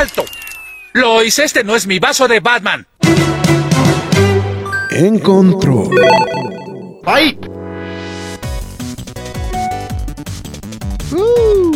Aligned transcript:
¡Alto! 0.00 0.24
Lois, 0.94 1.38
este 1.38 1.62
no 1.62 1.76
es 1.76 1.86
mi 1.86 1.98
vaso 1.98 2.26
de 2.26 2.40
Batman. 2.40 2.86
En 4.92 5.18
control. 5.18 5.94
¡Ay! 7.04 7.38
Uh. 11.12 11.70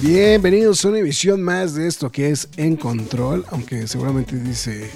Bienvenidos 0.00 0.84
a 0.84 0.88
una 0.88 0.98
emisión 0.98 1.40
más 1.40 1.76
de 1.76 1.86
esto 1.86 2.10
que 2.10 2.30
es 2.30 2.48
En 2.56 2.74
Control, 2.74 3.46
aunque 3.52 3.86
seguramente 3.86 4.34
dice 4.34 4.90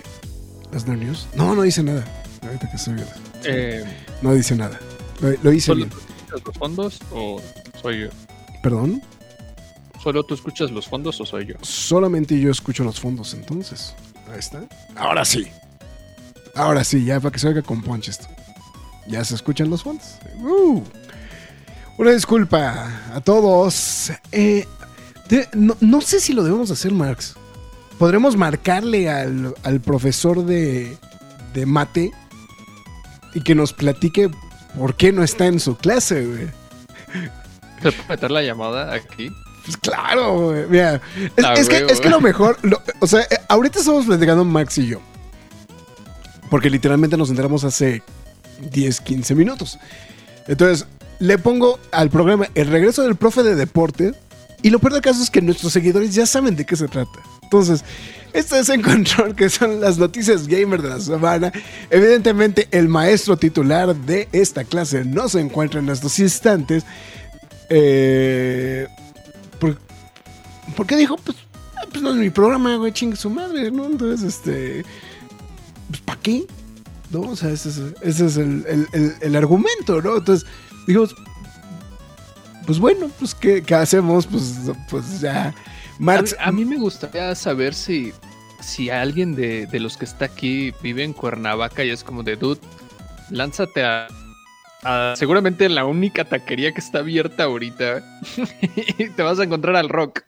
las 0.73 0.85
News. 0.85 1.29
No, 1.37 1.55
no 1.55 1.63
dice 1.63 1.85
nada. 1.85 2.05
Ahorita 2.43 2.69
que 2.69 2.77
estoy 2.77 2.95
viendo. 2.95 3.13
Eh, 3.45 3.85
no 4.21 4.35
dice 4.35 4.57
nada. 4.57 4.81
Lo, 5.21 5.31
lo 5.45 5.53
hice 5.53 5.67
¿Solo 5.67 5.87
bien. 5.87 5.91
los 6.45 6.57
fondos 6.59 6.99
o 7.13 7.41
soy 7.81 8.01
yo? 8.01 8.09
Perdón. 8.65 9.01
¿Solo 10.09 10.23
tú 10.25 10.33
escuchas 10.33 10.71
los 10.71 10.89
fondos 10.89 11.21
o 11.21 11.27
soy 11.27 11.45
yo? 11.45 11.57
Solamente 11.61 12.41
yo 12.41 12.51
escucho 12.51 12.83
los 12.83 12.99
fondos 12.99 13.35
entonces. 13.35 13.95
Ahí 14.33 14.39
está. 14.39 14.63
Ahora 14.97 15.23
sí. 15.23 15.47
Ahora 16.55 16.83
sí, 16.83 17.05
ya 17.05 17.21
para 17.21 17.31
que 17.31 17.39
se 17.39 17.47
oiga 17.49 17.61
con 17.61 17.83
punch 17.83 18.09
esto. 18.09 18.27
Ya 19.07 19.23
se 19.23 19.35
escuchan 19.35 19.69
los 19.69 19.83
fondos. 19.83 20.15
Uh. 20.39 20.83
Una 21.99 22.13
disculpa 22.13 22.91
a 23.15 23.21
todos. 23.21 24.11
Eh, 24.33 24.67
de- 25.29 25.47
no, 25.53 25.77
no 25.81 26.01
sé 26.01 26.21
si 26.21 26.33
lo 26.33 26.43
debemos 26.43 26.71
hacer, 26.71 26.91
Marx. 26.93 27.35
Podremos 27.99 28.35
marcarle 28.35 29.11
al, 29.11 29.55
al 29.63 29.81
profesor 29.81 30.43
de, 30.43 30.97
de 31.53 31.67
mate 31.67 32.13
y 33.35 33.43
que 33.43 33.55
nos 33.55 33.75
platique 33.75 34.31
por 34.79 34.97
qué 34.97 35.13
no 35.13 35.23
está 35.23 35.45
en 35.49 35.61
su 35.61 35.77
clase, 35.77 36.25
güey. 36.25 36.47
¿Te 37.83 37.93
puedo 37.93 38.09
meter 38.09 38.31
la 38.31 38.41
llamada 38.43 38.95
aquí? 38.95 39.29
Pues 39.69 39.77
claro, 39.77 40.47
güey. 40.47 40.65
Mira, 40.71 41.01
es, 41.37 41.45
Ah, 41.45 41.53
es 41.55 41.69
que, 41.69 41.77
es 41.91 42.01
que 42.01 42.09
lo 42.09 42.23
mejor, 42.23 42.57
lo- 42.63 42.81
o 43.01 43.07
sea, 43.07 43.21
eh, 43.21 43.39
ahorita 43.49 43.81
estamos 43.81 44.07
platicando 44.07 44.43
Max 44.47 44.79
y 44.79 44.87
yo. 44.87 45.01
Porque 46.49 46.71
literalmente 46.71 47.19
nos 47.19 47.29
enteramos 47.29 47.65
hace 47.65 48.03
10, 48.71 49.01
15 49.03 49.35
minutos. 49.35 49.79
Entonces, 50.47 50.87
le 51.19 51.37
pongo 51.37 51.79
al 51.93 52.09
programa 52.09 52.49
el 52.55 52.69
regreso 52.69 53.03
del 53.03 53.17
profe 53.17 53.43
de 53.43 53.55
deporte. 53.57 54.15
Y 54.63 54.71
lo 54.71 54.79
peor 54.79 54.95
del 54.95 55.03
caso 55.03 55.23
es 55.23 55.29
que 55.31 55.43
nuestros 55.43 55.73
seguidores 55.75 56.15
ya 56.15 56.25
saben 56.25 56.57
de 56.57 56.65
qué 56.65 56.75
se 56.77 56.89
trata. 56.89 57.21
Entonces, 57.43 57.85
esto 58.33 58.57
es 58.57 58.69
en 58.71 58.81
control, 58.83 59.37
que 59.37 59.51
son 59.51 59.81
las 59.83 59.99
noticias 59.99 60.49
gamer 60.49 60.81
de 60.81 60.89
la 60.89 61.01
semana. 61.01 61.53
Evidentemente, 61.91 62.67
el 62.71 62.89
maestro 62.89 63.37
titular 63.37 63.95
de 63.95 64.29
esta 64.33 64.65
clase 64.65 65.05
no 65.05 65.29
se 65.29 65.41
encuentra 65.41 65.81
en 65.81 65.91
estos 65.91 66.19
instantes. 66.19 66.85
Eh, 67.69 68.89
por, 69.59 69.79
¿Por 70.77 70.87
qué 70.87 70.97
dijo? 70.97 71.17
Pues, 71.17 71.37
ah, 71.77 71.83
pues 71.91 72.03
no 72.03 72.11
es 72.11 72.17
mi 72.17 72.31
programa, 72.31 72.77
güey, 72.77 72.93
chingue 72.93 73.17
su 73.17 73.31
madre, 73.31 73.71
¿no? 73.71 73.87
Entonces, 73.87 74.23
este. 74.37 74.85
Pues, 75.89 76.01
¿para 76.03 76.21
qué? 76.21 76.47
¿No? 77.11 77.21
O 77.23 77.37
sea, 77.37 77.51
ese 77.51 77.69
es, 77.71 77.81
ese 78.03 78.27
es 78.27 78.37
el, 78.37 78.65
el- 78.93 79.15
el- 79.21 79.37
argumento, 79.37 80.03
¿no? 80.03 80.17
Entonces, 80.19 80.47
dijimos. 80.87 81.15
Pues 82.67 82.79
bueno, 82.79 83.11
pues, 83.19 83.35
¿qué, 83.35 83.63
qué 83.63 83.75
hacemos? 83.75 84.27
Pues, 84.27 84.55
pues 84.91 85.21
ya. 85.21 85.49
A, 85.49 85.55
Marx. 85.99 86.37
a 86.39 86.53
mí 86.53 86.65
me 86.67 86.77
gustaría 86.77 87.35
saber 87.35 87.75
si, 87.75 88.13
si 88.61 88.91
alguien 88.91 89.35
de, 89.35 89.67
de 89.67 89.81
los 89.81 89.97
que 89.97 90.05
está 90.05 90.27
aquí 90.27 90.73
vive 90.83 91.03
en 91.03 91.15
Cuernavaca 91.15 91.83
y 91.83 91.91
es 91.91 92.05
como 92.05 92.23
de 92.23 92.37
dude, 92.37 92.61
lánzate 93.31 93.85
a, 93.85 94.09
a 94.83 95.15
seguramente 95.17 95.69
la 95.69 95.85
única 95.85 96.25
taquería 96.25 96.73
que 96.73 96.81
está 96.81 96.99
abierta 97.01 97.45
ahorita 97.45 98.03
y 98.99 99.09
te 99.17 99.23
vas 99.23 99.39
a 99.39 99.45
encontrar 99.45 99.77
al 99.77 99.89
rock. 99.89 100.23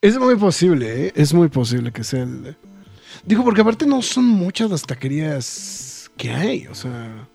Es 0.00 0.18
muy 0.18 0.36
posible, 0.36 1.06
¿eh? 1.06 1.12
Es 1.14 1.32
muy 1.32 1.48
posible 1.48 1.92
que 1.92 2.02
sea 2.04 2.22
el. 2.24 2.56
Digo, 3.24 3.44
porque 3.44 3.60
aparte 3.60 3.86
no 3.86 4.02
son 4.02 4.26
muchas 4.26 4.70
las 4.70 4.82
taquerías 4.82 6.10
que 6.16 6.30
hay, 6.30 6.66
o 6.66 6.74
sea. 6.74 7.28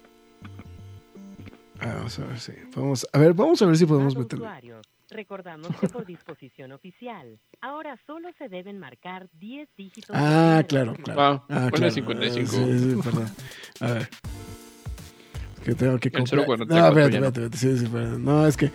Ah, 1.79 1.93
vamos 1.95 2.19
a 2.19 2.25
ver 2.25 2.39
si. 2.39 2.51
Vamos, 2.75 3.07
a 3.13 3.17
ver, 3.19 3.33
vamos 3.33 3.61
a 3.61 3.65
ver 3.65 3.77
si 3.77 3.85
podemos 3.85 4.15
Recordamos 5.09 5.69
que 5.79 5.87
por 5.87 6.05
disposición 6.05 6.73
oficial, 6.73 7.39
ahora 7.61 7.97
solo 8.05 8.27
se 8.37 8.49
deben 8.49 8.77
marcar 8.77 9.29
10 9.39 9.69
dígitos. 9.77 10.09
de 10.13 10.21
Ah, 10.21 10.65
claro, 10.67 10.95
claro. 10.95 11.21
Ah, 11.21 11.45
Ah, 11.49 11.69
claro. 11.71 11.91
55. 11.91 12.51
Sí, 12.51 12.79
sí, 12.79 12.99
perdón. 13.01 13.29
A 13.79 13.91
ver. 13.93 14.09
Que 15.67 15.75
tengo 15.75 15.99
que 15.99 16.07
El 16.07 16.45
cuando 16.45 16.65
No, 16.65 16.87
espérate, 16.87 17.15
espérate, 17.17 17.27
espérate. 17.27 17.57
Sí, 17.57 17.77
sí, 17.77 17.85
perdón. 17.87 18.23
No, 18.23 18.47
es 18.47 18.55
que. 18.55 18.71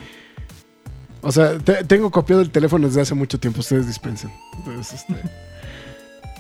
O 1.23 1.33
sea, 1.33 1.57
te- 1.59 1.85
tengo 1.85 2.11
copiado 2.11 2.43
el 2.43 2.51
teléfono 2.51 2.87
desde 2.87 3.01
hace 3.01 3.15
mucho 3.15 3.41
tiempo. 3.41 3.61
Ustedes 3.61 3.87
dispensen. 3.87 4.31
Entonces, 4.59 5.01
este. 5.01 5.15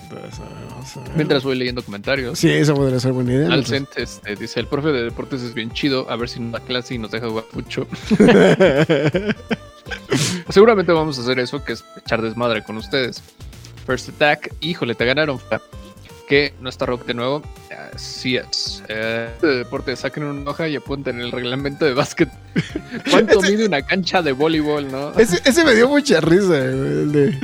Entonces, 0.02 0.40
vamos 0.68 0.94
a 0.94 1.00
ver. 1.00 1.10
Mientras 1.16 1.42
voy 1.42 1.56
leyendo 1.56 1.82
comentarios. 1.82 2.38
Sí, 2.38 2.50
eso 2.50 2.74
podría 2.74 3.00
ser 3.00 3.12
buena 3.12 3.32
idea. 3.32 3.50
Alcent 3.50 3.88
este, 3.96 4.36
dice, 4.36 4.60
el 4.60 4.66
profe 4.66 4.88
de 4.88 5.04
deportes 5.04 5.40
es 5.40 5.54
bien 5.54 5.70
chido, 5.72 6.10
a 6.10 6.16
ver 6.16 6.28
si 6.28 6.38
nos 6.38 6.52
da 6.52 6.60
clase 6.60 6.96
y 6.96 6.98
nos 6.98 7.10
deja 7.12 7.30
jugar 7.30 7.44
mucho. 7.54 7.86
Seguramente 10.50 10.92
vamos 10.92 11.18
a 11.18 11.22
hacer 11.22 11.38
eso, 11.38 11.64
que 11.64 11.72
es 11.72 11.84
echar 11.96 12.20
desmadre 12.20 12.62
con 12.62 12.76
ustedes. 12.76 13.22
First 13.86 14.10
Attack, 14.10 14.52
híjole, 14.60 14.94
te 14.94 15.06
ganaron. 15.06 15.40
Que 16.32 16.54
no 16.62 16.70
está 16.70 16.86
rock 16.86 17.04
de 17.04 17.12
nuevo. 17.12 17.42
Así 17.94 18.38
es. 18.38 18.82
Eh, 18.88 19.28
de 19.42 19.48
deporte, 19.56 19.94
saquen 19.96 20.24
una 20.24 20.50
hoja 20.50 20.66
y 20.66 20.76
apunten 20.76 21.20
el 21.20 21.30
reglamento 21.30 21.84
de 21.84 21.92
básquet. 21.92 22.30
¿Cuánto 23.10 23.38
Ese- 23.40 23.50
mide 23.52 23.66
una 23.66 23.82
cancha 23.82 24.22
de 24.22 24.32
voleibol, 24.32 24.90
no? 24.90 25.12
Ese, 25.18 25.42
ese 25.44 25.62
me 25.62 25.74
dio 25.74 25.90
mucha 25.90 26.22
risa, 26.22 26.46
güey, 26.46 26.58
el 26.62 27.12
de- 27.12 27.38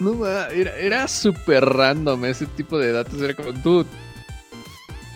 No, 0.00 0.26
era, 0.26 0.74
era 0.78 1.06
súper 1.06 1.66
random 1.66 2.24
ese 2.24 2.46
tipo 2.46 2.78
de 2.78 2.92
datos. 2.92 3.20
Era 3.20 3.34
como, 3.34 3.52
dude, 3.52 3.86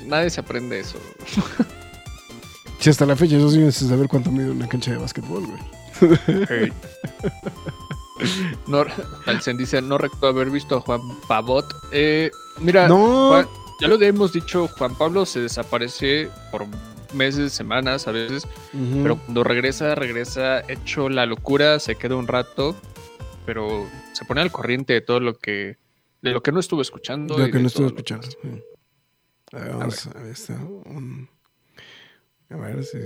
nadie 0.04 0.28
se 0.28 0.40
aprende 0.40 0.80
eso. 0.80 0.98
Sí, 2.78 2.90
hasta 2.90 3.06
la 3.06 3.16
fecha 3.16 3.38
yo 3.38 3.48
sí 3.48 3.56
necesito 3.56 3.88
saber 3.88 4.08
cuánto 4.08 4.30
mide 4.30 4.50
una 4.50 4.68
cancha 4.68 4.90
de 4.90 4.98
básquetbol, 4.98 5.46
güey. 5.46 6.18
Hey. 6.46 6.72
No, 8.66 8.84
Alcen 9.26 9.56
dice, 9.56 9.80
no 9.82 9.98
recuerdo 9.98 10.28
haber 10.28 10.50
visto 10.50 10.76
a 10.76 10.80
Juan 10.80 11.00
Pavot. 11.28 11.66
Eh, 11.92 12.30
mira, 12.60 12.88
No. 12.88 13.28
Juan- 13.28 13.48
ya 13.80 13.88
lo 13.88 14.00
hemos 14.00 14.32
dicho, 14.32 14.68
Juan 14.68 14.94
Pablo 14.94 15.26
se 15.26 15.40
desaparece 15.40 16.30
por 16.50 16.66
meses, 17.14 17.52
semanas 17.52 18.06
a 18.08 18.12
veces, 18.12 18.46
pero 19.02 19.16
cuando 19.18 19.42
regresa, 19.44 19.94
regresa 19.94 20.60
hecho 20.70 21.08
la 21.08 21.26
locura, 21.26 21.78
se 21.80 21.96
queda 21.96 22.14
un 22.16 22.26
rato, 22.28 22.76
pero 23.44 23.86
se 24.12 24.24
pone 24.24 24.40
al 24.40 24.52
corriente 24.52 24.92
de 24.94 25.00
todo 25.00 25.20
lo 25.20 25.34
que, 25.38 25.76
de 26.22 26.30
lo 26.30 26.42
que 26.42 26.52
no 26.52 26.60
estuvo 26.60 26.80
escuchando. 26.80 27.36
Lo 27.36 27.46
y 27.46 27.50
que 27.50 27.58
de 27.58 27.64
no 27.64 27.70
lo- 27.82 27.86
escuchando. 27.88 28.28
A 29.52 29.58
ver, 29.58 29.70
vamos 29.74 30.06
a 30.06 30.20
ver. 30.20 30.26
está 30.32 30.54
un- 30.54 31.28
A 32.50 32.56
ver 32.56 32.84
si, 32.84 32.98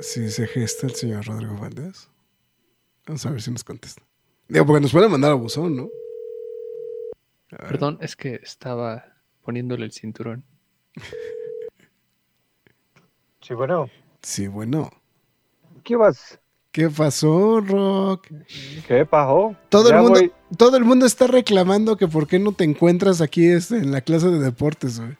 si 0.00 0.30
se 0.30 0.46
gesta 0.46 0.86
el 0.86 0.94
señor 0.94 1.24
Rodrigo 1.26 1.56
Valdés. 1.56 2.08
Vamos 3.06 3.24
a 3.26 3.30
ver 3.30 3.40
si 3.42 3.50
nos 3.50 3.64
contesta. 3.64 4.02
Digo, 4.50 4.66
porque 4.66 4.80
nos 4.82 4.92
puede 4.92 5.08
mandar 5.08 5.30
a 5.30 5.34
buzón, 5.34 5.76
¿no? 5.76 5.88
A. 7.52 7.68
Perdón, 7.68 7.98
es 8.00 8.16
que 8.16 8.34
estaba 8.42 9.04
poniéndole 9.42 9.84
el 9.84 9.92
cinturón. 9.92 10.44
Sí, 13.40 13.54
bueno. 13.54 13.88
Sí, 14.22 14.46
bueno. 14.48 14.90
¿Qué 15.84 15.96
vas? 15.96 16.38
¿Qué 16.72 16.88
pasó, 16.88 17.60
Rock? 17.60 18.28
¿Qué 18.86 19.04
pasó? 19.06 19.56
Todo 19.70 19.90
el 19.90 19.96
mundo, 19.96 20.20
voy- 20.20 20.32
todo 20.56 20.76
el 20.76 20.84
mundo 20.84 21.06
está 21.06 21.26
reclamando 21.26 21.96
que 21.96 22.06
por 22.06 22.28
qué 22.28 22.38
no 22.38 22.52
te 22.52 22.64
encuentras 22.64 23.20
aquí 23.20 23.46
este, 23.48 23.78
en 23.78 23.90
la 23.90 24.02
clase 24.02 24.28
de 24.28 24.38
deportes, 24.38 25.00
güey. 25.00 25.16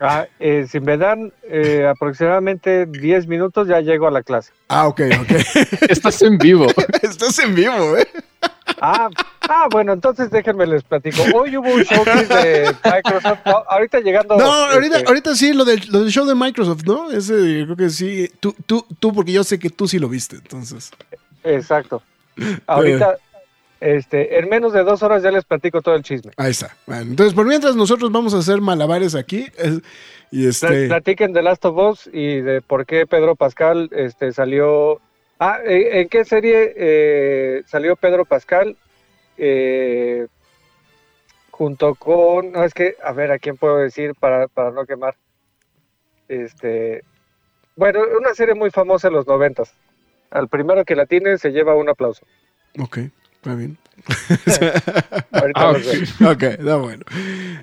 Ah, 0.00 0.26
eh, 0.40 0.66
si 0.68 0.80
me 0.80 0.96
dan 0.96 1.32
eh, 1.44 1.86
aproximadamente 1.86 2.86
10 2.86 3.28
minutos, 3.28 3.68
ya 3.68 3.80
llego 3.80 4.08
a 4.08 4.10
la 4.10 4.24
clase. 4.24 4.52
Ah, 4.66 4.88
ok, 4.88 5.00
ok. 5.20 5.30
Estás 5.88 6.20
en 6.22 6.38
vivo. 6.38 6.66
Estás 7.02 7.38
en 7.38 7.54
vivo, 7.54 7.96
¿eh? 7.96 8.08
Ah, 8.84 9.08
ah, 9.48 9.68
bueno, 9.70 9.92
entonces 9.92 10.28
déjenme 10.28 10.66
les 10.66 10.82
platico. 10.82 11.22
Hoy 11.34 11.56
hubo 11.56 11.72
un 11.72 11.82
showcase 11.84 12.26
de 12.26 12.74
Microsoft. 12.84 13.38
No, 13.46 13.64
ahorita 13.68 14.00
llegando. 14.00 14.36
No, 14.36 14.44
ahorita, 14.44 14.96
este, 14.96 15.08
ahorita 15.08 15.36
sí, 15.36 15.52
lo 15.52 15.64
del, 15.64 15.80
lo 15.88 16.00
del 16.00 16.10
show 16.10 16.26
de 16.26 16.34
Microsoft, 16.34 16.82
¿no? 16.84 17.12
Ese 17.12 17.62
creo 17.64 17.76
que 17.76 17.90
sí. 17.90 18.28
Tú, 18.40 18.56
tú, 18.66 18.84
tú, 18.98 19.12
porque 19.12 19.30
yo 19.30 19.44
sé 19.44 19.60
que 19.60 19.70
tú 19.70 19.86
sí 19.86 20.00
lo 20.00 20.08
viste, 20.08 20.34
entonces. 20.34 20.90
Exacto. 21.44 22.02
Ahorita, 22.66 23.18
este, 23.78 24.40
en 24.40 24.48
menos 24.48 24.72
de 24.72 24.82
dos 24.82 25.00
horas 25.04 25.22
ya 25.22 25.30
les 25.30 25.44
platico 25.44 25.80
todo 25.80 25.94
el 25.94 26.02
chisme. 26.02 26.32
Ahí 26.36 26.50
está. 26.50 26.76
Bueno, 26.88 27.02
entonces, 27.02 27.34
por 27.34 27.46
mientras 27.46 27.76
nosotros 27.76 28.10
vamos 28.10 28.34
a 28.34 28.38
hacer 28.38 28.60
malabares 28.60 29.14
aquí. 29.14 29.46
y 30.32 30.48
este. 30.48 30.88
Platiquen 30.88 31.32
de 31.32 31.42
Last 31.42 31.64
of 31.64 31.76
Us 31.76 32.10
y 32.12 32.40
de 32.40 32.60
por 32.62 32.84
qué 32.84 33.06
Pedro 33.06 33.36
Pascal 33.36 33.90
este, 33.92 34.32
salió. 34.32 35.00
Ah, 35.44 35.58
¿en 35.64 35.96
en 36.02 36.08
qué 36.08 36.24
serie 36.24 36.72
eh, 36.76 37.62
salió 37.66 37.96
Pedro 37.96 38.24
Pascal? 38.24 38.76
Eh, 39.36 40.28
junto 41.50 41.96
con. 41.96 42.52
No, 42.52 42.62
es 42.62 42.72
que, 42.72 42.94
a 43.02 43.12
ver, 43.12 43.32
¿a 43.32 43.40
quién 43.40 43.56
puedo 43.56 43.78
decir 43.78 44.14
para, 44.14 44.46
para 44.46 44.70
no 44.70 44.86
quemar? 44.86 45.16
Este. 46.28 47.02
Bueno, 47.74 48.02
una 48.16 48.34
serie 48.34 48.54
muy 48.54 48.70
famosa 48.70 49.08
en 49.08 49.14
los 49.14 49.26
noventas. 49.26 49.74
Al 50.30 50.46
primero 50.46 50.84
que 50.84 50.94
la 50.94 51.06
tiene 51.06 51.36
se 51.38 51.50
lleva 51.50 51.74
un 51.74 51.88
aplauso. 51.88 52.24
Ok, 52.78 52.98
está 53.34 53.56
bien. 53.56 53.76
Ahorita 55.32 55.60
Ah, 55.60 55.70
ok, 56.30 56.42
está 56.44 56.76
bueno. 56.76 57.04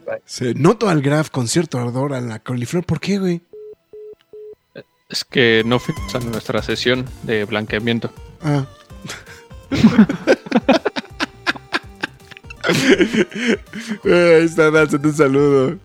Bye. 0.06 0.22
Se 0.26 0.54
noto 0.54 0.90
al 0.90 1.02
Graf 1.02 1.30
con 1.30 1.48
cierto 1.48 1.80
ardor 1.80 2.14
a 2.14 2.20
la 2.20 2.40
coliflor. 2.40 2.86
¿Por 2.86 3.00
qué, 3.00 3.20
güey? 3.20 3.42
Es 5.10 5.24
que 5.24 5.64
no 5.66 5.80
fuimos 5.80 6.14
a 6.14 6.20
nuestra 6.20 6.62
sesión 6.62 7.04
de 7.24 7.44
blanqueamiento. 7.46 8.12
Ah. 8.44 8.66
Ahí 14.06 14.44
está, 14.46 14.70
dándote 14.72 15.08
un 15.08 15.14
saludo. 15.14 15.78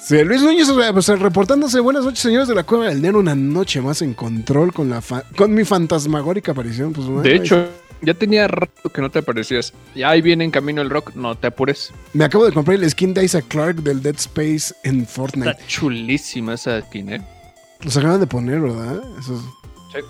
Sí, 0.00 0.22
Luis 0.24 0.42
Núñez 0.42 0.68
pues, 0.92 1.06
reportándose. 1.20 1.78
Buenas 1.78 2.04
noches, 2.04 2.18
señores 2.18 2.48
de 2.48 2.56
la 2.56 2.64
Cueva 2.64 2.86
del 2.88 3.00
Nero. 3.00 3.20
Una 3.20 3.36
noche 3.36 3.80
más 3.80 4.02
en 4.02 4.14
control 4.14 4.72
con 4.72 4.90
la 4.90 5.00
fa- 5.00 5.22
con 5.36 5.54
mi 5.54 5.64
fantasmagórica 5.64 6.50
aparición. 6.50 6.92
Pues, 6.92 7.06
bueno, 7.06 7.22
De 7.22 7.36
hecho, 7.36 7.68
ya 8.00 8.14
tenía 8.14 8.48
rato 8.48 8.90
que 8.92 9.00
no 9.00 9.10
te 9.10 9.20
aparecías. 9.20 9.72
Y 9.94 10.02
ahí 10.02 10.20
viene 10.20 10.42
en 10.44 10.50
camino 10.50 10.82
el 10.82 10.90
rock, 10.90 11.14
no 11.14 11.36
te 11.36 11.46
apures. 11.46 11.92
Me 12.14 12.24
acabo 12.24 12.44
de 12.46 12.52
comprar 12.52 12.76
el 12.82 12.90
skin 12.90 13.14
de 13.14 13.24
Isaac 13.24 13.44
Clark 13.46 13.76
del 13.76 14.02
Dead 14.02 14.16
Space 14.16 14.74
en 14.82 15.06
Fortnite. 15.06 15.50
Está 15.50 15.66
chulísima 15.68 16.54
esa 16.54 16.80
skin, 16.82 17.12
¿eh? 17.12 17.22
Los 17.82 17.96
acaban 17.96 18.20
de 18.20 18.26
poner, 18.26 18.60
¿verdad? 18.60 19.02
Eso 19.18 19.34
es- 19.34 20.04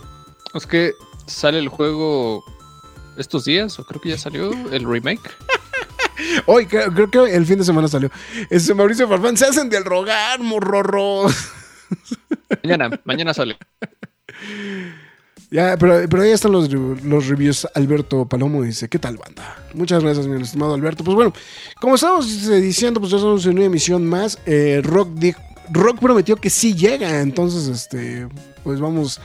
Es 0.55 0.67
que 0.67 0.93
sale 1.27 1.59
el 1.59 1.69
juego 1.69 2.45
estos 3.17 3.45
días, 3.47 3.79
o 3.79 3.85
creo 3.85 4.01
que 4.01 4.11
ya 4.11 4.19
salió 4.19 4.51
el 4.71 4.85
remake. 4.85 5.21
Hoy, 6.47 6.67
creo, 6.67 6.93
creo 6.93 7.11
que 7.11 7.35
el 7.35 7.47
fin 7.47 7.59
de 7.59 7.65
semana 7.65 7.89
salió. 7.89 8.11
Ese 8.51 8.75
Mauricio 8.75 9.09
Farfán, 9.09 9.37
se 9.37 9.47
hacen 9.47 9.71
del 9.71 9.85
rogar, 9.85 10.41
morrorros. 10.41 11.35
Mañana, 12.63 13.01
mañana 13.05 13.33
sale. 13.35 13.57
Ya, 15.51 15.77
pero, 15.79 16.01
pero 16.09 16.23
ahí 16.23 16.31
están 16.31 16.53
los, 16.53 16.71
los 16.71 17.27
reviews. 17.29 17.67
Alberto 17.75 18.27
Palomo 18.27 18.63
dice, 18.63 18.89
¿qué 18.89 18.99
tal, 18.99 19.17
banda? 19.19 19.57
Muchas 19.75 20.03
gracias, 20.03 20.27
mi 20.27 20.41
estimado 20.41 20.75
Alberto. 20.75 21.05
Pues 21.05 21.15
bueno, 21.15 21.33
como 21.81 21.95
estábamos 21.97 22.27
eh, 22.49 22.61
diciendo, 22.61 23.01
pues 23.01 23.11
ya 23.11 23.17
estamos 23.19 23.45
en 23.47 23.57
una 23.57 23.65
emisión 23.67 24.07
más. 24.07 24.39
Eh, 24.47 24.81
Rock, 24.83 25.11
di- 25.15 25.35
Rock 25.71 26.01
prometió 26.01 26.37
que 26.37 26.51
sí 26.51 26.75
llega, 26.75 27.21
entonces, 27.21 27.69
este, 27.69 28.29
pues 28.65 28.81
vamos, 28.81 29.21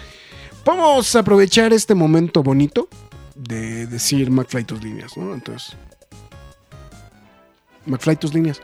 vamos 0.66 1.16
a 1.16 1.20
aprovechar 1.20 1.74
este 1.74 1.96
momento 1.96 2.44
bonito 2.44 2.88
de 3.36 3.86
decir 3.88 4.30
McFly 4.32 4.64
tus 4.64 4.84
líneas, 4.84 5.16
¿no? 5.18 5.34
Entonces, 5.34 5.76
McFly 7.86 8.16
tus 8.18 8.34
líneas. 8.34 8.62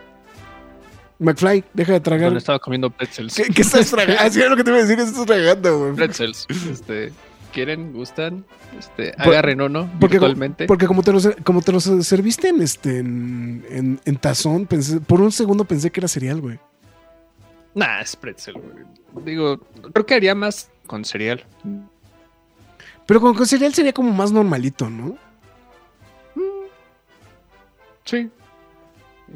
McFly, 1.20 1.64
deja 1.74 1.94
de 1.94 2.00
tragar. 2.00 2.26
Donde 2.26 2.40
estaba 2.40 2.60
comiendo 2.60 2.90
pretzels. 2.90 3.36
¿Qué, 3.36 3.44
qué 3.46 3.62
estás 3.62 3.90
tragando? 3.90 4.20
Así 4.22 4.42
es 4.42 4.50
lo 4.50 4.56
que 4.56 4.64
te 4.64 4.70
iba 4.72 4.80
a 4.80 4.82
decir, 4.82 4.98
¿qué 4.98 5.04
estás 5.04 5.26
tragando, 5.26 5.80
güey? 5.80 5.94
Pretzels. 5.94 6.46
Este, 6.70 7.14
¿Quieren? 7.54 7.94
¿Gustan? 7.94 8.46
Este, 8.78 9.14
Por- 9.14 9.28
agarren 9.34 9.62
uno 9.62 9.90
Porque, 10.00 10.16
virtualmente. 10.16 10.66
porque 10.66 10.88
como 10.88 11.04
te 11.04 11.14
los, 11.14 11.30
como 11.44 11.62
te 11.62 11.72
los 11.72 11.84
serviste 12.02 12.50
en 12.50 12.62
este 12.62 12.98
en, 12.98 13.64
en- 13.70 14.02
en 14.04 14.16
tazón, 14.18 14.66
pensé, 14.66 15.00
por 15.00 15.22
un 15.22 15.32
segundo 15.32 15.64
pensé 15.64 15.92
que 15.92 16.00
era 16.00 16.08
cereal, 16.08 16.42
güey. 16.42 16.60
Nah, 17.76 18.02
es 18.02 18.16
pretzel, 18.16 18.56
güey. 18.56 19.26
Digo, 19.26 19.60
creo 19.94 20.06
que 20.06 20.16
haría 20.16 20.36
más 20.36 20.72
con 20.88 21.06
cereal. 21.06 21.44
Pero 23.06 23.20
con, 23.20 23.34
con 23.34 23.46
cereal 23.46 23.74
sería 23.74 23.94
como 23.94 24.12
más 24.12 24.32
normalito, 24.32 24.90
¿no? 24.90 25.18
Sí. 28.06 28.30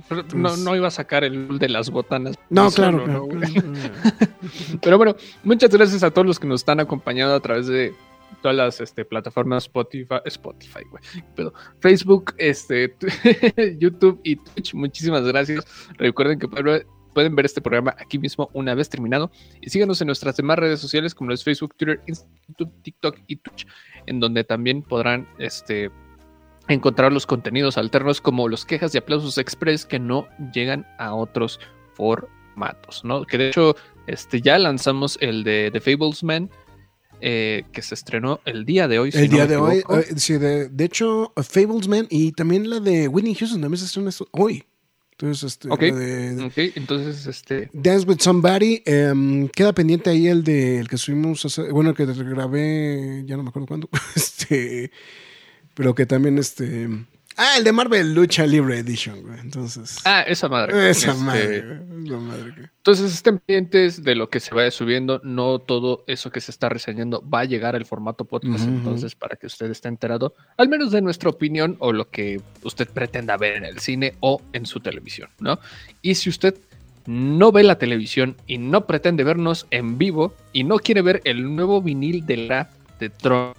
Pero 0.09 0.23
no, 0.35 0.55
no 0.57 0.75
iba 0.75 0.87
a 0.87 0.91
sacar 0.91 1.23
el 1.23 1.57
de 1.57 1.69
las 1.69 1.89
botanas. 1.89 2.35
No, 2.49 2.69
Solo, 2.69 3.03
claro, 3.03 3.07
¿no, 3.07 3.27
claro, 3.27 3.39
güey? 3.39 3.53
claro. 3.53 3.71
Pero 4.81 4.97
bueno, 4.97 5.15
muchas 5.43 5.71
gracias 5.71 6.03
a 6.03 6.11
todos 6.11 6.27
los 6.27 6.39
que 6.39 6.47
nos 6.47 6.61
están 6.61 6.79
acompañando 6.79 7.33
a 7.33 7.39
través 7.39 7.67
de 7.67 7.95
todas 8.41 8.55
las 8.55 8.81
este, 8.81 9.05
plataformas 9.05 9.63
Spotify, 9.63 10.19
Spotify, 10.25 10.83
güey, 10.91 11.01
pero 11.35 11.53
Facebook, 11.79 12.35
este, 12.37 12.95
YouTube 13.79 14.19
y 14.23 14.35
Twitch. 14.35 14.73
Muchísimas 14.73 15.23
gracias. 15.23 15.65
Recuerden 15.97 16.37
que 16.37 16.47
pueden 16.47 16.85
pueden 17.17 17.35
ver 17.35 17.45
este 17.47 17.61
programa 17.61 17.95
aquí 17.97 18.19
mismo 18.19 18.51
una 18.53 18.75
vez 18.75 18.89
terminado 18.89 19.31
y 19.59 19.71
síganos 19.71 19.99
en 20.01 20.05
nuestras 20.05 20.37
demás 20.37 20.59
redes 20.59 20.79
sociales 20.79 21.15
como 21.15 21.31
es 21.31 21.43
Facebook, 21.43 21.73
Twitter, 21.75 21.99
Instagram, 22.05 22.71
TikTok 22.83 23.17
y 23.25 23.37
Twitch, 23.37 23.65
en 24.05 24.19
donde 24.19 24.43
también 24.43 24.83
podrán 24.83 25.27
este 25.39 25.89
encontrar 26.67 27.11
los 27.11 27.25
contenidos 27.25 27.75
alternos 27.79 28.21
como 28.21 28.47
los 28.47 28.65
quejas 28.65 28.93
y 28.93 28.99
aplausos 28.99 29.39
express 29.39 29.83
que 29.87 29.97
no 29.97 30.27
llegan 30.53 30.85
a 30.99 31.15
otros 31.15 31.59
formatos, 31.95 33.03
¿no? 33.03 33.25
Que 33.25 33.39
de 33.39 33.47
hecho 33.49 33.75
este, 34.05 34.39
ya 34.39 34.59
lanzamos 34.59 35.17
el 35.19 35.43
de 35.43 35.71
The 35.73 35.79
Fablesman, 35.81 36.51
eh, 37.19 37.63
que 37.71 37.81
se 37.81 37.95
estrenó 37.95 38.41
el 38.45 38.63
día 38.63 38.87
de 38.87 38.99
hoy. 38.99 39.09
El 39.11 39.27
día 39.29 39.47
de 39.47 39.57
hoy, 39.57 39.77
eh, 39.89 40.03
sí, 40.17 40.37
de, 40.37 40.69
de 40.69 40.85
hecho, 40.85 41.33
Fablesman 41.35 42.05
y 42.11 42.31
también 42.33 42.69
la 42.69 42.79
de 42.79 43.07
Whitney 43.07 43.33
Houston 43.33 43.59
también 43.59 43.79
se 43.79 43.85
estrena 43.85 44.09
esto- 44.09 44.27
hoy. 44.33 44.63
Entonces, 45.19 45.43
este, 45.53 45.67
Ok. 45.71 45.79
de 45.79 46.71
entonces, 46.75 47.25
este, 47.25 47.71
Dance 47.73 48.05
with 48.05 48.17
Somebody, 48.19 48.83
em, 48.85 49.47
queda 49.49 49.73
pendiente 49.73 50.11
ahí 50.11 50.27
el 50.27 50.43
de 50.43 50.77
el 50.77 50.87
que 50.87 50.97
subimos, 50.97 51.43
hace- 51.43 51.71
bueno, 51.71 51.89
el 51.89 51.95
que 51.95 52.05
grabé, 52.05 53.23
ya 53.25 53.35
no 53.35 53.41
me 53.41 53.49
acuerdo 53.49 53.65
cuándo, 53.65 53.89
este, 54.15 54.91
pero 55.73 55.95
que 55.95 56.05
también, 56.05 56.37
este, 56.37 56.87
ah, 57.37 57.55
el 57.57 57.63
de 57.63 57.71
Marvel 57.71 58.13
Lucha 58.13 58.45
Libre 58.45 58.79
Edition, 58.79 59.21
güey, 59.21 59.39
entonces, 59.39 59.99
ah, 60.05 60.21
esa 60.21 60.49
madre. 60.49 60.89
esa 60.89 61.11
Este, 61.11 61.23
madre, 61.23 61.61
güey, 61.61 62.05
esa 62.05 62.17
madre, 62.17 62.51
güey. 62.51 62.69
Entonces 62.77 63.13
estén 63.13 63.39
pendientes 63.39 64.03
de 64.03 64.15
lo 64.15 64.29
que 64.29 64.39
se 64.39 64.55
vaya 64.55 64.71
subiendo. 64.71 65.19
No 65.23 65.59
todo 65.59 66.05
eso 66.07 66.31
que 66.31 66.39
se 66.39 66.51
está 66.51 66.69
reseñando 66.69 67.21
va 67.27 67.41
a 67.41 67.45
llegar 67.45 67.75
al 67.75 67.85
formato 67.85 68.23
podcast. 68.25 68.65
Entonces, 68.65 69.13
para 69.13 69.35
que 69.35 69.47
usted 69.47 69.69
esté 69.69 69.89
enterado, 69.89 70.35
al 70.55 70.69
menos 70.69 70.91
de 70.91 71.01
nuestra 71.01 71.29
opinión 71.29 71.75
o 71.79 71.91
lo 71.91 72.09
que 72.09 72.39
usted 72.63 72.87
pretenda 72.87 73.35
ver 73.35 73.57
en 73.57 73.65
el 73.65 73.79
cine 73.79 74.15
o 74.21 74.41
en 74.53 74.65
su 74.65 74.79
televisión, 74.79 75.29
¿no? 75.39 75.59
Y 76.01 76.15
si 76.15 76.29
usted 76.29 76.55
no 77.07 77.51
ve 77.51 77.63
la 77.63 77.77
televisión 77.77 78.37
y 78.47 78.57
no 78.57 78.85
pretende 78.85 79.23
vernos 79.23 79.67
en 79.71 79.97
vivo 79.97 80.33
y 80.53 80.63
no 80.63 80.77
quiere 80.77 81.01
ver 81.01 81.21
el 81.23 81.55
nuevo 81.55 81.81
vinil 81.81 82.25
de 82.25 82.37
la 82.37 82.69
de 82.99 83.09
Tron, 83.09 83.53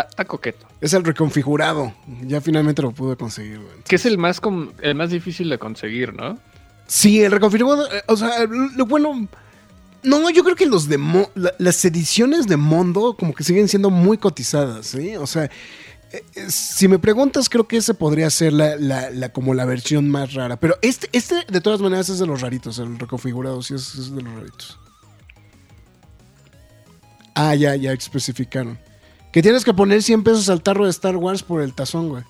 está- 0.00 0.24
coqueto. 0.24 0.66
Es 0.80 0.92
el 0.92 1.04
reconfigurado, 1.04 1.92
ya 2.22 2.40
finalmente 2.40 2.82
lo 2.82 2.92
pude 2.92 3.16
conseguir, 3.16 3.58
güey. 3.58 3.82
Que 3.86 3.96
es 3.96 4.06
el 4.06 4.18
más, 4.18 4.40
com- 4.40 4.70
el 4.82 4.94
más 4.94 5.10
difícil 5.10 5.48
de 5.48 5.58
conseguir, 5.58 6.12
¿no? 6.14 6.38
Sí, 6.86 7.22
el 7.22 7.32
reconfigurado, 7.32 7.86
eh, 7.92 8.02
o 8.06 8.16
sea, 8.16 8.30
lo 8.46 8.86
bueno. 8.86 9.28
No, 10.02 10.30
yo 10.30 10.44
creo 10.44 10.54
que 10.56 10.64
los 10.66 10.88
de 10.88 10.96
Mo- 10.96 11.30
la- 11.34 11.52
las 11.58 11.84
ediciones 11.84 12.46
de 12.46 12.56
Mondo 12.56 13.16
como 13.18 13.34
que 13.34 13.42
siguen 13.44 13.68
siendo 13.68 13.90
muy 13.90 14.16
cotizadas, 14.16 14.86
¿sí? 14.86 15.16
O 15.16 15.26
sea, 15.26 15.44
eh, 16.12 16.24
eh, 16.34 16.46
si 16.50 16.86
me 16.88 16.98
preguntas, 16.98 17.48
creo 17.48 17.66
que 17.68 17.78
ese 17.78 17.92
podría 17.94 18.30
ser 18.30 18.52
la, 18.52 18.76
la- 18.76 19.10
la- 19.10 19.28
como 19.32 19.54
la 19.54 19.64
versión 19.66 20.08
más 20.08 20.32
rara. 20.34 20.56
Pero 20.56 20.78
este, 20.82 21.08
este, 21.12 21.44
de 21.50 21.60
todas 21.60 21.80
maneras, 21.80 22.08
es 22.08 22.18
de 22.20 22.26
los 22.26 22.40
raritos, 22.40 22.78
el 22.78 22.98
reconfigurado, 22.98 23.60
sí 23.60 23.74
es, 23.74 23.94
es 23.96 24.14
de 24.14 24.22
los 24.22 24.32
raritos. 24.34 24.78
Ah, 27.34 27.54
ya, 27.54 27.74
ya 27.76 27.92
especificaron. 27.92 28.78
Que 29.32 29.42
tienes 29.42 29.64
que 29.64 29.74
poner 29.74 30.02
100 30.02 30.22
pesos 30.24 30.48
al 30.48 30.62
tarro 30.62 30.84
de 30.84 30.90
Star 30.90 31.16
Wars 31.16 31.42
por 31.42 31.60
el 31.62 31.74
tazón, 31.74 32.08
güey. 32.08 32.24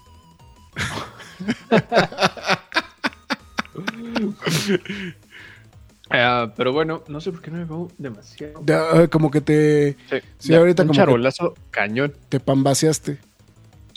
Ah, 6.11 6.53
pero 6.57 6.73
bueno, 6.73 7.03
no 7.09 7.21
sé 7.21 7.31
por 7.33 7.41
qué 7.43 7.51
no 7.51 7.59
me 7.59 7.65
veo 7.65 7.91
demasiado. 7.99 8.61
De- 8.63 8.75
ah, 8.75 9.07
como 9.11 9.31
que 9.31 9.41
te, 9.41 9.97
Sí, 10.39 10.51
ya, 10.51 10.59
ahorita 10.59 10.83
un 10.83 10.89
como 10.89 10.95
que- 10.97 10.99
charolazo 10.99 11.55
cañón. 11.71 12.15
te 12.29 12.41
pambaseaste. 12.41 13.19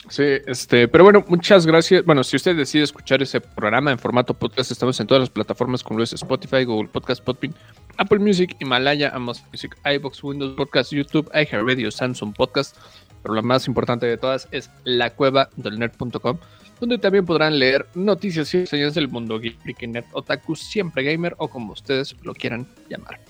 Sí, 0.08 0.24
este, 0.46 0.88
pero 0.88 1.04
bueno, 1.04 1.24
muchas 1.28 1.64
gracias. 1.64 2.04
Bueno, 2.04 2.22
si 2.24 2.36
usted 2.36 2.56
decide 2.56 2.82
escuchar 2.82 3.22
ese 3.22 3.40
programa 3.40 3.92
en 3.92 3.98
formato 3.98 4.34
podcast, 4.34 4.70
estamos 4.70 4.98
en 5.00 5.06
todas 5.06 5.20
las 5.22 5.30
plataformas 5.30 5.82
como 5.82 5.98
lo 5.98 6.04
es 6.04 6.12
Spotify, 6.12 6.64
Google 6.64 6.88
Podcast, 6.88 7.22
Podbean, 7.22 7.54
Apple 7.96 8.18
Music, 8.18 8.56
Himalaya, 8.60 9.10
Amazon 9.14 9.46
Music, 9.52 9.76
iBox, 9.84 10.22
Windows 10.24 10.54
Podcast, 10.56 10.92
YouTube, 10.92 11.30
iHeartRadio, 11.34 11.90
Samsung 11.90 12.34
Podcast. 12.34 12.76
Pero 13.22 13.34
la 13.34 13.42
más 13.42 13.68
importante 13.68 14.06
de 14.06 14.16
todas 14.16 14.48
es 14.50 14.70
la 14.84 15.10
cueva 15.10 15.48
del 15.56 15.78
nerd.com, 15.78 16.38
donde 16.80 16.98
también 16.98 17.24
podrán 17.24 17.58
leer 17.58 17.86
noticias 17.94 18.52
y 18.54 18.60
reseñas 18.60 18.94
del 18.94 19.08
mundo 19.08 19.38
geek, 19.38 19.86
nerd, 19.86 20.06
otaku, 20.12 20.56
siempre 20.56 21.04
gamer 21.04 21.34
o 21.38 21.48
como 21.48 21.72
ustedes 21.72 22.16
lo 22.22 22.34
quieran 22.34 22.66
llamar. 22.88 23.20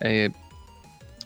Eh, 0.00 0.30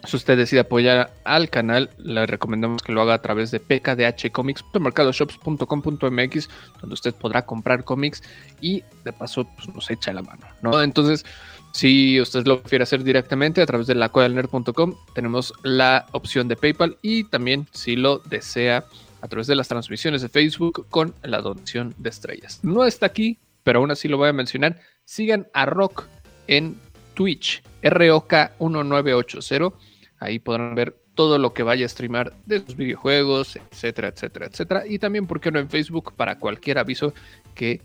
Si 0.06 0.16
usted 0.16 0.38
decide 0.38 0.60
apoyar 0.60 1.12
al 1.24 1.50
canal, 1.50 1.90
le 1.98 2.24
recomendamos 2.24 2.82
que 2.82 2.92
lo 2.92 3.02
haga 3.02 3.12
a 3.12 3.20
través 3.20 3.50
de 3.50 3.60
pkdhcomics.mercadoshops.com.mx, 3.60 6.48
donde 6.80 6.94
usted 6.94 7.14
podrá 7.14 7.44
comprar 7.44 7.84
cómics 7.84 8.22
y 8.62 8.82
de 9.04 9.12
paso 9.12 9.44
pues, 9.44 9.68
nos 9.68 9.90
echa 9.90 10.14
la 10.14 10.22
mano, 10.22 10.46
¿no? 10.62 10.82
Entonces, 10.82 11.26
si 11.72 12.20
usted 12.20 12.46
lo 12.46 12.60
prefiere 12.60 12.82
hacer 12.82 13.04
directamente 13.04 13.62
a 13.62 13.66
través 13.66 13.86
de 13.86 13.94
lacodelnerd.com, 13.94 14.94
tenemos 15.14 15.54
la 15.62 16.06
opción 16.12 16.48
de 16.48 16.56
PayPal 16.56 16.98
y 17.02 17.24
también 17.24 17.66
si 17.72 17.96
lo 17.96 18.18
desea 18.18 18.84
a 19.20 19.28
través 19.28 19.46
de 19.46 19.54
las 19.54 19.68
transmisiones 19.68 20.22
de 20.22 20.28
Facebook 20.28 20.86
con 20.88 21.14
la 21.22 21.40
donación 21.40 21.94
de 21.98 22.10
estrellas. 22.10 22.60
No 22.62 22.84
está 22.84 23.06
aquí, 23.06 23.38
pero 23.62 23.78
aún 23.80 23.90
así 23.90 24.08
lo 24.08 24.16
voy 24.16 24.28
a 24.28 24.32
mencionar. 24.32 24.80
Sigan 25.04 25.46
a 25.52 25.66
Rock 25.66 26.06
en 26.46 26.76
Twitch, 27.14 27.62
ROK1980. 27.82 29.72
Ahí 30.18 30.38
podrán 30.38 30.74
ver 30.74 30.96
todo 31.14 31.38
lo 31.38 31.52
que 31.52 31.62
vaya 31.62 31.86
a 31.86 31.88
streamar 31.88 32.32
de 32.46 32.64
sus 32.64 32.76
videojuegos, 32.76 33.56
etcétera, 33.56 34.08
etcétera, 34.08 34.46
etcétera. 34.46 34.86
Y 34.86 34.98
también, 34.98 35.26
¿por 35.26 35.40
qué 35.40 35.50
no 35.50 35.58
en 35.58 35.68
Facebook? 35.68 36.14
Para 36.14 36.38
cualquier 36.38 36.78
aviso 36.78 37.12
que 37.54 37.82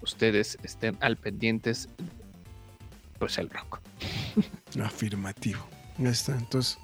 ustedes 0.00 0.58
estén 0.64 0.96
al 1.00 1.16
pendientes, 1.16 1.88
pues 3.22 3.38
el 3.38 3.48
rock. 3.50 3.78
Afirmativo. 4.82 5.60
Ya 5.96 6.08
está. 6.08 6.36
Entonces, 6.36 6.76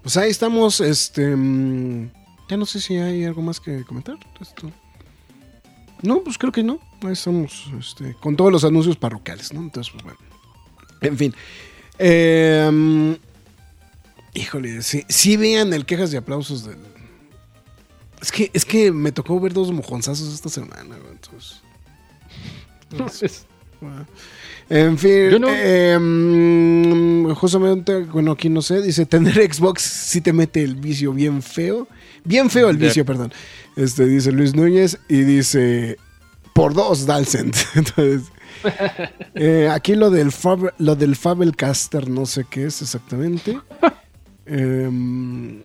pues 0.00 0.16
ahí 0.16 0.30
estamos. 0.30 0.80
Este. 0.80 1.36
mm, 1.36 2.10
Ya 2.48 2.56
no 2.56 2.64
sé 2.64 2.80
si 2.80 2.96
hay 2.96 3.24
algo 3.24 3.42
más 3.42 3.60
que 3.60 3.84
comentar. 3.84 4.16
Esto. 4.40 4.72
No, 6.00 6.22
pues 6.22 6.38
creo 6.38 6.52
que 6.52 6.62
no. 6.62 6.78
Ahí 7.02 7.12
estamos 7.12 7.66
este, 7.78 8.14
con 8.14 8.34
todos 8.34 8.50
los 8.50 8.64
anuncios 8.64 8.96
parroquiales, 8.96 9.52
¿no? 9.52 9.60
Entonces, 9.60 9.92
pues 9.92 10.04
bueno. 10.04 10.18
En 11.02 11.18
fin. 11.18 11.34
Eh, 11.98 12.70
mm, 12.72 13.12
híjole, 14.32 14.80
sí, 14.80 15.04
sí 15.06 15.36
vean 15.36 15.74
el 15.74 15.84
quejas 15.84 16.14
y 16.14 16.16
aplausos 16.16 16.64
del. 16.64 16.78
Es 18.22 18.32
que, 18.32 18.50
es 18.54 18.64
que 18.64 18.90
me 18.90 19.12
tocó 19.12 19.38
ver 19.38 19.52
dos 19.52 19.70
mojonzazos 19.70 20.32
esta 20.32 20.48
semana, 20.48 20.96
güey, 20.96 21.12
entonces. 21.12 21.60
Bueno. 22.90 23.10
En 24.70 24.98
fin, 24.98 25.40
no- 25.40 25.48
eh, 25.50 25.98
mm, 25.98 27.30
justamente, 27.34 28.00
bueno, 28.04 28.32
aquí 28.32 28.48
no 28.48 28.60
sé, 28.62 28.82
dice, 28.82 29.06
tener 29.06 29.34
Xbox 29.52 29.82
sí 29.82 30.20
te 30.20 30.32
mete 30.32 30.62
el 30.62 30.74
vicio 30.76 31.12
bien 31.12 31.42
feo. 31.42 31.88
Bien 32.24 32.50
feo 32.50 32.68
el 32.68 32.76
vicio, 32.76 33.04
perdón. 33.04 33.32
Este, 33.76 34.06
dice 34.06 34.32
Luis 34.32 34.54
Núñez 34.54 34.98
y 35.08 35.22
dice, 35.22 35.96
por 36.52 36.74
dos, 36.74 37.06
Dalcent. 37.06 37.56
Entonces, 37.74 38.22
eh, 39.34 39.68
aquí 39.72 39.94
lo 39.94 40.10
del, 40.10 40.32
Fab, 40.32 40.74
lo 40.78 40.96
del 40.96 41.16
Fabelcaster, 41.16 42.08
no 42.10 42.26
sé 42.26 42.44
qué 42.50 42.66
es 42.66 42.82
exactamente. 42.82 43.58
Em, 44.50 45.62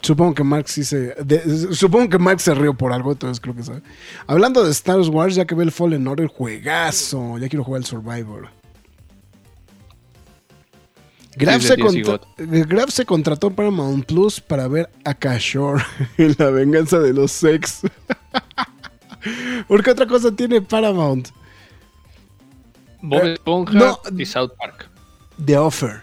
supongo 0.00 0.34
que 0.34 0.42
Marx 0.44 0.72
sí 0.72 0.84
se. 0.84 1.14
de- 1.22 1.74
supongo 1.74 2.08
que 2.08 2.18
Marx 2.18 2.42
se 2.42 2.54
rió 2.54 2.74
por 2.74 2.92
algo, 2.92 3.12
entonces 3.12 3.40
creo 3.40 3.54
que 3.54 3.62
sabe. 3.62 3.82
Hablando 4.26 4.64
de 4.64 4.70
Star 4.70 4.98
Wars, 5.00 5.34
ya 5.34 5.44
que 5.44 5.54
ve 5.54 5.64
el 5.64 5.72
Fallen 5.72 6.06
Order, 6.06 6.26
juegazo. 6.28 7.38
Ya 7.38 7.48
quiero 7.48 7.64
jugar 7.64 7.80
el 7.80 7.86
Survivor. 7.86 8.48
Graf, 11.36 11.62
Sí, 11.62 11.68
se 11.68 11.76
de 11.76 11.82
10 11.82 11.94
y 11.94 12.02
contra- 12.02 12.28
Graf 12.66 12.90
se 12.90 13.06
contrató 13.06 13.50
Paramount 13.50 14.04
Plus 14.04 14.38
para 14.40 14.68
ver 14.68 14.90
a 15.04 15.14
Kashore 15.14 15.82
en 16.18 16.34
la 16.38 16.50
venganza 16.50 16.98
de 16.98 17.14
los 17.14 17.32
sex. 17.32 17.80
¿Por 19.68 19.82
qué 19.82 19.90
otra 19.92 20.06
cosa 20.06 20.30
tiene 20.34 20.60
Paramount? 20.60 21.28
Bob 23.00 23.24
Eh, 23.24 23.32
Esponja 23.34 23.72
no. 23.78 23.98
y 24.16 24.26
South 24.26 24.50
Park. 24.58 24.88
The 25.44 25.56
Offer. 25.56 26.02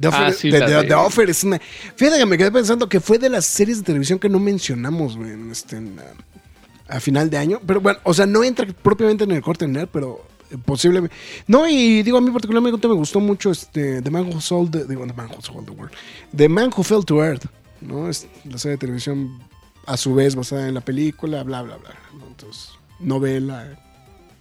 The 0.00 0.08
Offer, 0.08 0.22
Ah, 0.24 0.32
sí, 0.32 0.50
de- 0.50 0.60
The 0.84 0.94
Offer 0.94 1.28
es 1.30 1.44
una. 1.44 1.60
Fíjate 1.96 2.18
que 2.18 2.26
me 2.26 2.38
quedé 2.38 2.50
pensando 2.50 2.88
que 2.88 3.00
fue 3.00 3.18
de 3.18 3.28
las 3.28 3.44
series 3.44 3.78
de 3.78 3.84
televisión 3.84 4.18
que 4.18 4.28
no 4.28 4.38
mencionamos, 4.38 5.16
güey, 5.16 5.32
en 5.32 5.50
este, 5.50 5.76
en, 5.76 5.98
ah, 6.00 6.94
a 6.96 7.00
final 7.00 7.28
de 7.30 7.36
año. 7.38 7.60
Pero 7.66 7.80
bueno, 7.80 7.98
o 8.04 8.14
sea, 8.14 8.26
no 8.26 8.42
entra 8.42 8.66
propiamente 8.66 9.24
en 9.24 9.32
el 9.32 9.42
corte 9.42 9.68
nerd, 9.68 9.88
pero 9.92 10.26
eh, 10.50 10.56
posiblemente. 10.64 11.14
No, 11.46 11.68
y 11.68 12.02
digo, 12.02 12.16
a 12.18 12.20
mí 12.20 12.30
particularmente 12.30 12.88
me 12.88 12.94
gustó 12.94 13.20
mucho 13.20 13.50
este 13.50 14.00
The 14.02 14.10
Man 14.10 14.26
Who 14.32 14.40
Sold 14.40 14.70
the, 14.72 14.84
digo, 14.86 15.06
The 15.06 15.12
Man 15.12 15.28
Who 15.36 15.42
Sold 15.42 15.66
the 15.66 15.72
World. 15.72 15.92
The 16.36 16.48
Man 16.48 16.70
Who 16.74 16.82
Fell 16.82 17.04
to 17.04 17.22
Earth, 17.22 17.44
¿no? 17.80 18.08
Es 18.08 18.26
la 18.44 18.58
serie 18.58 18.72
de 18.76 18.78
televisión 18.78 19.38
a 19.86 19.96
su 19.96 20.14
vez 20.14 20.34
basada 20.34 20.66
en 20.68 20.74
la 20.74 20.80
película, 20.80 21.42
bla, 21.42 21.62
bla, 21.62 21.76
bla. 21.76 21.90
¿no? 22.18 22.26
Entonces, 22.26 22.70
novela, 23.00 23.78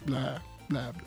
bla, 0.05 0.41
bla, 0.69 0.91
bla. 0.91 1.03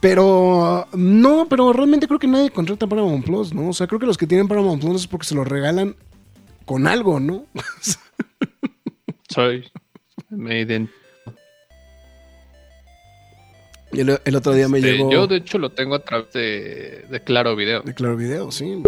Pero 0.00 0.86
no, 0.92 1.46
pero 1.48 1.72
realmente 1.72 2.06
creo 2.06 2.20
que 2.20 2.28
nadie 2.28 2.50
contrata 2.50 2.86
Paramount 2.86 3.24
Plus, 3.24 3.52
¿no? 3.52 3.68
O 3.70 3.72
sea, 3.72 3.86
creo 3.88 3.98
que 3.98 4.06
los 4.06 4.16
que 4.16 4.26
tienen 4.28 4.46
Paramount 4.46 4.80
Plus 4.82 5.02
es 5.02 5.06
porque 5.08 5.26
se 5.26 5.34
lo 5.34 5.42
regalan 5.44 5.96
con 6.64 6.86
algo, 6.86 7.18
¿no? 7.18 7.46
Soy. 9.28 9.68
Me 10.30 10.64
ident- 10.64 10.90
Y 13.92 14.00
el, 14.00 14.20
el 14.24 14.36
otro 14.36 14.52
día 14.52 14.68
me 14.68 14.78
Este, 14.78 14.92
llegó 14.92 15.10
Yo, 15.10 15.26
de 15.26 15.36
hecho, 15.36 15.58
lo 15.58 15.70
tengo 15.70 15.94
a 15.94 16.04
través 16.04 16.32
de, 16.32 17.06
de 17.10 17.24
Claro 17.24 17.56
Video. 17.56 17.80
de 17.82 17.94
Claro 17.94 18.16
Video, 18.16 18.52
sí. 18.52 18.82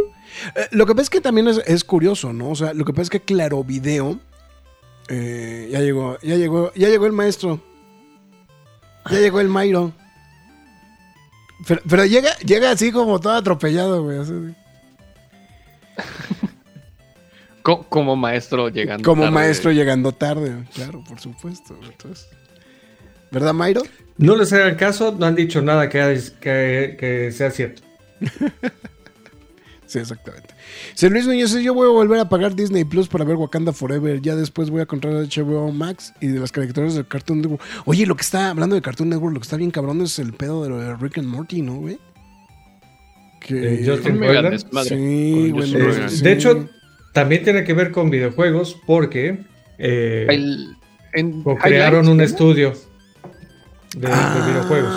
Eh, 0.54 0.68
lo 0.70 0.86
que 0.86 0.92
pasa 0.92 1.02
es 1.02 1.10
que 1.10 1.20
también 1.20 1.48
es, 1.48 1.58
es 1.66 1.82
curioso, 1.82 2.32
¿no? 2.32 2.50
O 2.50 2.54
sea, 2.54 2.72
lo 2.74 2.84
que 2.84 2.92
pasa 2.92 3.02
es 3.04 3.10
que 3.10 3.20
Claro 3.20 3.64
Video 3.64 4.18
eh, 5.08 5.68
ya 5.72 5.80
llegó, 5.80 6.18
ya 6.22 6.36
llegó, 6.36 6.72
ya 6.74 6.88
llegó 6.88 7.06
el 7.06 7.12
maestro. 7.12 7.60
Ya 9.10 9.18
llegó 9.18 9.40
el 9.40 9.48
Mairo. 9.48 9.92
Pero, 11.66 11.82
pero 11.88 12.04
llega, 12.06 12.34
llega 12.38 12.70
así 12.70 12.90
como 12.92 13.20
todo 13.20 13.34
atropellado, 13.34 14.02
güey. 14.02 14.18
así. 14.18 14.32
Co- 17.62 17.84
como 17.88 18.16
maestro 18.16 18.68
llegando. 18.70 19.04
Como 19.04 19.22
tarde. 19.22 19.34
maestro 19.34 19.70
llegando 19.72 20.12
tarde, 20.12 20.64
claro, 20.74 21.04
por 21.06 21.20
supuesto. 21.20 21.78
Entonces, 21.82 22.26
¿Verdad, 23.30 23.52
Mayro? 23.52 23.82
No 24.16 24.34
les 24.36 24.52
hagan 24.52 24.74
caso, 24.76 25.14
no 25.18 25.26
han 25.26 25.34
dicho 25.36 25.62
nada 25.62 25.88
que, 25.88 26.20
que, 26.40 26.96
que 26.98 27.32
sea 27.32 27.50
cierto. 27.50 27.82
Sí, 29.90 29.98
exactamente. 29.98 30.54
Si 30.94 31.08
Luis 31.08 31.26
Núñez, 31.26 31.52
yo 31.64 31.74
voy 31.74 31.88
a 31.88 31.90
volver 31.90 32.20
a 32.20 32.28
pagar 32.28 32.54
Disney 32.54 32.84
Plus 32.84 33.08
para 33.08 33.24
ver 33.24 33.34
Wakanda 33.34 33.72
Forever. 33.72 34.20
Ya 34.22 34.36
después 34.36 34.70
voy 34.70 34.82
a 34.82 34.86
comprar 34.86 35.14
HBO 35.14 35.72
Max 35.72 36.12
y 36.20 36.28
de 36.28 36.38
las 36.38 36.52
caricaturas 36.52 36.94
del 36.94 37.08
Cartoon 37.08 37.40
Network. 37.40 37.60
Oye, 37.86 38.06
lo 38.06 38.14
que 38.14 38.22
está 38.22 38.50
hablando 38.50 38.76
de 38.76 38.82
Cartoon 38.82 39.08
Network, 39.08 39.34
lo 39.34 39.40
que 39.40 39.44
está 39.46 39.56
bien 39.56 39.72
cabrón 39.72 40.00
es 40.02 40.20
el 40.20 40.32
pedo 40.32 40.62
de 40.62 40.68
lo 40.68 40.78
de 40.78 40.94
Rick 40.94 41.18
and 41.18 41.26
Morty, 41.26 41.62
¿no, 41.62 41.74
güey? 41.74 41.98
Que... 43.40 43.80
Eh, 43.80 43.84
Justin 43.84 44.20
Roiland. 44.20 44.58
Sí, 44.58 44.68
Con 44.68 45.50
güey. 45.50 45.52
Justin 45.52 45.78
no, 45.80 45.84
Roiland. 45.86 46.10
sí. 46.10 46.22
De 46.22 46.32
hecho, 46.32 46.68
también 47.12 47.42
tiene 47.42 47.64
que 47.64 47.72
ver 47.72 47.90
con 47.90 48.10
videojuegos 48.10 48.76
porque 48.86 49.40
eh, 49.78 50.26
El- 50.28 50.76
en 51.14 51.42
crearon 51.42 52.06
un 52.06 52.20
estudio 52.20 52.74
de, 53.96 54.06
de 54.06 54.12
Ah, 54.12 54.46
videojuegos. 54.48 54.94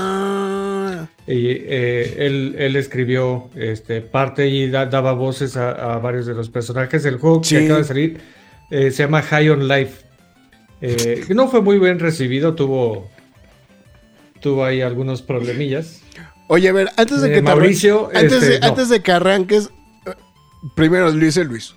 Y 1.25 1.47
eh, 1.51 2.15
él, 2.25 2.55
él 2.57 2.75
escribió 2.75 3.49
este, 3.55 4.01
parte 4.01 4.47
y 4.49 4.69
da- 4.69 4.87
daba 4.87 5.13
voces 5.13 5.55
a, 5.55 5.71
a 5.93 5.97
varios 5.99 6.25
de 6.25 6.33
los 6.33 6.49
personajes. 6.49 7.05
El 7.05 7.17
juego 7.17 7.41
Sí. 7.43 7.55
que 7.55 7.63
acaba 7.65 7.79
de 7.79 7.85
salir 7.85 8.21
eh, 8.69 8.91
se 8.91 9.03
llama 9.03 9.21
High 9.21 9.49
on 9.51 9.67
Life. 9.67 10.03
Eh, 10.81 11.25
no 11.29 11.47
fue 11.47 11.61
muy 11.61 11.79
bien 11.79 11.99
recibido, 11.99 12.55
tuvo, 12.55 13.09
tuvo 14.41 14.65
ahí 14.65 14.81
algunos 14.81 15.21
problemillas. 15.21 16.01
Oye, 16.47 16.67
a 16.67 16.73
ver, 16.73 16.89
antes 16.97 17.21
de 17.21 17.29
que 17.29 17.35
te 17.35 17.41
Mauricio, 17.41 18.09
antes, 18.13 18.41
de, 18.41 18.53
este, 18.55 18.59
no. 18.59 18.67
antes 18.67 18.89
de 18.89 19.01
que 19.01 19.11
arranques, 19.13 19.69
primero 20.75 21.05
lo 21.09 21.13
dice 21.13 21.45
Luis. 21.45 21.73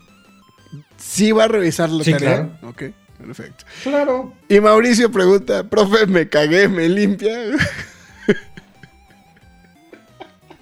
Sí 0.96 1.30
va 1.30 1.44
a 1.44 1.48
revisar 1.48 1.88
la 1.90 2.02
Sí, 2.02 2.10
tarea. 2.12 2.48
claro. 2.58 2.68
Ok, 2.70 2.82
perfecto. 3.18 3.64
Claro. 3.84 4.32
Y 4.48 4.58
Mauricio 4.58 5.12
pregunta, 5.12 5.62
profe, 5.68 6.06
me 6.06 6.28
cagué, 6.28 6.66
me 6.66 6.88
limpia. 6.88 7.30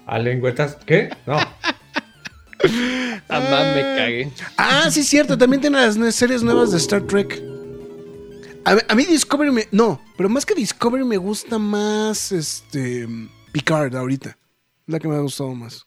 A 0.05 0.19
lengüetas. 0.19 0.77
¿Qué? 0.85 1.09
No. 1.25 1.37
Ah, 3.29 3.39
man, 3.39 3.75
me 3.75 3.81
cagué. 3.97 4.31
Ah, 4.57 4.89
sí, 4.89 5.03
cierto. 5.03 5.37
También 5.37 5.61
tiene 5.61 5.77
las 5.77 6.15
series 6.15 6.41
nuevas 6.41 6.71
de 6.71 6.77
Star 6.77 7.01
Trek. 7.03 7.41
A, 8.63 8.77
a 8.87 8.95
mí 8.95 9.03
Discovery 9.05 9.51
me... 9.51 9.67
No, 9.71 10.01
pero 10.17 10.29
más 10.29 10.45
que 10.45 10.55
Discovery 10.55 11.03
me 11.03 11.17
gusta 11.17 11.59
más 11.59 12.31
este 12.31 13.07
Picard 13.51 13.95
ahorita. 13.95 14.37
La 14.87 14.99
que 14.99 15.07
me 15.07 15.15
ha 15.15 15.19
gustado 15.19 15.53
más. 15.53 15.85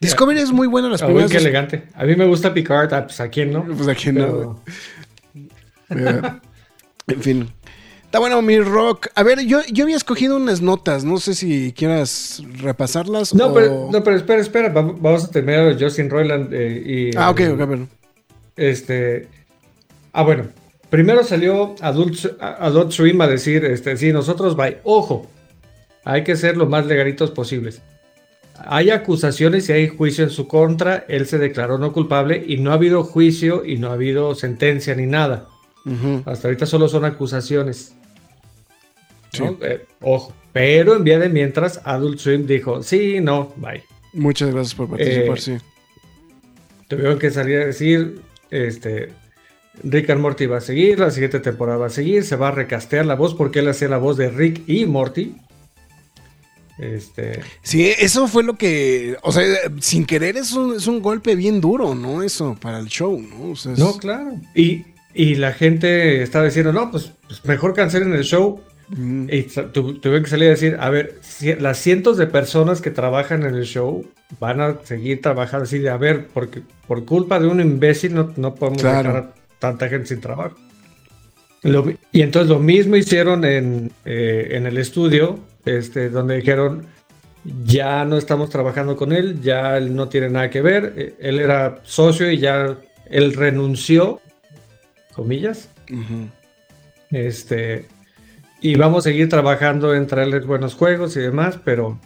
Discovery 0.00 0.38
es 0.40 0.52
muy 0.52 0.66
buena 0.68 0.88
las 0.88 1.02
Ah, 1.02 1.06
uy, 1.06 1.12
primeras... 1.14 1.30
qué 1.32 1.38
dos- 1.38 1.44
elegante. 1.46 1.88
A 1.94 2.04
mí 2.04 2.14
me 2.14 2.26
gusta 2.26 2.52
Picard. 2.54 2.92
ah, 2.94 3.04
Pues 3.06 3.20
a 3.20 3.28
quién 3.28 3.52
no. 3.52 3.64
Pues 3.64 3.88
a 3.88 3.94
quién 3.94 4.14
no, 4.16 4.62
Pero- 5.88 6.20
Eh, 7.08 7.14
en 7.14 7.22
fin. 7.22 7.52
Está 8.10 8.18
bueno, 8.18 8.42
mi 8.42 8.58
rock. 8.58 9.06
A 9.14 9.22
ver, 9.22 9.38
yo, 9.46 9.60
yo 9.72 9.84
había 9.84 9.94
escogido 9.96 10.34
unas 10.36 10.60
notas. 10.60 11.04
No 11.04 11.18
sé 11.18 11.32
si 11.34 11.72
quieras 11.72 12.42
repasarlas. 12.60 13.32
No, 13.34 13.46
o- 13.46 13.54
pero, 13.54 13.88
no, 13.92 14.02
pero 14.02 14.16
espera, 14.16 14.40
espera. 14.40 14.68
va- 14.70 14.82
Vamos 14.82 15.24
a 15.26 15.30
terminar 15.30 15.76
Justin 15.80 16.10
Roiland 16.10 16.52
eh, 16.52 16.82
y. 17.12 17.16
Ah, 17.16 17.30
ok, 17.30 17.40
eh, 17.40 17.48
ok, 17.50 17.68
ver. 17.68 17.78
Este. 18.56 19.28
Ah, 20.12 20.22
bueno. 20.24 20.48
Primero 20.90 21.22
salió 21.22 21.76
Adult, 21.82 22.16
Adult 22.40 22.90
Swim 22.90 23.20
a 23.20 23.28
decir, 23.28 23.64
este, 23.64 23.96
sí, 23.96 24.12
nosotros, 24.12 24.56
bye. 24.56 24.78
Ojo, 24.82 25.28
hay 26.04 26.24
que 26.24 26.34
ser 26.34 26.56
lo 26.56 26.66
más 26.66 26.86
legalitos 26.86 27.30
posibles. 27.30 27.80
hay 28.62 28.90
acusaciones 28.90 29.68
y 29.68 29.72
hay 29.72 29.86
juicio 29.88 30.24
en 30.24 30.30
su 30.30 30.48
contra, 30.48 31.04
él 31.08 31.26
se 31.26 31.38
declaró 31.38 31.78
no 31.78 31.92
culpable 31.92 32.42
y 32.44 32.56
no 32.58 32.72
ha 32.72 32.74
habido 32.74 33.04
juicio 33.04 33.64
y 33.64 33.76
no 33.78 33.88
ha 33.90 33.92
habido 33.92 34.34
sentencia 34.34 34.96
ni 34.96 35.06
nada. 35.06 35.46
Hasta 36.26 36.48
ahorita 36.48 36.66
solo 36.66 36.88
son 36.88 37.04
acusaciones. 37.04 37.94
Eh, 39.62 39.86
ojo, 40.00 40.32
pero 40.52 40.96
en 40.96 41.04
vía 41.04 41.18
de 41.18 41.28
mientras, 41.28 41.80
Adult 41.84 42.18
Swim 42.18 42.46
dijo, 42.46 42.82
sí, 42.82 43.20
no, 43.20 43.52
bye. 43.56 43.82
Muchas 44.12 44.50
gracias 44.52 44.74
por 44.74 44.88
participar, 44.90 45.38
Eh, 45.38 45.40
sí. 45.40 45.56
Tuvieron 46.88 47.18
que 47.18 47.30
salir 47.30 47.58
a 47.60 47.66
decir, 47.66 48.20
este, 48.50 49.10
Rick 49.84 50.10
and 50.10 50.20
Morty 50.20 50.46
va 50.46 50.58
a 50.58 50.60
seguir, 50.60 50.98
la 50.98 51.10
siguiente 51.12 51.38
temporada 51.38 51.78
va 51.78 51.86
a 51.86 51.90
seguir, 51.90 52.24
se 52.24 52.34
va 52.36 52.48
a 52.48 52.50
recastear 52.52 53.06
la 53.06 53.14
voz 53.14 53.34
porque 53.34 53.60
él 53.60 53.68
hacía 53.68 53.88
la 53.88 53.98
voz 53.98 54.16
de 54.16 54.28
Rick 54.30 54.62
y 54.66 54.86
Morty. 54.86 55.36
Este, 56.78 57.40
Sí, 57.62 57.86
eso 57.98 58.26
fue 58.26 58.42
lo 58.42 58.54
que, 58.56 59.16
o 59.22 59.30
sea, 59.32 59.44
sin 59.80 60.06
querer 60.06 60.36
es 60.38 60.52
un, 60.52 60.76
es 60.76 60.86
un 60.86 61.02
golpe 61.02 61.34
bien 61.34 61.60
duro, 61.60 61.94
¿no? 61.94 62.22
Eso, 62.22 62.56
para 62.60 62.78
el 62.78 62.86
show, 62.86 63.20
¿no? 63.20 63.50
O 63.52 63.56
sea, 63.56 63.72
es- 63.74 63.78
no, 63.78 63.96
claro. 63.98 64.32
Y, 64.54 64.84
y 65.14 65.34
la 65.34 65.52
gente 65.52 66.22
estaba 66.22 66.46
diciendo, 66.46 66.72
no, 66.72 66.90
pues, 66.90 67.12
pues 67.28 67.44
mejor 67.44 67.74
cancelen 67.74 68.14
el 68.14 68.24
show. 68.24 68.62
Y 68.92 69.42
tu- 69.72 70.00
tuve 70.00 70.20
que 70.22 70.28
salir 70.28 70.48
a 70.48 70.50
decir, 70.50 70.76
a 70.80 70.90
ver, 70.90 71.14
si- 71.20 71.54
las 71.54 71.78
cientos 71.78 72.16
de 72.16 72.26
personas 72.26 72.80
que 72.80 72.90
trabajan 72.90 73.44
en 73.44 73.54
el 73.54 73.64
show 73.64 74.04
van 74.40 74.60
a 74.60 74.78
seguir 74.84 75.22
trabajando 75.22 75.64
así 75.64 75.78
de, 75.78 75.90
a 75.90 75.96
ver, 75.96 76.26
porque 76.34 76.62
por 76.88 77.04
culpa 77.04 77.38
de 77.38 77.46
un 77.46 77.60
imbécil 77.60 78.14
no, 78.14 78.32
no 78.36 78.54
podemos 78.56 78.82
Claro. 78.82 79.08
dejar 79.08 79.16
a 79.24 79.34
tanta 79.60 79.88
gente 79.88 80.06
sin 80.06 80.20
trabajo. 80.20 80.56
Lo 81.62 81.84
y 82.10 82.22
entonces 82.22 82.48
lo 82.50 82.58
mismo 82.58 82.96
hicieron 82.96 83.44
en, 83.44 83.92
eh, 84.04 84.48
en 84.52 84.66
el 84.66 84.76
estudio, 84.78 85.38
este, 85.64 86.08
donde 86.08 86.36
dijeron, 86.36 86.86
ya 87.64 88.04
no 88.04 88.16
estamos 88.18 88.50
trabajando 88.50 88.96
con 88.96 89.12
él, 89.12 89.40
ya 89.40 89.76
él 89.76 89.94
no 89.94 90.08
tiene 90.08 90.30
nada 90.30 90.50
que 90.50 90.62
ver, 90.62 90.94
eh, 90.96 91.14
él 91.20 91.38
era 91.38 91.78
socio 91.84 92.30
y 92.30 92.38
ya 92.38 92.76
él 93.10 93.34
renunció, 93.34 94.20
comillas, 95.12 95.68
este, 97.10 97.86
y 98.60 98.74
vamos 98.76 99.06
a 99.06 99.10
seguir 99.10 99.28
trabajando 99.28 99.94
en 99.94 100.06
traerles 100.06 100.46
buenos 100.46 100.74
juegos 100.74 101.16
y 101.16 101.20
demás, 101.20 101.58
pero, 101.64 101.98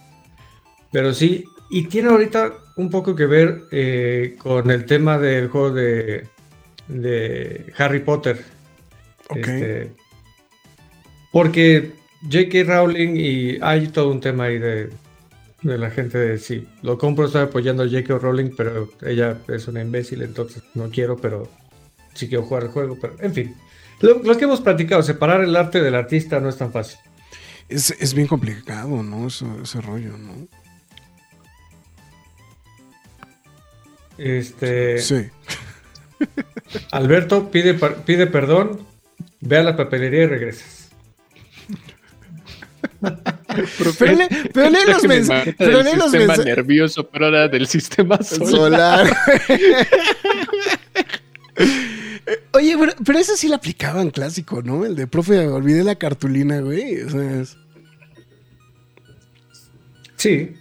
pero 0.91 1.13
sí, 1.13 1.45
y 1.69 1.83
tiene 1.87 2.09
ahorita 2.09 2.53
un 2.77 2.89
poco 2.89 3.15
que 3.15 3.25
ver 3.25 3.63
eh, 3.71 4.35
con 4.37 4.69
el 4.71 4.85
tema 4.85 5.17
del 5.17 5.49
juego 5.49 5.71
de, 5.71 6.27
de 6.87 7.73
Harry 7.77 7.99
Potter. 7.99 8.43
Este, 9.33 9.91
porque 11.31 11.91
J.K. 12.23 12.63
Rowling 12.63 13.15
y 13.15 13.57
hay 13.61 13.87
todo 13.87 14.09
un 14.09 14.21
tema 14.21 14.45
ahí 14.45 14.59
de, 14.59 14.89
de 15.61 15.77
la 15.77 15.89
gente 15.89 16.17
de 16.17 16.37
sí, 16.37 16.67
lo 16.83 16.97
compro, 16.97 17.25
estoy 17.25 17.41
apoyando 17.43 17.83
a 17.83 17.87
J.K. 17.87 18.19
Rowling, 18.19 18.51
pero 18.55 18.89
ella 19.01 19.37
es 19.47 19.67
una 19.67 19.81
imbécil, 19.81 20.21
entonces 20.21 20.63
no 20.75 20.89
quiero, 20.89 21.17
pero 21.17 21.49
sí 22.13 22.27
quiero 22.27 22.43
jugar 22.43 22.63
el 22.63 22.69
juego, 22.69 22.97
pero 23.01 23.15
en 23.19 23.33
fin. 23.33 23.55
Lo, 24.01 24.21
lo 24.23 24.37
que 24.37 24.43
hemos 24.45 24.61
platicado, 24.61 25.01
separar 25.03 25.41
el 25.41 25.55
arte 25.55 25.81
del 25.81 25.95
artista 25.95 26.39
no 26.39 26.49
es 26.49 26.57
tan 26.57 26.71
fácil. 26.71 26.99
Es, 27.69 27.91
es 27.91 28.13
bien 28.13 28.27
complicado, 28.27 29.01
¿no? 29.03 29.27
Eso- 29.27 29.59
ese 29.63 29.81
rollo, 29.81 30.17
¿no? 30.17 30.47
Este, 34.17 34.99
Sí. 34.99 35.29
Alberto 36.91 37.51
pide, 37.51 37.73
pide 37.73 38.27
perdón, 38.27 38.85
ve 39.41 39.57
a 39.57 39.63
la 39.63 39.75
papelería 39.75 40.23
y 40.23 40.27
regresas. 40.27 40.89
Pero 43.99 44.11
lee, 44.17 44.27
pero 44.53 44.69
lee 44.69 44.77
los 44.87 45.03
mensajes. 45.05 45.55
Pero 45.57 45.81
lee 45.81 45.91
los 45.95 46.11
sistema 46.11 46.27
mensajes. 46.27 46.45
nervioso, 46.45 47.07
pero 47.09 47.25
ahora 47.27 47.47
del 47.47 47.67
sistema 47.67 48.17
solar. 48.21 49.07
Solar. 49.07 49.17
Oye, 52.53 52.75
pero, 52.79 52.93
pero 53.05 53.19
ese 53.19 53.37
sí 53.37 53.47
lo 53.49 53.55
aplicaban 53.55 54.09
clásico, 54.11 54.61
¿no? 54.61 54.85
El 54.85 54.95
de 54.95 55.07
profe, 55.07 55.47
olvidé 55.47 55.83
la 55.83 55.95
cartulina, 55.95 56.59
güey. 56.61 57.01
O 57.01 57.09
sea, 57.09 57.41
es- 57.41 57.57
Sí. 60.17 60.55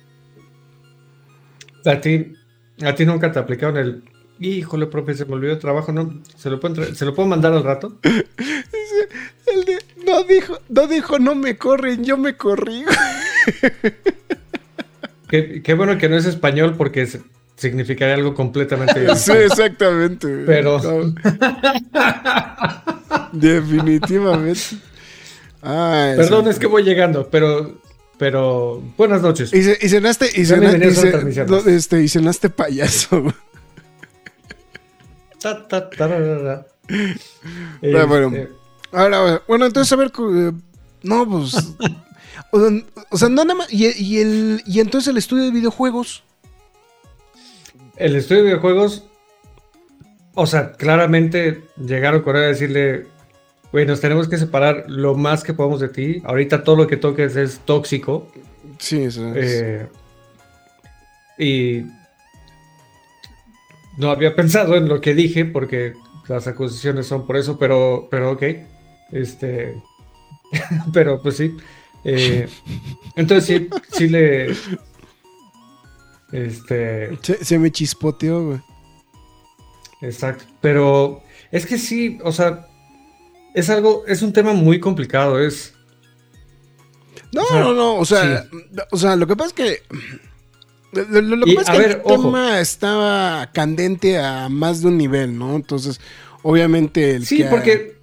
A 1.85 2.01
ti, 2.01 2.33
a 2.83 2.95
ti 2.95 3.05
nunca 3.07 3.31
te 3.31 3.39
aplicaron 3.39 3.77
el. 3.77 4.03
Híjole, 4.41 4.87
profe, 4.87 5.15
se 5.15 5.25
me 5.27 5.35
olvidó 5.35 5.53
el 5.53 5.59
trabajo, 5.61 5.93
¿no? 5.93 6.21
¿Se 6.37 6.51
lo 6.51 6.59
puedo, 6.59 6.75
entre- 6.75 6.95
¿se 6.97 7.05
lo 7.05 7.15
puedo 7.15 7.29
mandar 7.29 7.53
al 7.53 7.63
rato? 7.63 7.99
el 8.03 9.65
de, 9.65 9.79
no 10.05 10.25
dijo, 10.25 10.59
no 10.69 10.87
dijo, 10.89 11.19
no 11.19 11.35
me 11.37 11.57
corren, 11.57 12.05
yo 12.05 12.17
me 12.17 12.37
corrí. 12.37 12.85
Qué, 15.29 15.63
qué 15.63 15.75
bueno 15.75 15.99
que 15.99 16.09
no 16.09 16.17
es 16.17 16.25
español 16.27 16.75
porque 16.77 17.03
es- 17.03 17.19
significaría 17.57 18.15
algo 18.15 18.35
completamente 18.35 18.95
Sí, 19.17 19.33
distinto. 19.33 19.41
exactamente. 19.41 20.29
Pero-. 20.47 20.81
Definitivamente. 23.33 24.61
Ay, 25.63 26.17
Perdón, 26.17 26.45
sí. 26.45 26.51
es 26.51 26.59
que 26.59 26.67
voy 26.67 26.83
llegando, 26.83 27.29
pero, 27.31 27.81
pero 28.19 28.83
buenas 28.97 29.23
noches. 29.23 29.53
Y, 29.53 29.59
y 29.59 29.89
cenaste, 29.89 30.27
y, 30.35 30.45
cena- 30.45 30.73
no, 31.47 31.59
este, 31.59 32.03
y 32.03 32.09
cenaste 32.09 32.51
payaso. 32.51 33.33
Ta, 35.41 35.67
ta, 35.67 35.89
tararara. 35.91 36.67
Ah, 36.91 38.05
bueno. 38.07 38.29
Este, 38.29 38.49
Ahora, 38.93 39.43
bueno, 39.49 39.67
entonces 39.67 39.93
a 39.93 39.97
ver, 39.97 40.13
eh, 40.17 40.53
no, 41.03 41.29
pues, 41.29 41.55
o, 42.53 42.61
sea, 42.61 42.71
o 43.11 43.19
sea, 43.19 43.29
no 43.29 43.43
nada 43.45 43.55
más, 43.59 43.73
y, 43.73 43.87
y 44.01 44.19
el, 44.21 44.63
y 44.67 44.79
entonces 44.81 45.09
el 45.09 45.17
estudio 45.17 45.45
de 45.45 45.51
videojuegos, 45.51 46.23
El 47.97 48.17
estudio 48.17 48.43
de 48.43 48.49
videojuegos, 48.49 49.05
o 50.35 50.47
sea, 50.47 50.73
claramente 50.73 51.63
llegaron 51.77 52.23
con 52.23 52.37
él 52.37 52.43
a 52.43 52.47
decirle, 52.47 53.07
güey, 53.73 53.87
nos 53.87 54.01
tenemos 54.01 54.29
que 54.29 54.37
separar 54.39 54.85
lo 54.89 55.15
más 55.15 55.43
que 55.45 55.55
podamos 55.55 55.81
de 55.81 55.89
ti. 55.89 56.23
Ahorita 56.25 56.65
todo 56.65 56.77
lo 56.77 56.87
que 56.87 56.97
toques 56.97 57.37
es 57.37 57.61
tóxico. 57.61 58.29
sí, 58.79 59.03
eso 59.05 59.33
es- 59.35 59.53
Eh, 59.63 59.89
y 61.39 61.85
no 63.99 64.11
había 64.11 64.35
pensado 64.35 64.77
en 64.77 64.89
lo 64.89 65.01
que 65.01 65.15
dije 65.15 65.45
porque 65.45 65.95
las 66.29 66.47
acusaciones 66.47 67.07
son 67.07 67.27
por 67.27 67.37
eso, 67.37 67.59
pero, 67.59 68.09
pero 68.11 68.33
ok. 68.33 68.43
Este, 69.13 69.75
pero 70.93 71.21
pues 71.23 71.37
sí. 71.37 71.57
Eh, 72.05 72.49
entonces 73.17 73.47
sí, 73.47 73.69
sí 73.93 74.09
le... 74.09 74.55
Este, 76.35 77.17
se, 77.23 77.45
se 77.45 77.59
me 77.59 77.71
chispoteó, 77.71 78.45
güey. 78.47 78.61
Exacto. 80.03 80.45
Pero 80.61 81.23
es 81.53 81.65
que 81.65 81.79
sí, 81.79 82.19
o 82.25 82.33
sea, 82.33 82.67
es 83.55 83.71
algo, 83.71 84.03
es 84.07 84.21
un 84.23 84.33
tema 84.33 84.53
muy 84.53 84.81
complicado. 84.81 85.41
Es, 85.41 85.75
No, 87.33 87.43
O 87.43 87.47
sea, 87.47 87.61
no, 87.61 87.75
no, 87.75 87.95
o 87.97 88.05
sea, 88.05 88.47
o 88.91 88.97
sea, 88.97 89.17
lo 89.17 89.27
que 89.27 89.37
pasa 89.37 89.49
es 89.49 89.53
que 89.55 89.83
lo, 91.11 91.45
que 91.45 91.53
Y, 91.53 91.57
pasa 91.57 91.73
es 91.73 91.79
que 91.81 91.87
ver, 91.87 91.97
el 91.97 92.01
ojo. 92.05 92.23
tema 92.27 92.61
estaba 92.61 93.51
candente 93.53 94.19
a 94.19 94.49
más 94.49 94.81
de 94.83 94.89
un 94.89 94.99
nivel, 94.99 95.39
¿no? 95.39 95.57
Entonces, 95.57 96.01
obviamente 96.43 97.13
el 97.17 97.27
sí, 97.27 97.39
que- 97.39 97.45
porque, 97.45 97.97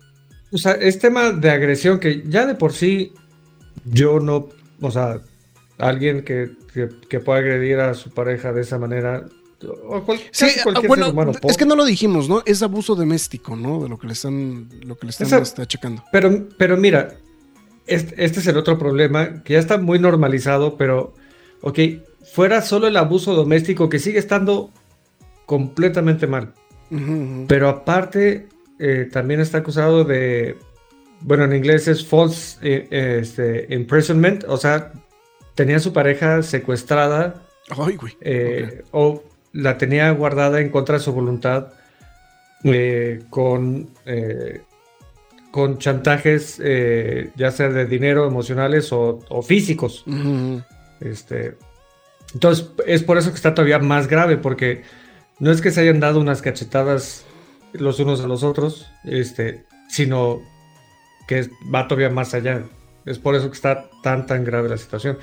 o 0.51 0.57
sea, 0.57 0.73
es 0.73 0.99
tema 0.99 1.31
de 1.31 1.49
agresión 1.51 1.99
que 1.99 2.23
ya 2.27 2.45
de 2.45 2.55
por 2.55 2.73
sí 2.73 3.13
yo 3.85 4.19
no, 4.19 4.49
o 4.81 4.91
sea, 4.91 5.21
alguien 5.87 6.23
que, 6.23 6.51
que, 6.73 6.89
que 7.09 7.19
pueda 7.19 7.39
agredir 7.39 7.79
a 7.79 7.93
su 7.93 8.09
pareja 8.11 8.51
de 8.53 8.61
esa 8.61 8.77
manera, 8.77 9.25
o 9.87 10.01
cual- 10.03 10.19
Sí, 10.31 10.45
ah, 10.59 10.63
cualquier 10.63 10.87
bueno, 10.87 11.05
ser 11.05 11.13
humano, 11.13 11.31
es 11.47 11.57
que 11.57 11.65
no 11.65 11.75
lo 11.75 11.85
dijimos, 11.85 12.27
¿no? 12.29 12.41
Es 12.45 12.61
abuso 12.63 12.95
doméstico, 12.95 13.55
¿no? 13.55 13.83
De 13.83 13.89
lo 13.89 13.97
que 13.99 14.07
le 14.07 14.13
están, 14.13 14.69
lo 14.85 14.97
que 14.97 15.05
le 15.07 15.09
están 15.11 15.27
Esa- 15.27 15.39
este, 15.39 15.61
achacando. 15.61 16.03
Pero, 16.11 16.47
pero 16.57 16.77
mira, 16.77 17.15
este, 17.87 18.23
este 18.23 18.39
es 18.39 18.47
el 18.47 18.57
otro 18.57 18.77
problema, 18.77 19.43
que 19.43 19.53
ya 19.53 19.59
está 19.59 19.77
muy 19.77 19.99
normalizado, 19.99 20.77
pero, 20.77 21.13
ok, 21.61 21.79
fuera 22.31 22.61
solo 22.61 22.87
el 22.87 22.97
abuso 22.97 23.33
doméstico 23.35 23.89
que 23.89 23.99
sigue 23.99 24.19
estando 24.19 24.71
completamente 25.45 26.27
mal. 26.27 26.53
Pero 27.47 27.69
aparte, 27.69 28.47
eh, 28.79 29.07
también 29.11 29.39
está 29.39 29.59
acusado 29.59 30.03
de, 30.03 30.57
bueno, 31.21 31.45
en 31.45 31.55
inglés 31.55 31.87
es 31.87 32.05
false 32.05 32.57
eh, 32.61 32.87
eh, 32.91 33.19
este, 33.21 33.67
imprisonment, 33.73 34.43
o 34.47 34.57
sea, 34.57 34.91
tenía 35.55 35.77
a 35.77 35.79
su 35.79 35.93
pareja 35.93 36.43
secuestrada 36.43 37.43
Ay, 37.69 37.95
güey. 37.95 38.17
eh, 38.21 38.83
o 38.91 39.23
la 39.53 39.77
tenía 39.77 40.09
guardada 40.11 40.59
en 40.59 40.69
contra 40.69 40.97
de 40.97 41.03
su 41.03 41.11
voluntad 41.13 41.73
eh, 42.63 43.23
con, 43.29 43.89
eh, 44.05 44.61
con 45.51 45.77
chantajes, 45.79 46.61
eh, 46.63 47.31
ya 47.35 47.51
sea 47.51 47.69
de 47.69 47.85
dinero, 47.85 48.27
emocionales 48.27 48.93
o, 48.93 49.19
o 49.29 49.41
físicos. 49.41 50.05
Este, 50.99 51.55
entonces, 52.33 52.69
es 52.85 53.03
por 53.03 53.17
eso 53.17 53.29
que 53.31 53.35
está 53.35 53.53
todavía 53.53 53.79
más 53.79 54.07
grave, 54.07 54.37
porque 54.37 54.83
no 55.39 55.51
es 55.51 55.59
que 55.61 55.71
se 55.71 55.81
hayan 55.81 55.99
dado 55.99 56.19
unas 56.19 56.41
cachetadas 56.41 57.25
los 57.73 57.99
unos 57.99 58.21
a 58.21 58.27
los 58.27 58.43
otros, 58.43 58.87
este, 59.03 59.65
sino 59.89 60.41
que 61.27 61.49
va 61.73 61.87
todavía 61.87 62.09
más 62.09 62.33
allá. 62.33 62.63
Es 63.05 63.17
por 63.19 63.35
eso 63.35 63.47
que 63.49 63.55
está 63.55 63.89
tan, 64.03 64.25
tan 64.25 64.43
grave 64.43 64.69
la 64.69 64.77
situación. 64.77 65.17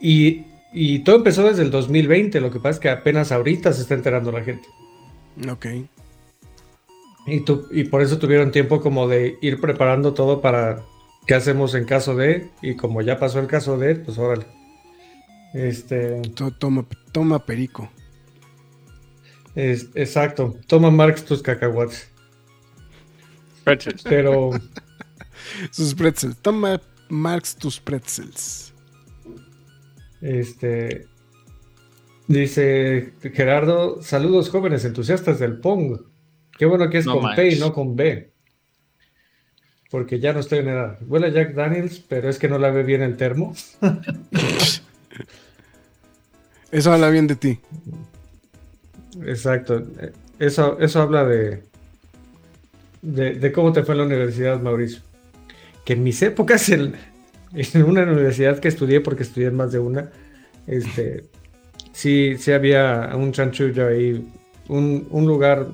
Y 0.00 0.44
Y 0.72 0.98
todo 1.00 1.16
empezó 1.16 1.44
desde 1.44 1.62
el 1.62 1.70
2020, 1.70 2.40
lo 2.42 2.50
que 2.50 2.58
pasa 2.58 2.70
es 2.74 2.78
que 2.80 2.90
apenas 2.90 3.32
ahorita 3.32 3.72
se 3.72 3.82
está 3.82 3.94
enterando 3.94 4.30
la 4.32 4.44
gente. 4.44 4.68
Ok. 5.50 5.66
Y, 7.26 7.40
tu- 7.40 7.66
y 7.70 7.84
por 7.84 8.02
eso 8.02 8.18
tuvieron 8.18 8.50
tiempo 8.52 8.80
como 8.82 9.08
de 9.08 9.38
ir 9.40 9.60
preparando 9.60 10.12
todo 10.14 10.40
para 10.42 10.82
qué 11.26 11.34
hacemos 11.34 11.74
en 11.74 11.84
caso 11.86 12.14
de, 12.16 12.50
y 12.62 12.74
como 12.76 13.00
ya 13.02 13.18
pasó 13.18 13.38
el 13.40 13.46
caso 13.46 13.78
de, 13.78 13.96
pues 13.96 14.18
órale. 14.18 14.46
Este, 15.54 16.20
To- 16.34 16.50
Toma, 16.52 16.84
toma 17.12 17.44
perico. 17.46 17.88
es, 19.54 19.88
exacto. 19.94 20.54
Toma 20.66 20.90
Marx 20.90 21.24
tus 21.24 21.42
cacahuates. 21.42 22.10
Pero 24.04 24.50
Sus 25.70 25.94
pretzels. 25.94 26.36
Toma, 26.38 26.80
Marx, 27.08 27.56
tus 27.56 27.80
pretzels. 27.80 28.72
Este 30.20 31.06
dice 32.26 33.14
Gerardo, 33.32 34.02
saludos 34.02 34.50
jóvenes 34.50 34.84
entusiastas 34.84 35.38
del 35.38 35.58
Pong. 35.58 36.00
Qué 36.56 36.66
bueno 36.66 36.90
que 36.90 36.98
es 36.98 37.06
No 37.06 37.20
con 37.20 37.34
P 37.34 37.50
y 37.50 37.58
no 37.58 37.72
con 37.72 37.96
B. 37.96 38.32
Porque 39.90 40.20
ya 40.20 40.34
no 40.34 40.40
estoy 40.40 40.58
en 40.58 40.68
edad. 40.68 40.98
Huele 41.06 41.28
a 41.28 41.30
Jack 41.30 41.54
Daniels, 41.54 42.00
pero 42.00 42.28
es 42.28 42.38
que 42.38 42.48
no 42.48 42.58
la 42.58 42.70
ve 42.70 42.82
bien 42.82 43.02
el 43.02 43.16
termo. 43.16 43.54
Eso 46.70 46.92
habla 46.92 47.08
bien 47.08 47.26
de 47.26 47.36
ti. 47.36 47.58
Exacto. 49.24 49.86
Eso, 50.38 50.78
eso 50.78 51.00
habla 51.00 51.24
de, 51.24 51.62
de, 53.00 53.34
de 53.34 53.52
cómo 53.52 53.72
te 53.72 53.82
fue 53.82 53.94
en 53.94 53.98
la 54.00 54.06
universidad, 54.06 54.60
Mauricio. 54.60 55.00
Que 55.88 55.94
en 55.94 56.02
mis 56.02 56.20
épocas, 56.20 56.68
en, 56.68 56.96
en 57.54 57.82
una 57.82 58.02
universidad 58.02 58.58
que 58.58 58.68
estudié, 58.68 59.00
porque 59.00 59.22
estudié 59.22 59.46
en 59.46 59.56
más 59.56 59.72
de 59.72 59.78
una, 59.78 60.10
este, 60.66 61.24
sí, 61.92 62.36
sí 62.38 62.52
había 62.52 63.10
un 63.14 63.32
chanchullo 63.32 63.86
ahí, 63.88 64.22
un, 64.68 65.08
un 65.08 65.26
lugar 65.26 65.68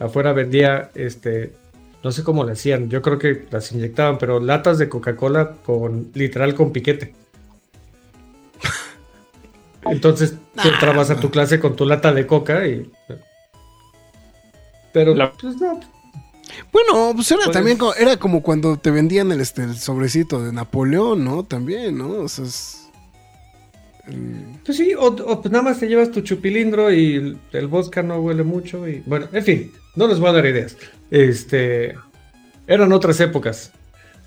afuera 0.00 0.34
vendía, 0.34 0.90
este, 0.94 1.54
no 2.04 2.12
sé 2.12 2.22
cómo 2.24 2.44
le 2.44 2.52
hacían, 2.52 2.90
yo 2.90 3.00
creo 3.00 3.18
que 3.18 3.46
las 3.50 3.72
inyectaban, 3.72 4.18
pero 4.18 4.38
latas 4.38 4.76
de 4.76 4.90
Coca-Cola 4.90 5.54
con, 5.64 6.10
literal, 6.12 6.54
con 6.54 6.70
piquete. 6.70 7.14
Entonces 9.86 10.34
tú 10.62 10.68
entrabas 10.68 11.10
a 11.10 11.16
tu 11.16 11.30
clase 11.30 11.58
con 11.58 11.74
tu 11.74 11.86
lata 11.86 12.12
de 12.12 12.26
coca 12.26 12.66
y... 12.66 12.90
Pero, 14.92 15.14
La- 15.14 15.32
pues 15.32 15.56
no, 15.56 15.80
Bueno, 16.72 17.12
pues 17.14 17.30
era 17.30 17.42
Pues- 17.44 17.54
también 17.54 17.78
como, 17.78 17.94
era 17.94 18.16
como 18.16 18.42
cuando 18.42 18.76
te 18.78 18.90
vendían 18.90 19.30
el, 19.32 19.40
este, 19.40 19.62
el 19.64 19.76
sobrecito 19.76 20.42
de 20.42 20.52
Napoleón, 20.52 21.24
¿no? 21.24 21.44
También, 21.44 21.98
¿no? 21.98 22.08
O 22.10 22.28
sea, 22.28 22.44
es- 22.44 22.88
el- 24.06 24.58
Pues 24.64 24.78
sí, 24.78 24.94
o, 24.94 25.06
o 25.08 25.40
pues 25.42 25.52
nada 25.52 25.62
más 25.64 25.78
te 25.78 25.86
llevas 25.88 26.10
tu 26.10 26.20
chupilindro 26.22 26.92
y 26.92 27.14
el, 27.16 27.38
el 27.52 27.66
vodka 27.66 28.02
no 28.02 28.18
huele 28.20 28.42
mucho 28.42 28.88
y 28.88 29.02
bueno, 29.06 29.28
en 29.32 29.44
fin, 29.44 29.72
no 29.96 30.06
les 30.06 30.18
voy 30.18 30.30
a 30.30 30.32
dar 30.32 30.46
ideas. 30.46 30.76
Este, 31.10 31.94
eran 32.66 32.92
otras 32.92 33.20
épocas. 33.20 33.72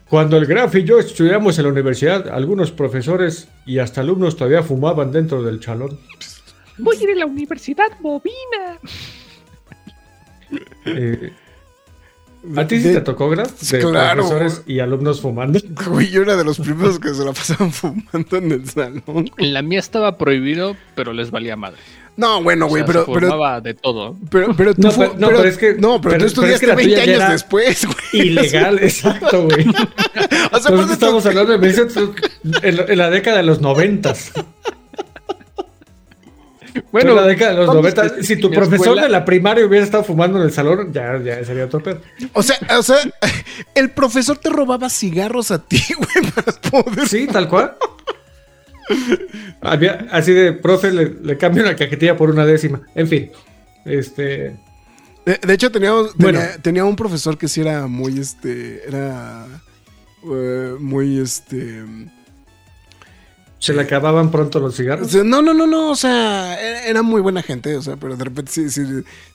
Cuando 0.09 0.35
el 0.37 0.45
Graf 0.45 0.75
y 0.75 0.83
yo 0.83 0.99
estudiamos 0.99 1.57
en 1.57 1.63
la 1.65 1.71
universidad, 1.71 2.27
algunos 2.29 2.71
profesores 2.71 3.47
y 3.65 3.79
hasta 3.79 4.01
alumnos 4.01 4.35
todavía 4.35 4.61
fumaban 4.61 5.11
dentro 5.11 5.41
del 5.41 5.59
chalón. 5.61 5.97
Voy 6.77 6.97
a 6.97 7.03
ir 7.03 7.09
a 7.11 7.15
la 7.15 7.25
universidad 7.27 7.85
bobina. 8.01 8.79
Eh, 10.85 11.31
¿A 12.57 12.65
ti 12.67 12.77
sí 12.81 12.87
de- 12.89 12.93
te 12.95 13.01
tocó, 13.01 13.29
Graf? 13.29 13.51
De 13.61 13.79
Claro. 13.79 14.23
profesores 14.27 14.63
y 14.65 14.79
alumnos 14.79 15.21
fumando. 15.21 15.59
Güey, 15.87 16.09
yo 16.09 16.23
era 16.23 16.35
de 16.35 16.43
los 16.43 16.59
primeros 16.59 16.99
que 16.99 17.13
se 17.13 17.23
la 17.23 17.33
pasaban 17.33 17.71
fumando 17.71 18.37
en 18.37 18.51
el 18.51 18.69
salón. 18.69 19.29
En 19.37 19.53
la 19.53 19.61
mía 19.61 19.79
estaba 19.79 20.17
prohibido, 20.17 20.75
pero 20.95 21.13
les 21.13 21.29
valía 21.31 21.55
madre. 21.55 21.77
No, 22.17 22.43
bueno, 22.43 22.65
O 22.65 22.69
güey, 22.69 22.81
sea, 22.83 22.87
pero, 22.87 23.05
se 23.05 23.11
pero, 23.13 23.27
fumaba 23.27 23.61
de 23.61 23.73
todo. 23.73 24.17
pero, 24.29 24.53
pero 24.55 24.75
tú 24.75 24.81
No, 24.81 24.91
pero- 24.91 25.13
no, 25.17 25.27
pero 25.27 25.43
es 25.45 25.57
que- 25.57 25.73
no, 25.75 26.01
pero, 26.01 26.15
pero- 26.17 26.25
tú 26.31 26.41
pero 26.41 26.53
es 26.53 26.59
que 26.59 26.65
estudiaste 26.65 26.67
la 26.67 26.75
20 26.75 26.93
tuya 26.95 27.05
ya 27.05 27.13
años 27.17 27.31
después, 27.31 27.85
güey. 27.85 28.27
Ilegal, 28.27 28.79
exacto, 28.79 29.43
güey. 29.45 29.65
O 30.51 30.59
sea, 30.59 30.71
aparte 30.73 30.93
estamos 30.93 31.25
hablando 31.25 31.57
de 31.57 31.69
en, 32.63 32.75
la- 32.77 32.83
en 32.85 32.97
la 32.97 33.09
década 33.09 33.37
de 33.37 33.43
los 33.43 33.61
noventas. 33.61 34.31
Bueno, 36.91 37.11
en 37.11 37.15
la 37.17 37.25
década 37.27 37.51
de 37.51 37.57
los 37.57 37.65
¿dónde 37.67 37.81
noventas. 37.81 38.05
está 38.11 38.23
Si 38.23 38.35
tu 38.37 38.49
profesor 38.51 38.87
escuela? 38.87 39.03
de 39.03 39.09
la 39.09 39.25
primaria 39.25 39.65
hubiera 39.65 39.83
estado 39.85 40.03
fumando 40.03 40.37
en 40.39 40.45
el 40.45 40.51
salón, 40.51 40.91
ya, 40.93 41.17
ya 41.21 41.43
sería 41.43 41.65
otro 41.65 41.81
pedo. 41.81 42.01
O 42.33 42.43
sea, 42.43 42.57
o 42.77 42.83
sea, 42.83 42.97
el 43.75 43.89
profesor 43.91 44.37
te 44.37 44.49
robaba 44.49 44.89
cigarros 44.89 45.51
a 45.51 45.59
ti, 45.63 45.81
güey, 45.97 46.31
para 46.33 46.51
poder. 46.83 47.07
Sí, 47.07 47.27
tal 47.27 47.47
cual. 47.47 47.75
Había, 49.61 50.07
así 50.11 50.33
de, 50.33 50.53
profe, 50.53 50.91
le, 50.91 51.13
le 51.21 51.37
cambio 51.37 51.63
una 51.63 51.75
cajetilla 51.75 52.17
por 52.17 52.29
una 52.29 52.45
décima. 52.45 52.81
En 52.95 53.07
fin, 53.07 53.31
este. 53.85 54.55
De, 55.25 55.39
de 55.41 55.53
hecho, 55.53 55.71
teníamos, 55.71 56.15
Bueno. 56.15 56.39
tenía, 56.39 56.57
tenía 56.57 56.85
un 56.85 56.95
profesor 56.95 57.37
que 57.37 57.47
sí 57.47 57.61
era 57.61 57.87
muy, 57.87 58.19
este, 58.19 58.85
era 58.87 59.45
eh, 60.23 60.75
muy, 60.79 61.19
este... 61.19 61.83
Se 63.61 63.73
le 63.73 63.81
acababan 63.83 64.31
pronto 64.31 64.59
los 64.59 64.73
o 64.73 64.77
cigarros. 64.77 65.11
sea, 65.11 65.23
no, 65.23 65.41
no, 65.41 65.53
no, 65.53 65.67
no, 65.67 65.91
o 65.91 65.95
sea, 65.95 66.59
era, 66.59 66.85
era 66.85 67.01
muy 67.03 67.21
buena 67.21 67.41
gente, 67.43 67.75
o 67.77 67.81
sea, 67.81 67.95
pero 67.95 68.17
de 68.17 68.23
repente 68.25 68.51
sí, 68.51 68.69
sí, 68.69 68.83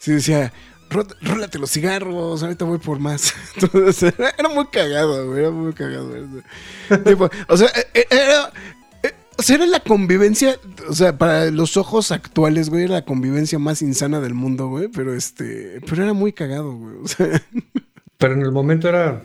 sí 0.00 0.12
decía, 0.12 0.52
"Ró- 0.90 1.06
rólate 1.22 1.58
los 1.58 1.70
cigarros, 1.70 2.42
ahorita 2.42 2.64
voy 2.64 2.78
por 2.78 2.98
más. 2.98 3.32
Entonces, 3.56 4.12
era, 4.18 4.48
muy 4.48 4.66
cagado, 4.66 5.28
güey, 5.28 5.40
era 5.40 5.50
muy 5.50 5.72
cagado. 5.72 6.10
Tipo, 7.04 7.30
o 7.48 7.56
sea, 7.56 7.68
eh, 7.68 7.86
eh, 7.94 8.06
era... 8.10 8.52
eh, 9.04 9.14
O 9.38 9.42
sea, 9.42 9.56
era 9.56 9.66
la 9.66 9.80
convivencia, 9.80 10.58
o 10.88 10.92
sea, 10.94 11.16
para 11.16 11.50
los 11.52 11.76
ojos 11.76 12.10
actuales, 12.10 12.68
güey, 12.68 12.84
era 12.84 12.94
la 12.94 13.04
convivencia 13.04 13.58
más 13.60 13.80
insana 13.80 14.20
del 14.20 14.34
mundo, 14.34 14.68
güey, 14.68 14.88
pero 14.88 15.14
este, 15.14 15.80
pero 15.88 16.02
era 16.02 16.12
muy 16.14 16.32
cagado, 16.32 16.74
güey, 16.76 16.96
o 17.02 17.06
sea... 17.08 17.42
Pero 18.18 18.32
en 18.32 18.40
el 18.42 18.50
momento 18.50 18.88
era. 18.88 19.22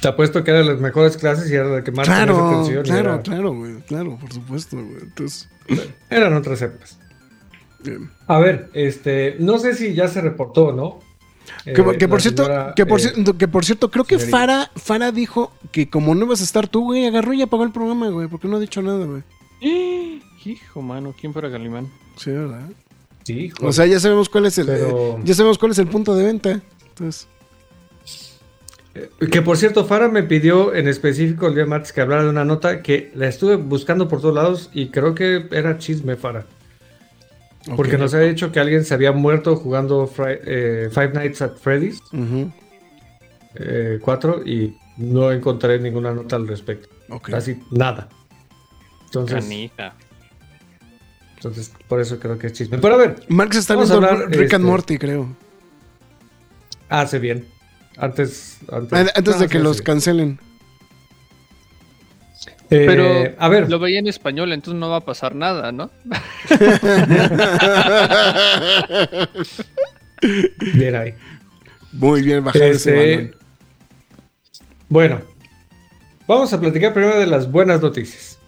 Te 0.00 0.08
apuesto 0.08 0.44
que 0.44 0.50
era 0.50 0.60
de 0.60 0.66
las 0.66 0.80
mejores 0.80 1.16
clases 1.16 1.50
y 1.50 1.54
era 1.54 1.68
la 1.68 1.82
que 1.84 1.90
más 1.90 2.06
Claro, 2.06 2.48
atención. 2.50 2.82
claro, 2.84 3.14
era- 3.14 3.22
claro, 3.22 3.54
güey, 3.54 3.74
claro, 3.86 4.16
por 4.20 4.32
supuesto, 4.32 4.76
güey. 4.76 5.02
Entonces, 5.02 5.48
Eran 6.10 6.34
otras 6.34 6.60
épocas. 6.62 6.98
bien. 7.82 8.10
A 8.26 8.38
ver, 8.38 8.68
este, 8.74 9.36
no 9.40 9.58
sé 9.58 9.74
si 9.74 9.94
ya 9.94 10.08
se 10.08 10.20
reportó, 10.20 10.72
¿no? 10.72 11.00
que, 11.64 11.70
Eh, 11.70 11.74
que 11.98 12.08
por 12.08 12.18
la 12.18 12.20
cierto, 12.22 12.44
señora, 12.44 12.72
que 12.74 12.86
por, 12.86 12.98
eh, 13.00 13.02
cierto, 13.04 13.38
que 13.38 13.48
por 13.48 13.64
cierto, 13.64 13.90
creo 13.90 14.04
que 14.04 14.16
señorita. 14.18 14.36
Fara, 14.38 14.70
Fara 14.76 15.12
dijo 15.12 15.52
que 15.72 15.88
como 15.88 16.14
no 16.14 16.24
ibas 16.26 16.40
a 16.40 16.44
estar 16.44 16.66
tú, 16.68 16.84
güey, 16.84 17.06
agarró 17.06 17.32
y 17.32 17.42
apagó 17.42 17.62
el 17.64 17.72
programa, 17.72 18.08
güey, 18.10 18.26
porque 18.28 18.48
no 18.48 18.56
ha 18.56 18.60
dicho 18.60 18.82
nada, 18.82 19.04
güey. 19.06 19.22
Hijo, 20.44 20.82
mano, 20.82 21.14
¿quién 21.20 21.32
fuera 21.32 21.48
Galimán? 21.48 21.88
Sí, 22.16 22.30
¿verdad? 22.30 22.68
Sí, 23.24 23.50
joder. 23.50 23.68
O 23.68 23.72
sea, 23.72 23.86
ya 23.86 23.98
sabemos 23.98 24.28
cuál 24.28 24.46
es 24.46 24.58
el, 24.58 24.66
Pero- 24.66 25.16
eh, 25.18 25.20
ya 25.24 25.34
sabemos 25.34 25.58
cuál 25.58 25.72
es 25.72 25.78
el 25.78 25.88
punto 25.88 26.14
de 26.14 26.24
venta. 26.24 26.60
Entonces, 26.88 27.26
Que 29.30 29.42
por 29.42 29.56
cierto, 29.56 29.84
Fara 29.84 30.08
me 30.08 30.22
pidió 30.22 30.74
en 30.74 30.88
específico 30.88 31.46
el 31.48 31.54
día 31.54 31.66
martes 31.66 31.92
que 31.92 32.00
hablara 32.00 32.24
de 32.24 32.30
una 32.30 32.44
nota 32.44 32.82
que 32.82 33.10
la 33.14 33.26
estuve 33.28 33.56
buscando 33.56 34.08
por 34.08 34.20
todos 34.20 34.34
lados 34.34 34.70
y 34.72 34.88
creo 34.88 35.14
que 35.14 35.46
era 35.50 35.78
chisme, 35.78 36.16
Fara. 36.16 36.46
Porque 37.74 37.98
nos 37.98 38.14
había 38.14 38.28
dicho 38.28 38.52
que 38.52 38.60
alguien 38.60 38.84
se 38.84 38.94
había 38.94 39.10
muerto 39.12 39.56
jugando 39.56 40.06
Fri- 40.06 40.38
eh, 40.44 40.88
Five 40.92 41.12
Nights 41.14 41.42
at 41.42 41.56
Freddy's 41.56 42.00
Ujú, 42.12 42.52
4 44.02 44.42
y 44.46 44.76
no 44.98 45.32
encontré 45.32 45.78
ninguna 45.80 46.12
nota 46.12 46.36
al 46.36 46.46
respecto. 46.46 46.88
ok. 47.08 47.30
Casi 47.30 47.60
nada. 47.70 48.08
Entonces, 49.06 49.44
Canija. 49.44 49.94
entonces, 51.36 51.72
por 51.88 52.00
eso 52.00 52.18
creo 52.20 52.38
que 52.38 52.48
es 52.48 52.52
chisme. 52.52 52.78
Pero 52.78 52.94
a 52.94 52.98
ver, 52.98 53.16
Marx 53.28 53.56
está 53.56 53.74
viendo 53.74 53.94
hablar, 53.94 54.28
Rick 54.30 54.42
este, 54.42 54.56
and 54.56 54.64
Morty, 54.64 54.98
creo. 54.98 55.28
hace 56.88 57.18
bien. 57.18 57.46
Antes, 57.98 58.58
antes, 58.70 58.92
An- 58.92 59.10
Antes 59.14 59.34
no, 59.34 59.40
de 59.40 59.48
que 59.48 59.58
sí, 59.58 59.64
los 59.64 59.76
sí. 59.78 59.82
cancelen. 59.82 60.38
Eh, 62.68 62.84
Pero 62.86 63.32
a 63.38 63.48
ver, 63.48 63.70
lo 63.70 63.78
veía 63.78 64.00
en 64.00 64.08
español, 64.08 64.52
entonces 64.52 64.78
no 64.80 64.90
va 64.90 64.96
a 64.96 65.00
pasar 65.00 65.36
nada, 65.36 65.70
¿no? 65.70 65.88
bien 70.74 70.96
ahí. 70.96 71.14
Muy 71.92 72.22
bien, 72.22 72.44
bajar 72.44 72.62
ese 72.62 73.14
Este, 73.22 73.36
bueno, 74.88 75.20
vamos 76.26 76.52
a 76.52 76.60
platicar 76.60 76.92
primero 76.92 77.18
de 77.18 77.26
las 77.26 77.50
buenas 77.50 77.80
noticias. 77.80 78.38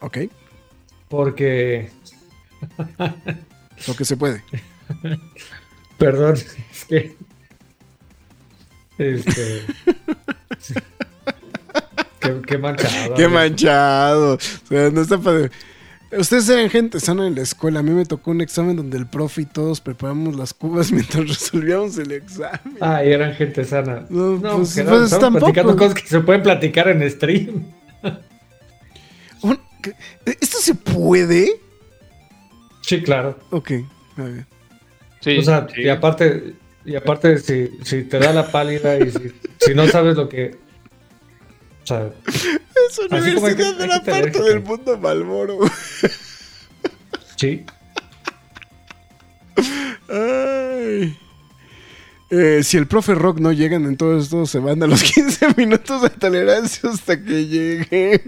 Ok, 0.00 0.18
Porque, 1.08 1.90
lo 3.86 3.94
que 3.96 4.04
se 4.04 4.16
puede. 4.16 4.42
perdón, 5.98 6.34
es 6.70 6.84
que. 6.84 7.16
Este. 8.98 9.62
qué, 12.20 12.42
qué 12.46 12.58
manchado. 12.58 13.14
Qué 13.14 13.24
amigo. 13.24 13.38
manchado. 13.40 14.34
O 14.34 14.38
sea, 14.68 14.90
no 14.90 15.00
está 15.02 15.18
padre. 15.18 15.50
Ustedes 16.12 16.48
eran 16.48 16.70
gente 16.70 17.00
sana 17.00 17.26
en 17.26 17.34
la 17.34 17.42
escuela. 17.42 17.80
A 17.80 17.82
mí 17.82 17.90
me 17.90 18.04
tocó 18.06 18.30
un 18.30 18.40
examen 18.40 18.76
donde 18.76 18.96
el 18.96 19.06
profe 19.06 19.42
y 19.42 19.44
todos 19.44 19.80
preparamos 19.80 20.36
las 20.36 20.54
cubas 20.54 20.92
mientras 20.92 21.28
resolvíamos 21.28 21.98
el 21.98 22.12
examen. 22.12 22.60
Ah, 22.80 23.04
y 23.04 23.12
eran 23.12 23.34
gente 23.34 23.64
sana. 23.64 24.06
No, 24.08 24.38
No, 24.38 24.56
pues, 24.58 24.72
pues, 24.74 24.78
estamos 24.78 25.10
tampoco. 25.10 25.38
platicando 25.46 25.76
cosas 25.76 25.94
que 25.94 26.06
se 26.08 26.20
pueden 26.20 26.42
platicar 26.42 26.88
en 26.88 27.08
stream. 27.10 27.64
¿Esto 30.24 30.58
se 30.58 30.74
puede? 30.74 31.48
Sí, 32.80 33.02
claro. 33.02 33.38
Ok, 33.50 33.70
a 34.16 34.22
ver. 34.22 34.46
Sí, 35.20 35.38
o 35.38 35.42
sea, 35.42 35.66
sí. 35.72 35.82
y 35.82 35.88
aparte, 35.88 36.54
y 36.86 36.96
aparte 36.96 37.38
si, 37.38 37.70
si 37.84 38.04
te 38.04 38.18
da 38.18 38.32
la 38.32 38.50
pálida 38.50 38.96
y 38.98 39.10
si, 39.10 39.32
si 39.60 39.74
no 39.74 39.86
sabes 39.88 40.16
lo 40.16 40.28
que... 40.28 40.56
O 41.82 41.86
sea, 41.86 42.10
Es 42.26 42.98
que- 42.98 43.14
universidad 43.20 43.74
de 43.76 43.86
la 43.86 44.02
parte 44.02 44.32
que- 44.32 44.42
del 44.42 44.60
mundo 44.62 44.96
Malboro. 44.98 45.58
sí. 47.36 47.64
Ay. 50.08 51.16
Eh, 52.30 52.62
si 52.64 52.76
el 52.76 52.86
profe 52.88 53.14
Rock 53.14 53.38
no 53.38 53.52
llegan, 53.52 53.84
entonces 53.86 54.28
todos 54.30 54.50
se 54.50 54.58
van 54.58 54.82
a 54.82 54.86
los 54.86 55.02
15 55.02 55.54
minutos 55.56 56.02
de 56.02 56.10
tolerancia 56.10 56.90
hasta 56.90 57.22
que 57.22 57.46
llegue. 57.46 58.20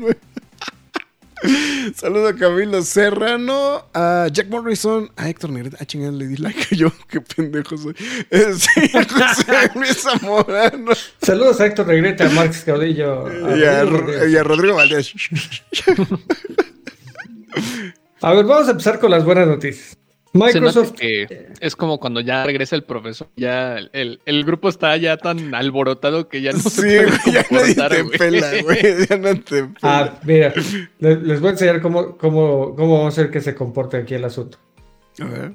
Güey. 1.43 1.93
Saludo 1.95 2.29
a 2.29 2.35
Camilo 2.35 2.83
Serrano, 2.83 3.87
a 3.95 4.29
Jack 4.33 4.49
Morrison, 4.49 5.11
a 5.17 5.29
Héctor 5.29 5.51
Negrete. 5.51 5.77
Ah, 5.81 5.85
chingada, 5.85 6.13
le 6.13 6.27
di 6.27 6.37
like 6.37 6.75
yo. 6.77 6.91
Qué 7.09 7.21
pendejo 7.21 7.77
soy. 7.77 7.95
Sí, 8.59 8.97
a 8.97 9.05
José 9.05 9.71
Luis 9.75 10.03
Zamorano 10.03 10.93
Saludos 11.21 11.61
a 11.61 11.67
Héctor 11.67 11.87
Regrete, 11.87 12.25
a 12.25 12.31
Marx 12.31 12.65
Caudillo. 12.65 13.27
a 13.27 13.51
a, 13.51 14.29
y 14.29 14.37
a 14.37 14.43
Rodrigo 14.43 14.77
Valdés. 14.77 15.13
A 18.21 18.35
ver, 18.35 18.45
vamos 18.45 18.69
a 18.69 18.73
empezar 18.73 18.99
con 18.99 19.11
las 19.11 19.25
buenas 19.25 19.47
noticias. 19.47 19.98
Microsoft 20.33 20.93
que 20.93 21.49
es 21.61 21.75
como 21.75 21.99
cuando 21.99 22.21
ya 22.21 22.45
regresa 22.45 22.77
el 22.77 22.85
profesor, 22.85 23.29
ya 23.37 23.79
el, 23.93 24.21
el 24.25 24.45
grupo 24.45 24.69
está 24.69 24.97
ya 24.97 25.17
tan 25.17 25.55
alborotado 25.55 26.29
que 26.29 26.43
ya 26.43 26.53
no 26.53 26.59
Sí, 26.59 26.69
se 26.71 27.03
puede 27.03 27.45
güey, 27.51 27.75
ya 27.75 27.89
nadie 27.89 28.05
te 28.05 28.19
pela, 28.19 28.63
güey. 28.63 29.07
Ya 29.09 29.17
no 29.17 29.35
te 29.41 29.65
pela. 29.65 29.75
Ah, 29.83 30.19
mira, 30.25 30.53
les, 30.99 31.23
les 31.23 31.41
voy 31.41 31.49
a 31.49 31.53
enseñar 31.53 31.81
cómo, 31.81 32.17
cómo, 32.17 32.75
cómo 32.77 32.99
vamos 32.99 33.19
a 33.19 33.21
hacer 33.21 33.31
que 33.31 33.41
se 33.41 33.55
comporte 33.55 33.97
aquí 33.97 34.15
el 34.15 34.25
asunto. 34.25 34.59
A 35.21 35.25
ver. 35.25 35.53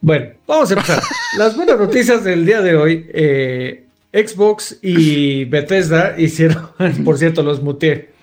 Bueno, 0.00 0.34
vamos 0.46 0.70
a 0.70 0.74
empezar. 0.74 1.02
Las 1.38 1.56
buenas 1.56 1.78
noticias 1.78 2.22
del 2.24 2.46
día 2.46 2.60
de 2.62 2.76
hoy. 2.76 3.06
eh, 3.12 3.80
Xbox 4.12 4.78
y 4.80 5.44
Bethesda 5.46 6.14
hicieron, 6.16 6.70
por 7.04 7.18
cierto, 7.18 7.42
los 7.42 7.60
muteé. 7.62 8.13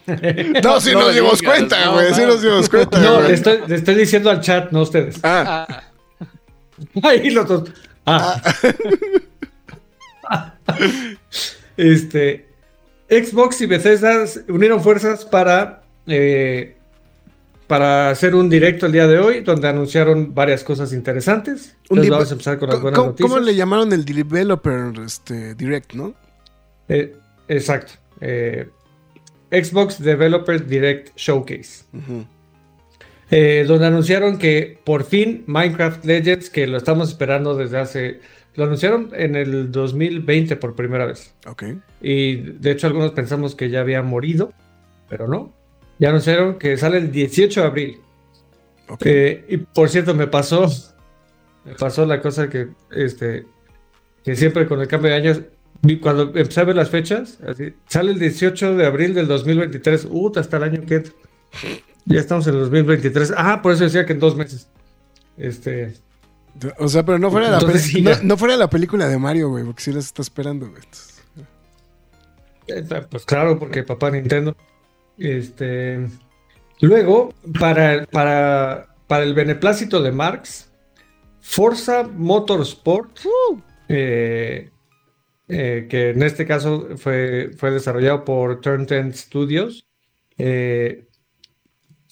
No, 0.63 0.79
si 0.81 0.93
no 0.93 1.01
nos 1.01 1.15
dimos 1.15 1.39
digas, 1.39 1.55
cuenta, 1.57 1.85
no, 1.85 1.93
güey. 1.93 2.13
Sí 2.13 2.21
no. 2.21 2.27
nos 2.27 2.41
dimos 2.41 2.69
cuenta. 2.69 2.99
No, 2.99 3.15
güey. 3.17 3.27
le 3.29 3.33
estoy, 3.33 3.59
le 3.67 3.75
estoy 3.75 3.95
diciendo 3.95 4.29
al 4.29 4.41
chat, 4.41 4.71
no 4.71 4.79
a 4.79 4.83
ustedes. 4.83 5.19
Ah, 5.23 5.65
Ah, 5.69 5.83
Ahí 7.03 7.29
los 7.29 7.47
dos. 7.47 7.69
Ah. 8.05 8.41
este. 11.77 12.47
Xbox 13.09 13.59
y 13.61 13.65
Bethesda 13.65 14.23
unieron 14.47 14.81
fuerzas 14.81 15.25
para. 15.25 15.83
eh, 16.07 16.77
para 17.67 18.09
hacer 18.09 18.35
un 18.35 18.49
directo 18.49 18.85
el 18.85 18.91
día 18.91 19.07
de 19.07 19.17
hoy, 19.17 19.39
donde 19.43 19.65
anunciaron 19.69 20.35
varias 20.35 20.61
cosas 20.61 20.91
interesantes. 20.91 21.77
Un 21.89 21.99
Entonces 21.99 22.09
vamos 22.09 22.29
a 22.29 22.33
empezar 22.33 22.59
con 22.59 22.67
las 22.67 22.75
¿Cómo, 22.75 22.81
buenas 22.83 22.97
cómo- 22.99 23.09
noticias. 23.11 23.31
cómo 23.31 23.41
le 23.45 23.55
llamaron 23.55 23.93
el 23.93 24.03
developer 24.03 24.91
este, 25.05 25.55
direct, 25.55 25.93
no? 25.93 26.13
Eh, 26.89 27.15
exacto. 27.47 27.93
Eh, 28.19 28.67
Xbox 29.51 30.01
Developers 30.01 30.67
Direct 30.67 31.15
Showcase. 31.17 31.85
Eh, 33.29 33.63
donde 33.65 33.85
anunciaron 33.85 34.37
que 34.37 34.79
por 34.83 35.05
fin 35.05 35.43
Minecraft 35.47 36.03
Legends, 36.03 36.49
que 36.49 36.67
lo 36.67 36.77
estamos 36.77 37.09
esperando 37.09 37.55
desde 37.55 37.77
hace. 37.77 38.19
Lo 38.55 38.65
anunciaron 38.65 39.09
en 39.13 39.35
el 39.35 39.71
2020 39.71 40.57
por 40.57 40.75
primera 40.75 41.05
vez. 41.05 41.33
Ok. 41.47 41.63
Y 42.01 42.35
de 42.35 42.71
hecho, 42.71 42.87
algunos 42.87 43.11
pensamos 43.11 43.55
que 43.55 43.69
ya 43.69 43.79
había 43.79 44.01
morido, 44.01 44.51
pero 45.07 45.27
no. 45.27 45.53
Ya 45.99 46.09
anunciaron 46.09 46.59
que 46.59 46.75
sale 46.75 46.97
el 46.97 47.11
18 47.11 47.61
de 47.61 47.67
abril. 47.67 47.97
ok. 48.89 49.01
Eh, 49.05 49.45
y 49.47 49.57
por 49.57 49.87
cierto, 49.87 50.13
me 50.13 50.27
pasó. 50.27 50.67
Me 51.63 51.75
pasó 51.75 52.05
la 52.05 52.21
cosa 52.21 52.49
que. 52.49 52.67
Este. 52.91 53.45
Que 54.25 54.35
siempre 54.35 54.67
con 54.67 54.81
el 54.81 54.87
cambio 54.87 55.11
de 55.11 55.17
años. 55.17 55.41
Cuando 56.01 56.23
empecé 56.23 56.61
a 56.61 56.63
ver 56.63 56.75
las 56.75 56.89
fechas, 56.89 57.39
así, 57.47 57.73
sale 57.87 58.11
el 58.11 58.19
18 58.19 58.75
de 58.75 58.85
abril 58.85 59.13
del 59.13 59.27
2023. 59.27 60.07
Uh, 60.09 60.31
hasta 60.35 60.57
el 60.57 60.63
año 60.63 60.81
que 60.85 60.95
entra. 60.95 61.13
Ya 62.05 62.19
estamos 62.19 62.45
en 62.47 62.53
el 62.55 62.59
2023. 62.61 63.33
Ah, 63.35 63.61
por 63.61 63.73
eso 63.73 63.83
decía 63.83 64.05
que 64.05 64.13
en 64.13 64.19
dos 64.19 64.35
meses. 64.35 64.67
Este. 65.37 65.93
O 66.77 66.87
sea, 66.87 67.03
pero 67.03 67.17
no 67.17 67.31
fuera, 67.31 67.49
la, 67.49 67.59
Entonces, 67.59 67.83
sí, 67.83 68.05
no, 68.23 68.37
fuera 68.37 68.57
la 68.57 68.69
película 68.69 69.07
de 69.07 69.17
Mario, 69.17 69.49
güey, 69.49 69.63
porque 69.63 69.81
sí 69.81 69.91
las 69.91 70.05
está 70.05 70.21
esperando, 70.21 70.69
güey. 70.69 70.83
Eh, 72.67 72.83
Pues 73.09 73.25
claro, 73.25 73.57
porque 73.57 73.83
papá 73.83 74.11
Nintendo. 74.11 74.55
Este. 75.17 76.07
Luego, 76.79 77.33
para, 77.59 78.05
para, 78.07 78.87
para 79.07 79.23
el 79.23 79.33
beneplácito 79.33 80.01
de 80.01 80.11
Marx, 80.11 80.69
Forza 81.39 82.03
Motorsport, 82.03 83.19
eh, 83.87 84.71
eh, 85.51 85.87
que 85.89 86.11
en 86.11 86.23
este 86.23 86.45
caso 86.45 86.97
fue, 86.97 87.51
fue 87.57 87.71
desarrollado 87.71 88.23
por 88.23 88.61
Turn 88.61 88.85
10 88.85 89.15
Studios, 89.15 89.85
eh, 90.37 91.05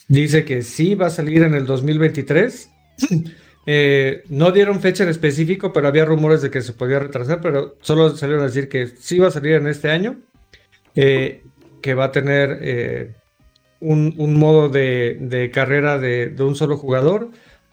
dice 0.10 0.44
que 0.44 0.62
sí 0.62 0.96
va 0.96 1.08
a 1.08 1.12
salir 1.12 1.44
en 1.44 1.54
el 1.54 1.66
2023. 1.66 2.70
Eh, 3.72 4.24
no 4.30 4.52
dieron 4.52 4.82
fecha 4.82 5.04
en 5.04 5.10
específico, 5.10 5.72
pero 5.72 5.88
había 5.88 6.04
rumores 6.04 6.42
de 6.42 6.50
que 6.50 6.62
se 6.62 6.74
podía 6.74 6.98
retrasar, 6.98 7.40
pero 7.40 7.78
solo 7.82 8.16
salieron 8.16 8.42
a 8.42 8.48
decir 8.48 8.68
que 8.68 8.88
sí 8.88 9.20
va 9.20 9.28
a 9.28 9.32
salir 9.32 9.54
en 9.54 9.68
este 9.68 9.92
año, 9.92 10.18
eh, 10.96 11.44
que 11.80 11.94
va 11.94 12.06
a 12.06 12.12
tener 12.12 12.58
eh, 12.62 13.14
un, 13.80 14.16
un 14.18 14.40
modo 14.40 14.70
de, 14.70 15.18
de 15.22 15.52
carrera 15.52 16.00
de, 16.00 16.30
de 16.30 16.44
un 16.44 16.56
solo 16.56 16.78
jugador, 16.78 17.30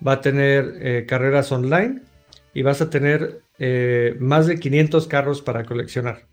va 0.07 0.15
a 0.15 0.21
tener 0.21 1.07
carreras 1.07 1.51
online 1.51 2.03
y 2.57 2.63
vas 2.63 2.81
a 2.81 2.89
tener 2.89 3.43
eh, 3.59 4.17
más 4.19 4.47
de 4.47 4.59
500 4.59 5.07
carros 5.09 5.43
para 5.43 5.65
coleccionar 5.67 6.27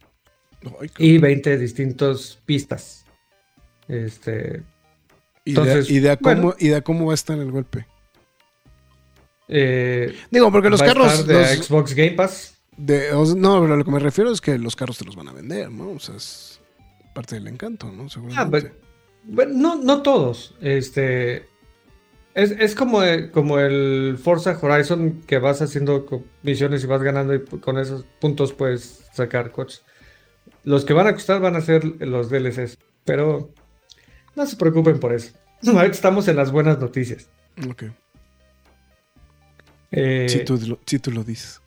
ay, 0.80 0.90
y 0.98 1.18
20 1.18 1.58
distintas 1.58 2.40
pistas. 2.46 3.06
Este, 3.90 4.64
idea, 5.44 5.64
entonces, 5.64 5.90
idea 5.92 6.16
cómo, 6.16 6.36
bueno. 6.42 6.56
idea 6.60 6.82
cómo 6.82 7.06
va 7.08 7.12
a 7.12 7.16
estar 7.16 7.38
el 7.38 7.52
golpe. 7.52 7.86
eh, 9.50 10.16
Digo, 10.32 10.50
porque 10.50 10.70
los 10.70 10.82
carros. 10.82 11.28
de 11.28 11.34
los- 11.34 11.66
Xbox 11.68 11.94
Game 11.94 12.12
Pass. 12.12 12.58
de- 12.78 13.12
no, 13.36 13.62
pero 13.62 13.76
lo 13.76 13.84
que 13.84 13.92
me 13.92 14.00
refiero 14.00 14.32
es 14.32 14.40
que 14.40 14.58
los 14.58 14.78
carros 14.78 14.98
te 14.98 15.04
los 15.04 15.18
van 15.18 15.28
a 15.28 15.34
vender, 15.34 15.70
¿no? 15.70 15.92
O 15.92 16.00
sea, 16.00 16.16
es 16.16 16.62
parte 17.14 17.36
del 17.36 17.48
encanto, 17.50 17.92
¿no? 17.92 18.04
Ah, 18.04 18.10
Seguramente. 18.10 18.74
bueno, 19.26 19.54
no, 19.56 19.76
no 19.84 20.02
todos. 20.02 20.56
Este 20.62 21.48
es, 22.36 22.52
es 22.52 22.76
como, 22.76 23.04
el- 23.04 23.32
como 23.32 23.60
el 23.60 24.18
Forza 24.22 24.58
Horizon 24.62 25.22
que 25.28 25.38
vas 25.40 25.62
haciendo 25.62 26.06
misiones 26.42 26.84
y 26.84 26.88
vas 26.88 27.02
ganando 27.04 27.34
y 27.36 27.40
con 27.44 27.78
esos 27.78 28.06
puntos 28.20 28.54
puedes 28.54 29.06
sacar 29.14 29.52
coches. 29.52 29.84
Los 30.64 30.86
que 30.86 30.94
van 30.94 31.08
a 31.08 31.14
costar 31.14 31.42
van 31.42 31.56
a 31.56 31.62
ser 31.62 31.84
los 32.02 32.30
DLCs, 32.30 32.78
pero 33.06 33.52
no 34.36 34.46
se 34.46 34.56
preocupen 34.56 35.00
por 35.00 35.14
eso. 35.14 35.34
Ahorita 35.66 35.88
estamos 35.96 36.28
en 36.28 36.36
las 36.38 36.52
buenas 36.52 36.80
noticias. 36.80 37.30
Ok. 37.70 37.84
Eh, 39.92 40.28
Si 40.30 40.44
tú, 40.44 40.78
si 40.86 41.00
tú 41.00 41.12
lo 41.12 41.24
dices. 41.24 41.62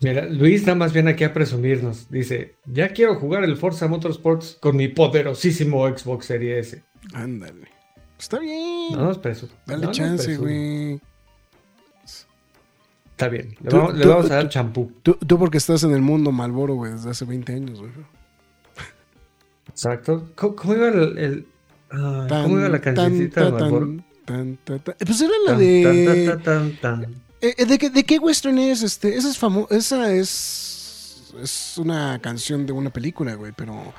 Mira, 0.00 0.24
Luis 0.26 0.62
nada 0.62 0.76
más 0.76 0.92
viene 0.92 1.10
aquí 1.10 1.24
a 1.24 1.32
presumirnos. 1.34 2.08
Dice, 2.10 2.56
ya 2.66 2.88
quiero 2.90 3.16
jugar 3.16 3.44
el 3.44 3.56
Forza 3.56 3.86
Motorsports 3.86 4.56
con 4.60 4.76
mi 4.76 4.88
poderosísimo 4.88 5.86
Xbox 5.88 6.26
Series 6.26 6.68
S. 6.68 6.82
Ándale. 7.12 7.68
Está 8.18 8.38
bien. 8.38 8.92
No 8.92 9.04
nos 9.04 9.18
presume. 9.18 9.52
Dale 9.66 9.86
no 9.86 9.92
chance, 9.92 10.36
güey. 10.36 11.00
Está 13.10 13.28
bien. 13.28 13.54
Le 13.60 13.68
Tú- 13.70 13.76
vamos, 13.76 13.94
le 13.96 14.02
tú- 14.02 14.08
vamos 14.08 14.30
a 14.30 14.34
dar 14.34 14.44
tú- 14.44 14.48
champú. 14.50 14.92
Tú, 15.02 15.14
tú 15.14 15.38
porque 15.38 15.58
estás 15.58 15.82
en 15.84 15.92
el 15.92 16.00
mundo 16.00 16.32
Malboro, 16.32 16.74
güey, 16.74 16.92
desde 16.92 17.10
hace 17.10 17.24
20 17.26 17.52
años, 17.52 17.80
güey. 17.80 17.92
Exacto. 19.68 20.30
¿Cómo, 20.34 20.56
cómo 20.56 20.74
iba 20.74 20.88
el, 20.88 21.18
el- 21.18 21.46
Tan, 21.90 22.28
¿Cómo 22.44 22.58
iba 22.58 22.68
la 22.68 22.80
cancioncita 22.80 23.50
de 23.50 23.58
tan, 24.24 24.56
tan. 24.64 24.84
Eh, 24.88 24.94
Pues 25.04 25.20
era 25.20 25.32
la 25.44 25.54
de... 25.58 26.38
Eh, 27.42 27.54
eh, 27.56 27.64
¿De, 27.66 27.78
qué, 27.78 27.90
¿De 27.90 28.04
qué 28.04 28.18
western 28.18 28.58
es 28.58 28.82
este? 28.82 29.16
Esa 29.16 29.30
es 29.30 29.38
famosa. 29.38 29.74
Esa 29.74 30.12
es. 30.12 31.32
Es 31.42 31.78
una 31.78 32.18
canción 32.20 32.66
de 32.66 32.72
una 32.72 32.90
película, 32.90 33.34
güey, 33.34 33.52
pero. 33.56 33.94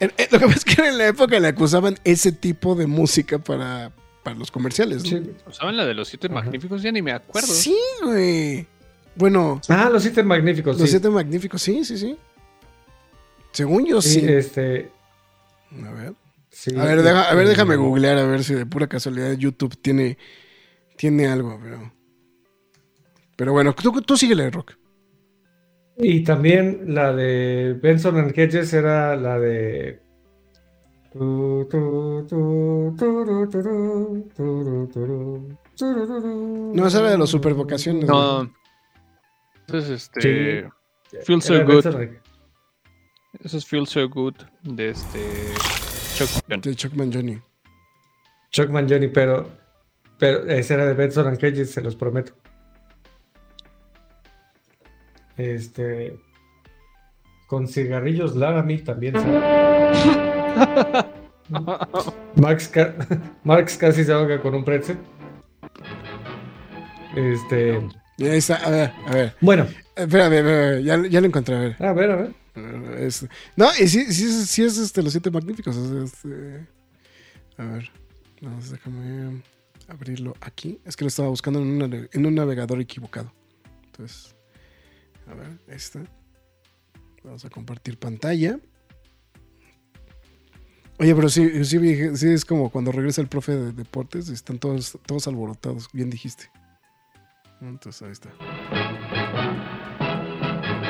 eh, 0.00 0.10
eh, 0.16 0.28
lo 0.30 0.38
que 0.38 0.46
pasa 0.46 0.58
es 0.58 0.64
que 0.64 0.72
era 0.80 0.88
en 0.88 0.98
la 0.98 1.08
época 1.08 1.36
en 1.36 1.42
la 1.42 1.54
que 1.54 1.62
usaban 1.62 1.96
ese 2.04 2.32
tipo 2.32 2.74
de 2.74 2.86
música 2.86 3.38
para, 3.38 3.92
para 4.24 4.36
los 4.36 4.50
comerciales, 4.50 5.04
¿no? 5.04 5.08
Sí. 5.10 5.30
¿Saben 5.52 5.76
la 5.76 5.84
de 5.84 5.94
los 5.94 6.08
siete 6.08 6.26
Ajá. 6.28 6.36
magníficos? 6.36 6.82
Ya 6.82 6.90
ni 6.90 7.02
me 7.02 7.12
acuerdo. 7.12 7.46
Sí, 7.48 7.76
güey. 8.02 8.66
Bueno, 9.14 9.60
Ah, 9.68 9.90
los 9.92 10.02
siete 10.02 10.22
magníficos. 10.22 10.78
los 10.78 10.88
sí. 10.88 10.92
siete 10.92 11.10
magníficos, 11.10 11.60
sí, 11.60 11.84
sí, 11.84 11.98
sí. 11.98 12.16
Según 13.52 13.84
yo, 13.86 14.00
Sí, 14.00 14.20
sí. 14.20 14.26
este. 14.26 14.90
A 15.86 15.90
ver. 15.92 16.14
sí, 16.50 16.72
A 16.76 16.84
ver, 16.84 17.02
deja- 17.02 17.22
a 17.30 17.34
ver, 17.34 17.44
este, 17.44 17.50
déjame 17.50 17.76
googlear 17.76 18.18
a 18.18 18.24
ver 18.26 18.42
si 18.42 18.54
de 18.54 18.66
pura 18.66 18.86
casualidad 18.88 19.32
YouTube 19.34 19.76
tiene, 19.80 20.16
tiene 20.96 21.26
algo, 21.28 21.58
pero. 21.62 21.92
Pero 23.40 23.54
bueno, 23.54 23.72
tú, 23.72 24.02
tú 24.02 24.18
síguele, 24.18 24.50
Rock. 24.50 24.72
Y 25.96 26.22
también 26.24 26.94
la 26.94 27.14
de 27.14 27.72
Benson 27.82 28.18
and 28.18 28.38
Hedges 28.38 28.70
era 28.74 29.16
la 29.16 29.38
de. 29.38 29.98
No, 36.74 36.86
esa 36.86 37.00
era 37.00 37.10
de 37.12 37.16
los 37.18 37.30
supervocaciones. 37.30 38.04
güey. 38.04 38.14
No. 38.18 38.52
Entonces, 39.60 39.90
este. 39.90 40.70
Sí. 41.10 41.16
Feel 41.24 41.40
so 41.40 41.54
Era 41.54 41.64
good. 41.64 41.84
Benson- 41.86 42.20
Eso 43.42 43.56
es 43.56 43.64
Feel 43.66 43.86
So 43.86 44.06
Good 44.06 44.34
de 44.64 44.90
este. 44.90 45.18
Chuck 46.14 46.28
Gunn. 46.46 46.60
De 46.60 46.74
Chuckman 46.74 47.10
Johnny. 47.10 47.40
Chuckman 48.50 48.86
Johnny, 48.86 49.08
pero, 49.08 49.48
pero 50.18 50.44
ese 50.46 50.74
era 50.74 50.84
de 50.84 50.92
Benson 50.92 51.26
and 51.26 51.42
Hedges, 51.42 51.70
se 51.70 51.80
los 51.80 51.96
prometo. 51.96 52.34
Este. 55.36 56.16
Con 57.46 57.66
cigarrillos 57.66 58.36
Laramie 58.36 58.78
también. 58.78 59.14
¿sabes? 59.14 59.44
Max, 62.36 62.68
ca- 62.68 62.94
Marx 63.42 63.76
casi 63.76 64.04
se 64.04 64.12
ahoga 64.12 64.40
con 64.40 64.54
un 64.54 64.64
pretzel. 64.64 64.98
Este. 67.16 67.80
Está, 68.18 68.56
a 68.56 68.70
ver, 68.70 68.92
a 69.06 69.14
ver. 69.14 69.34
Bueno, 69.40 69.66
Espérame, 69.96 70.32
espérame, 70.34 70.82
ya, 70.84 71.06
ya 71.08 71.20
lo 71.20 71.26
encontré, 71.26 71.56
a 71.56 71.60
ver. 71.60 71.76
a 71.82 71.92
ver, 71.92 72.10
a 72.10 72.16
ver. 72.16 72.34
Es- 72.98 73.26
no, 73.56 73.66
y 73.80 73.88
sí, 73.88 74.12
sí, 74.12 74.24
es- 74.26 74.46
sí 74.50 74.62
es 74.62 74.78
este, 74.78 75.02
los 75.02 75.12
siete 75.12 75.30
magníficos. 75.30 75.76
es 75.76 75.90
este- 76.12 76.66
a 77.58 77.64
ver, 77.64 77.90
vamos, 78.40 78.70
déjame 78.70 79.42
abrirlo 79.88 80.34
aquí. 80.40 80.78
Es 80.84 80.96
que 80.96 81.04
lo 81.04 81.08
estaba 81.08 81.28
buscando 81.28 81.60
en 81.60 82.26
un 82.26 82.34
navegador 82.34 82.80
equivocado. 82.80 83.32
Entonces, 83.86 84.36
a 85.30 85.34
ver, 85.34 85.58
ahí 85.68 85.76
está. 85.76 86.02
Vamos 87.24 87.44
a 87.44 87.50
compartir 87.50 87.98
pantalla. 87.98 88.58
Oye, 90.98 91.14
pero 91.14 91.28
sí, 91.30 91.64
sí, 91.64 91.78
es 92.28 92.44
como 92.44 92.70
cuando 92.70 92.92
regresa 92.92 93.20
el 93.22 93.26
profe 93.28 93.52
de 93.52 93.72
deportes 93.72 94.28
y 94.28 94.32
están 94.34 94.58
todos, 94.58 94.98
todos 95.06 95.26
alborotados, 95.28 95.88
bien 95.92 96.10
dijiste. 96.10 96.50
Entonces 97.62 98.02
ahí 98.02 98.12
está. 98.12 98.30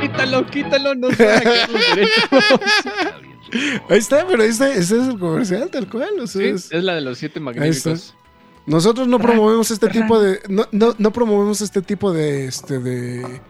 Quítalo, 0.00 0.46
quítalo, 0.46 0.94
no 0.94 1.10
se. 1.10 1.28
Ahí 3.88 3.98
está, 3.98 4.24
pero 4.28 4.44
ahí 4.44 4.48
está, 4.50 4.68
ese 4.72 4.96
es 5.00 5.08
el 5.08 5.18
comercial, 5.18 5.68
tal 5.70 5.88
cual. 5.90 6.20
o 6.20 6.26
sea, 6.28 6.40
Sí, 6.42 6.48
es- 6.48 6.70
es 6.70 6.84
la 6.84 6.94
de 6.94 7.00
los 7.00 7.18
siete 7.18 7.40
magníficos. 7.40 8.14
Nosotros 8.66 9.08
no 9.08 9.18
promovemos 9.18 9.70
este 9.72 9.88
tipo 9.88 10.20
de. 10.20 10.38
No, 10.48 10.66
no, 10.70 10.94
no 10.98 11.12
promovemos 11.12 11.60
este 11.60 11.82
tipo 11.82 12.12
de. 12.12 12.44
Este, 12.46 12.78
de. 12.78 13.40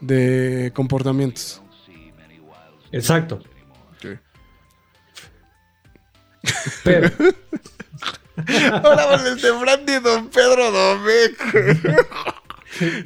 De 0.00 0.70
comportamientos. 0.74 1.62
Exacto. 2.92 3.42
Pero, 6.84 7.10
Ahora 8.82 9.06
con 9.18 9.26
el 9.26 9.40
de 9.40 9.50
Brandy 9.52 9.98
Don 10.02 10.28
Pedro 10.28 10.70
Domecq. 10.70 11.38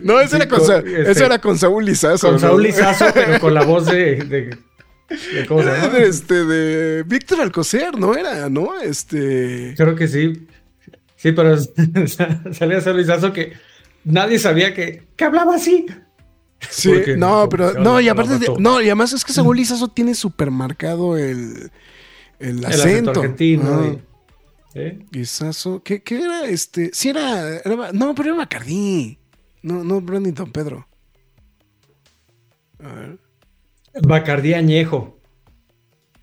No, 0.03 0.21
ese, 0.21 0.37
Sí, 0.37 0.37
era 0.37 0.49
con, 0.49 0.61
este, 0.61 1.11
ese 1.11 1.25
era 1.25 1.39
con 1.41 1.59
Saúl 1.59 1.85
Lizazo. 1.85 2.27
con 2.29 2.35
¿no? 2.35 2.39
Saúl 2.41 2.63
Lizazo, 2.63 3.07
pero 3.13 3.41
con 3.41 3.53
la 3.55 3.65
voz 3.65 3.87
de. 3.87 4.17
de- 4.17 4.57
de- 5.09 5.47
¿Cómo 5.49 5.63
se 5.63 5.69
Era 5.69 5.81
llama? 5.87 5.99
de, 5.99 6.07
este, 6.09 6.45
de 6.45 7.03
Víctor 7.03 7.41
Alcocer, 7.41 7.99
¿no? 7.99 8.15
Era, 8.15 8.49
¿no? 8.49 8.81
Este. 8.81 9.75
Creo 9.77 9.97
que 9.97 10.07
sí. 10.07 10.47
Sí, 11.17 11.33
pero 11.33 11.57
salía 12.53 12.81
Saúl 12.81 12.99
Lizazo 12.99 13.33
que 13.33 13.55
nadie 14.05 14.39
sabía 14.39 14.73
que, 14.75 15.03
que 15.17 15.25
hablaba 15.25 15.57
así. 15.57 15.87
Sí, 16.61 16.89
Porque 16.89 17.17
no, 17.17 17.43
no, 17.45 17.49
pero. 17.49 17.75
No, 17.75 18.01
y 18.01 18.09
aparte. 18.09 18.39
de- 18.39 18.55
no, 18.59 18.81
y 18.81 18.87
además 18.87 19.13
es 19.13 19.25
que 19.25 19.33
Saúl 19.33 19.57
Lizazo 19.57 19.89
tiene 19.89 20.15
súper 20.15 20.51
marcado 20.51 21.17
el. 21.17 21.71
El 22.39 22.59
El 22.59 22.65
acento. 22.65 22.83
acento 23.11 23.11
argentino. 23.21 23.63
Ah. 23.81 23.97
y- 24.75 24.79
¿eh? 24.79 25.07
Guisazo. 25.11 25.83
¿Qué, 25.83 26.03
qué 26.03 26.17
era 26.23 26.47
este? 26.47 26.91
Sí, 26.93 27.11
era, 27.11 27.59
era- 27.59 27.93
No, 27.93 28.15
pero 28.15 28.31
era 28.31 28.39
Bacardí. 28.39 29.19
No, 29.63 29.85
no, 29.85 30.01
Brandy 30.01 30.33
Don 30.33 30.51
Pedro. 30.51 30.87
A 32.83 32.93
ver. 32.93 33.19
Bacardí 34.03 34.55
añejo. 34.55 35.19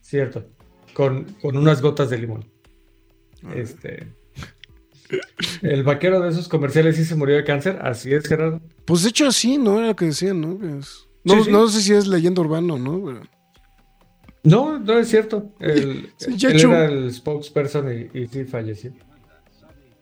Cierto. 0.01 0.45
Con, 0.93 1.23
con 1.41 1.55
unas 1.57 1.81
gotas 1.81 2.09
de 2.09 2.17
limón. 2.17 2.45
Este. 3.55 4.07
El 5.61 5.83
vaquero 5.83 6.19
de 6.21 6.29
esos 6.29 6.47
comerciales 6.47 6.95
sí 6.95 7.05
se 7.05 7.15
murió 7.15 7.35
de 7.35 7.43
cáncer. 7.43 7.79
Así 7.81 8.13
es, 8.13 8.27
Gerardo. 8.27 8.61
Pues 8.85 9.03
de 9.03 9.09
hecho 9.09 9.31
sí, 9.31 9.57
¿no? 9.57 9.77
Era 9.79 9.87
lo 9.89 9.95
que 9.95 10.05
decían, 10.05 10.41
¿no? 10.41 10.57
Que 10.59 10.77
es- 10.79 11.07
No, 11.23 11.35
Sí, 11.35 11.43
sí. 11.45 11.51
no 11.51 11.67
sé 11.67 11.81
si 11.81 11.93
es 11.93 12.07
leyenda 12.07 12.41
urbana 12.41 12.73
o 12.73 12.79
no, 12.79 13.03
pero... 13.05 13.21
No, 14.43 14.79
no 14.79 14.97
es 14.97 15.07
cierto. 15.07 15.51
El, 15.59 16.11
Sí, 16.17 16.35
ya 16.35 16.49
él 16.49 16.59
era 16.59 16.85
el 16.85 17.13
spokesperson 17.13 18.09
y, 18.13 18.19
y 18.19 18.27
sí 18.27 18.43
falleció. 18.45 18.91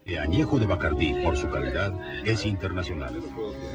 El 0.05 0.17
añejo 0.19 0.57
de 0.57 0.65
Bacardí, 0.65 1.13
por 1.23 1.37
su 1.37 1.49
calidad, 1.49 1.93
es 2.25 2.45
internacional. 2.45 3.19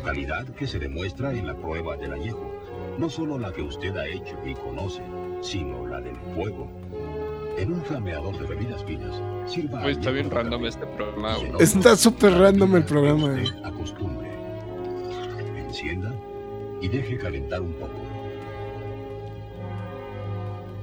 Calidad 0.05 0.47
que 0.57 0.67
se 0.67 0.79
demuestra 0.81 1.33
en 1.33 1.47
la 1.47 1.55
prueba 1.57 1.97
del 1.97 2.13
añejo. 2.13 2.51
No 2.99 3.09
solo 3.11 3.39
la 3.39 3.53
que 3.53 3.63
usted 3.63 3.95
ha 3.97 4.07
hecho 4.09 4.37
y 4.45 4.55
conoce, 4.55 5.03
sino 5.43 5.87
la 5.87 6.01
del 6.01 6.17
fuego. 6.35 6.69
En 7.57 7.73
un 7.73 7.83
flameador 7.83 8.37
de 8.39 8.47
bebidas 8.47 8.85
finas, 8.85 9.15
sirva 9.47 9.81
Güey, 9.83 9.93
está 9.93 10.11
bien 10.11 10.31
random 10.31 10.67
este 10.67 10.87
programa. 10.87 11.37
En 11.39 11.61
Está 11.61 11.97
súper 11.97 12.33
random 12.33 12.77
el 12.77 12.85
programa, 12.85 13.41
eh. 13.41 13.45
acostumbre. 13.63 14.29
Encienda 15.57 16.13
y 16.81 16.89
deje 16.89 17.17
calentar 17.17 17.61
un 17.61 17.73
poco. 17.75 17.95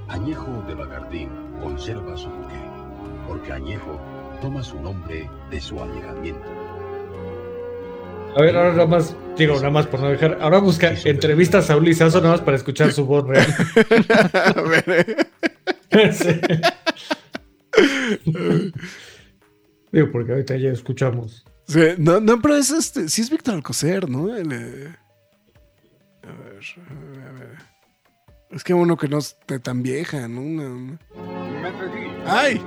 Añejo 0.08 0.64
de 0.66 0.74
Bacardí 0.74 1.28
conserva 1.60 2.16
su 2.16 2.28
buque, 2.28 2.60
porque 3.28 3.52
añejo 3.52 4.00
toma 4.40 4.62
su 4.62 4.80
nombre 4.80 5.28
de 5.50 5.60
su 5.60 5.80
añejamiento. 5.80 6.48
A 8.34 8.40
ver, 8.40 8.56
ahora 8.56 8.72
nada 8.72 8.86
más, 8.86 9.14
digo, 9.36 9.56
nada 9.56 9.70
más 9.70 9.86
por 9.86 10.00
no 10.00 10.08
dejar. 10.08 10.38
Ahora 10.40 10.58
busca 10.58 10.94
entrevista 11.04 11.58
a 11.58 11.76
Lizazo 11.76 12.20
nada 12.20 12.32
más 12.32 12.40
para 12.40 12.56
escuchar 12.56 12.90
su 12.92 13.04
voz 13.04 13.26
real. 13.26 13.46
A 14.32 14.62
ver, 14.62 15.28
Digo, 19.92 20.10
porque 20.10 20.32
ahorita 20.32 20.56
ya 20.56 20.70
escuchamos. 20.70 21.44
no, 21.98 22.20
no, 22.20 22.40
pero 22.40 22.56
es 22.56 22.70
este... 22.70 23.08
Sí 23.08 23.22
es 23.22 23.30
Víctor 23.30 23.54
Alcocer, 23.54 24.08
¿no? 24.08 24.34
Eh, 24.36 24.42
A 24.42 24.44
ver, 26.32 26.58
a 26.62 26.94
ver, 26.94 27.28
a 27.28 27.32
ver. 27.32 27.58
Es 28.50 28.64
que 28.64 28.74
uno 28.74 28.96
que 28.96 29.08
no 29.08 29.18
esté 29.18 29.58
tan 29.60 29.82
vieja, 29.82 30.28
¿no? 30.28 30.98
¡Ay! 32.26 32.60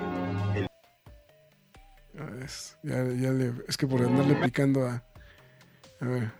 Es- 2.44 2.78
ya, 2.84 3.04
ya 3.04 3.32
le... 3.32 3.54
Es 3.68 3.78
que 3.78 3.88
por 3.88 4.02
andarle 4.02 4.36
picando 4.36 4.86
a... 4.88 5.04
A 6.02 6.06
ver. 6.06 6.32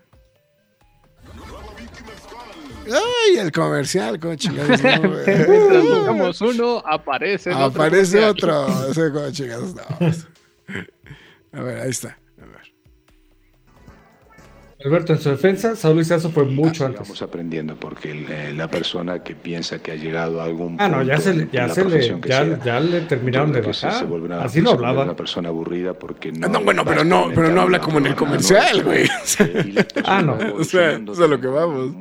¡Ay! 2.86 3.38
El 3.38 3.52
comercial, 3.52 4.18
¿cómo 4.20 4.34
chingados? 4.36 4.82
no, 4.82 6.32
uno, 6.48 6.82
aparece 6.84 7.50
el 7.50 7.56
otro 7.56 7.82
Aparece 7.82 8.24
otro. 8.24 8.90
Ese 8.90 9.12
como 9.12 9.30
chingados, 9.30 9.74
no. 9.74 9.82
A 11.52 11.62
ver, 11.62 11.80
ahí 11.80 11.90
está. 11.90 12.18
Alberto, 14.86 15.12
en 15.14 15.18
su 15.18 15.30
defensa, 15.30 15.74
Saúl 15.76 15.98
Lizazo 15.98 16.30
fue 16.30 16.44
mucho 16.44 16.86
antes. 16.86 17.00
Vamos 17.02 17.20
aprendiendo 17.22 17.74
porque 17.76 18.12
eh, 18.28 18.52
la 18.54 18.68
persona 18.70 19.22
que 19.22 19.34
piensa 19.34 19.80
que 19.80 19.92
ha 19.92 19.94
llegado 19.96 20.40
a 20.40 20.44
algún 20.44 20.76
Ah, 20.80 20.88
no, 20.88 21.02
ya 21.02 21.18
se, 21.18 21.34
le- 21.34 21.48
ya 21.52 21.68
se 21.68 21.84
le, 21.84 22.00
ya, 22.20 22.44
sea, 22.44 22.60
ya 22.64 22.80
le 22.80 23.00
terminaron 23.02 23.52
de 23.52 23.60
se- 23.74 23.86
bajar. 23.86 24.00
se 24.00 24.04
vuelve 24.06 24.26
una- 24.26 24.42
Así 24.42 24.60
no 24.62 24.70
hablaba. 24.70 25.02
una 25.04 25.16
persona 25.16 25.48
aburrida 25.48 25.94
porque 25.94 26.30
no. 26.32 26.46
Ah, 26.46 26.50
no, 26.50 26.60
bueno, 26.60 26.84
pero 26.84 27.04
no- 27.04 27.30
pero 27.34 27.50
no 27.50 27.62
habla 27.62 27.80
como 27.80 27.98
en 27.98 28.06
el 28.06 28.14
comercial, 28.14 28.82
güey. 28.84 29.08
Ah, 30.04 30.22
no. 30.22 30.38
O 30.54 30.64
sea, 30.64 30.92
es 30.92 31.18
a 31.20 31.26
lo 31.26 31.40
que 31.40 31.46
vamos. 31.48 31.94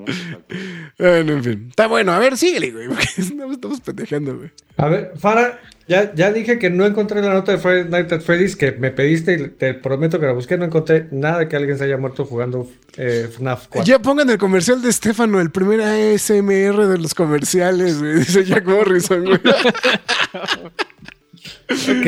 Bueno, 0.97 1.33
en 1.33 1.43
fin. 1.43 1.65
Está 1.69 1.87
bueno. 1.87 2.11
A 2.13 2.19
ver, 2.19 2.37
síguele, 2.37 2.71
güey. 2.71 2.87
Porque 2.87 3.07
no 3.35 3.51
estamos 3.51 3.81
pendejando, 3.81 4.37
güey. 4.37 4.51
A 4.77 4.87
ver, 4.87 5.13
Fara, 5.17 5.59
ya, 5.87 6.13
ya 6.15 6.31
dije 6.31 6.57
que 6.57 6.69
no 6.69 6.85
encontré 6.85 7.21
la 7.21 7.33
nota 7.33 7.51
de 7.51 7.57
Friday 7.59 7.89
Night 7.89 8.11
at 8.11 8.21
Freddy's 8.21 8.55
que 8.55 8.71
me 8.71 8.91
pediste 8.91 9.33
y 9.33 9.49
te 9.49 9.73
prometo 9.75 10.19
que 10.19 10.25
la 10.25 10.33
busqué. 10.33 10.57
No 10.57 10.65
encontré 10.65 11.07
nada 11.11 11.39
de 11.39 11.47
que 11.47 11.55
alguien 11.55 11.77
se 11.77 11.83
haya 11.83 11.97
muerto 11.97 12.25
jugando 12.25 12.67
eh, 12.97 13.29
FNAF 13.31 13.67
4. 13.67 13.85
Ya 13.85 13.99
pongan 13.99 14.29
el 14.29 14.37
comercial 14.37 14.81
de 14.81 14.89
Estefano, 14.89 15.39
el 15.39 15.51
primer 15.51 15.81
ASMR 15.81 16.87
de 16.87 16.97
los 16.97 17.13
comerciales, 17.13 17.99
güey. 17.99 18.15
Dice 18.15 18.43
Jack 18.45 18.65
Morrison, 18.65 19.25
güey. 19.25 19.39
Ok, 21.67 22.07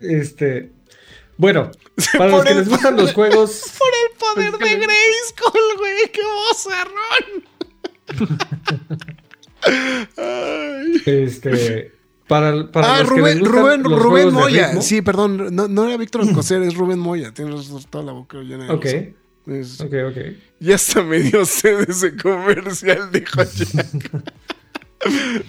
este. 0.00 0.70
Bueno, 1.36 1.70
para 2.16 2.30
los 2.30 2.44
que 2.44 2.54
les 2.54 2.68
gustan 2.68 2.96
los 2.96 3.12
juegos. 3.12 3.72
Por 3.78 3.88
el 3.88 4.10
poder 4.18 4.52
de 4.58 4.76
Grayskull, 4.76 5.76
güey. 5.78 6.12
¡Qué 6.12 6.20
vozarrón! 6.48 7.44
Ay. 10.16 11.02
Este. 11.06 11.97
Para, 12.28 12.70
para 12.70 12.96
Ah, 12.98 13.02
Rubén, 13.02 13.44
Rubén, 13.44 13.82
Rubén 13.84 14.32
Moya. 14.32 14.80
Sí, 14.82 15.00
perdón. 15.02 15.54
No, 15.54 15.66
no 15.66 15.86
era 15.86 15.96
Víctor 15.96 16.20
Alcocer, 16.22 16.62
es 16.62 16.74
Rubén 16.74 16.98
Moya. 16.98 17.32
Tienes 17.32 17.68
toda 17.90 18.04
la 18.04 18.12
boca 18.12 18.38
llena 18.38 18.66
de 18.66 18.70
Ok. 18.72 18.86
Es- 19.46 19.80
ok, 19.80 19.94
ok. 20.10 20.16
Ya 20.60 20.74
hasta 20.74 21.02
me 21.02 21.20
dio 21.20 21.44
sed 21.46 21.88
ese 21.88 22.14
comercial, 22.16 23.10
dijo 23.10 23.42
Jack. 23.42 24.10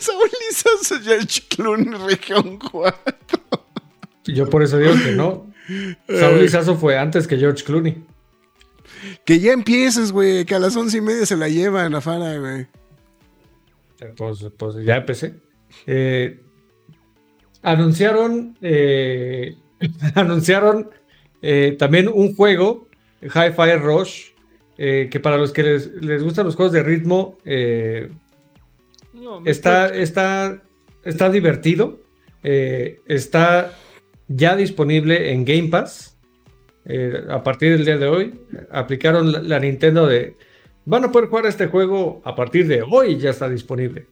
Saúl 0.00 0.30
Lizazo, 0.48 1.00
George 1.02 1.42
Clooney, 1.48 1.98
región 2.06 2.58
4. 2.58 2.98
Yo 4.26 4.48
por 4.48 4.62
eso 4.62 4.78
digo 4.78 4.92
que 5.02 5.12
no. 5.12 5.52
Saúl 6.08 6.40
Lizazo 6.42 6.76
fue 6.76 6.98
antes 6.98 7.26
que 7.26 7.38
George 7.38 7.64
Clooney. 7.64 8.04
Que 9.24 9.40
ya 9.40 9.52
empieces, 9.52 10.12
güey, 10.12 10.44
que 10.44 10.54
a 10.54 10.58
las 10.58 10.76
once 10.76 10.98
y 10.98 11.00
media 11.00 11.26
se 11.26 11.36
la 11.36 11.48
llevan 11.48 11.94
afuera, 11.94 12.36
güey. 12.38 12.66
Pues, 14.16 14.46
pues 14.56 14.84
ya 14.84 14.96
empecé. 14.96 15.34
Eh, 15.86 16.40
anunciaron 17.62 18.56
eh, 18.60 19.56
anunciaron 20.14 20.90
eh, 21.40 21.76
también 21.78 22.08
un 22.08 22.34
juego, 22.34 22.88
Hi-Fi 23.22 23.76
Rush, 23.78 24.32
que 24.76 25.20
para 25.22 25.36
los 25.36 25.52
que 25.52 25.62
les, 25.62 25.86
les 26.02 26.24
gustan 26.24 26.44
los 26.44 26.56
juegos 26.56 26.72
de 26.72 26.82
ritmo, 26.82 27.38
está, 29.44 29.88
está, 29.94 30.60
está 31.04 31.30
divertido. 31.30 32.00
está 32.42 33.78
ya 34.26 34.56
disponible 34.56 35.30
en 35.30 35.44
Game 35.44 35.68
Pass. 35.68 36.18
a 37.28 37.42
partir 37.44 37.72
del 37.72 37.84
día 37.84 37.96
de 37.96 38.08
hoy, 38.08 38.40
aplicaron 38.72 39.30
la, 39.30 39.40
la 39.40 39.60
Nintendo 39.60 40.08
de. 40.08 40.36
Van 40.84 41.04
a 41.04 41.12
poder 41.12 41.28
jugar 41.28 41.46
este 41.46 41.66
juego 41.66 42.20
a 42.24 42.34
partir 42.34 42.66
de 42.66 42.82
hoy, 42.82 43.16
ya 43.18 43.30
está 43.30 43.48
disponible. 43.48 44.06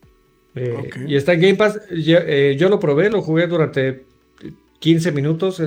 Eh. 0.55 0.89
Y 1.07 1.15
está 1.15 1.33
en 1.33 1.41
Game 1.41 1.55
Pass. 1.55 1.79
Yo, 1.89 2.17
eh, 2.19 2.55
yo 2.57 2.69
lo 2.69 2.79
probé, 2.79 3.09
lo 3.09 3.21
jugué 3.21 3.47
durante 3.47 4.05
15 4.79 5.11
minutos. 5.11 5.61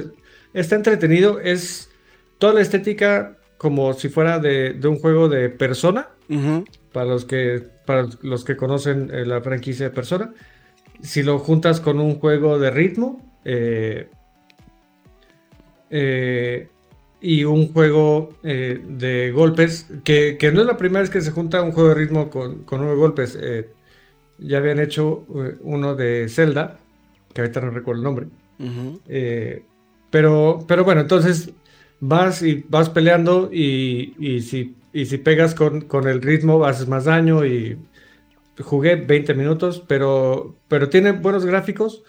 Está 0.52 0.76
entretenido. 0.76 1.40
Es 1.40 1.90
toda 2.38 2.54
la 2.54 2.60
estética 2.60 3.38
como 3.58 3.92
si 3.94 4.08
fuera 4.08 4.38
de, 4.38 4.74
de 4.74 4.88
un 4.88 4.98
juego 4.98 5.28
de 5.28 5.48
persona. 5.48 6.08
Para 6.92 7.06
los 7.06 7.24
que, 7.24 7.62
para 7.86 8.08
los 8.22 8.44
que 8.44 8.56
conocen 8.56 9.10
eh, 9.12 9.26
la 9.26 9.40
franquicia 9.40 9.88
de 9.88 9.94
persona. 9.94 10.32
Si 11.02 11.22
lo 11.22 11.38
juntas 11.38 11.80
con 11.80 12.00
un 12.00 12.18
juego 12.18 12.58
de 12.58 12.70
ritmo. 12.70 13.20
eh, 13.44 14.08
eh, 15.90 16.68
y 17.24 17.44
un 17.44 17.72
juego 17.72 18.30
eh, 18.44 18.80
de 18.86 19.32
golpes, 19.32 19.88
que, 20.04 20.36
que 20.38 20.52
no 20.52 20.60
es 20.62 20.66
la 20.66 20.76
primera 20.76 21.00
vez 21.00 21.10
que 21.10 21.22
se 21.22 21.32
junta 21.32 21.62
un 21.62 21.72
juego 21.72 21.90
de 21.90 21.94
ritmo 21.96 22.30
con, 22.30 22.64
con 22.64 22.80
uno 22.82 22.90
de 22.90 22.96
golpes. 22.96 23.38
eh, 23.40 23.70
ya 24.38 24.58
habían 24.58 24.80
hecho 24.80 25.26
eh, 25.36 25.56
uno 25.62 25.94
de 25.96 26.28
Zelda, 26.28 26.78
que 27.34 27.42
ahorita 27.42 27.60
no 27.62 27.70
recuerdo 27.70 28.00
el 28.00 28.04
nombre. 28.04 28.26
Pero, 30.10 30.64
pero 30.68 30.84
bueno, 30.84 31.00
entonces 31.00 31.50
vas 32.00 32.42
y 32.42 32.64
vas 32.68 32.90
peleando 32.90 33.50
y, 33.52 34.14
y 34.18 34.40
si, 34.42 34.76
y 34.92 35.06
si 35.06 35.18
pegas 35.18 35.54
con, 35.54 35.82
con 35.82 36.06
el 36.08 36.22
ritmo 36.22 36.64
haces 36.64 36.86
más 36.88 37.04
daño 37.06 37.44
y 37.44 37.78
jugué 38.60 38.96
20 38.96 39.34
minutos, 39.34 39.84
pero, 39.88 40.56
pero 40.68 40.88
tiene 40.90 41.12
buenos 41.12 41.46
gráficos. 41.46 42.04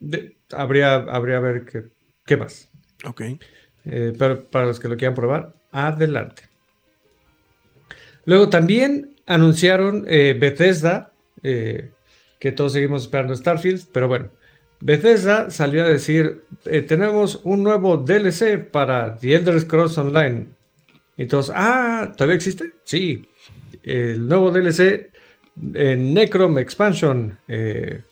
De- 0.00 0.36
habría, 0.52 0.94
habría 0.96 1.40
ver 1.40 1.64
qué, 1.64 1.84
qué 2.24 2.36
más. 2.36 2.70
Ok. 3.06 3.22
Eh, 3.86 4.12
pero 4.18 4.44
para 4.44 4.66
los 4.66 4.80
que 4.80 4.88
lo 4.88 4.96
quieran 4.96 5.14
probar, 5.14 5.52
adelante. 5.70 6.48
Luego 8.24 8.48
también 8.48 9.14
anunciaron 9.26 10.04
eh, 10.08 10.34
Bethesda, 10.38 11.12
eh, 11.42 11.90
que 12.38 12.52
todos 12.52 12.72
seguimos 12.72 13.02
esperando 13.02 13.36
Starfield, 13.36 13.88
pero 13.92 14.08
bueno, 14.08 14.30
Bethesda 14.80 15.50
salió 15.50 15.84
a 15.84 15.88
decir, 15.88 16.44
tenemos 16.88 17.40
un 17.44 17.62
nuevo 17.62 17.96
DLC 17.96 18.58
para 18.70 19.16
The 19.16 19.34
Elder 19.34 19.60
Scrolls 19.60 19.96
Online. 19.96 20.48
Y 21.16 21.26
todos, 21.26 21.50
ah, 21.54 22.12
¿todavía 22.16 22.36
existe? 22.36 22.72
Sí. 22.84 23.26
El 23.82 24.28
nuevo 24.28 24.50
DLC 24.50 25.10
Necrom 25.56 26.58
Expansion 26.58 27.38
te 27.46 28.02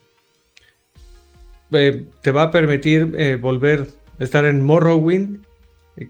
va 2.31 2.43
a 2.43 2.51
permitir 2.51 3.39
volver 3.39 3.87
estar 4.23 4.45
en 4.45 4.63
Morrowind, 4.63 5.45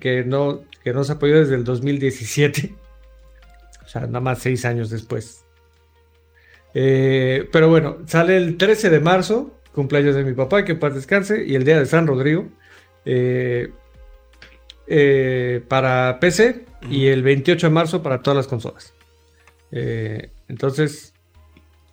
que 0.00 0.24
no, 0.24 0.62
que 0.82 0.92
no 0.92 1.04
se 1.04 1.12
apoyó 1.12 1.38
desde 1.38 1.54
el 1.54 1.64
2017. 1.64 2.74
O 3.84 3.88
sea, 3.88 4.02
nada 4.02 4.20
más 4.20 4.38
seis 4.38 4.64
años 4.64 4.90
después. 4.90 5.44
Eh, 6.74 7.48
pero 7.52 7.68
bueno, 7.68 7.98
sale 8.06 8.36
el 8.36 8.56
13 8.56 8.90
de 8.90 9.00
marzo, 9.00 9.58
cumpleaños 9.74 10.14
de 10.14 10.24
mi 10.24 10.32
papá, 10.32 10.64
que 10.64 10.74
paz 10.74 10.94
descanse, 10.94 11.44
y 11.44 11.54
el 11.54 11.64
día 11.64 11.78
de 11.78 11.86
San 11.86 12.06
Rodrigo. 12.06 12.48
eh, 13.04 13.70
eh, 14.86 15.62
para 15.68 16.18
PC 16.20 16.66
y 16.90 17.06
el 17.06 17.22
28 17.22 17.68
de 17.68 17.72
marzo 17.72 18.02
para 18.02 18.20
todas 18.20 18.36
las 18.36 18.46
consolas. 18.46 18.92
Entonces, 20.48 21.14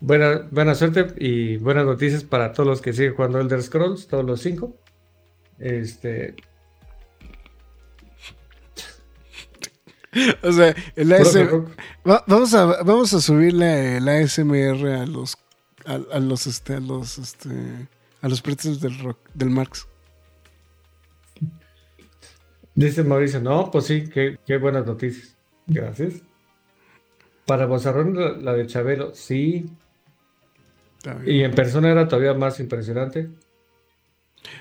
buena, 0.01 0.47
buena 0.51 0.76
suerte 0.76 1.07
y 1.17 1.57
buenas 1.57 1.86
noticias 1.86 2.24
para 2.24 2.51
todos 2.51 2.67
los 2.67 2.82
que 2.82 2.91
siguen 2.91 3.15
jugando 3.15 3.39
Elder 3.39 3.61
Scrolls, 3.61 4.07
todos 4.07 4.26
los 4.26 4.41
cinco. 4.41 4.76
Este, 5.60 6.36
O 10.41 10.51
sea, 10.51 10.76
el 10.95 11.14
ASMR. 11.14 11.66
Va- 12.07 12.24
vamos, 12.26 12.53
a, 12.55 12.66
vamos 12.84 13.14
a 13.14 13.22
subir 13.22 13.53
la, 13.53 13.99
la 13.99 14.18
ASMR 14.18 14.88
a 15.01 15.05
los 15.05 15.38
a, 15.86 15.99
a 16.14 16.20
los 16.20 16.47
este 16.47 16.76
a 16.76 16.80
los 16.80 17.18
este 17.20 17.49
a 18.22 18.28
los 18.28 18.41
pretzels 18.41 18.82
del 18.82 18.97
rock 18.99 19.20
del 19.34 19.49
Marx. 19.51 19.88
Dice 22.74 23.03
Mauricio, 23.03 23.41
no, 23.41 23.70
pues 23.72 23.86
sí, 23.86 24.10
qué, 24.10 24.38
qué 24.45 24.57
buenas 24.57 24.86
noticias. 24.86 25.36
Gracias. 25.68 26.16
Para 27.45 27.66
Bozarrón, 27.66 28.16
la, 28.16 28.32
la 28.32 28.53
de 28.53 28.68
Chabelo, 28.68 29.14
sí. 29.14 29.70
Y 31.26 31.43
en 31.43 31.51
persona 31.53 31.91
era 31.91 32.07
todavía 32.07 32.34
más 32.34 32.60
impresionante. 32.60 33.30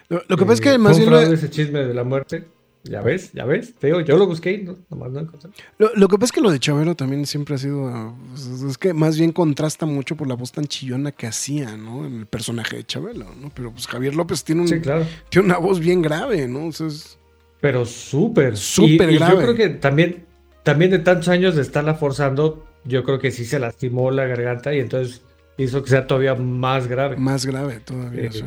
Lo, 0.09 0.23
lo 0.29 0.37
que 0.37 0.45
pasa 0.45 0.55
es 0.55 0.61
Eh, 0.61 0.63
que 0.63 0.69
fue 0.71 0.79
más 0.79 0.99
bien 0.99 1.11
lo, 1.11 1.21
ese 1.21 1.51
chisme 1.51 1.85
de 1.85 1.95
la 1.95 2.05
muerte. 2.05 2.45
Ya 2.85 3.03
ves, 3.03 3.33
ya 3.33 3.45
ves. 3.45 3.75
Te 3.75 3.89
digo, 3.89 4.01
yo 4.01 4.17
lo 4.17 4.27
busqué 4.27 4.53
y 4.53 4.63
no, 4.63 4.77
nomás 4.89 5.11
no 5.11 5.21
encontré. 5.21 5.51
lo- 5.79 5.91
lo 5.95 6.09
que 6.09 6.17
pasa 6.17 6.27
es 6.27 6.33
que 6.33 6.41
lo 6.41 6.51
de 6.51 6.59
Chabelo 6.61 6.95
también 6.95 7.27
siempre 7.27 7.57
ha 7.57 7.59
sido 7.59 8.15
pues, 8.31 8.47
es 8.63 8.79
que 8.79 8.95
más 8.95 9.19
bien 9.19 9.33
contrasta 9.33 9.85
mucho 9.85 10.17
por 10.17 10.27
la 10.29 10.35
voz 10.35 10.53
tan 10.53 10.67
chillona 10.67 11.13
que 11.13 11.27
hacía, 11.27 11.77
¿no? 11.77 12.07
En 12.07 12.21
el 12.21 12.27
personaje 12.27 12.77
de 12.77 12.85
Chabelo, 12.85 13.27
¿no? 13.35 13.51
Pero 13.55 13.73
pues 13.73 13.87
Javier 13.89 14.15
López 14.15 14.43
tiene 14.45 14.63
un 14.63 14.69
Sí, 14.69 14.81
claro. 14.81 15.05
tiene 15.29 15.47
una 15.47 15.59
voz 15.59 15.81
bien 15.81 16.01
grave, 16.01 16.47
¿no? 16.49 16.67
O 16.67 16.73
sea, 16.73 16.87
es- 16.87 17.19
Pero 17.61 17.85
súper. 17.85 18.57
Súper 18.57 19.11
y 19.11 19.17
grave. 19.17 19.35
Yo 19.35 19.41
creo 19.43 19.55
que 19.55 19.69
también, 19.71 20.25
también 20.63 20.91
de 20.93 21.01
tantos 21.01 21.29
años 21.29 21.57
de 21.57 21.63
estarla 21.63 21.95
forzando, 21.95 22.65
yo 22.85 23.03
creo 23.05 23.19
que 23.19 23.33
sí 23.33 23.45
se 23.45 23.59
lastimó 23.59 24.11
la 24.13 24.25
garganta 24.27 24.73
y 24.75 24.79
entonces 24.79 25.21
hizo 25.59 25.83
que 25.83 25.91
sea 25.91 26.07
todavía 26.07 26.37
más 26.37 26.87
grave. 26.87 27.17
más 27.17 27.45
grave 27.45 27.81
todavía. 27.81 28.23
Eh, 28.27 28.31
sí. 28.33 28.45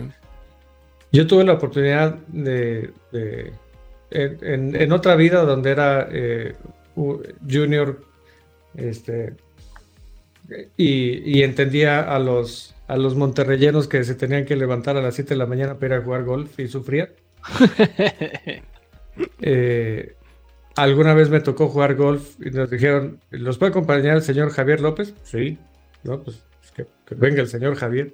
Yo 1.12 1.28
tuve 1.28 1.44
la 1.44 1.54
oportunidad 1.54 2.16
de, 2.28 2.92
de- 3.12 3.54
en, 4.12 4.92
otra 4.92 5.16
vida 5.16 5.44
donde 5.44 5.72
era 5.72 6.08
eh, 6.12 6.56
junior, 7.50 8.02
este, 8.76 9.34
y, 10.76 11.38
y 11.40 11.44
entendía 11.44 12.02
a 12.02 12.20
los, 12.20 12.76
a 12.88 12.98
los 12.98 13.16
monterreyenos 13.16 13.88
que 13.88 14.04
se 14.04 14.16
tenían 14.16 14.46
que 14.46 14.56
levantar 14.56 14.98
a 14.98 15.02
las 15.02 15.16
7 15.16 15.30
de 15.34 15.38
la 15.38 15.46
mañana 15.46 15.76
para 15.76 15.96
ir 15.96 16.02
a 16.02 16.04
jugar 16.04 16.24
golf 16.24 16.60
y 16.60 16.68
sufrían. 16.68 17.10
Eh, 19.42 20.14
alguna 20.76 21.14
vez 21.14 21.30
me 21.30 21.42
tocó 21.42 21.68
jugar 21.68 21.96
golf 21.96 22.36
y 22.40 22.50
nos 22.50 22.70
dijeron, 22.70 23.20
¿los 23.30 23.58
puede 23.58 23.72
acompañar 23.72 24.16
el 24.16 24.22
señor 24.24 24.52
Javier 24.52 24.80
López? 24.80 25.14
Sí, 25.24 25.58
no, 26.04 26.24
pues 26.24 26.42
que, 26.76 26.88
que 27.06 27.16
venga 27.16 27.42
el 27.42 27.50
señor 27.50 27.76
Javier. 27.76 28.14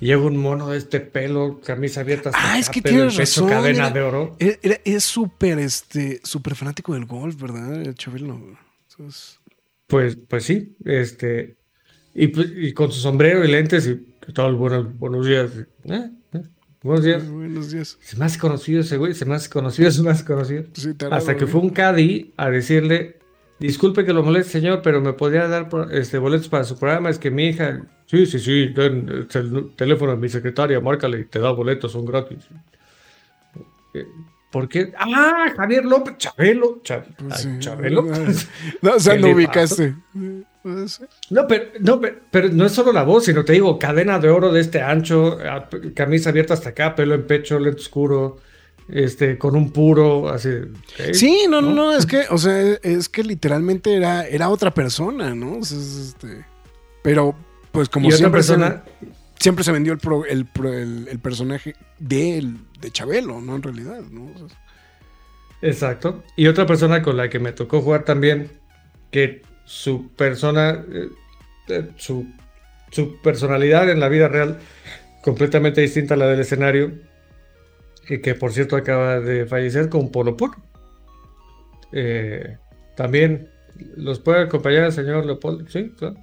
Y 0.00 0.06
llega 0.06 0.22
un 0.22 0.36
mono 0.38 0.68
de 0.70 0.78
este 0.78 1.00
pelo, 1.00 1.60
camisa 1.64 2.00
abierta 2.00 2.30
hasta 2.30 2.54
Ah, 2.54 2.58
es 2.58 2.70
que 2.70 2.80
pecho, 2.80 3.10
razón, 3.10 3.48
cadena 3.50 3.86
era- 3.86 3.90
de 3.90 4.00
oro. 4.00 4.36
Era- 4.38 4.56
era- 4.62 4.80
es 4.84 5.04
súper 5.04 5.58
este 5.58 6.20
súper 6.24 6.54
fanático 6.54 6.94
del 6.94 7.04
golf, 7.04 7.40
¿verdad? 7.40 7.82
El 7.82 7.94
Chabelo. 7.94 8.40
Entonces, 8.90 9.38
Pues, 9.86 10.16
pues 10.28 10.44
sí, 10.44 10.76
este, 10.84 11.56
y, 12.14 12.28
pues- 12.28 12.52
y 12.56 12.72
con 12.72 12.92
su 12.92 13.00
sombrero 13.00 13.44
y 13.44 13.48
lentes 13.50 13.86
y 13.88 14.14
¿qué 14.24 14.32
tal? 14.32 14.54
Buenos, 14.54 14.96
buenos 14.98 15.26
días. 15.26 15.50
Eh, 15.84 16.10
eh, 16.32 16.42
buenos 16.82 17.04
días. 17.04 17.28
buenos 17.28 17.70
días. 17.72 17.98
Se 18.00 18.16
me 18.16 18.24
hace 18.24 18.38
conocido 18.38 18.80
ese 18.82 18.96
güey, 18.96 19.14
se 19.14 19.24
me 19.26 19.34
hace 19.34 19.50
conocido, 19.50 19.90
se 19.90 20.02
me 20.02 20.10
hace 20.10 20.24
conocido. 20.24 20.64
Sí, 20.74 20.94
tarado, 20.94 21.16
Hasta 21.18 21.34
que 21.34 21.40
güey. 21.44 21.52
fue 21.52 21.60
un 21.60 21.70
caddy 21.70 22.32
a 22.36 22.48
decirle, 22.50 23.18
disculpe 23.58 24.04
que 24.04 24.12
lo 24.12 24.22
moleste, 24.22 24.52
señor, 24.52 24.80
pero 24.82 25.00
me 25.00 25.12
podría 25.12 25.48
dar 25.48 25.68
este, 25.90 26.18
boletos 26.18 26.48
para 26.48 26.62
su 26.64 26.78
programa. 26.78 27.10
Es 27.10 27.18
que 27.18 27.30
mi 27.32 27.48
hija, 27.48 27.82
sí, 28.10 28.26
sí, 28.26 28.38
sí, 28.38 28.72
ten 28.74 29.26
es 29.28 29.36
el 29.36 29.70
teléfono 29.76 30.12
de 30.12 30.18
mi 30.18 30.28
secretaria, 30.28 30.80
márcale 30.80 31.20
y 31.20 31.24
te 31.26 31.38
da 31.38 31.50
boletos, 31.52 31.92
son 31.92 32.04
gratis. 32.04 32.38
Eh, 33.94 34.06
¿Por 34.50 34.68
qué? 34.68 34.92
Ah, 34.98 35.52
Javier 35.56 35.84
López, 35.84 36.16
Chabelo, 36.18 36.80
Cha- 36.82 37.04
Pues 37.16 37.40
sí. 37.42 37.48
Chabelo. 37.60 38.02
No, 38.82 38.94
o 38.94 39.00
sea, 39.00 39.14
¿Qué 39.14 39.20
no 39.20 39.28
ubicaste. 39.30 39.94
No, 41.30 41.46
pero, 41.46 41.64
no, 41.80 42.00
pero, 42.00 42.16
pero 42.30 42.48
no 42.48 42.66
es 42.66 42.72
solo 42.72 42.92
la 42.92 43.04
voz, 43.04 43.24
sino 43.26 43.44
te 43.44 43.52
digo, 43.52 43.78
cadena 43.78 44.18
de 44.18 44.28
oro 44.28 44.52
de 44.52 44.60
este 44.60 44.82
ancho, 44.82 45.38
camisa 45.94 46.30
abierta 46.30 46.54
hasta 46.54 46.70
acá, 46.70 46.94
pelo 46.96 47.14
en 47.14 47.26
pecho, 47.26 47.58
lente 47.60 47.80
oscuro, 47.80 48.38
este, 48.88 49.38
con 49.38 49.54
un 49.56 49.70
puro, 49.72 50.28
así. 50.28 50.50
Sí, 51.12 51.46
no, 51.48 51.62
no, 51.62 51.72
no, 51.72 51.92
es 51.96 52.04
que, 52.04 52.24
o 52.30 52.36
sea, 52.36 52.60
es 52.82 53.08
que 53.08 53.22
literalmente 53.22 53.94
era, 53.94 54.26
era 54.26 54.48
otra 54.50 54.72
persona, 54.74 55.34
¿no? 55.34 55.58
O 55.58 55.64
sea, 55.64 55.78
es, 55.78 55.96
este, 56.08 56.44
Pero, 57.02 57.34
pues 57.72 57.88
como 57.88 58.08
y 58.08 58.12
siempre, 58.12 58.38
persona, 58.38 58.82
se, 59.00 59.06
siempre 59.38 59.64
se 59.64 59.72
vendió 59.72 59.92
el, 59.92 59.98
pro- 59.98 60.24
el, 60.26 60.46
el- 60.64 61.08
el 61.08 61.18
personaje 61.18 61.74
de, 61.98 62.38
el- 62.38 62.58
de 62.80 62.90
Chabelo, 62.90 63.40
¿no? 63.40 63.56
En 63.56 63.62
realidad, 63.62 64.00
¿no? 64.10 64.26
O 64.44 64.48
sea, 64.48 64.58
exacto. 65.62 66.22
Y 66.36 66.46
otra 66.46 66.66
persona 66.66 67.02
con 67.02 67.16
la 67.16 67.28
que 67.28 67.38
me 67.38 67.52
tocó 67.52 67.80
jugar 67.82 68.04
también, 68.04 68.50
que 69.10 69.42
su 69.64 70.08
persona, 70.14 70.84
eh, 70.92 71.08
eh, 71.68 71.88
su, 71.96 72.26
su 72.90 73.20
personalidad 73.22 73.88
en 73.90 74.00
la 74.00 74.08
vida 74.08 74.28
real, 74.28 74.58
completamente 75.22 75.80
distinta 75.80 76.14
a 76.14 76.16
la 76.16 76.26
del 76.26 76.40
escenario, 76.40 76.92
y 78.08 78.18
que 78.20 78.34
por 78.34 78.52
cierto 78.52 78.74
acaba 78.76 79.20
de 79.20 79.46
fallecer 79.46 79.88
con 79.88 80.10
Polo 80.10 80.36
Polo. 80.36 80.56
Eh, 81.92 82.56
también 82.96 83.48
los 83.96 84.18
puede 84.20 84.42
acompañar 84.42 84.84
el 84.84 84.92
señor 84.92 85.24
Leopoldo, 85.26 85.68
sí, 85.68 85.92
claro. 85.96 86.16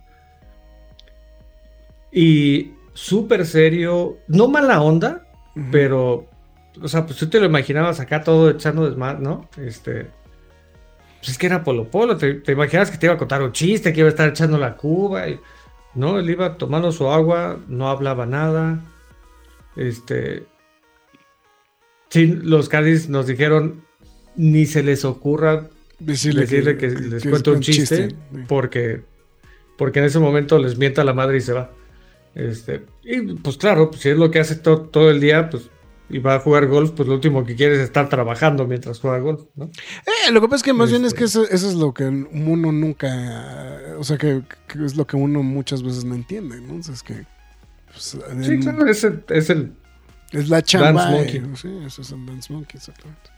Y 2.12 2.72
súper 2.94 3.46
serio, 3.46 4.18
no 4.28 4.48
mala 4.48 4.82
onda, 4.82 5.28
pero, 5.72 6.28
o 6.82 6.88
sea, 6.88 7.06
pues 7.06 7.18
tú 7.18 7.28
te 7.28 7.40
lo 7.40 7.46
imaginabas 7.46 8.00
acá 8.00 8.24
todo 8.24 8.50
echando 8.50 8.88
desmadre, 8.88 9.20
¿no? 9.22 9.50
Este. 9.58 10.08
Pues 11.20 11.30
es 11.30 11.38
que 11.38 11.48
era 11.48 11.64
Polo 11.64 11.90
Polo, 11.90 12.18
te, 12.18 12.36
te 12.36 12.52
imaginabas 12.52 12.92
que 12.92 12.98
te 12.98 13.08
iba 13.08 13.16
a 13.16 13.18
contar 13.18 13.42
un 13.42 13.52
chiste, 13.52 13.92
que 13.92 14.00
iba 14.00 14.08
a 14.08 14.12
estar 14.12 14.30
echando 14.30 14.58
la 14.58 14.76
cuba, 14.76 15.28
y, 15.28 15.40
¿no? 15.96 16.20
Él 16.20 16.30
iba 16.30 16.58
tomando 16.58 16.92
su 16.92 17.08
agua, 17.10 17.60
no 17.68 17.90
hablaba 17.90 18.26
nada. 18.26 18.80
Este. 19.76 20.46
Sí, 22.10 22.28
los 22.28 22.70
Cádiz 22.70 23.10
nos 23.10 23.28
dijeron, 23.28 23.84
ni 24.36 24.66
se 24.66 24.84
les 24.84 25.04
ocurra 25.06 25.70
decirle, 26.00 26.42
decirle 26.42 26.78
que, 26.78 26.90
les 26.90 27.24
que 27.24 27.30
cuente 27.30 27.50
es 27.50 27.56
un 27.56 27.62
chiste, 27.62 28.10
sí. 28.10 28.16
porque, 28.48 29.02
porque 29.78 30.00
en 30.00 30.06
ese 30.06 30.20
momento 30.20 30.58
les 30.60 30.78
mienta 30.78 31.04
la 31.04 31.14
madre 31.14 31.38
y 31.38 31.42
se 31.42 31.54
va. 31.54 31.72
Este, 32.40 32.86
y 33.04 33.22
pues 33.34 33.58
claro, 33.58 33.90
pues, 33.90 34.02
si 34.04 34.10
es 34.10 34.18
lo 34.18 34.30
que 34.30 34.40
hace 34.40 34.56
to- 34.58 34.82
todo 34.82 35.10
el 35.10 35.20
día, 35.20 35.50
pues 35.50 35.72
y 36.10 36.20
va 36.20 36.36
a 36.36 36.40
jugar 36.40 36.68
golf, 36.68 36.92
pues 36.92 37.10
lo 37.10 37.16
último 37.16 37.44
que 37.44 37.56
quiere 37.56 37.74
es 37.76 37.82
estar 37.82 38.08
trabajando 38.10 38.66
mientras 38.68 39.00
juega 39.00 39.18
golf, 39.18 39.42
¿no? 39.56 39.66
Eh, 39.66 40.32
lo 40.32 40.40
que 40.40 40.48
pasa 40.48 40.58
es 40.58 40.64
que 40.64 40.72
más 40.72 40.90
bien 40.92 41.02
es 41.02 41.08
Este- 41.08 41.18
que 41.20 41.24
eso, 41.26 41.44
eso 41.50 41.68
es 41.68 41.74
lo 41.74 41.94
que 41.94 42.04
uno 42.06 42.72
nunca, 42.72 43.10
o 43.98 44.04
sea, 44.04 44.18
que, 44.18 44.44
que 44.68 44.86
es 44.86 44.96
lo 44.96 45.06
que 45.08 45.16
uno 45.18 45.42
muchas 45.44 45.82
veces 45.84 46.06
no 46.06 46.14
entiende, 46.16 46.62
¿no? 46.62 46.76
O 46.76 46.84
sea, 46.84 46.94
es 46.94 47.02
que 47.04 47.26
pues, 47.88 48.18
Sí, 48.44 48.60
claro, 48.60 48.86
es 48.88 49.04
el, 49.04 49.24
es 49.30 49.50
el- 49.50 49.74
es 50.32 50.48
la 50.50 50.62
chamba. 50.62 50.92
Dance 51.12 51.38
eh, 51.38 51.44
sí, 51.56 51.70
eso 51.86 52.02
es 52.04 52.12
el 52.12 52.26
Dance 52.26 52.54
Monkey, 52.54 52.78
exactamente. 52.78 53.30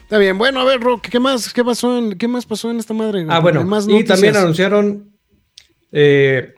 Está 0.00 0.16
bien, 0.18 0.38
bueno, 0.38 0.58
a 0.60 0.64
ver, 0.64 0.80
Rock, 0.80 1.02
¿qué 1.08 1.20
más, 1.20 1.52
qué 1.52 1.62
pasó 1.64 1.98
en, 1.98 2.18
qué 2.18 2.26
más 2.28 2.46
pasó 2.46 2.70
en 2.70 2.78
esta 2.78 2.94
madre? 2.94 3.26
Ah, 3.28 3.40
bueno, 3.40 3.62
más 3.64 3.86
y 3.88 4.02
también 4.04 4.34
anunciaron 4.36 5.12
eh, 5.92 6.54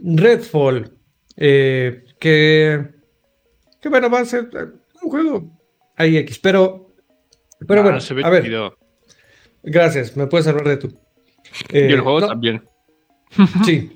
Redfall, 0.00 0.90
eh, 1.36 2.04
que, 2.18 2.82
que 3.80 3.88
bueno, 3.88 4.10
va 4.10 4.20
a 4.20 4.24
ser 4.24 4.48
eh, 4.52 4.66
un 5.02 5.10
juego 5.10 5.58
ahí 5.96 6.16
X, 6.18 6.38
pero, 6.38 6.94
pero 7.66 7.80
Ah, 7.80 7.84
bueno, 7.84 8.00
se 8.00 8.14
ve 8.14 8.22
a 8.24 8.30
ver, 8.30 8.72
gracias, 9.62 10.16
me 10.16 10.26
puedes 10.26 10.46
hablar 10.46 10.66
de 10.68 10.76
tú. 10.76 10.88
y 11.72 11.76
el 11.78 11.92
Eh, 11.94 11.98
juego 11.98 12.20
no, 12.20 12.28
también. 12.28 12.62
Sí. 13.64 13.92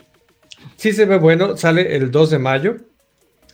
Sí 0.77 0.93
se 0.93 1.05
ve 1.05 1.19
bueno. 1.19 1.57
Sale 1.57 1.95
el 1.97 2.11
2 2.11 2.31
de 2.31 2.39
mayo. 2.39 2.77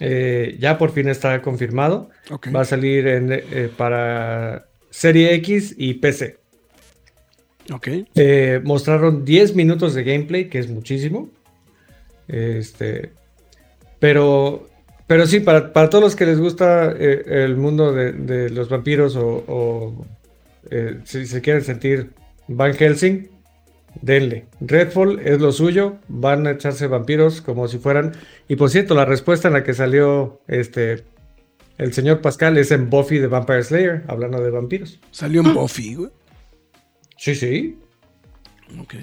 Eh, 0.00 0.56
ya 0.58 0.78
por 0.78 0.90
fin 0.92 1.08
está 1.08 1.40
confirmado. 1.42 2.10
Va 2.54 2.60
a 2.62 2.64
salir 2.64 3.06
en, 3.06 3.32
eh, 3.32 3.70
para 3.76 4.66
Serie 4.90 5.34
X 5.34 5.74
y 5.76 5.94
PC. 5.94 6.38
Ok. 7.72 7.88
Eh, 8.14 8.60
mostraron 8.64 9.24
10 9.24 9.54
minutos 9.54 9.94
de 9.94 10.04
gameplay, 10.04 10.48
que 10.48 10.58
es 10.58 10.68
muchísimo. 10.68 11.30
Este, 12.28 13.12
pero, 13.98 14.68
pero 15.06 15.26
sí, 15.26 15.40
para, 15.40 15.72
para 15.72 15.90
todos 15.90 16.02
los 16.02 16.16
que 16.16 16.26
les 16.26 16.38
gusta 16.38 16.92
eh, 16.92 17.22
el 17.26 17.56
mundo 17.56 17.92
de, 17.92 18.12
de 18.12 18.50
los 18.50 18.68
vampiros 18.68 19.16
o, 19.16 19.44
o, 19.46 20.06
eh, 20.70 21.00
si 21.04 21.26
se 21.26 21.40
quieren 21.40 21.62
sentir 21.62 22.10
Van 22.48 22.74
Helsing, 22.74 23.28
denle. 24.02 24.46
Redfall 24.60 25.20
es 25.20 25.40
lo 25.40 25.52
suyo, 25.52 25.96
van 26.08 26.46
a 26.46 26.52
echarse 26.52 26.86
vampiros 26.86 27.40
como 27.40 27.68
si 27.68 27.78
fueran. 27.78 28.12
Y 28.48 28.56
por 28.56 28.70
cierto, 28.70 28.94
la 28.94 29.04
respuesta 29.04 29.48
en 29.48 29.54
la 29.54 29.64
que 29.64 29.74
salió 29.74 30.40
este 30.46 31.04
el 31.78 31.92
señor 31.92 32.22
Pascal 32.22 32.56
es 32.56 32.70
en 32.70 32.88
Buffy 32.88 33.18
de 33.18 33.26
Vampire 33.26 33.62
Slayer, 33.62 34.04
hablando 34.08 34.40
de 34.40 34.50
vampiros. 34.50 34.98
Salió 35.10 35.42
en 35.42 35.52
Buffy, 35.52 35.94
güey. 35.94 36.10
Sí, 37.18 37.34
sí. 37.34 37.78
Ok. 38.80 38.94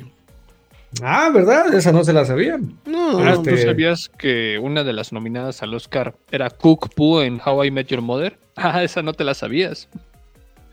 Ah, 1.02 1.30
¿verdad? 1.34 1.74
Esa 1.74 1.91
no 1.91 2.04
se 2.04 2.14
la 2.14 2.26
sabían. 2.26 2.78
No, 2.86 3.20
Ah, 3.20 3.34
este- 3.34 3.52
¿Tú 3.52 3.58
sabías 3.58 4.10
que 4.18 4.60
una 4.62 4.84
de 4.84 4.94
las 4.94 5.12
nominadas 5.12 5.64
al 5.64 5.74
Oscar 5.74 6.16
era 6.32 6.50
Cook 6.50 6.94
Poo 6.94 7.22
en 7.22 7.41
How 7.44 7.64
I 7.66 7.72
Met 7.72 7.88
Your 7.88 8.02
Mother? 8.02 8.38
Ah, 8.56 8.84
esa 8.84 9.02
no 9.02 9.14
te 9.14 9.24
la 9.24 9.34
sabías. 9.34 9.89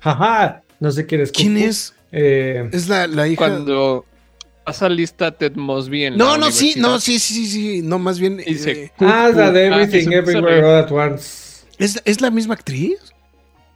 Jaja, 0.00 0.62
no 0.80 0.90
sé 0.90 1.06
quién 1.06 1.22
es. 1.22 1.32
¿quién 1.32 1.56
es? 1.56 1.94
Eh, 2.12 2.68
Es 2.72 2.88
la, 2.88 3.06
la 3.06 3.26
hija. 3.26 3.36
Cuando 3.38 4.04
pasa 4.64 4.88
lista 4.90 5.30
Ted 5.32 5.54
Mosby 5.56 6.04
en 6.04 6.18
No, 6.18 6.32
la 6.32 6.38
no, 6.38 6.50
sí, 6.50 6.74
no, 6.76 7.00
sí, 7.00 7.18
sí, 7.18 7.34
sí, 7.34 7.46
sí. 7.46 7.82
No, 7.82 7.98
más 7.98 8.18
bien. 8.20 8.36
Dice, 8.36 8.70
eh, 8.84 8.92
Cook 8.98 9.08
ah, 9.10 9.30
la 9.34 9.50
de 9.50 9.68
Ah, 9.68 9.82
Everything 9.82 10.12
Everywhere. 10.12 10.62
All 10.64 10.84
at 10.84 10.92
Once. 10.92 11.64
¿es, 11.78 12.00
¿Es 12.04 12.20
la 12.20 12.30
misma 12.30 12.54
actriz? 12.54 12.98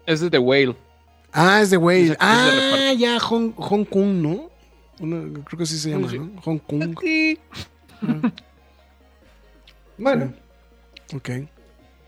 Es 0.06 0.20
de 0.20 0.28
The 0.30 0.38
Whale. 0.38 0.76
Ah, 1.32 1.60
es 1.62 1.70
de 1.70 1.78
Whale. 1.78 2.16
Ah, 2.20 2.92
ya, 2.98 3.18
Hong, 3.20 3.52
Hong 3.56 3.84
Kong, 3.86 4.20
¿no? 4.22 4.50
Una- 5.00 5.22
creo 5.44 5.58
que 5.58 5.62
así 5.64 5.78
se 5.78 5.90
llama, 5.90 6.08
Sí. 6.10 6.18
¿no? 6.18 6.40
Hong 6.42 6.58
Kong. 6.58 6.94
Bueno, 9.96 10.32
Ok. 11.14 11.30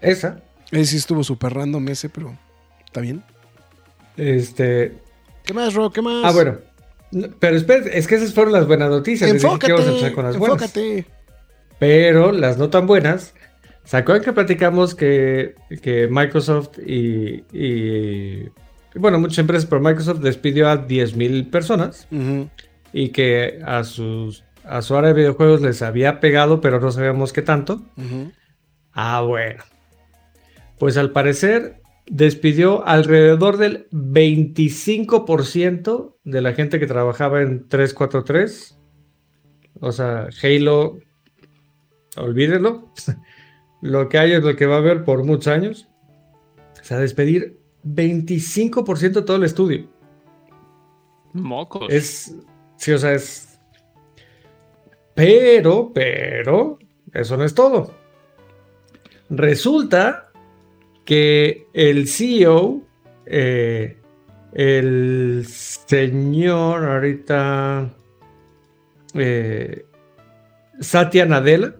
esa. 0.00 0.40
Ese 0.70 0.84
sí 0.86 0.96
estuvo 0.96 1.22
súper 1.22 1.54
random 1.54 1.88
ese, 1.88 2.08
pero 2.08 2.36
está 2.84 3.00
bien. 3.00 3.22
Este. 4.16 4.98
¿Qué 5.44 5.54
más, 5.54 5.74
Rock? 5.74 5.94
¿Qué 5.94 6.02
más? 6.02 6.24
Ah, 6.24 6.32
bueno. 6.32 6.58
No, 7.12 7.28
Pero 7.38 7.56
espérate, 7.56 7.96
es 7.96 8.08
que 8.08 8.16
esas 8.16 8.34
fueron 8.34 8.52
las 8.52 8.66
buenas 8.66 8.90
noticias. 8.90 9.30
Les 9.32 9.40
dije 9.42 9.58
que 9.58 9.66
Enfócate, 9.66 9.72
íbamos 9.72 9.86
a 9.86 9.90
empezar 9.92 10.12
con 10.14 10.24
las 10.24 10.36
buenas. 10.36 10.62
enfócate. 10.62 11.06
Pero 11.78 12.32
las 12.32 12.58
no 12.58 12.68
tan 12.70 12.86
buenas. 12.88 13.32
¿Se 13.84 13.96
acuerdan 13.96 14.24
que 14.24 14.32
platicamos 14.32 14.96
que, 14.96 15.54
que 15.80 16.08
Microsoft 16.10 16.78
y, 16.84 17.44
y- 17.52 18.48
Bueno, 18.96 19.20
muchas 19.20 19.38
empresas, 19.38 19.66
pero 19.66 19.80
Microsoft 19.80 20.18
despidió 20.20 20.68
a 20.68 20.88
10.000 20.88 21.48
personas 21.50 22.08
Ujú. 22.10 22.48
Y 22.96 23.10
que 23.10 23.60
a, 23.62 23.84
sus, 23.84 24.42
a 24.64 24.80
su 24.80 24.96
área 24.96 25.12
de 25.12 25.20
videojuegos 25.20 25.60
les 25.60 25.82
había 25.82 26.18
pegado, 26.18 26.62
pero 26.62 26.80
no 26.80 26.90
sabíamos 26.90 27.34
qué 27.34 27.42
tanto. 27.42 27.82
Ah, 28.94 29.20
bueno. 29.20 29.62
Pues 30.78 30.96
al 30.96 31.12
parecer 31.12 31.82
despidió 32.06 32.86
alrededor 32.86 33.58
del 33.58 33.86
25% 33.90 36.16
de 36.24 36.40
la 36.40 36.54
gente 36.54 36.80
que 36.80 36.86
trabajaba 36.86 37.42
en 37.42 37.68
343. 37.68 38.78
O 39.80 39.92
sea, 39.92 40.28
Halo, 40.42 40.98
olvídenlo. 42.16 42.94
Lo 43.82 44.08
que 44.08 44.16
hay 44.16 44.32
es 44.32 44.42
lo 44.42 44.56
que 44.56 44.64
va 44.64 44.76
a 44.76 44.78
haber 44.78 45.04
por 45.04 45.22
muchos 45.22 45.48
años. 45.48 45.86
O 46.80 46.82
sea, 46.82 46.98
despedir 46.98 47.60
25% 47.84 49.12
de 49.12 49.22
todo 49.22 49.36
el 49.36 49.44
estudio. 49.44 49.86
Mocos. 51.34 51.88
Es, 51.90 52.34
sí, 52.76 52.92
o 52.92 52.98
sea, 52.98 53.12
es... 53.12 53.58
Pero, 55.14 55.92
pero, 55.94 56.78
eso 57.12 57.36
no 57.36 57.44
es 57.44 57.54
todo. 57.54 57.94
Resulta 59.30 60.30
que 61.04 61.68
el 61.72 62.08
CEO, 62.08 62.82
eh, 63.24 63.96
el 64.52 65.46
señor 65.46 66.84
ahorita, 66.84 67.90
eh, 69.14 69.86
Satya 70.80 71.24
Nadella, 71.24 71.74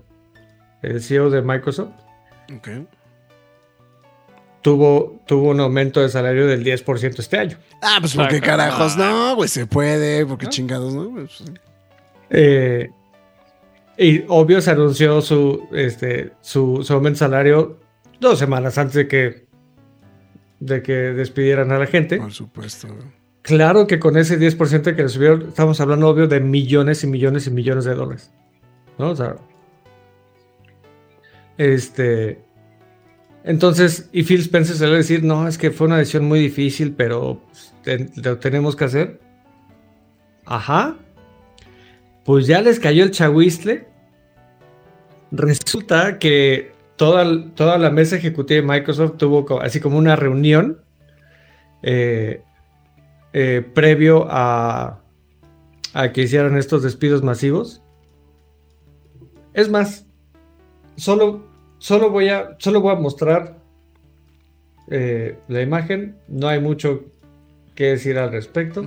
el 0.83 1.03
CEO 1.03 1.31
de 1.31 1.43
Microsoft. 1.43 1.93
Tuvo, 4.67 5.21
tuvo 5.27 5.51
un 5.51 5.61
aumento 5.61 6.01
de 6.01 6.09
salario 6.09 6.49
del 6.49 6.65
10% 6.65 7.21
este 7.21 7.39
año. 7.39 7.57
Ah, 7.81 7.99
pues 8.01 8.17
porque 8.17 8.41
carajos, 8.41 8.97
no, 8.97 9.37
güey, 9.37 9.49
se 9.49 9.65
puede, 9.65 10.27
porque 10.27 10.49
chingados, 10.49 10.93
¿no? 10.93 11.09
Pues, 11.09 11.45
Eh, 12.31 12.91
y 13.97 14.25
obvio 14.27 14.61
se 14.61 14.73
anunció 14.73 15.21
su, 15.21 15.69
este, 15.71 16.33
su, 16.41 16.83
su 16.83 16.93
aumento 16.93 17.15
de 17.15 17.19
salario 17.19 17.79
dos 18.19 18.41
semanas 18.41 18.77
antes 18.77 18.97
de 18.97 19.07
que, 19.07 19.47
de 20.59 20.83
que 20.83 20.93
despidieran 20.93 21.71
a 21.71 21.79
la 21.79 21.87
gente. 21.87 22.17
por 22.17 22.33
supuesto. 22.33 22.89
Claro 23.43 23.87
que 23.87 24.01
con 24.01 24.17
ese 24.17 24.37
10% 24.37 24.97
que 24.97 25.03
le 25.05 25.09
subieron, 25.09 25.43
estamos 25.47 25.81
hablando 25.81 26.09
obvio 26.09 26.27
de 26.27 26.41
millones 26.41 27.05
y 27.05 27.07
millones 27.07 27.47
y 27.47 27.53
millones 27.53 27.85
de 27.85 27.95
dólares. 27.95 28.33
¿No? 28.99 29.11
O 29.11 29.15
sea. 29.15 29.37
Este. 31.57 32.46
Entonces, 33.47 34.11
y 34.13 34.25
Phil 34.25 34.41
Spencer 34.41 34.89
va 34.89 34.95
a 34.95 34.97
decir, 34.99 35.23
no, 35.23 35.47
es 35.47 35.57
que 35.57 35.71
fue 35.71 35.87
una 35.87 35.99
decisión 35.99 36.25
muy 36.25 36.41
difícil, 36.41 36.93
pero 36.95 37.41
pues, 37.47 37.73
lo 38.17 38.39
tenemos 38.39 38.75
que 38.75 38.85
hacer. 38.85 39.21
Ajá. 40.45 40.97
Pues 42.25 42.49
ya 42.49 42.61
les 42.61 42.81
cayó 42.81 43.05
el 43.05 43.13
chahuistle 43.13 43.87
resulta 45.31 46.19
que 46.19 46.73
toda, 46.97 47.51
toda 47.55 47.79
la 47.79 47.91
mesa 47.91 48.17
ejecutiva 48.17 48.61
de 48.61 48.67
Microsoft 48.67 49.17
tuvo 49.17 49.61
así 49.61 49.81
como 49.81 49.99
una 49.99 50.17
reunión 50.17 50.81
eh, 51.83 52.43
eh, 53.33 53.65
previo 53.75 54.27
a 54.29 55.01
que 56.13 56.23
hicieran 56.23 56.59
estos 56.59 56.83
despidos 56.83 57.23
masivos. 57.23 57.83
Es 59.55 59.71
más, 59.71 60.05
solo, 60.97 61.47
solo, 61.87 62.11
voy, 62.11 62.29
a, 62.31 62.57
solo 62.59 62.81
voy 62.81 62.93
a 62.93 62.97
mostrar 62.97 63.59
eh, 64.91 65.39
la 65.47 65.63
imagen. 65.63 66.17
No 66.27 66.49
hay 66.49 66.61
mucho 66.61 67.05
que 67.77 67.85
decir 67.91 68.19
al 68.19 68.33
respecto. 68.33 68.83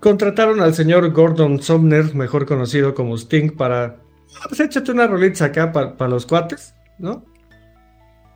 Contrataron 0.00 0.60
al 0.60 0.74
señor 0.74 1.10
Gordon 1.12 1.60
Sumner, 1.62 2.14
mejor 2.14 2.46
conocido 2.46 2.94
como 2.94 3.16
Sting, 3.16 3.50
para. 3.50 3.96
"Ah, 4.36 4.46
Pues 4.48 4.60
échate 4.60 4.92
una 4.92 5.06
rolita 5.06 5.46
acá 5.46 5.72
para 5.72 6.08
los 6.08 6.24
cuates, 6.24 6.74
¿no? 6.98 7.24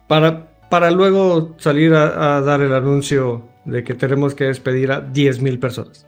Para, 0.08 0.50
para 0.68 0.90
luego 0.90 1.54
salir 1.58 1.94
a, 1.94 2.36
a 2.36 2.40
dar 2.42 2.60
el 2.60 2.74
anuncio 2.74 3.48
de 3.64 3.82
que 3.82 3.94
tenemos 3.94 4.34
que 4.34 4.44
despedir 4.44 4.92
a 4.92 5.00
10.000 5.00 5.58
personas. 5.58 6.06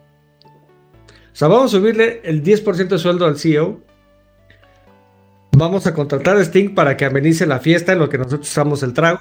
O 1.37 1.39
sea, 1.39 1.49
vamos 1.49 1.67
a 1.67 1.77
subirle 1.77 2.23
el 2.25 2.43
10% 2.43 2.89
de 2.89 2.99
sueldo 2.99 3.27
al 3.27 3.39
CEO. 3.39 3.79
Vamos 5.53 5.87
a 5.87 5.93
contratar 5.93 6.39
a 6.39 6.41
Sting 6.41 6.75
para 6.75 6.97
que 6.97 7.05
amenice 7.05 7.45
la 7.45 7.59
fiesta 7.61 7.93
en 7.93 7.99
lo 7.99 8.09
que 8.09 8.17
nosotros 8.17 8.49
usamos 8.49 8.83
el 8.83 8.95
trago. 8.95 9.21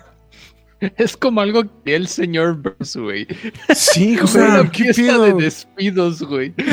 Es 0.96 1.18
como 1.18 1.42
algo 1.42 1.64
que 1.84 1.94
el 1.94 2.08
señor 2.08 2.56
Burns, 2.62 2.96
güey. 2.96 3.28
Sí, 3.76 4.18
O 4.24 4.28
sea, 4.28 4.46
güey, 4.46 4.60
una 4.62 4.72
¿qué 4.72 4.94
fiesta 4.94 5.18
de 5.18 5.28
pedo? 5.28 5.38
despidos, 5.40 6.24
güey. 6.24 6.54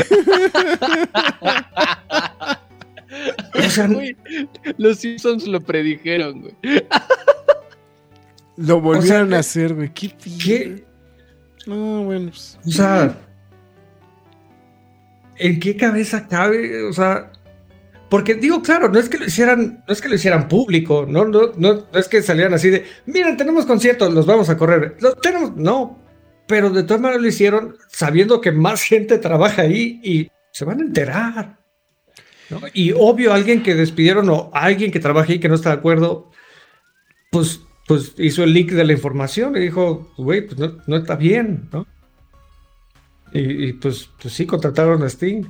O 3.55 3.69
sea, 3.69 3.89
Güey, 3.89 4.17
Los 4.79 4.99
Simpsons 4.99 5.49
lo 5.49 5.61
predijeron, 5.61 6.41
güey. 6.43 6.55
Lo 8.57 8.81
volvieron 8.81 9.29
sea, 9.31 9.37
a 9.39 9.41
hacer, 9.41 9.75
güey. 9.75 9.93
¿Qué? 9.93 10.15
¿qué? 10.43 10.85
No, 11.67 12.05
bueno, 12.05 12.31
pues. 12.31 12.59
O 12.65 12.71
sea, 12.71 13.17
¿en 15.37 15.61
qué 15.61 15.77
cabeza 15.77 16.29
cabe? 16.29 16.85
O 16.85 16.93
sea, 16.93 17.33
porque 18.13 18.35
digo, 18.35 18.61
claro, 18.61 18.91
no 18.91 18.99
es 18.99 19.09
que 19.09 19.17
lo 19.17 19.25
hicieran, 19.25 19.83
no 19.87 19.93
es 19.93 20.03
que 20.03 20.09
lo 20.11 20.17
hicieran 20.17 20.47
público, 20.47 21.07
no, 21.09 21.25
no, 21.25 21.53
no, 21.57 21.87
no 21.91 21.99
es 21.99 22.09
que 22.09 22.23
salieran 22.23 22.53
así 22.53 22.69
de, 22.69 22.85
miren, 23.07 23.39
tenemos 23.39 23.65
conciertos, 23.65 24.13
los 24.13 24.27
vamos 24.27 24.51
a 24.51 24.59
correr. 24.59 24.97
Los 25.01 25.19
tenemos, 25.21 25.57
no, 25.57 25.99
pero 26.47 26.69
de 26.69 26.83
todas 26.83 27.01
maneras 27.01 27.23
lo 27.23 27.29
hicieron 27.29 27.77
sabiendo 27.89 28.43
que 28.43 28.53
más 28.53 28.83
gente 28.85 29.17
trabaja 29.17 29.63
ahí 29.63 29.99
y 30.05 30.29
se 30.51 30.67
van 30.67 30.81
a 30.81 30.85
enterar. 30.85 31.59
¿no? 32.51 32.61
Y 32.75 32.93
obvio, 32.93 33.33
alguien 33.33 33.63
que 33.63 33.75
despidieron 33.75 34.29
o 34.29 34.51
alguien 34.53 34.93
que 34.93 35.01
trabaja 35.01 35.33
ahí 35.33 35.39
que 35.39 35.49
no 35.49 35.55
está 35.55 35.71
de 35.71 35.77
acuerdo, 35.77 36.31
pues, 37.31 37.61
pues 37.89 38.13
hizo 38.19 38.45
el 38.45 38.53
leak 38.53 38.73
de 38.73 38.85
la 38.85 38.93
información 38.93 39.57
y 39.57 39.61
dijo, 39.61 40.13
güey, 40.19 40.47
pues 40.47 40.59
no, 40.59 40.77
no 40.87 40.97
está 40.97 41.17
bien, 41.17 41.71
¿no? 41.73 41.87
Y, 43.33 43.69
y, 43.69 43.73
pues, 43.75 44.11
pues 44.21 44.35
sí, 44.35 44.47
contrataron 44.47 45.03
a 45.03 45.07
Sting. 45.07 45.45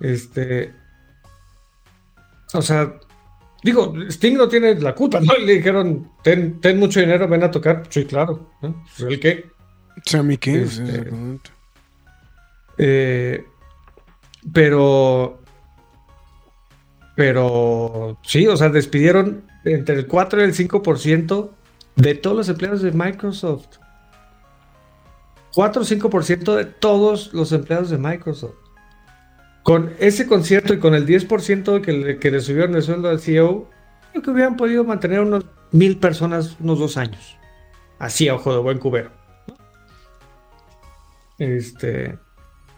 Este. 0.00 0.72
O 2.54 2.62
sea, 2.62 2.94
digo, 3.62 3.94
Sting 4.08 4.36
no 4.36 4.48
tiene 4.48 4.74
la 4.76 4.94
culpa, 4.94 5.20
¿no? 5.20 5.34
Y 5.38 5.44
le 5.44 5.54
dijeron, 5.54 6.10
ten, 6.22 6.60
ten 6.60 6.78
mucho 6.78 7.00
dinero, 7.00 7.28
ven 7.28 7.42
a 7.42 7.50
tocar. 7.50 7.84
Sí, 7.90 8.04
claro. 8.04 8.50
¿no? 8.62 8.84
Pues, 8.96 9.12
¿El 9.12 9.20
qué? 9.20 9.46
O 9.96 10.00
sea, 10.04 10.20
¿a 10.20 10.22
mí 10.22 10.38
qué? 10.38 10.62
Este-. 10.62 11.10
Eh, 12.78 13.44
pero. 14.52 15.42
Pero 17.16 18.18
sí, 18.22 18.46
o 18.46 18.56
sea, 18.56 18.68
despidieron 18.68 19.42
entre 19.64 19.96
el 19.96 20.06
4 20.06 20.40
y 20.40 20.44
el 20.44 20.54
5% 20.54 21.50
de 21.96 22.14
todos 22.14 22.36
los 22.36 22.48
empleados 22.48 22.82
de 22.82 22.92
Microsoft. 22.92 23.78
4 25.54 25.82
o 25.82 25.84
5% 25.84 26.54
de 26.54 26.64
todos 26.64 27.32
los 27.32 27.52
empleados 27.52 27.90
de 27.90 27.98
Microsoft. 27.98 28.54
Con 29.62 29.92
ese 29.98 30.26
concierto 30.26 30.72
y 30.72 30.78
con 30.78 30.94
el 30.94 31.06
10% 31.06 31.80
que 31.82 31.92
le, 31.92 32.18
que 32.18 32.30
le 32.30 32.40
subieron 32.40 32.74
el 32.74 32.82
sueldo 32.82 33.08
al 33.08 33.20
CEO, 33.20 33.68
creo 34.12 34.22
que 34.22 34.30
hubieran 34.30 34.56
podido 34.56 34.84
mantener 34.84 35.20
unos 35.20 35.44
mil 35.72 35.98
personas 35.98 36.56
unos 36.60 36.78
dos 36.78 36.96
años. 36.96 37.36
Así 37.98 38.28
a 38.28 38.34
ojo 38.34 38.52
de 38.52 38.60
buen 38.60 38.78
cubero. 38.78 39.10
Este. 41.38 42.18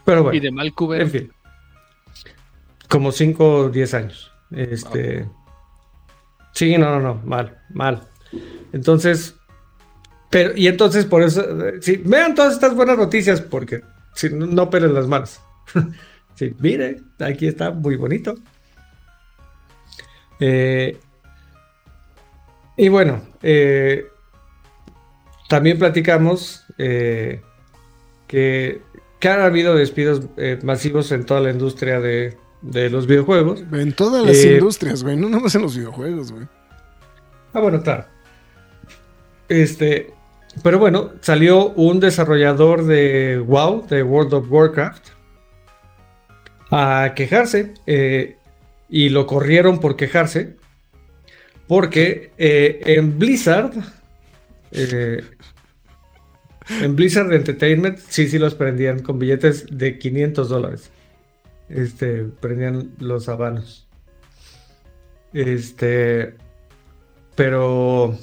Pero 0.04 0.22
bueno. 0.22 0.36
Y 0.36 0.40
de 0.40 0.50
mal 0.50 0.72
cubero. 0.74 1.04
En 1.04 1.10
fin. 1.10 1.32
Como 2.88 3.12
5 3.12 3.54
o 3.54 3.68
10 3.68 3.94
años. 3.94 4.32
Este. 4.50 5.28
Sí, 6.52 6.76
no, 6.76 6.90
no, 6.90 7.00
no. 7.00 7.22
Mal, 7.24 7.58
mal. 7.70 8.08
Entonces. 8.72 9.36
Pero, 10.30 10.52
y 10.56 10.68
entonces 10.68 11.04
por 11.04 11.22
eso. 11.22 11.42
eh, 11.66 11.78
Sí, 11.80 12.00
vean 12.04 12.34
todas 12.34 12.54
estas 12.54 12.74
buenas 12.74 12.96
noticias 12.96 13.40
porque 13.40 13.82
si 14.14 14.30
no, 14.30 14.46
no 14.46 14.70
pelen 14.70 14.94
las 14.94 15.06
manos. 15.06 15.40
sí, 16.36 16.54
mire, 16.58 17.00
aquí 17.18 17.46
está 17.46 17.70
muy 17.72 17.96
bonito. 17.96 18.36
Eh, 20.38 20.96
y 22.76 22.88
bueno, 22.88 23.20
eh, 23.42 24.06
también 25.48 25.78
platicamos 25.78 26.64
eh, 26.78 27.42
que, 28.26 28.80
que 29.18 29.28
han 29.28 29.40
habido 29.40 29.74
despidos 29.74 30.22
masivos 30.62 31.12
en 31.12 31.26
toda 31.26 31.40
la 31.40 31.50
industria 31.50 32.00
de, 32.00 32.38
de 32.62 32.88
los 32.88 33.06
videojuegos. 33.06 33.62
En 33.72 33.92
todas 33.92 34.24
las 34.24 34.42
industrias, 34.44 35.02
güey. 35.02 35.16
No 35.16 35.28
nomás 35.28 35.54
en 35.56 35.62
los 35.62 35.76
videojuegos, 35.76 36.32
güey. 36.32 36.46
Ah, 37.52 37.60
bueno, 37.60 37.82
claro. 37.82 38.04
Este, 39.48 40.14
pero 40.62 40.78
bueno, 40.78 41.12
salió 41.20 41.70
un 41.70 42.00
desarrollador 42.00 42.84
de 42.84 43.38
WoW, 43.38 43.86
de 43.86 44.02
World 44.02 44.34
of 44.34 44.50
Warcraft, 44.50 45.08
a 46.70 47.12
quejarse 47.14 47.74
eh, 47.86 48.36
y 48.88 49.08
lo 49.08 49.26
corrieron 49.26 49.80
por 49.80 49.96
quejarse 49.96 50.56
porque 51.70 52.32
eh, 52.36 52.80
en 52.84 53.16
Blizzard, 53.16 53.72
eh, 54.72 55.22
en 56.80 56.96
Blizzard 56.96 57.32
Entertainment, 57.32 57.98
sí, 58.08 58.28
sí 58.28 58.40
los 58.40 58.56
prendían 58.56 59.02
con 59.02 59.20
billetes 59.20 59.66
de 59.70 59.96
500 59.96 60.48
dólares. 60.48 60.90
Este, 61.68 62.24
prendían 62.24 62.90
los 62.98 63.28
habanos. 63.28 63.86
Este, 65.32 66.34
pero 67.36 68.18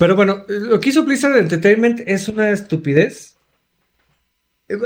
pero 0.00 0.16
bueno, 0.16 0.44
lo 0.48 0.80
que 0.80 0.88
hizo 0.88 1.04
Blizzard 1.04 1.36
Entertainment 1.36 2.00
es 2.06 2.26
una 2.26 2.48
estupidez. 2.50 3.36
Eh, 4.66 4.78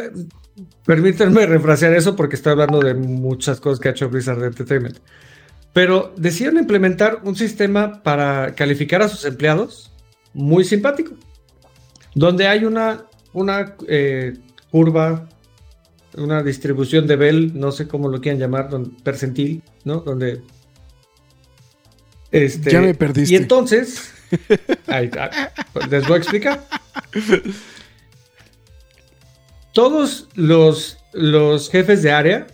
Permítanme 0.85 1.47
refrasear 1.47 1.95
eso 1.95 2.17
porque 2.17 2.35
estoy 2.35 2.51
hablando 2.53 2.81
de 2.81 2.95
muchas 2.95 3.61
cosas 3.61 3.79
que 3.79 3.89
ha 3.89 3.93
hecho 3.93 4.09
Blizzard 4.09 4.43
Entertainment. 4.43 4.99
Pero 5.73 6.13
decidieron 6.17 6.59
implementar 6.59 7.21
un 7.23 7.37
sistema 7.37 8.03
para 8.03 8.57
calificar 8.57 9.03
a 9.03 9.09
sus 9.09 9.25
empleados 9.25 9.93
muy 10.33 10.65
simpático. 10.65 11.15
Donde 12.17 12.49
hay 12.49 12.65
una, 12.65 13.05
una 13.33 13.77
eh, 13.87 14.37
curva, 14.73 15.29
una 16.17 16.43
distribución 16.43 17.07
de 17.07 17.15
Bell, 17.17 17.53
no 17.59 17.71
sé 17.71 17.87
cómo 17.87 18.09
lo 18.09 18.21
quieran 18.21 18.41
llamar, 18.41 18.69
don- 18.69 18.97
percentil, 18.97 19.63
¿no? 19.85 20.01
Donde. 20.01 20.43
Este, 22.33 22.71
Ya 22.73 22.81
me 22.81 22.95
perdiste. 22.95 23.33
Y 23.33 23.37
entonces. 23.37 24.11
Ahí, 24.87 25.11
ah, 25.19 25.51
les 25.91 26.07
voy 26.07 26.15
a 26.15 26.19
explicar. 26.19 26.65
Todos 29.73 30.29
los, 30.35 30.99
los 31.13 31.71
jefes 31.71 32.03
de 32.03 32.13
área 32.13 32.47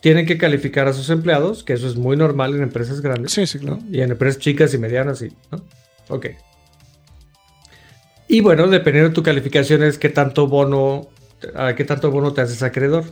tienen 0.00 0.26
que 0.26 0.36
calificar 0.36 0.88
a 0.88 0.92
sus 0.92 1.10
empleados, 1.10 1.62
que 1.62 1.74
eso 1.74 1.86
es 1.86 1.94
muy 1.94 2.16
normal 2.16 2.54
en 2.56 2.62
empresas 2.62 3.00
grandes. 3.00 3.32
Sí, 3.32 3.46
sí, 3.46 3.60
claro. 3.60 3.78
Y 3.90 4.00
en 4.00 4.10
empresas 4.10 4.40
chicas 4.40 4.74
y 4.74 4.78
medianas, 4.78 5.22
y, 5.22 5.32
¿no? 5.50 5.62
Ok. 6.08 6.26
Y 8.26 8.40
bueno, 8.40 8.66
dependiendo 8.66 9.10
de 9.10 9.14
tu 9.14 9.22
calificación 9.22 9.82
es 9.82 9.98
qué 9.98 10.08
tanto 10.08 10.48
bono, 10.48 11.08
a 11.54 11.74
qué 11.74 11.84
tanto 11.84 12.10
bono 12.10 12.32
te 12.32 12.40
haces 12.40 12.62
acreedor. 12.62 13.04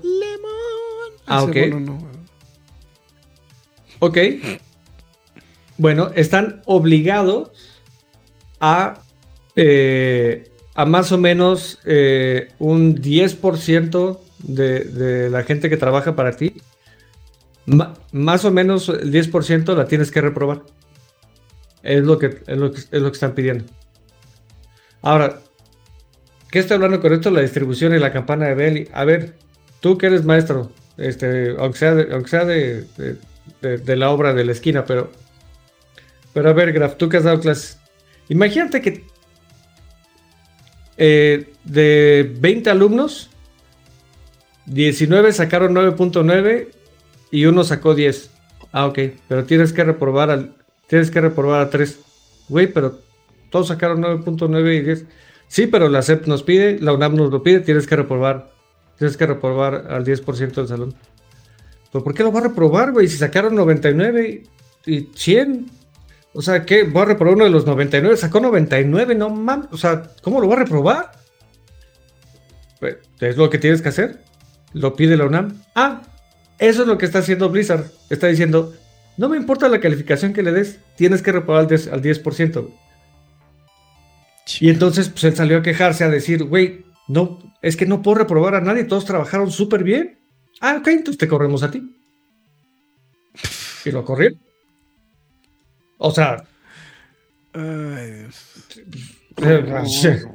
Ah, 1.27 1.47
Ese 1.49 1.67
ok. 1.67 1.73
bono 1.73 1.81
no, 1.87 1.99
güey. 1.99 2.11
Ok. 4.01 4.19
Bueno, 5.77 6.11
están 6.15 6.63
obligados 6.65 7.53
a, 8.61 9.01
eh, 9.57 10.51
a 10.75 10.85
más 10.85 11.11
o 11.13 11.19
menos 11.19 11.79
eh, 11.85 12.53
un 12.59 12.97
10% 12.97 14.19
de, 14.39 14.85
de 14.85 15.31
la 15.31 15.43
gente 15.43 15.69
que 15.69 15.77
trabaja 15.77 16.15
para 16.15 16.37
ti. 16.37 16.61
Más 18.13 18.45
o 18.45 18.51
menos 18.51 18.89
el 18.89 19.13
10% 19.13 19.75
la 19.75 19.87
tienes 19.87 20.11
que 20.11 20.21
reprobar. 20.21 20.63
Es 21.83 22.03
lo 22.03 22.19
que, 22.19 22.39
es 22.47 22.59
lo 22.59 22.73
que, 22.73 22.81
están 23.13 23.33
pidiendo. 23.35 23.65
Ahora, 25.03 25.41
¿qué 26.51 26.59
estoy 26.59 26.75
hablando 26.77 27.01
con 27.01 27.13
esto? 27.13 27.31
La 27.31 27.41
distribución 27.41 27.95
y 27.95 27.99
la 27.99 28.13
campana 28.13 28.47
de 28.47 28.55
Bell. 28.55 28.89
A 28.93 29.05
ver, 29.05 29.37
tú 29.81 29.97
que 29.97 30.07
eres 30.07 30.25
maestro, 30.25 30.73
este, 30.99 31.55
aunque 31.59 31.79
sea, 31.79 31.95
de, 31.95 32.13
aunque 32.13 32.29
sea 32.29 32.45
de- 32.45 32.87
de 33.61 33.97
la 33.97 34.11
obra 34.11 34.33
de 34.35 34.45
la 34.45 34.53
esquina, 34.53 34.85
pero, 34.85 35.11
pero 36.33 36.51
a 36.51 36.53
ver, 36.53 36.73
Graf, 36.73 36.97
tú 36.97 37.09
que 37.09 37.19
has 37.19 37.25
dado 37.25 37.41
clases, 37.41 37.79
imagínate 38.31 38.81
que 38.81 39.05
eh, 40.97 41.53
de 41.65 42.35
20 42.41 42.71
alumnos, 42.71 43.31
19 44.67 45.33
sacaron 45.33 45.75
9.9 45.75 46.69
y 47.31 47.45
uno 47.45 47.65
sacó 47.65 47.95
10. 47.95 48.31
Ah, 48.73 48.87
ok, 48.87 48.99
pero 49.29 49.45
tienes 49.45 49.73
que 49.73 49.85
reprobar 49.85 50.31
al, 50.31 50.55
tienes 50.87 51.11
que 51.11 51.21
reprobar 51.21 51.61
a 51.61 51.71
3. 51.71 51.99
Güey, 52.49 52.67
pero 52.67 52.99
todos 53.51 53.69
sacaron 53.69 54.03
9.9 54.03 54.79
y 54.79 54.81
10. 54.81 55.05
Sí, 55.49 55.67
pero 55.67 55.89
la 55.89 56.03
CEP 56.03 56.27
nos 56.27 56.43
pide, 56.43 56.79
la 56.81 56.93
UNAM 56.93 57.17
nos 57.17 57.31
lo 57.31 57.43
pide, 57.43 57.61
tienes 57.61 57.87
que 57.87 57.97
reprobar. 57.97 58.51
Tienes 58.97 59.17
que 59.17 59.27
reprobar 59.27 59.87
al 59.91 60.05
10% 60.05 60.55
del 60.55 60.69
salón. 60.69 60.95
¿Pero 61.91 62.05
por 62.05 62.15
qué 62.15 62.23
lo 62.23 62.33
va 62.33 62.41
a 62.41 62.45
reprobar, 62.45 62.93
güey? 62.93 63.09
Si 63.09 63.17
sacaron 63.17 63.55
99 63.55 64.43
y 64.45 64.61
y 64.87 65.09
100. 65.15 65.67
O 66.33 66.43
sea, 66.43 66.65
¿qué? 66.65 66.85
¿Va 66.85 67.03
a 67.03 67.07
reprobar 67.07 67.35
uno 67.35 67.45
de 67.45 67.51
los 67.51 67.67
99? 67.67 68.17
Sacó 68.17 68.41
99, 68.41 69.15
no 69.15 69.31
mames. 69.31 69.69
O 69.73 69.77
sea, 69.77 70.03
¿cómo 70.23 70.41
lo 70.41 70.49
va 70.49 70.57
a 70.57 70.59
reprobar? 70.61 71.13
Pues, 72.79 72.99
es 73.21 73.37
lo 73.37 73.51
que 73.51 73.59
tienes 73.59 73.83
que 73.83 73.89
hacer. 73.89 74.23
Lo 74.73 74.95
pide 74.95 75.17
la 75.17 75.27
UNAM. 75.27 75.61
Ah, 75.75 76.03
eso 76.59 76.83
es 76.83 76.89
lo 76.89 76.99
que 76.99 77.07
está 77.07 77.19
haciendo 77.19 77.51
Blizzard. 77.51 77.87
Está 78.11 78.29
diciendo, 78.29 78.73
no 79.17 79.29
me 79.29 79.37
importa 79.37 79.69
la 79.69 79.81
calificación 79.81 80.33
que 80.33 80.43
le 80.43 80.53
des, 80.53 80.79
tienes 80.97 81.23
que 81.23 81.33
reprobar 81.33 81.63
al 81.63 81.69
10%. 81.69 81.93
al 81.93 82.03
10%. 82.03 82.71
Y 84.61 84.71
entonces 84.71 85.09
pues, 85.09 85.25
él 85.25 85.37
salió 85.37 85.59
a 85.59 85.63
quejarse, 85.63 86.05
a 86.05 86.09
decir, 86.09 86.45
güey, 86.45 86.85
no, 87.09 87.39
es 87.63 87.77
que 87.77 87.87
no 87.87 88.03
puedo 88.03 88.19
reprobar 88.19 88.55
a 88.55 88.61
nadie, 88.61 88.85
todos 88.85 89.05
trabajaron 89.05 89.51
súper 89.51 89.85
bien. 89.85 90.19
Ah, 90.61 90.77
ok, 90.79 90.89
entonces 90.89 91.19
te 91.19 91.29
corremos 91.29 91.63
a 91.63 91.71
ti. 91.71 91.97
Y 93.85 93.91
lo 93.91 94.05
corrieron. 94.05 94.50
O 96.03 96.11
sea, 96.13 96.43
Ay, 97.53 98.27
Dios. 98.97 100.27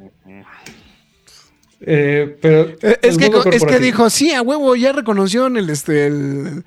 eh, 1.80 2.38
pero 2.40 2.68
Eh, 2.82 2.98
Es 3.02 3.18
que, 3.18 3.30
es 3.52 3.64
que 3.64 3.78
dijo, 3.80 4.08
sí, 4.10 4.32
a 4.32 4.42
huevo, 4.42 4.76
ya 4.76 4.92
reconoció 4.92 5.46
el, 5.48 5.68
este, 5.68 6.06
el, 6.06 6.64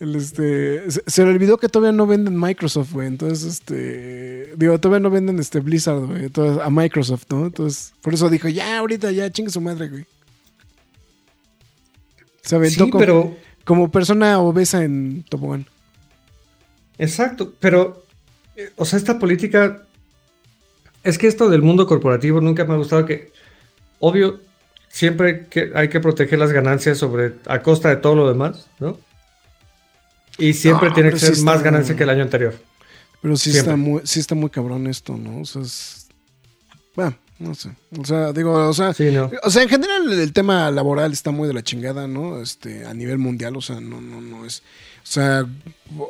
el, 0.00 0.14
este, 0.16 0.90
se, 0.90 1.02
se 1.06 1.24
le 1.24 1.30
olvidó 1.30 1.58
que 1.58 1.68
todavía 1.68 1.94
no 1.96 2.06
venden 2.06 2.38
Microsoft, 2.40 2.92
güey, 2.92 3.08
entonces, 3.08 3.44
este, 3.44 4.52
digo, 4.56 4.78
todavía 4.80 5.02
no 5.02 5.10
venden 5.10 5.38
este 5.40 5.60
Blizzard, 5.60 6.06
güey, 6.06 6.24
entonces, 6.24 6.62
a 6.64 6.70
Microsoft, 6.70 7.24
¿no? 7.30 7.46
Entonces, 7.46 7.92
por 8.00 8.14
eso 8.14 8.30
dijo, 8.30 8.48
ya, 8.48 8.78
ahorita, 8.78 9.10
ya, 9.12 9.30
chingue 9.30 9.50
su 9.50 9.60
madre, 9.60 9.88
güey. 9.88 10.06
Se 12.42 12.56
aventó 12.56 12.84
Sí, 12.86 12.90
como, 12.90 12.98
pero 13.04 13.36
como 13.64 13.90
persona 13.90 14.38
obesa 14.38 14.82
en 14.84 15.22
tobogán. 15.28 15.66
Exacto, 16.96 17.52
pero, 17.60 18.02
o 18.76 18.84
sea, 18.84 18.98
esta 18.98 19.18
política, 19.18 19.82
es 21.04 21.18
que 21.18 21.26
esto 21.26 21.48
del 21.48 21.62
mundo 21.62 21.86
corporativo 21.86 22.40
nunca 22.40 22.64
me 22.64 22.74
ha 22.74 22.76
gustado 22.76 23.06
que, 23.06 23.32
obvio, 24.00 24.40
siempre 24.88 25.46
que 25.46 25.72
hay 25.74 25.88
que 25.88 26.00
proteger 26.00 26.38
las 26.38 26.52
ganancias 26.52 26.98
sobre, 26.98 27.34
a 27.46 27.62
costa 27.62 27.88
de 27.88 27.96
todo 27.96 28.14
lo 28.14 28.28
demás, 28.28 28.66
¿no? 28.78 28.98
Y 30.38 30.54
siempre 30.54 30.88
No, 30.88 30.94
tiene 30.94 31.10
que 31.10 31.18
sí 31.18 31.26
ser 31.26 31.44
más 31.44 31.62
ganancia 31.62 31.96
que 31.96 32.04
el 32.04 32.10
año 32.10 32.22
anterior. 32.22 32.54
Pero 33.20 33.36
sí 33.36 33.50
Siempre. 33.50 33.72
está, 33.72 33.76
muy, 33.76 34.00
sí 34.04 34.20
está 34.20 34.34
muy 34.34 34.50
cabrón 34.50 34.86
esto, 34.86 35.16
¿no? 35.16 35.40
O 35.40 35.44
sea, 35.44 35.62
es... 35.62 36.06
Bueno, 36.94 37.16
no 37.38 37.54
sé. 37.54 37.70
O 37.98 38.04
sea, 38.04 38.32
digo, 38.32 38.52
o 38.52 38.72
sea... 38.72 38.94
Sí, 38.94 39.10
¿no? 39.10 39.30
O 39.42 39.50
sea, 39.50 39.62
en 39.64 39.68
general 39.68 40.12
el 40.12 40.32
tema 40.32 40.70
laboral 40.70 41.12
está 41.12 41.30
muy 41.32 41.48
de 41.48 41.54
la 41.54 41.62
chingada, 41.62 42.06
¿no? 42.06 42.40
Este, 42.40 42.86
a 42.86 42.94
nivel 42.94 43.18
mundial, 43.18 43.56
o 43.56 43.60
sea, 43.60 43.80
no, 43.80 44.00
no, 44.00 44.20
no 44.20 44.46
es. 44.46 44.62
O 45.08 45.10
sea, 45.10 45.46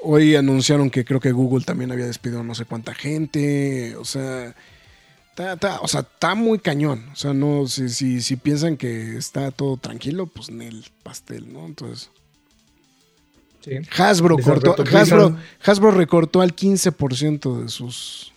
hoy 0.03 0.35
anunciaron 0.35 0.91
que 0.91 1.05
creo 1.05 1.21
que 1.21 1.31
Google 1.31 1.65
también 1.65 1.93
había 1.93 2.07
despedido 2.07 2.43
no 2.43 2.57
sé 2.57 2.65
cuánta 2.65 2.95
gente. 2.95 3.95
O 3.95 4.05
sea, 4.05 4.57
está, 5.31 5.53
está- 5.53 5.81
o 5.83 5.87
sea, 5.87 6.01
está 6.01 6.35
muy 6.35 6.59
cañón. 6.59 7.05
O 7.13 7.17
sea, 7.17 7.33
no, 7.33 7.69
si, 7.69 7.89
si, 7.91 8.21
si 8.21 8.35
piensan 8.35 8.77
que 8.77 9.17
está 9.17 9.53
todo 9.53 9.77
tranquilo, 9.77 10.27
pues 10.27 10.49
en 10.49 10.63
el 10.63 10.85
pastel, 11.05 11.53
¿no? 11.53 11.65
Entonces. 11.67 12.11
Sí. 13.61 13.73
Hasbro 13.97 14.37
cortó, 14.39 14.75
Hasbro, 14.97 15.37
Hasbro 15.65 15.91
recortó 15.93 16.41
al 16.41 16.55
15% 16.57 17.63
de 17.63 17.69
sus 17.69 18.33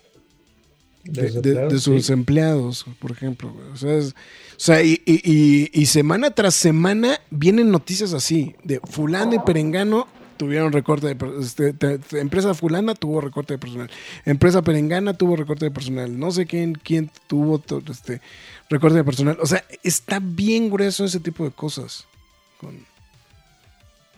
De 1.04 1.80
sus 1.80 2.06
sí. 2.06 2.14
empleados, 2.14 2.86
por 3.00 3.12
ejemplo. 3.12 3.52
O 3.74 3.78
sea, 3.78 3.96
es- 3.96 4.12
o 4.14 4.64
sea, 4.64 4.84
y, 4.84 5.02
y- 5.08 5.22
y- 5.24 5.70
y 5.74 5.86
semana 5.88 6.30
tras 6.30 6.54
semana 6.54 7.20
vienen 7.32 7.72
noticias 7.72 8.14
así, 8.14 8.56
de 8.64 8.80
fulano 8.84 9.34
y 9.34 9.40
perengano 9.40 10.08
tuvieron 10.42 10.72
recorte 10.74 11.14
de 11.14 11.18
este, 11.40 11.72
te- 11.72 12.00
te- 12.00 12.20
empresa 12.20 12.56
fulana 12.56 12.96
tuvo 12.96 13.22
recorte 13.22 13.54
de 13.54 13.58
personal, 13.60 13.92
empresa 14.26 14.64
perengana 14.64 15.14
tuvo 15.14 15.36
recorte 15.36 15.66
de 15.66 15.72
personal, 15.72 16.18
no 16.20 16.32
sé 16.32 16.48
quién 16.48 16.74
quién 16.74 17.12
tuvo 17.28 17.60
to- 17.60 17.84
este 17.92 18.22
recorte 18.68 18.98
de 18.98 19.04
personal. 19.04 19.38
O 19.40 19.46
sea, 19.46 19.64
está 19.84 20.20
bien 20.20 20.72
grueso 20.72 21.06
ese 21.06 21.20
tipo 21.20 21.44
de 21.46 21.52
cosas. 21.52 22.08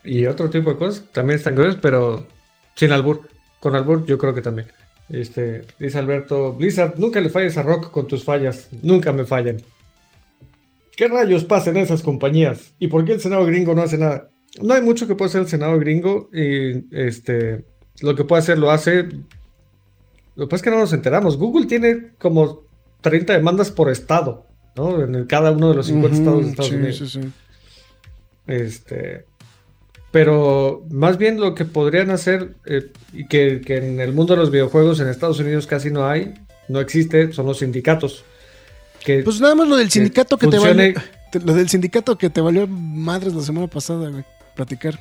Y 0.02 0.24
otro 0.24 0.48
tipo 0.48 0.70
de 0.70 0.78
cosas 0.78 1.04
también 1.12 1.36
están 1.38 1.56
gruesas, 1.56 1.78
pero 1.82 2.26
sin 2.74 2.90
albur. 2.92 3.28
Con 3.60 3.76
albur 3.76 4.06
yo 4.06 4.16
creo 4.16 4.34
que 4.34 4.40
también. 4.40 4.68
Este, 5.10 5.66
dice 5.78 5.98
Alberto, 5.98 6.54
Blizzard, 6.54 6.94
nunca 6.98 7.20
le 7.20 7.28
falles 7.28 7.58
a 7.58 7.62
Rock 7.62 7.90
con 7.90 8.06
tus 8.06 8.24
fallas. 8.24 8.68
Nunca 8.80 9.12
me 9.12 9.26
fallan. 9.26 9.60
¿Qué 10.96 11.06
rayos 11.06 11.44
pasa 11.44 11.68
en 11.68 11.76
esas 11.76 12.00
compañías? 12.02 12.72
¿Y 12.78 12.88
por 12.88 13.04
qué 13.04 13.12
el 13.12 13.20
Senado 13.20 13.44
gringo 13.44 13.74
no 13.74 13.82
hace 13.82 13.98
nada? 13.98 14.30
No 14.62 14.74
hay 14.74 14.82
mucho 14.82 15.06
que 15.06 15.14
pueda 15.14 15.28
hacer 15.28 15.42
el 15.42 15.48
Senado 15.48 15.78
gringo 15.78 16.30
y 16.32 16.84
este, 16.96 17.64
lo 18.00 18.14
que 18.14 18.24
puede 18.24 18.40
hacer 18.42 18.58
lo 18.58 18.70
hace. 18.70 19.04
Lo 20.36 20.46
que 20.46 20.50
pasa 20.50 20.56
es 20.56 20.62
que 20.62 20.70
no 20.70 20.78
nos 20.78 20.92
enteramos. 20.92 21.36
Google 21.36 21.66
tiene 21.66 22.10
como 22.18 22.62
30 23.00 23.32
demandas 23.34 23.70
por 23.70 23.90
estado, 23.90 24.46
¿no? 24.76 25.02
En 25.02 25.14
el- 25.14 25.26
cada 25.26 25.50
uno 25.52 25.70
de 25.70 25.76
los 25.76 25.86
50 25.86 26.16
estados 26.18 26.44
de 26.44 26.50
Estados 26.50 26.70
sí, 26.70 26.76
Unidos. 26.76 26.96
sí, 26.98 27.06
sí. 27.08 27.20
Este, 28.46 29.24
pero 30.10 30.84
más 30.90 31.18
bien 31.18 31.40
lo 31.40 31.54
que 31.54 31.64
podrían 31.64 32.10
hacer, 32.10 32.54
eh, 32.66 32.90
y 33.12 33.26
que, 33.26 33.60
que 33.60 33.76
en 33.78 34.00
el 34.00 34.12
mundo 34.12 34.34
de 34.34 34.40
los 34.40 34.50
videojuegos 34.50 35.00
en 35.00 35.08
Estados 35.08 35.40
Unidos 35.40 35.66
casi 35.66 35.90
no 35.90 36.06
hay, 36.06 36.34
no 36.68 36.80
existe, 36.80 37.32
son 37.32 37.46
los 37.46 37.58
sindicatos. 37.58 38.24
Que, 39.04 39.22
Pues 39.22 39.40
nada 39.40 39.54
más 39.54 39.68
lo 39.68 39.76
del 39.76 39.90
sindicato 39.90 40.36
que 40.38 40.46
te 40.46 40.56
funcione- 40.58 40.94
valió. 40.94 41.44
Lo 41.44 41.52
del 41.54 41.68
sindicato 41.68 42.16
que 42.16 42.30
te 42.30 42.40
valió 42.40 42.66
madres 42.68 43.34
la 43.34 43.42
semana 43.42 43.66
pasada, 43.66 44.08
güey. 44.08 44.24
Platicar. 44.54 44.98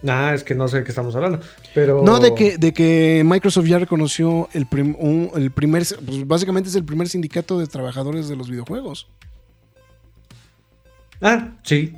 Nah, 0.00 0.32
es 0.32 0.44
que 0.44 0.54
no 0.54 0.68
sé 0.68 0.78
de 0.78 0.84
qué 0.84 0.90
estamos 0.90 1.16
hablando. 1.16 1.40
Pero. 1.74 2.02
No, 2.04 2.20
de 2.20 2.32
que, 2.34 2.56
de 2.56 2.72
que 2.72 3.22
Microsoft 3.24 3.66
ya 3.66 3.78
reconoció 3.80 4.48
el, 4.52 4.66
prim- 4.66 4.94
un- 4.98 5.30
el 5.34 5.50
primer, 5.50 5.82
pues 6.04 6.26
básicamente 6.26 6.68
es 6.68 6.76
el 6.76 6.84
primer 6.84 7.08
sindicato 7.08 7.58
de 7.58 7.66
trabajadores 7.66 8.28
de 8.28 8.36
los 8.36 8.48
videojuegos. 8.48 9.08
Ah, 11.20 11.56
sí. 11.64 11.94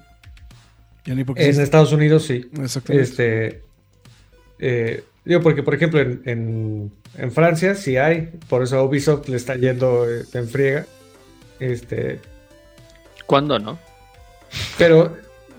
Ya 1.04 1.14
ni 1.14 1.22
En 1.22 1.28
existe. 1.30 1.62
Estados 1.62 1.92
Unidos 1.92 2.24
sí. 2.24 2.48
Exactamente. 2.62 3.02
Este. 3.02 3.62
eh, 4.58 5.04
digo, 5.26 5.42
porque 5.42 5.62
por 5.62 5.74
ejemplo 5.74 6.00
en, 6.00 6.22
en- 6.24 6.92
en 7.18 7.32
Francia 7.32 7.74
sí 7.74 7.96
hay, 7.98 8.30
por 8.48 8.62
eso 8.62 8.78
a 8.78 8.82
Ubisoft 8.84 9.28
le 9.28 9.36
está 9.36 9.56
yendo 9.56 10.08
eh, 10.10 10.24
en 10.32 10.48
friega. 10.48 10.86
Este, 11.58 12.18
¿Cuándo 13.26 13.58
no? 13.58 13.78
Pero, 14.78 15.16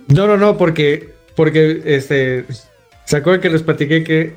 no, 0.08 0.28
no, 0.28 0.38
no, 0.38 0.58
porque, 0.58 1.14
porque, 1.36 1.82
este, 1.86 2.46
¿se 3.06 3.18
acuerdan 3.18 3.42
que 3.42 3.50
les 3.50 3.64
platiqué 3.64 4.04
que, 4.04 4.36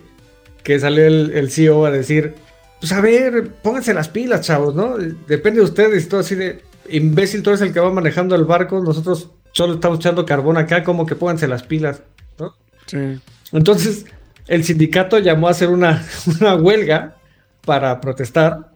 que 0.63 0.79
salió 0.79 1.07
el, 1.07 1.33
el 1.35 1.51
CEO 1.51 1.87
a 1.87 1.91
decir, 1.91 2.35
pues 2.81 2.93
a 2.93 3.01
ver, 3.01 3.51
pónganse 3.63 3.95
las 3.95 4.09
pilas, 4.09 4.43
chavos, 4.43 4.75
¿no? 4.75 4.97
Depende 5.27 5.61
de 5.61 5.65
ustedes, 5.65 6.09
todo 6.09 6.21
así 6.21 6.35
de, 6.35 6.63
imbécil, 6.89 7.43
tú 7.43 7.51
eres 7.51 7.63
el 7.63 7.73
que 7.73 7.81
va 7.81 7.91
manejando 7.91 8.35
el 8.35 8.45
barco, 8.45 8.81
nosotros 8.81 9.31
solo 9.53 9.75
estamos 9.75 9.99
echando 9.99 10.27
carbón 10.27 10.57
acá, 10.57 10.85
como 10.85 11.07
que 11.07 11.17
pónganse 11.17 11.49
las 11.49 11.63
pilas, 11.63 12.03
¿no? 12.39 12.55
Sí. 12.87 13.21
Entonces, 13.53 14.07
el 14.47 14.65
sindicato 14.65 15.19
llamó 15.19 15.49
a 15.49 15.53
hacer 15.53 15.71
una, 15.71 16.05
una 16.41 16.57
huelga 16.57 17.17
para 17.65 18.01
protestar 18.01 18.73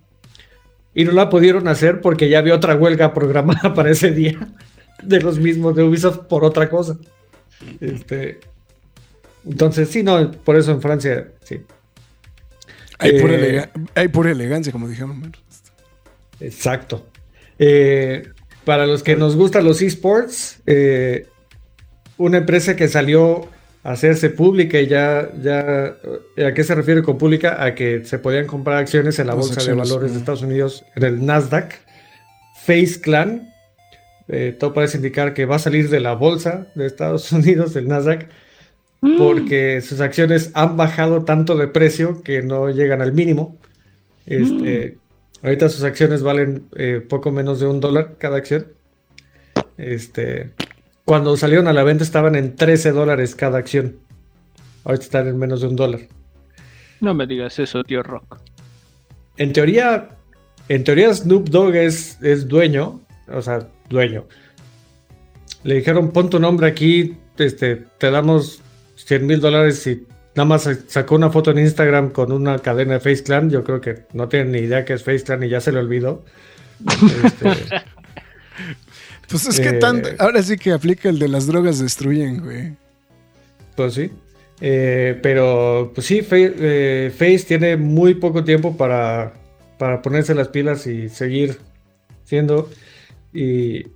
y 0.94 1.04
no 1.04 1.12
la 1.12 1.28
pudieron 1.28 1.68
hacer 1.68 2.00
porque 2.00 2.28
ya 2.28 2.38
había 2.38 2.54
otra 2.54 2.74
huelga 2.74 3.12
programada 3.12 3.72
para 3.74 3.90
ese 3.90 4.10
día 4.10 4.38
de 5.02 5.20
los 5.20 5.38
mismos 5.38 5.74
de 5.76 5.82
Ubisoft 5.84 6.26
por 6.28 6.44
otra 6.44 6.68
cosa. 6.68 6.96
Este, 7.80 8.40
entonces, 9.44 9.88
sí, 9.88 10.02
no, 10.02 10.30
por 10.30 10.56
eso 10.56 10.72
en 10.72 10.80
Francia, 10.82 11.28
sí. 11.44 11.60
Hay, 12.98 13.20
pura 13.20 13.34
Eh, 13.34 13.38
elega- 13.38 13.70
hay 13.94 14.08
pura 14.08 14.30
elegancia, 14.32 14.72
como 14.72 14.88
dijeron. 14.88 15.32
Exacto. 16.40 17.06
Eh, 17.58 18.28
para 18.64 18.86
los 18.86 19.02
que 19.02 19.16
nos 19.16 19.36
gustan 19.36 19.64
los 19.64 19.80
esports, 19.82 20.60
eh, 20.66 21.26
una 22.16 22.38
empresa 22.38 22.76
que 22.76 22.88
salió 22.88 23.48
a 23.84 23.92
hacerse 23.92 24.30
pública 24.30 24.80
y 24.80 24.88
ya, 24.88 25.30
ya, 25.40 25.96
¿a 26.46 26.52
qué 26.54 26.64
se 26.64 26.74
refiere 26.74 27.02
con 27.02 27.16
pública? 27.18 27.62
A 27.64 27.74
que 27.74 28.04
se 28.04 28.18
podían 28.18 28.46
comprar 28.46 28.78
acciones 28.78 29.18
en 29.20 29.28
la 29.28 29.34
Las 29.34 29.46
bolsa 29.46 29.60
acciones, 29.60 29.88
de 29.88 29.94
valores 29.94 30.12
de. 30.12 30.18
Estados 30.18 30.42
Unidos, 30.42 30.84
en 30.96 31.04
el 31.04 31.24
Nasdaq. 31.24 31.74
Face 32.66 33.00
Clan. 33.00 33.48
Eh, 34.28 34.56
todo 34.58 34.74
parece 34.74 34.98
indicar 34.98 35.34
que 35.34 35.46
va 35.46 35.56
a 35.56 35.60
salir 35.60 35.88
de 35.88 36.00
la 36.00 36.14
bolsa 36.14 36.66
de 36.74 36.86
Estados 36.86 37.32
Unidos, 37.32 37.74
del 37.74 37.88
Nasdaq, 37.88 38.28
porque 39.16 39.80
sus 39.80 40.00
acciones 40.00 40.50
han 40.54 40.76
bajado 40.76 41.24
tanto 41.24 41.56
de 41.56 41.68
precio 41.68 42.22
que 42.22 42.42
no 42.42 42.68
llegan 42.70 43.00
al 43.00 43.12
mínimo. 43.12 43.56
Este, 44.26 44.98
Ahorita 45.42 45.68
sus 45.68 45.84
acciones 45.84 46.22
valen 46.22 46.68
eh, 46.76 47.04
poco 47.06 47.30
menos 47.30 47.60
de 47.60 47.66
un 47.66 47.80
dólar 47.80 48.16
cada 48.18 48.38
acción. 48.38 48.66
Este, 49.76 50.50
cuando 51.04 51.36
salieron 51.36 51.68
a 51.68 51.72
la 51.72 51.84
venta 51.84 52.02
estaban 52.02 52.34
en 52.34 52.56
13 52.56 52.92
dólares 52.92 53.34
cada 53.34 53.58
acción. 53.58 53.96
Ahorita 54.84 55.04
están 55.04 55.28
en 55.28 55.38
menos 55.38 55.60
de 55.60 55.68
un 55.68 55.76
dólar. 55.76 56.00
No 57.00 57.14
me 57.14 57.26
digas 57.26 57.58
eso, 57.60 57.84
tío 57.84 58.02
Rock. 58.02 58.38
En 59.36 59.52
teoría, 59.52 60.08
en 60.68 60.82
teoría 60.82 61.14
Snoop 61.14 61.48
Dogg 61.48 61.76
es, 61.76 62.20
es 62.20 62.48
dueño, 62.48 63.00
o 63.28 63.40
sea, 63.40 63.68
dueño. 63.88 64.26
Le 65.64 65.76
dijeron, 65.76 66.10
pon 66.10 66.30
tu 66.30 66.38
nombre 66.38 66.66
aquí, 66.66 67.16
este, 67.36 67.76
te 67.76 68.10
damos 68.10 68.60
100 68.96 69.26
mil 69.26 69.40
dólares 69.40 69.80
si 69.80 70.06
nada 70.34 70.44
más 70.46 70.68
sacó 70.86 71.16
una 71.16 71.30
foto 71.30 71.50
en 71.50 71.58
Instagram 71.58 72.10
con 72.10 72.30
una 72.32 72.58
cadena 72.60 72.94
de 72.94 73.00
Face 73.00 73.24
Clan. 73.24 73.50
Yo 73.50 73.64
creo 73.64 73.80
que 73.80 74.04
no 74.12 74.28
tienen 74.28 74.52
ni 74.52 74.58
idea 74.58 74.84
que 74.84 74.92
es 74.94 75.02
Face 75.02 75.24
Clan 75.24 75.42
y 75.42 75.48
ya 75.48 75.60
se 75.60 75.72
le 75.72 75.78
olvidó. 75.80 76.24
Este, 77.24 77.50
Pues 79.28 79.46
es 79.46 79.60
que 79.60 79.68
Eh, 79.68 79.72
tanto, 79.74 80.08
ahora 80.18 80.42
sí 80.42 80.56
que 80.56 80.72
aplica 80.72 81.08
el 81.10 81.18
de 81.18 81.28
las 81.28 81.46
drogas 81.46 81.78
destruyen, 81.78 82.42
güey. 82.42 82.72
Pues 83.76 83.94
sí. 83.94 84.10
Eh, 84.60 85.18
pero, 85.22 85.92
pues 85.94 86.06
sí, 86.06 86.22
Fa- 86.22 86.36
eh, 86.38 87.12
Face 87.14 87.44
tiene 87.46 87.76
muy 87.76 88.14
poco 88.14 88.42
tiempo 88.42 88.76
para, 88.76 89.34
para 89.78 90.00
ponerse 90.00 90.34
las 90.34 90.48
pilas 90.48 90.86
y 90.86 91.08
seguir 91.10 91.58
siendo. 92.24 92.70
Y 93.32 93.86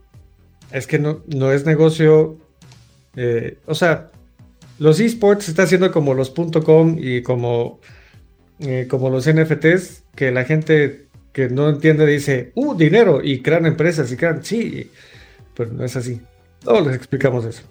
es 0.71 0.87
que 0.87 0.99
no, 0.99 1.23
no 1.27 1.53
es 1.53 1.65
negocio. 1.67 2.39
eh, 3.17 3.59
o 3.67 3.75
sea, 3.75 4.11
los 4.79 5.01
esports 5.01 5.45
se 5.45 5.51
está 5.53 5.65
haciendo 5.65 5.91
como 5.93 6.15
los 6.15 6.31
.com 6.65 6.97
y 6.99 7.23
como, 7.23 7.81
eh, 8.61 8.87
como 8.89 9.11
los 9.11 9.27
NFTs, 9.29 10.05
que 10.15 10.31
la 10.33 10.45
gente 10.45 11.07
que 11.33 11.49
no 11.49 11.69
entiende 11.71 12.07
dice, 12.07 12.53
¡uh, 12.55 12.75
dinero! 12.75 13.21
Y 13.23 13.41
crean 13.43 13.65
empresas 13.67 14.11
y 14.13 14.17
crean, 14.17 14.45
sí, 14.45 14.91
pero 15.57 15.73
no 15.73 15.85
es 15.85 15.97
así. 15.97 16.21
Todos 16.63 16.87
les 16.87 16.97
explicamos 16.97 17.45
eso. 17.45 17.63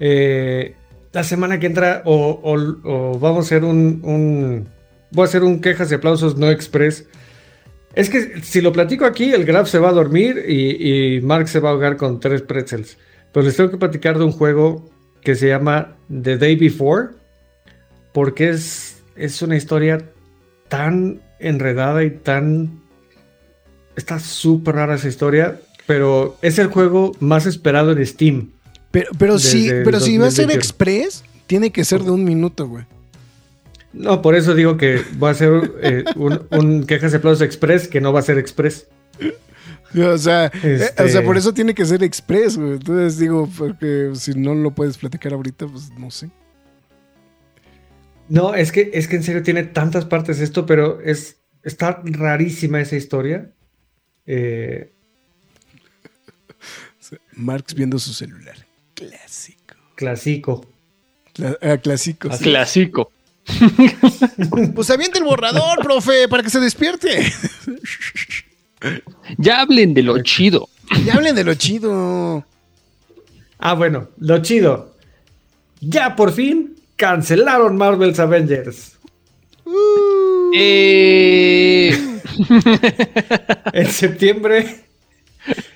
Eh, 0.00 0.74
la 1.12 1.22
semana 1.24 1.58
que 1.60 1.66
entra, 1.66 2.02
o 2.04 3.18
vamos 3.20 3.44
a 3.44 3.46
hacer 3.46 3.64
un, 3.64 4.00
un- 4.02 4.68
Voy 5.10 5.22
a 5.22 5.26
hacer 5.26 5.44
un 5.44 5.60
quejas 5.60 5.92
y 5.92 5.94
aplausos 5.94 6.36
no 6.36 6.50
express. 6.50 7.06
Es 7.94 8.10
que 8.10 8.42
si 8.42 8.60
lo 8.60 8.72
platico 8.72 9.04
aquí, 9.04 9.32
el 9.32 9.44
Graf 9.44 9.68
se 9.68 9.78
va 9.78 9.90
a 9.90 9.92
dormir 9.92 10.44
y, 10.48 11.16
y 11.16 11.20
Mark 11.20 11.48
se 11.48 11.60
va 11.60 11.68
a 11.68 11.72
ahogar 11.72 11.96
con 11.96 12.18
tres 12.20 12.42
pretzels. 12.42 12.98
Pero 13.32 13.46
les 13.46 13.56
tengo 13.56 13.70
que 13.70 13.76
platicar 13.76 14.18
de 14.18 14.24
un 14.24 14.32
juego 14.32 14.90
que 15.22 15.34
se 15.34 15.48
llama 15.48 15.96
The 16.08 16.38
Day 16.38 16.56
Before. 16.56 17.10
Porque 18.12 18.50
es, 18.50 19.02
es 19.16 19.42
una 19.42 19.56
historia 19.56 20.10
tan 20.68 21.20
enredada 21.38 22.04
y 22.04 22.10
tan. 22.10 22.80
Está 23.96 24.18
súper 24.18 24.76
rara 24.76 24.96
esa 24.96 25.08
historia. 25.08 25.60
Pero 25.86 26.36
es 26.42 26.58
el 26.58 26.68
juego 26.68 27.12
más 27.20 27.46
esperado 27.46 27.92
en 27.92 28.04
Steam. 28.06 28.50
Pero, 28.90 29.10
pero 29.18 29.36
el 29.36 29.82
pero 29.84 30.00
si 30.00 30.18
va 30.18 30.28
a 30.28 30.30
ser 30.30 30.46
2021. 30.46 30.52
express, 30.54 31.24
tiene 31.46 31.70
que 31.70 31.84
ser 31.84 32.02
de 32.02 32.10
un 32.10 32.24
minuto, 32.24 32.66
güey. 32.68 32.84
No, 33.94 34.20
por 34.22 34.34
eso 34.34 34.54
digo 34.54 34.76
que 34.76 35.00
va 35.22 35.30
a 35.30 35.34
ser 35.34 35.72
eh, 35.80 36.04
un, 36.16 36.46
un 36.50 36.84
quejas 36.84 37.12
y 37.12 37.16
aplausos 37.16 37.42
express 37.42 37.86
que 37.88 38.00
no 38.00 38.12
va 38.12 38.18
a 38.20 38.22
ser 38.22 38.38
express. 38.38 38.88
O 39.96 40.18
sea, 40.18 40.46
eh, 40.46 40.78
Este- 40.82 41.02
o 41.04 41.08
sea, 41.08 41.22
por 41.22 41.36
eso 41.36 41.54
tiene 41.54 41.72
que 41.74 41.86
ser 41.86 42.02
express, 42.02 42.56
güey. 42.58 42.72
Entonces 42.72 43.18
digo, 43.18 43.48
porque 43.56 44.10
si 44.14 44.32
no 44.34 44.54
lo 44.54 44.72
puedes 44.72 44.98
platicar 44.98 45.32
ahorita, 45.32 45.68
pues 45.68 45.90
no 45.96 46.10
sé. 46.10 46.28
No, 48.28 48.54
es 48.54 48.72
que, 48.72 48.90
es 48.94 49.06
que 49.06 49.16
en 49.16 49.22
serio 49.22 49.42
tiene 49.44 49.62
tantas 49.62 50.04
partes 50.06 50.40
esto, 50.40 50.66
pero 50.66 51.00
es, 51.00 51.36
está 51.62 52.00
rarísima 52.04 52.80
esa 52.80 52.96
historia. 52.96 53.52
Eh, 54.26 54.90
Marx 57.32 57.74
viendo 57.74 57.98
su 57.98 58.12
celular. 58.12 58.56
Clásico. 58.94 59.74
clásico. 59.94 60.66
Cla- 61.34 61.58
ah, 61.62 61.76
clásico. 61.76 62.32
sí. 62.32 62.42
Clásico. 62.44 63.12
Pues 64.74 64.90
avienta 64.90 65.18
el 65.18 65.24
borrador, 65.24 65.82
profe, 65.82 66.28
para 66.28 66.42
que 66.42 66.50
se 66.50 66.60
despierte. 66.60 67.32
Ya 69.38 69.60
hablen 69.60 69.94
de 69.94 70.02
lo 70.02 70.22
chido. 70.22 70.68
Y 71.04 71.10
hablen 71.10 71.34
de 71.34 71.44
lo 71.44 71.54
chido. 71.54 72.44
Ah, 73.58 73.74
bueno, 73.74 74.08
lo 74.18 74.42
chido. 74.42 74.94
Ya 75.80 76.16
por 76.16 76.32
fin 76.32 76.76
cancelaron 76.96 77.76
Marvel's 77.76 78.18
Avengers. 78.18 78.92
Eh, 80.54 81.96
En 83.72 83.90
septiembre, 83.90 84.84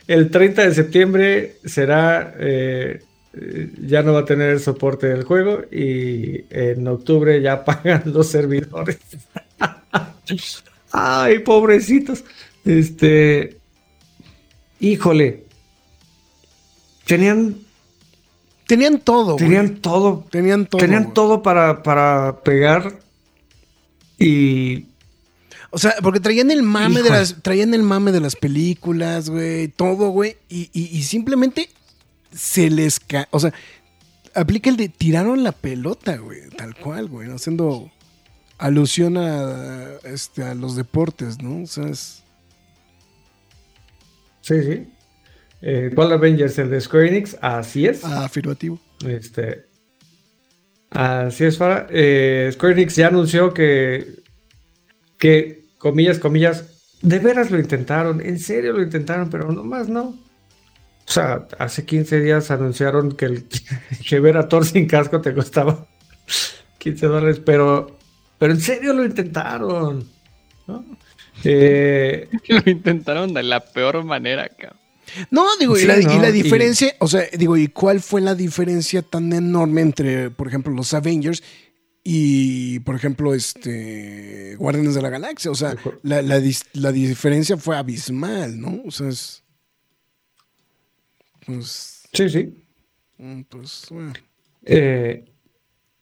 el 0.06 0.30
30 0.30 0.62
de 0.68 0.74
septiembre 0.74 1.56
será, 1.64 2.34
eh, 2.38 3.02
ya 3.82 4.02
no 4.02 4.12
va 4.14 4.20
a 4.20 4.24
tener 4.24 4.58
soporte 4.60 5.06
del 5.08 5.24
juego 5.24 5.60
y 5.70 6.44
en 6.50 6.86
octubre 6.88 7.40
ya 7.40 7.64
pagan 7.66 8.02
los 8.06 8.28
servidores. 8.28 8.98
Ay, 10.92 11.38
pobrecitos. 11.40 12.24
Este, 12.64 13.56
híjole, 14.80 15.44
tenían, 17.04 17.56
Tenían 18.66 18.98
todo, 19.00 19.34
güey. 19.34 19.38
tenían 19.44 19.76
todo, 19.76 20.26
Tenían 20.30 20.66
todo. 20.66 20.80
tenían 20.80 21.02
güey. 21.04 21.14
todo 21.14 21.42
para, 21.42 21.82
para 21.82 22.40
pegar 22.44 22.98
y 24.18 24.84
O 25.70 25.78
sea, 25.78 25.94
porque 26.02 26.20
traían 26.20 26.50
el 26.50 26.62
mame 26.62 27.02
de 27.02 27.08
las, 27.08 27.36
traían 27.42 27.72
el 27.72 27.82
mame 27.82 28.12
de 28.12 28.20
las 28.20 28.36
películas, 28.36 29.30
güey, 29.30 29.68
todo, 29.68 30.10
güey, 30.10 30.36
y, 30.50 30.68
y- 30.74 30.98
y 30.98 31.02
simplemente 31.04 31.70
se 32.38 32.70
les 32.70 33.00
ca 33.00 33.26
o 33.30 33.40
sea, 33.40 33.52
aplica 34.34 34.70
el 34.70 34.76
de 34.76 34.88
tiraron 34.88 35.42
la 35.42 35.52
pelota, 35.52 36.16
güey, 36.16 36.48
tal 36.56 36.74
cual, 36.76 37.08
güey, 37.08 37.30
haciendo 37.30 37.90
alusión 38.58 39.16
a, 39.16 39.96
este, 40.04 40.42
a 40.44 40.54
los 40.54 40.76
deportes, 40.76 41.42
¿no? 41.42 41.62
O 41.62 41.66
sea, 41.66 41.86
es- 41.88 42.22
sí, 44.40 44.62
sí. 44.62 44.88
Eh, 45.60 45.90
¿Cuál 45.94 46.12
Avengers? 46.12 46.56
El 46.58 46.70
de 46.70 46.80
Square 46.80 47.08
Enix, 47.08 47.36
así 47.40 47.86
es. 47.86 48.04
afirmativo. 48.04 48.78
Este. 49.06 49.64
Así 50.90 51.44
es, 51.44 51.58
Fara. 51.58 51.86
Eh, 51.90 52.48
Square 52.52 52.74
Enix 52.74 52.94
ya 52.96 53.08
anunció 53.08 53.52
que. 53.52 54.22
Que, 55.18 55.64
comillas, 55.78 56.18
comillas, 56.20 56.64
de 57.02 57.18
veras 57.18 57.50
lo 57.50 57.58
intentaron. 57.58 58.20
En 58.20 58.38
serio 58.38 58.72
lo 58.72 58.82
intentaron, 58.82 59.30
pero 59.30 59.50
nomás 59.50 59.88
no. 59.88 60.16
O 61.08 61.10
sea, 61.10 61.48
hace 61.58 61.86
15 61.86 62.20
días 62.20 62.50
anunciaron 62.50 63.12
que, 63.12 63.24
el, 63.24 63.46
que 64.08 64.20
ver 64.20 64.36
a 64.36 64.48
Thor 64.48 64.66
sin 64.66 64.86
casco 64.86 65.20
te 65.20 65.34
costaba 65.34 65.86
15 66.78 67.06
dólares, 67.06 67.40
pero. 67.44 67.96
Pero 68.38 68.52
en 68.52 68.60
serio 68.60 68.92
lo 68.92 69.04
intentaron. 69.04 70.08
¿no? 70.66 70.84
Eh, 71.44 72.28
lo 72.48 72.70
intentaron 72.70 73.32
de 73.34 73.42
la 73.42 73.60
peor 73.60 74.04
manera, 74.04 74.48
cabrón. 74.48 74.78
No, 75.30 75.46
digo, 75.58 75.78
y, 75.78 75.84
la, 75.84 75.98
y 75.98 76.04
la 76.04 76.28
y- 76.28 76.32
diferencia, 76.32 76.94
o 76.98 77.08
sea, 77.08 77.22
digo, 77.36 77.56
¿y 77.56 77.68
cuál 77.68 78.00
fue 78.00 78.20
la 78.20 78.34
diferencia 78.34 79.00
tan 79.00 79.32
enorme 79.32 79.80
entre, 79.80 80.30
por 80.30 80.46
ejemplo, 80.46 80.70
los 80.72 80.92
Avengers 80.92 81.42
y, 82.04 82.80
por 82.80 82.94
ejemplo, 82.94 83.32
este 83.32 84.54
Guardianes 84.56 84.94
de 84.94 85.02
la 85.02 85.08
Galaxia? 85.08 85.50
O 85.50 85.54
sea, 85.54 85.74
la, 86.02 86.20
la 86.20 86.38
la 86.74 86.92
diferencia 86.92 87.56
fue 87.56 87.76
abismal, 87.78 88.60
¿no? 88.60 88.82
O 88.86 88.90
sea, 88.90 89.08
es. 89.08 89.42
Pues. 91.48 92.04
sí, 92.12 92.28
sí. 92.28 92.54
mm, 93.16 93.42
Pues, 93.48 93.86
bueno. 93.90 94.12
Eh, 94.66 95.24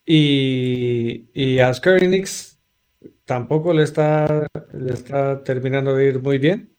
y, 0.05 1.29
y 1.33 1.59
a 1.61 1.73
Square 1.73 2.05
Enix 2.05 2.59
tampoco 3.25 3.73
le 3.73 3.85
está, 3.85 4.49
le 4.73 4.93
está 4.93 5.45
terminando 5.45 5.95
de 5.95 6.07
ir 6.09 6.21
muy 6.21 6.39
bien. 6.39 6.77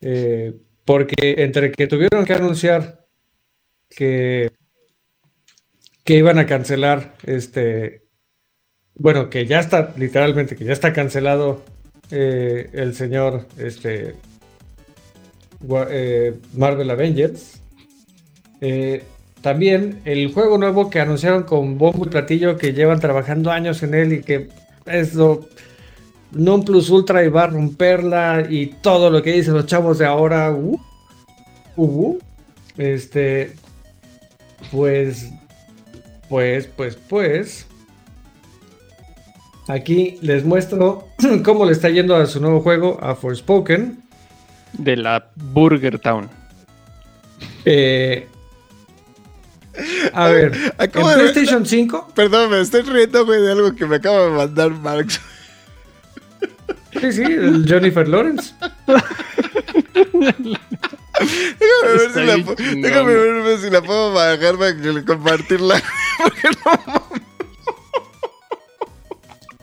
Eh, 0.00 0.54
porque 0.86 1.34
entre 1.38 1.70
que 1.70 1.86
tuvieron 1.86 2.24
que 2.24 2.32
anunciar 2.32 3.06
que, 3.90 4.52
que 6.04 6.14
iban 6.14 6.38
a 6.38 6.46
cancelar 6.46 7.14
este. 7.24 8.06
Bueno, 8.94 9.28
que 9.28 9.44
ya 9.46 9.60
está, 9.60 9.94
literalmente, 9.98 10.56
que 10.56 10.64
ya 10.64 10.72
está 10.72 10.92
cancelado 10.94 11.62
eh, 12.10 12.70
el 12.72 12.94
señor 12.94 13.46
este, 13.58 14.14
eh, 15.90 16.34
Marvel 16.54 16.90
Avengers. 16.90 17.57
Eh, 18.60 19.04
también 19.40 20.00
el 20.04 20.32
juego 20.32 20.58
nuevo 20.58 20.90
que 20.90 21.00
anunciaron 21.00 21.44
con 21.44 21.78
bombo 21.78 22.04
y 22.04 22.08
platillo 22.08 22.56
que 22.56 22.72
llevan 22.72 23.00
trabajando 23.00 23.50
años 23.50 23.82
en 23.82 23.94
él 23.94 24.12
y 24.12 24.22
que 24.22 24.48
es 24.86 25.14
lo 25.14 25.46
non 26.32 26.64
plus 26.64 26.90
ultra 26.90 27.24
y 27.24 27.28
va 27.28 27.44
a 27.44 27.46
romperla 27.46 28.46
y 28.48 28.66
todo 28.66 29.10
lo 29.10 29.22
que 29.22 29.32
dicen 29.32 29.54
los 29.54 29.66
chavos 29.66 29.98
de 29.98 30.06
ahora, 30.06 30.52
uh, 30.52 30.78
uh, 31.76 32.18
este, 32.76 33.54
pues, 34.70 35.30
pues, 36.28 36.66
pues, 36.66 36.96
pues, 37.08 37.66
aquí 39.68 40.18
les 40.20 40.44
muestro 40.44 41.08
cómo 41.44 41.64
le 41.64 41.72
está 41.72 41.88
yendo 41.88 42.16
a 42.16 42.26
su 42.26 42.40
nuevo 42.40 42.60
juego, 42.60 42.98
a 43.00 43.14
Forspoken. 43.14 44.02
De 44.74 44.96
la 44.96 45.30
Burger 45.34 45.98
Town. 45.98 46.28
Eh, 47.64 48.26
a 50.12 50.28
ver, 50.28 50.52
en 50.54 50.72
Acabo 50.78 51.08
de 51.08 51.16
ver- 51.16 51.32
PlayStation 51.32 51.66
5, 51.66 52.12
Perdón, 52.14 52.50
me 52.50 52.60
estoy 52.60 52.82
riendo, 52.82 53.24
güey, 53.26 53.40
de 53.42 53.52
algo 53.52 53.74
que 53.74 53.86
me 53.86 53.96
acaba 53.96 54.24
de 54.24 54.30
mandar 54.30 54.70
Marx. 54.72 55.20
sí, 57.00 57.12
sí, 57.12 57.22
el 57.22 57.64
Jennifer 57.66 58.06
Lawrence. 58.08 58.52
Déjame 61.58 61.92
ver, 61.96 62.10
si 62.12 62.20
la, 62.20 62.34
bien 62.34 62.44
po- 62.46 62.54
chingón. 62.54 62.82
déjame 62.82 63.14
ver 63.14 63.58
si 63.58 63.70
la 63.70 63.82
puedo 63.82 64.12
bajar 64.12 64.56
para 64.56 65.04
compartirla. 65.04 65.82
Porque 66.22 66.48
no 66.64 67.02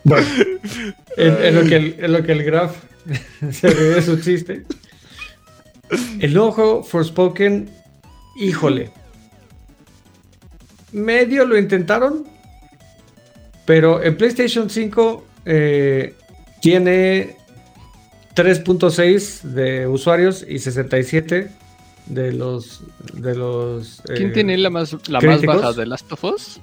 Bueno, 0.03 0.27
en, 1.17 1.45
en 1.45 1.55
lo 1.55 1.63
que 1.67 1.75
el, 1.75 1.95
en 1.99 2.13
lo 2.13 2.23
que 2.23 2.31
el 2.33 2.43
Graf 2.43 2.75
se 3.51 3.67
ve 3.67 3.83
de 3.95 4.01
su 4.01 4.19
chiste. 4.21 4.65
El 6.19 6.33
nuevo 6.33 6.51
juego 6.51 6.83
Forspoken, 6.83 7.69
híjole. 8.37 8.91
Medio 10.95 11.45
lo 11.45 11.57
intentaron, 11.57 12.25
pero 13.65 14.01
en 14.01 14.15
PlayStation 14.17 14.69
5 14.69 15.25
eh, 15.45 16.15
tiene 16.61 17.35
3.6 18.35 19.41
de 19.41 19.87
usuarios 19.87 20.45
y 20.47 20.59
67 20.59 21.51
de 22.07 22.31
los 22.33 22.83
de 23.13 23.35
los 23.35 24.01
¿Quién 24.05 24.29
eh, 24.29 24.33
tiene 24.33 24.57
la 24.57 24.69
más, 24.69 24.93
la 25.09 25.19
más 25.19 25.23
críticos. 25.37 25.55
baja 25.61 25.73
de 25.73 25.85
Last 25.85 26.11
of 26.11 26.23
Us? 26.23 26.59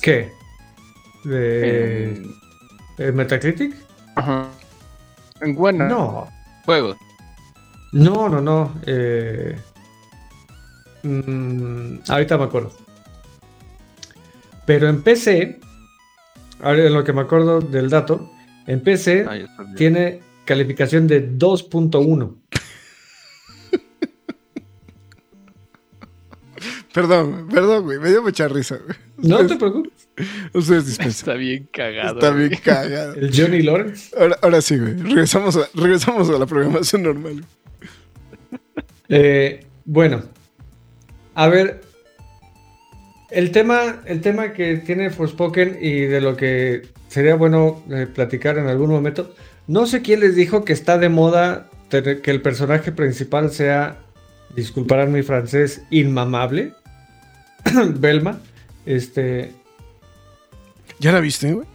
¿Qué? 0.00 0.30
De 1.24 2.04
En- 2.04 2.34
eh, 2.98 3.12
Metacritic? 3.12 3.74
Ajá. 4.16 4.48
En 5.40 5.54
buena. 5.54 5.88
No. 5.88 6.28
Juego. 6.64 6.96
No, 7.92 8.28
no, 8.28 8.40
no. 8.40 8.74
eh, 8.86 9.56
mm, 11.02 12.00
ahorita 12.08 12.38
me 12.38 12.44
acuerdo. 12.44 12.72
Pero 14.66 14.88
en 14.88 15.02
PC, 15.02 15.58
ahora 16.60 16.86
en 16.86 16.94
lo 16.94 17.04
que 17.04 17.12
me 17.12 17.22
acuerdo 17.22 17.60
del 17.60 17.90
dato, 17.90 18.30
en 18.66 18.80
PC 18.80 19.26
Ah, 19.28 19.36
tiene 19.76 20.20
calificación 20.44 21.06
de 21.06 21.30
2.1. 21.38 22.36
Perdón, 26.92 27.48
perdón, 27.48 27.84
güey, 27.84 27.98
me 27.98 28.10
dio 28.10 28.22
mucha 28.22 28.46
risa, 28.48 28.76
güey. 28.76 28.94
No 29.16 29.46
te 29.46 29.56
preocupes. 29.56 30.08
Ustedes 30.52 30.86
dispensen. 30.86 31.20
Está 31.20 31.34
bien 31.34 31.66
cagado. 31.72 32.18
Está 32.18 32.32
güey. 32.32 32.50
bien 32.50 32.60
cagado. 32.62 33.14
El 33.14 33.34
Johnny 33.34 33.62
Lawrence. 33.62 34.14
Ahora, 34.18 34.38
ahora 34.42 34.60
sí, 34.60 34.78
güey. 34.78 34.94
Regresamos 34.96 35.56
a, 35.56 35.68
regresamos 35.74 36.28
a 36.28 36.32
la 36.32 36.44
programación 36.44 37.02
normal. 37.02 37.44
Eh, 39.08 39.64
bueno, 39.86 40.22
a 41.34 41.48
ver, 41.48 41.80
el 43.30 43.50
tema, 43.52 44.00
el 44.06 44.20
tema 44.20 44.52
que 44.52 44.76
tiene 44.76 45.10
Forspoken 45.10 45.78
y 45.80 46.00
de 46.02 46.20
lo 46.20 46.36
que 46.36 46.82
sería 47.08 47.34
bueno 47.34 47.82
eh, 47.90 48.06
platicar 48.06 48.58
en 48.58 48.66
algún 48.68 48.90
momento, 48.90 49.34
no 49.66 49.86
sé 49.86 50.02
quién 50.02 50.20
les 50.20 50.34
dijo 50.36 50.64
que 50.64 50.72
está 50.72 50.98
de 50.98 51.08
moda 51.08 51.68
tener- 51.88 52.20
que 52.22 52.30
el 52.30 52.42
personaje 52.42 52.92
principal 52.92 53.50
sea, 53.50 53.96
disculparán 54.54 55.12
mi 55.12 55.22
francés, 55.22 55.82
inmamable, 55.90 56.72
Belma, 57.94 58.38
este, 58.86 59.52
¿Ya 60.98 61.12
la 61.12 61.20
viste, 61.20 61.52
güey? 61.52 61.66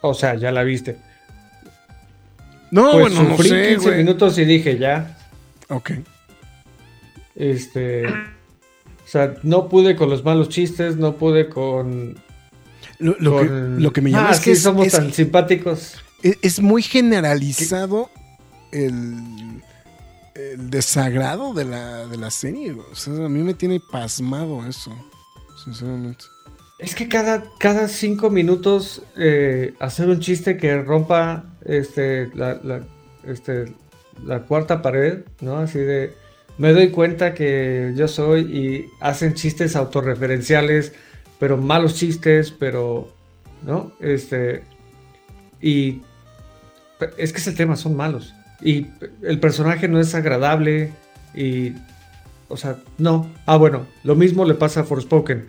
o 0.00 0.14
sea, 0.14 0.34
ya 0.34 0.50
la 0.50 0.62
viste. 0.64 0.96
No, 2.70 2.92
Pues 2.92 3.14
bueno, 3.14 3.22
no 3.30 3.36
sufrí 3.36 3.48
sé, 3.50 3.68
15 3.70 3.86
güey. 3.86 3.98
minutos 3.98 4.38
y 4.38 4.44
dije 4.44 4.78
ya, 4.78 5.16
Ok. 5.68 5.90
Este, 7.36 8.06
o 8.06 9.06
sea, 9.06 9.34
no 9.42 9.68
pude 9.68 9.96
con 9.96 10.10
los 10.10 10.24
malos 10.24 10.48
chistes, 10.48 10.96
no 10.96 11.16
pude 11.16 11.48
con 11.48 12.16
Lo, 12.98 13.16
lo 13.18 13.38
que, 13.40 13.44
lo 13.80 13.92
que 13.92 14.00
me 14.00 14.10
llama 14.10 14.28
Ah, 14.28 14.32
es 14.32 14.38
que 14.38 14.44
sí, 14.44 14.50
es, 14.52 14.62
somos 14.62 14.86
es- 14.86 14.92
tan 14.92 15.12
simpáticos. 15.12 15.96
es- 16.22 16.38
es 16.42 16.60
muy 16.60 16.82
generalizado 16.82 18.10
el, 18.70 19.14
el 20.34 20.70
desagrado 20.70 21.52
de 21.54 21.64
la, 21.64 22.06
de 22.06 22.16
la 22.16 22.30
serie. 22.30 22.72
O 22.72 22.94
sea, 22.94 23.12
a 23.14 23.28
mí 23.28 23.42
me 23.42 23.54
tiene 23.54 23.80
pasmado 23.80 24.64
eso, 24.66 24.92
sinceramente. 25.64 26.24
Es 26.78 26.94
que 26.96 27.08
cada, 27.08 27.44
cada 27.58 27.86
cinco 27.86 28.28
minutos 28.30 29.02
eh, 29.16 29.74
hacer 29.78 30.08
un 30.08 30.18
chiste 30.20 30.56
que 30.56 30.82
rompa 30.82 31.44
este, 31.64 32.30
la, 32.34 32.54
la- 32.62 32.84
este, 33.24 33.72
la 34.24 34.40
cuarta 34.40 34.82
pared, 34.82 35.20
¿no? 35.40 35.58
Así 35.58 35.78
de, 35.78 36.12
me 36.62 36.72
doy 36.72 36.90
cuenta 36.90 37.34
que 37.34 37.92
yo 37.96 38.06
soy 38.06 38.42
y 38.42 38.86
hacen 39.00 39.34
chistes 39.34 39.74
autorreferenciales, 39.74 40.92
pero 41.40 41.56
malos 41.56 41.96
chistes, 41.96 42.52
pero, 42.52 43.12
¿no? 43.66 43.90
Este, 43.98 44.62
y 45.60 46.02
es 47.18 47.32
que 47.32 47.38
ese 47.38 47.50
tema, 47.50 47.74
son 47.74 47.96
malos. 47.96 48.32
Y 48.60 48.86
el 49.22 49.40
personaje 49.40 49.88
no 49.88 49.98
es 49.98 50.14
agradable 50.14 50.92
y, 51.34 51.72
o 52.46 52.56
sea, 52.56 52.76
no. 52.96 53.28
Ah, 53.44 53.56
bueno, 53.56 53.88
lo 54.04 54.14
mismo 54.14 54.44
le 54.44 54.54
pasa 54.54 54.82
a 54.82 54.84
Forspoken 54.84 55.48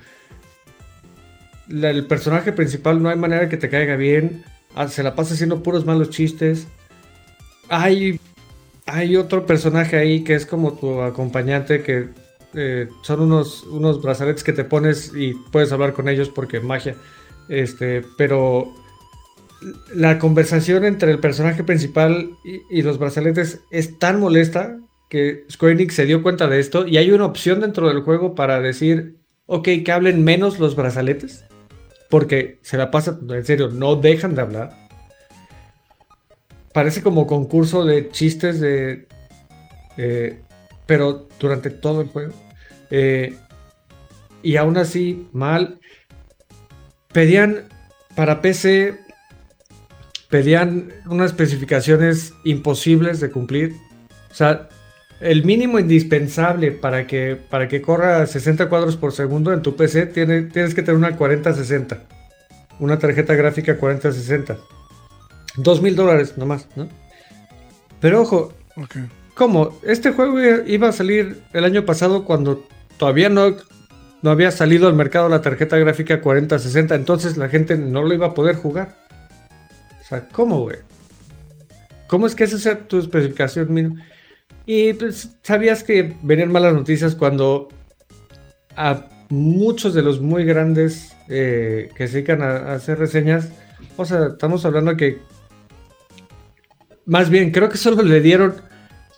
el 1.70 2.06
personaje 2.08 2.52
principal 2.52 3.02
no 3.02 3.10
hay 3.10 3.18
manera 3.18 3.50
que 3.50 3.58
te 3.58 3.70
caiga 3.70 3.96
bien. 3.96 4.44
ah, 4.76 4.88
Se 4.88 5.04
la 5.04 5.16
pasa 5.16 5.36
haciendo 5.36 5.62
puros 5.64 5.86
malos 5.86 6.10
chistes. 6.10 6.68
Hay, 7.70 8.20
hay 8.86 9.16
otro 9.16 9.46
personaje 9.46 9.98
ahí 9.98 10.24
que 10.24 10.36
es 10.36 10.46
como 10.46 10.74
tu 10.74 11.02
acompañante 11.02 11.84
que 11.84 12.10
eh, 12.54 12.90
son 13.02 13.22
unos, 13.22 13.64
unos 13.64 14.02
brazaletes 14.02 14.44
que 14.44 14.54
te 14.54 14.64
pones 14.64 15.12
y 15.16 15.34
puedes 15.52 15.72
hablar 15.72 15.94
con 15.94 16.10
ellos 16.10 16.30
porque 16.30 16.60
magia. 16.60 16.96
Este, 17.50 18.04
pero 18.18 18.74
la 19.94 20.20
conversación 20.20 20.86
entre 20.86 21.12
el 21.12 21.20
personaje 21.20 21.64
principal 21.64 22.32
y, 22.70 22.82
los 22.82 23.00
brazaletes 23.00 23.62
es 23.72 23.98
tan 24.00 24.20
molesta 24.20 24.78
que 25.10 25.46
Square 25.52 25.74
Enix 25.74 25.96
se 25.96 26.06
dio 26.06 26.24
cuenta 26.24 26.48
de 26.48 26.60
esto 26.60 26.88
y 26.88 26.98
hay 26.98 27.12
una 27.12 27.26
opción 27.26 27.62
dentro 27.62 27.88
del 27.88 28.02
juego 28.02 28.36
para 28.36 28.60
decir, 28.60 29.18
ok, 29.46 29.70
que 29.86 29.92
hablen 29.92 30.24
menos 30.24 30.60
los 30.60 30.76
brazaletes, 30.76 31.46
porque 32.10 32.60
se 32.62 32.78
la 32.78 32.92
pasa, 32.92 33.20
en 33.30 33.46
serio, 33.46 33.70
no 33.70 33.96
dejan 33.96 34.36
de 34.36 34.42
hablar. 34.42 34.83
Parece 36.74 37.04
como 37.04 37.28
concurso 37.28 37.86
de 37.86 38.10
chistes 38.10 38.60
de... 38.60 39.08
eh, 39.98 40.40
pero 40.86 41.28
durante 41.40 41.70
todo 41.70 42.02
el 42.02 42.08
juego. 42.08 42.34
Eh, 42.90 43.38
y 44.42 44.58
aún 44.58 44.78
así, 44.78 45.28
mal. 45.32 45.80
Pedían 47.12 47.70
para 48.16 48.42
PC, 48.42 49.00
pedían 50.30 50.92
unas 51.06 51.28
especificaciones 51.28 52.34
imposibles 52.44 53.20
de 53.20 53.32
cumplir. 53.32 53.76
O 54.32 54.36
sea, 54.36 54.70
el 55.22 55.46
mínimo 55.46 55.80
indispensable 55.80 56.72
para 56.72 57.08
que, 57.08 57.38
para 57.50 57.68
que 57.68 57.82
corra 57.82 58.26
60 58.26 58.68
cuadros 58.68 58.98
por 58.98 59.14
segundo 59.14 59.54
en 59.54 59.62
tu 59.62 59.76
PC 59.76 60.08
tiene, 60.08 60.44
tienes 60.44 60.74
que 60.74 60.82
tener 60.82 60.98
una 60.98 61.16
4060. 61.16 62.04
Una 62.80 63.00
tarjeta 63.00 63.34
gráfica 63.36 63.78
4060. 63.78 64.58
Dos 65.58 65.82
mil 65.82 65.96
dólares 65.96 66.38
nomás, 66.38 66.68
¿no? 66.76 66.88
Pero 68.00 68.22
ojo. 68.22 68.54
¿cómo? 69.34 69.78
Este 69.84 70.12
juego 70.12 70.40
iba 70.66 70.90
a 70.90 70.92
salir 70.92 71.42
el 71.54 71.64
año 71.64 71.86
pasado 71.86 72.26
cuando 72.26 72.66
todavía 72.98 73.30
no, 73.30 73.56
no 74.22 74.32
había 74.32 74.52
salido 74.52 74.88
al 74.88 74.96
mercado 74.96 75.30
la 75.30 75.42
tarjeta 75.42 75.78
gráfica 75.78 76.22
4060, 76.22 76.96
entonces 76.96 77.38
la 77.38 77.50
gente 77.50 77.78
no 77.78 78.04
lo 78.04 78.14
iba 78.14 78.28
a 78.28 78.34
poder 78.34 78.56
jugar. 78.56 78.96
O 80.02 80.06
sea, 80.06 80.28
¿cómo, 80.30 80.62
güey? 80.62 80.78
¿Cómo 82.08 82.28
es 82.28 82.36
que 82.36 82.44
esa 82.44 82.58
sea 82.58 82.88
tu 82.88 83.00
especificación 83.00 83.74
mínima? 83.74 84.04
Y 84.66 84.94
pues 84.94 85.36
sabías 85.42 85.84
que 85.84 86.16
venían 86.22 86.52
malas 86.52 86.74
noticias 86.74 87.16
cuando 87.16 87.70
a 88.76 89.08
muchos 89.30 89.94
de 89.94 90.04
los 90.04 90.22
muy 90.22 90.46
grandes 90.46 91.16
eh, 91.28 91.90
que 91.96 92.08
se 92.08 92.16
dedican 92.16 92.42
a, 92.42 92.58
a 92.58 92.74
hacer 92.76 93.00
reseñas, 93.00 93.50
o 93.98 94.06
sea, 94.06 94.28
estamos 94.28 94.66
hablando 94.66 94.96
que 94.96 95.20
más 97.06 97.30
bien, 97.30 97.52
creo 97.52 97.70
que 97.70 97.78
solo 97.78 98.04
le 98.04 98.22
dieron 98.22 98.56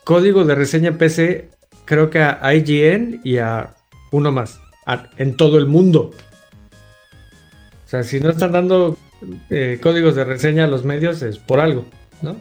código 0.03 0.43
de 0.45 0.55
reseña 0.55 0.97
PC, 0.97 1.49
creo 1.85 2.09
que 2.09 2.19
a 2.19 2.53
IGN 2.53 3.21
y 3.23 3.37
a 3.37 3.73
uno 4.11 4.31
más, 4.31 4.59
a- 4.85 5.07
en 5.17 5.35
todo 5.37 5.57
el 5.57 5.65
mundo. 5.67 6.11
O 7.85 7.87
sea, 7.87 8.03
si 8.03 8.19
no 8.19 8.29
están 8.29 8.51
dando 8.51 8.97
eh, 9.49 9.79
códigos 9.81 10.15
de 10.15 10.23
reseña 10.25 10.65
a 10.65 10.67
los 10.67 10.83
medios 10.83 11.21
es 11.21 11.37
por 11.37 11.59
algo, 11.59 11.85
¿no? 12.21 12.35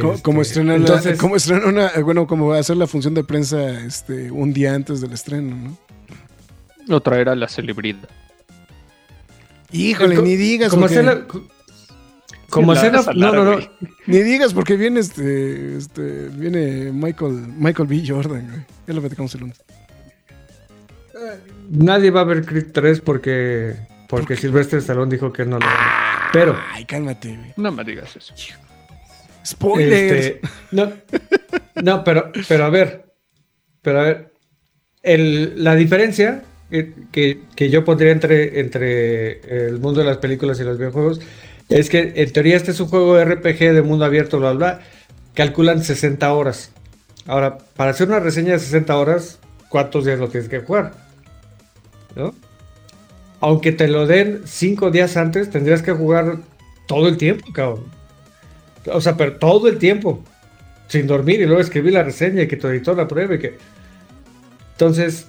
Co- 0.00 0.12
Este, 0.12 0.22
Como 0.22 0.42
estrenar, 0.42 0.78
la- 0.80 0.86
entonces, 0.86 1.18
como 1.18 1.36
estrenar 1.36 1.66
una, 1.66 1.88
eh, 1.88 2.02
bueno, 2.02 2.26
como 2.26 2.52
hacer 2.52 2.76
la 2.76 2.86
función 2.86 3.14
de 3.14 3.24
prensa 3.24 3.84
este, 3.84 4.30
un 4.30 4.52
día 4.52 4.74
antes 4.74 5.00
del 5.00 5.12
estreno, 5.12 5.56
¿no? 5.56 6.96
O 6.96 7.00
traer 7.00 7.28
a 7.28 7.34
la 7.36 7.48
celebridad. 7.48 8.08
Híjole, 9.72 10.16
ni 10.22 10.36
digas 10.36 10.70
como 10.70 10.86
hacer 10.86 11.04
la, 11.04 11.26
como 12.52 12.74
no, 12.74 13.32
no, 13.32 13.44
no. 13.44 13.52
güey. 13.54 13.70
ni 14.06 14.18
digas 14.18 14.52
porque 14.52 14.76
viene 14.76 15.00
este, 15.00 15.78
este, 15.78 16.28
viene 16.28 16.92
Michael, 16.92 17.32
Michael 17.56 17.88
B. 17.88 18.04
Jordan, 18.06 18.46
güey. 18.46 18.60
Ya 18.86 18.94
lo 18.94 19.00
platicamos 19.00 19.34
el 19.34 19.40
lunes. 19.40 19.64
Nadie 21.70 22.10
va 22.10 22.20
a 22.20 22.24
ver 22.24 22.44
Creed 22.44 22.72
3 22.72 23.00
porque 23.00 23.74
porque 24.08 24.36
Silvestre 24.36 24.78
Stallone 24.80 25.10
dijo 25.10 25.32
que 25.32 25.46
no 25.46 25.58
lo 25.58 25.66
Pero 26.32 26.54
Ay, 26.72 26.84
cálmate, 26.84 27.34
güey. 27.34 27.54
No 27.56 27.72
me 27.72 27.82
digas 27.84 28.14
eso. 28.14 28.34
Spoilers. 29.46 30.26
Este, 30.26 30.40
no, 30.70 30.92
no, 31.82 32.04
pero, 32.04 32.30
pero 32.46 32.64
a 32.66 32.70
ver, 32.70 33.06
pero 33.80 34.00
a 34.00 34.04
ver, 34.04 34.32
el- 35.02 35.64
la 35.64 35.74
diferencia 35.74 36.42
eh, 36.70 36.92
que, 37.10 37.40
que 37.56 37.70
yo 37.70 37.84
pondría 37.84 38.12
entre, 38.12 38.60
entre 38.60 39.66
el 39.68 39.78
mundo 39.80 40.00
de 40.00 40.06
las 40.06 40.18
películas 40.18 40.60
y 40.60 40.64
los 40.64 40.76
videojuegos 40.78 41.20
es 41.68 41.88
que 41.88 42.12
en 42.16 42.32
teoría 42.32 42.56
este 42.56 42.70
es 42.70 42.80
un 42.80 42.88
juego 42.88 43.16
de 43.16 43.24
RPG 43.24 43.58
de 43.58 43.82
mundo 43.82 44.04
abierto, 44.04 44.38
bla, 44.38 44.52
bla, 44.52 44.80
calculan 45.34 45.82
60 45.82 46.32
horas. 46.32 46.70
Ahora, 47.26 47.58
para 47.76 47.92
hacer 47.92 48.08
una 48.08 48.20
reseña 48.20 48.52
de 48.52 48.58
60 48.58 48.96
horas, 48.96 49.38
¿cuántos 49.68 50.04
días 50.04 50.18
lo 50.18 50.28
tienes 50.28 50.48
que 50.48 50.60
jugar? 50.60 50.92
¿No? 52.16 52.34
Aunque 53.40 53.72
te 53.72 53.88
lo 53.88 54.06
den 54.06 54.42
5 54.44 54.90
días 54.90 55.16
antes, 55.16 55.50
tendrías 55.50 55.82
que 55.82 55.92
jugar 55.92 56.38
todo 56.86 57.08
el 57.08 57.16
tiempo, 57.16 57.52
cabrón. 57.52 57.84
O 58.86 59.00
sea, 59.00 59.16
pero 59.16 59.36
todo 59.36 59.68
el 59.68 59.78
tiempo. 59.78 60.22
Sin 60.88 61.06
dormir 61.06 61.40
y 61.40 61.46
luego 61.46 61.60
escribir 61.60 61.94
la 61.94 62.02
reseña 62.02 62.42
y 62.42 62.48
que 62.48 62.56
tu 62.56 62.68
editor 62.68 62.96
la 62.96 63.08
pruebe. 63.08 63.58
Entonces, 64.72 65.26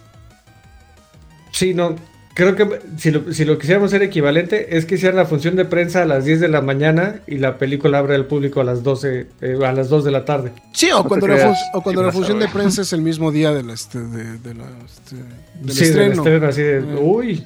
sí, 1.52 1.74
no. 1.74 1.96
Creo 2.36 2.56
que 2.56 2.80
si 2.98 3.12
lo, 3.12 3.32
si 3.32 3.46
lo 3.46 3.60
quisiéramos 3.60 3.92
ser 3.92 4.02
equivalente, 4.02 4.76
es 4.76 4.86
que 4.86 4.96
hicieran 4.96 5.18
la 5.18 5.26
función 5.26 5.56
de 5.56 5.66
prensa 5.66 6.02
a 6.02 6.06
las 6.06 6.26
10 6.26 6.40
de 6.40 6.48
la 6.48 6.62
mañana 6.62 7.22
y 7.28 7.38
la 7.38 7.60
película 7.60 8.00
abre 8.00 8.16
al 8.16 8.26
público 8.26 8.60
a 8.60 8.64
las 8.64 8.82
12, 8.82 9.28
eh, 9.42 9.58
a 9.64 9.72
las 9.72 9.88
2 9.90 10.04
de 10.04 10.12
la 10.12 10.26
tarde. 10.26 10.52
Sí, 10.74 10.90
o 10.92 11.04
cuando, 11.04 11.28
la, 11.28 11.36
creas. 11.36 11.50
fun- 11.60 11.70
o 11.80 11.84
cuando 11.84 12.02
¿Qué 12.02 12.06
la 12.06 12.10
pasa, 12.12 12.18
función 12.18 12.40
de 12.40 12.48
prensa 12.48 12.82
es 12.82 12.92
el 12.92 13.02
mismo 13.04 13.32
día 13.32 13.52
del, 13.54 13.70
este, 13.70 14.00
de, 14.00 14.40
de 14.40 14.54
la, 14.56 14.66
este, 14.84 15.16
del 15.16 15.72
Sí, 15.76 15.80
del 15.86 15.90
estreno. 15.90 16.14
estreno, 16.24 16.48
así 16.48 16.62
de, 16.64 16.82
Mm. 16.82 16.98
uy, 17.02 17.44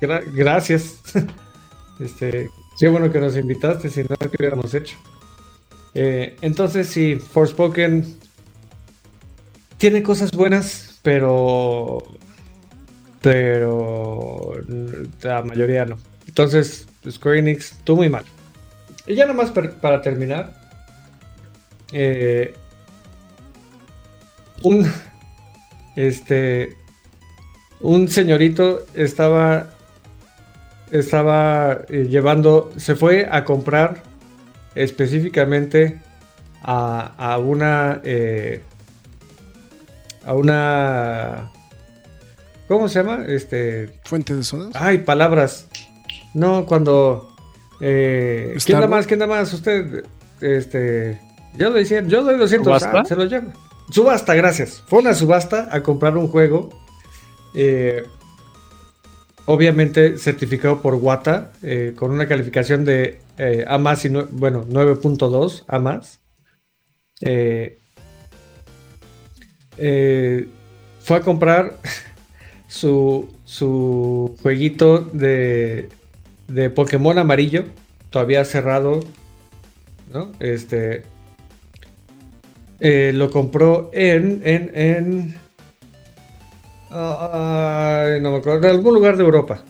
gra- 0.00 0.24
gracias. 0.34 0.94
este, 2.00 2.48
qué 2.80 2.88
bueno 2.88 3.12
que 3.12 3.20
nos 3.20 3.36
invitaste, 3.36 3.90
si 3.90 4.04
no, 4.04 4.16
¿qué 4.16 4.30
hubiéramos 4.38 4.72
hecho? 4.72 4.96
Eh, 5.92 6.36
entonces, 6.40 6.88
sí, 6.88 7.16
Forspoken 7.16 8.16
tiene 9.76 10.02
cosas 10.02 10.30
buenas, 10.32 10.98
pero. 11.02 12.02
Pero. 13.24 14.52
La 15.22 15.42
mayoría 15.42 15.86
no. 15.86 15.96
Entonces, 16.28 16.86
Square 17.10 17.38
Enix, 17.38 17.74
tú 17.84 17.96
muy 17.96 18.10
mal. 18.10 18.24
Y 19.06 19.14
ya 19.14 19.26
nomás 19.26 19.50
para 19.50 20.02
terminar. 20.02 20.52
eh, 21.92 22.54
un. 24.62 24.86
Este. 25.96 26.76
Un 27.80 28.08
señorito 28.08 28.84
estaba. 28.94 29.70
Estaba 30.90 31.80
eh, 31.88 32.06
llevando. 32.10 32.72
Se 32.76 32.94
fue 32.94 33.26
a 33.30 33.42
comprar 33.44 34.02
específicamente 34.74 35.98
a, 36.62 37.14
a 37.16 37.38
una. 37.38 38.02
eh, 38.04 38.60
a 40.26 40.34
una. 40.34 41.50
¿Cómo 42.68 42.88
se 42.88 43.00
llama? 43.02 43.24
Este. 43.26 44.00
Fuente 44.04 44.34
de 44.34 44.42
sodas. 44.42 44.70
Ay, 44.74 44.98
palabras. 44.98 45.68
No, 46.32 46.64
cuando. 46.66 47.34
Eh, 47.80 48.56
¿Quién 48.64 48.80
da 48.80 48.86
más? 48.86 49.06
¿Quién 49.06 49.20
da 49.20 49.26
más? 49.26 49.52
Usted. 49.52 50.04
Este. 50.40 51.20
Yo 51.56 51.70
doy 51.70 51.84
100, 51.84 52.08
yo 52.08 52.22
doy 52.24 52.36
200. 52.38 52.64
¿Subasta? 52.66 53.00
ah, 53.00 53.04
se 53.04 53.14
lo 53.16 53.24
lleva. 53.26 53.52
Subasta, 53.90 54.34
gracias. 54.34 54.82
Fue 54.88 55.00
una 55.00 55.14
subasta 55.14 55.68
a 55.70 55.82
comprar 55.82 56.16
un 56.16 56.28
juego. 56.28 56.70
eh, 57.54 58.02
obviamente 59.46 60.16
certificado 60.18 60.80
por 60.80 60.94
Wata. 60.94 61.52
eh, 61.62 61.92
con 61.96 62.10
una 62.10 62.26
calificación 62.26 62.84
de 62.84 63.20
eh, 63.36 63.64
A 63.68 63.76
más 63.78 64.04
y 64.04 64.08
bueno, 64.08 64.64
9.2 64.66 65.64
A 65.68 65.78
más. 65.78 66.20
Eh, 67.20 67.78
eh, 69.76 70.48
fue 71.00 71.18
a 71.18 71.20
comprar 71.20 71.78
su, 72.68 73.28
su 73.44 74.36
jueguito 74.42 74.98
de, 75.00 75.88
de 76.48 76.70
Pokémon 76.70 77.18
amarillo, 77.18 77.64
todavía 78.10 78.44
cerrado, 78.44 79.00
¿no? 80.12 80.32
Este 80.40 81.04
eh, 82.80 83.12
lo 83.14 83.30
compró 83.30 83.90
en, 83.92 84.42
en, 84.44 84.70
en, 84.74 85.36
ay, 86.90 88.20
no 88.20 88.32
me 88.32 88.36
acuerdo, 88.38 88.58
en 88.58 88.74
algún 88.76 88.94
lugar 88.94 89.16
de 89.16 89.24
Europa. 89.24 89.62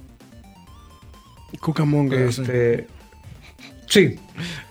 Cucamonga. 1.60 2.20
Este, 2.20 2.86
sí, 3.86 4.18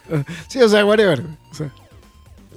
Sí, 0.47 0.61
o 0.61 0.69
sea, 0.69 0.85
whatever. 0.85 1.21
O 1.51 1.55
sea, 1.55 1.71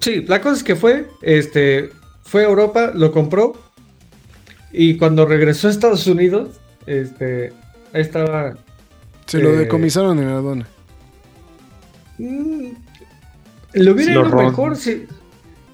Sí, 0.01 0.23
la 0.23 0.41
cosa 0.41 0.57
es 0.57 0.65
que 0.65 0.77
fue, 0.77 1.09
este, 1.23 1.91
fue 2.23 2.43
a 2.45 2.49
Europa, 2.49 2.93
lo 2.95 3.13
compró 3.13 3.55
y 4.77 4.97
cuando 4.99 5.25
regresó 5.27 5.69
a 5.69 5.71
Estados 5.71 6.07
Unidos, 6.07 6.61
este, 6.87 7.53
ahí 7.93 8.03
estaba. 8.03 8.55
se 9.27 9.39
lo 9.39 9.51
Eh, 9.51 9.57
decomisaron 9.57 10.19
en 10.19 10.27
la 10.31 10.37
aduana. 10.37 10.67
mm, 12.19 12.69
le 13.73 13.91
hubiera 13.91 14.15
lo 14.15 14.21
ido 14.23 14.31
rom- 14.31 14.45
mejor 14.47 14.77
si, 14.77 15.07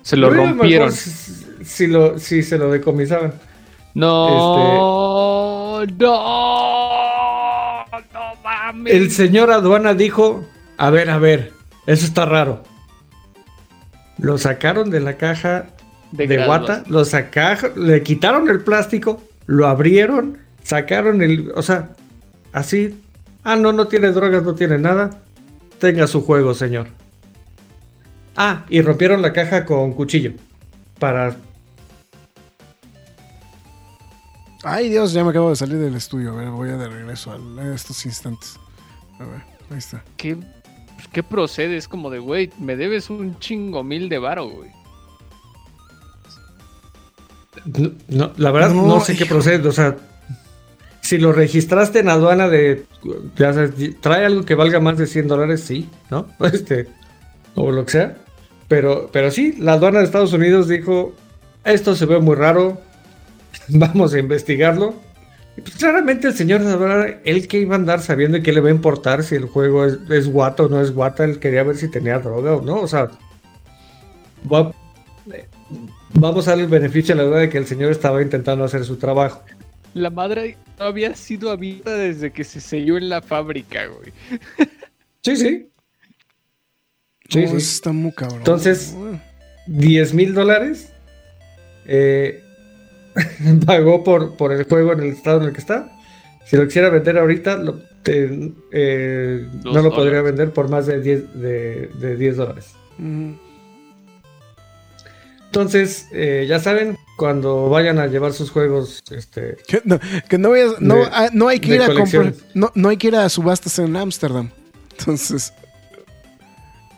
Se 0.03 0.17
lo 0.17 0.29
ido 0.33 0.37
rompieron. 0.47 0.89
mejor 0.89 0.93
si, 0.93 1.65
si 1.65 1.87
lo, 1.87 2.19
si 2.19 2.43
se 2.43 2.57
lo 2.59 2.71
decomisaban. 2.71 3.35
No, 3.95 5.85
no, 5.85 5.85
no 8.13 8.35
mames. 8.43 8.95
El 8.95 9.11
señor 9.11 9.51
aduana 9.51 9.95
dijo, 9.95 10.45
a 10.79 10.91
ver, 10.91 11.11
a 11.11 11.19
ver, 11.19 11.53
eso 11.87 12.07
está 12.07 12.25
raro. 12.25 12.63
Lo 14.19 14.39
sacaron 14.39 14.91
de 14.91 15.01
la 15.01 15.17
caja 15.19 15.67
de, 16.13 16.27
graduación. 16.27 16.67
guata, 16.67 16.91
lo 16.91 17.05
sacaron, 17.05 17.87
le 17.87 18.03
quitaron 18.03 18.49
el 18.49 18.61
plástico, 18.61 19.23
lo 19.47 19.67
abrieron, 19.67 20.39
sacaron 20.63 21.23
el, 21.23 21.53
o 21.55 21.63
sea, 21.63 21.91
así, 22.53 23.01
ah, 23.43 23.57
no, 23.57 23.73
no 23.73 23.89
tiene 23.89 24.13
drogas, 24.13 24.43
no 24.43 24.55
tiene 24.55 24.79
nada, 24.79 25.11
tenga 25.79 26.07
su 26.07 26.25
juego, 26.25 26.55
señor. 26.55 26.89
Ah, 28.37 28.65
y 28.69 28.81
rompieron 28.81 29.21
la 29.21 29.33
caja 29.33 29.65
con 29.65 29.93
cuchillo 29.93 30.33
para 30.99 31.37
Ay, 34.65 34.91
Dios, 34.91 35.13
ya 35.13 35.25
me 35.25 35.31
acabo 35.31 35.51
de 35.51 35.57
salir 35.57 35.79
del 35.79 35.97
estudio. 35.97 36.33
A 36.33 36.37
ver, 36.37 36.49
voy 36.51 36.71
a 36.71 36.77
de 36.77 36.89
regreso 36.89 37.33
a, 37.33 37.63
a 37.63 37.75
estos 37.75 38.07
instantes. 38.07 38.61
A 39.19 39.25
ver, 39.25 39.43
ahí 39.71 39.79
está. 39.79 40.05
¿Qué, 40.17 40.37
¿Qué 41.13 41.25
procede? 41.25 41.77
Es 41.77 41.89
como 41.89 42.11
de, 42.11 42.21
güey, 42.21 42.51
me 42.61 42.77
debes 42.77 43.11
un 43.11 43.39
chingo 43.41 43.83
mil 43.83 44.09
de 44.09 44.19
varo, 44.19 44.49
güey. 44.49 44.71
No, 47.65 47.93
no, 48.09 48.33
la 48.37 48.51
verdad 48.51 48.71
no, 48.71 48.87
No, 48.87 49.01
sé 49.01 49.17
qué 49.17 49.27
procede, 49.27 49.67
o 49.69 49.73
sea, 49.73 49.97
si 51.01 51.19
lo 51.19 51.33
registraste 51.33 52.01
en 52.01 52.09
aduana 52.09 52.49
de, 52.49 52.85
ya 53.37 53.53
sabes, 53.53 53.73
trae 54.01 54.25
algo 54.27 54.45
que 54.45 54.55
valga 54.55 54.81
más 54.81 54.99
de 54.99 55.07
100 55.07 55.29
dólares, 55.29 55.61
sí, 55.63 55.89
¿no? 56.11 56.27
Este, 56.53 56.89
o 57.55 57.71
lo 57.71 57.85
que 57.85 57.93
sea, 57.93 58.17
pero, 58.69 59.11
pero 59.13 59.31
sí, 59.31 59.55
la 59.59 59.75
aduana 59.75 59.99
de 59.99 60.05
Estados 60.07 60.33
Unidos 60.33 60.69
dijo, 60.69 61.13
esto 61.65 61.95
se 61.95 62.07
ve 62.07 62.19
muy 62.19 62.35
raro, 62.37 62.81
vamos 63.69 64.15
a 64.15 64.19
investigarlo. 64.19 64.95
Y 65.57 65.61
pues 65.61 65.77
claramente 65.77 66.29
el 66.29 66.35
señor 66.35 66.63
de 66.63 66.71
aduana, 66.73 67.07
él 67.25 67.47
que 67.47 67.59
iba 67.61 67.75
a 67.75 67.79
andar 67.79 68.01
sabiendo 68.01 68.43
qué 68.43 68.53
le 68.53 68.61
va 68.63 68.69
a 68.69 68.73
importar 68.73 69.23
si 69.23 69.35
el 69.35 69.45
juego 69.47 69.85
es, 69.85 69.99
es 70.09 70.27
guata 70.33 70.63
o 70.63 70.69
no 70.69 70.81
es 70.81 70.93
guata, 70.95 71.25
él 71.25 71.39
quería 71.39 71.63
ver 71.63 71.77
si 71.77 71.89
tenía 71.89 72.19
droga 72.21 72.57
o 72.57 72.63
no, 72.63 72.77
o 72.81 72.89
sea, 72.89 73.11
va- 74.51 74.73
vamos 76.15 76.47
a 76.47 76.51
darle 76.53 76.65
el 76.65 76.71
beneficio 76.71 77.15
a 77.15 77.19
la 77.19 77.25
duda 77.25 77.39
de 77.39 77.49
que 77.49 77.59
el 77.59 77.67
señor 77.67 77.91
estaba 77.91 78.23
intentando 78.23 78.65
hacer 78.65 78.85
su 78.85 78.97
trabajo. 78.97 79.43
La 79.95 80.11
madre 80.11 80.57
no 80.79 80.87
había 80.87 81.15
sido 81.15 81.51
abierta 81.51 81.95
desde 81.95 82.31
que 82.33 82.45
se 82.45 82.61
selló 82.61 82.97
en 82.97 83.09
la 83.09 83.21
fábrica, 83.23 83.87
güey. 83.87 84.13
Sí, 85.25 85.37
sí. 85.37 85.69
Sí, 87.29 87.39
eso 87.45 87.57
está 87.57 87.93
muy 87.93 88.11
cabrón. 88.13 88.39
Entonces- 88.39 88.93
Bueno, 88.97 89.21
10 89.69 90.15
mil 90.15 90.35
dólares 90.35 90.93
eh, 91.87 92.43
pagó 93.67 94.03
por, 94.03 94.37
por 94.37 94.53
el 94.53 94.65
juego 94.65 94.93
en 94.95 95.01
el 95.01 95.07
estado 95.13 95.41
en 95.43 95.49
el 95.49 95.53
que 95.53 95.61
está. 95.61 95.89
Si 96.45 96.57
lo 96.57 96.65
quisiera 96.67 96.89
vender 96.91 97.19
ahorita, 97.19 97.57
lo- 97.59 97.79
te- 98.03 98.53
eh, 98.73 99.47
no 99.63 99.81
lo 99.81 99.91
podría 99.95 100.23
vender 100.23 100.51
por 100.53 100.69
más 100.69 100.87
de 100.87 101.01
10, 101.01 101.35
de, 101.41 101.87
de 102.01 102.17
10 102.17 102.37
dólares. 102.37 102.75
Entonces, 105.53 106.07
eh, 106.13 106.47
ya 106.49 106.59
saben, 106.61 106.97
cuando 107.19 107.69
vayan 107.69 107.99
a 107.99 108.07
llevar 108.07 108.33
sus 108.33 108.51
juegos, 108.51 109.03
este, 109.11 109.59
Que 109.69 109.83
no, 109.85 110.01
que 110.27 110.39
no, 110.39 110.49
vayas- 110.49 110.81
no, 110.81 110.95
De- 110.97 111.09
ah, 111.13 111.29
no 111.35 111.49
hay 111.49 111.61
que 111.61 111.75
ir 111.75 111.83
a 111.83 111.93
comprar. 111.93 112.33
No, 112.55 112.73
no 112.75 112.89
hay 112.89 112.97
que 112.97 113.09
ir 113.09 113.17
a 113.17 113.29
subastas 113.29 113.79
en 113.79 113.95
Ámsterdam. 113.95 114.49
Entonces, 114.99 115.53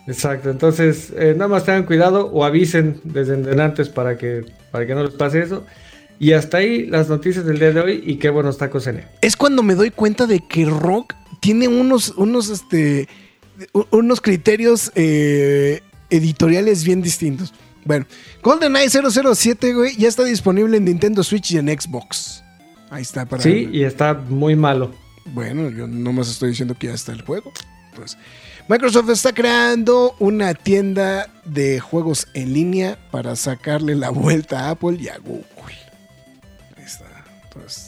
Exacto, 0.06 0.51
entonces 0.51 1.12
eh, 1.16 1.32
nada 1.35 1.48
más 1.48 1.64
tengan 1.64 1.85
cuidado 1.85 2.26
o 2.26 2.44
avisen 2.44 3.01
desde 3.05 3.35
en 3.35 3.59
antes 3.59 3.89
para 3.89 4.18
que, 4.18 4.44
para 4.70 4.86
que 4.86 4.94
no 4.94 5.02
les 5.02 5.14
pase 5.14 5.43
eso. 5.43 5.64
Y 6.20 6.32
hasta 6.32 6.59
ahí 6.59 6.86
las 6.86 7.09
noticias 7.09 7.44
del 7.47 7.59
día 7.59 7.72
de 7.72 7.81
hoy 7.81 8.02
y 8.06 8.16
qué 8.18 8.28
buenos 8.31 8.56
tacos 8.59 8.85
cené. 8.85 9.06
es 9.20 9.35
cuando 9.36 9.62
me 9.64 9.74
doy 9.74 9.90
cuenta 9.90 10.26
de 10.28 10.40
que 10.47 10.64
Rock 10.66 11.14
tiene 11.40 11.66
unos, 11.68 12.10
unos, 12.16 12.51
este, 12.51 13.09
unos 13.90 14.20
criterios 14.20 14.93
eh, 14.94 15.81
editoriales 16.10 16.85
bien 16.85 17.02
distintos. 17.02 17.52
Bueno, 17.85 18.06
GoldenEye 18.43 18.89
007, 18.89 19.74
güey, 19.74 19.97
ya 19.97 20.09
está 20.09 20.24
disponible 20.24 20.77
en 20.77 20.86
Nintendo 20.86 21.23
Switch 21.23 21.52
y 21.52 21.59
en 21.59 21.69
Xbox. 21.69 22.43
Ahí 22.90 23.02
está 23.02 23.27
para. 23.27 23.43
Sí, 23.43 23.69
y 23.73 23.82
está 23.82 24.15
muy 24.15 24.56
malo. 24.56 24.94
Bueno, 25.27 25.70
yo 25.70 25.86
nomás 25.86 26.28
estoy 26.31 26.51
diciendo 26.51 26.74
que 26.78 26.89
ya 26.89 26.94
está 26.94 27.12
el 27.12 27.23
juego. 27.23 27.52
Pues, 27.94 28.16
Microsoft 28.69 29.11
está 29.11 29.32
creando 29.32 30.15
una 30.19 30.55
tienda 30.55 31.28
de 31.44 31.81
juegos 31.81 32.28
en 32.35 32.55
línea 32.55 32.98
para 33.11 33.36
sacarle 33.36 33.94
la 33.94 34.11
vuelta 34.11 34.61
a 34.61 34.70
Apple 34.70 34.97
y 34.98 35.09
a 35.09 35.19
Google. 35.19 35.44
Ahí 36.77 36.85
está. 36.85 37.05
Entonces, 37.44 37.84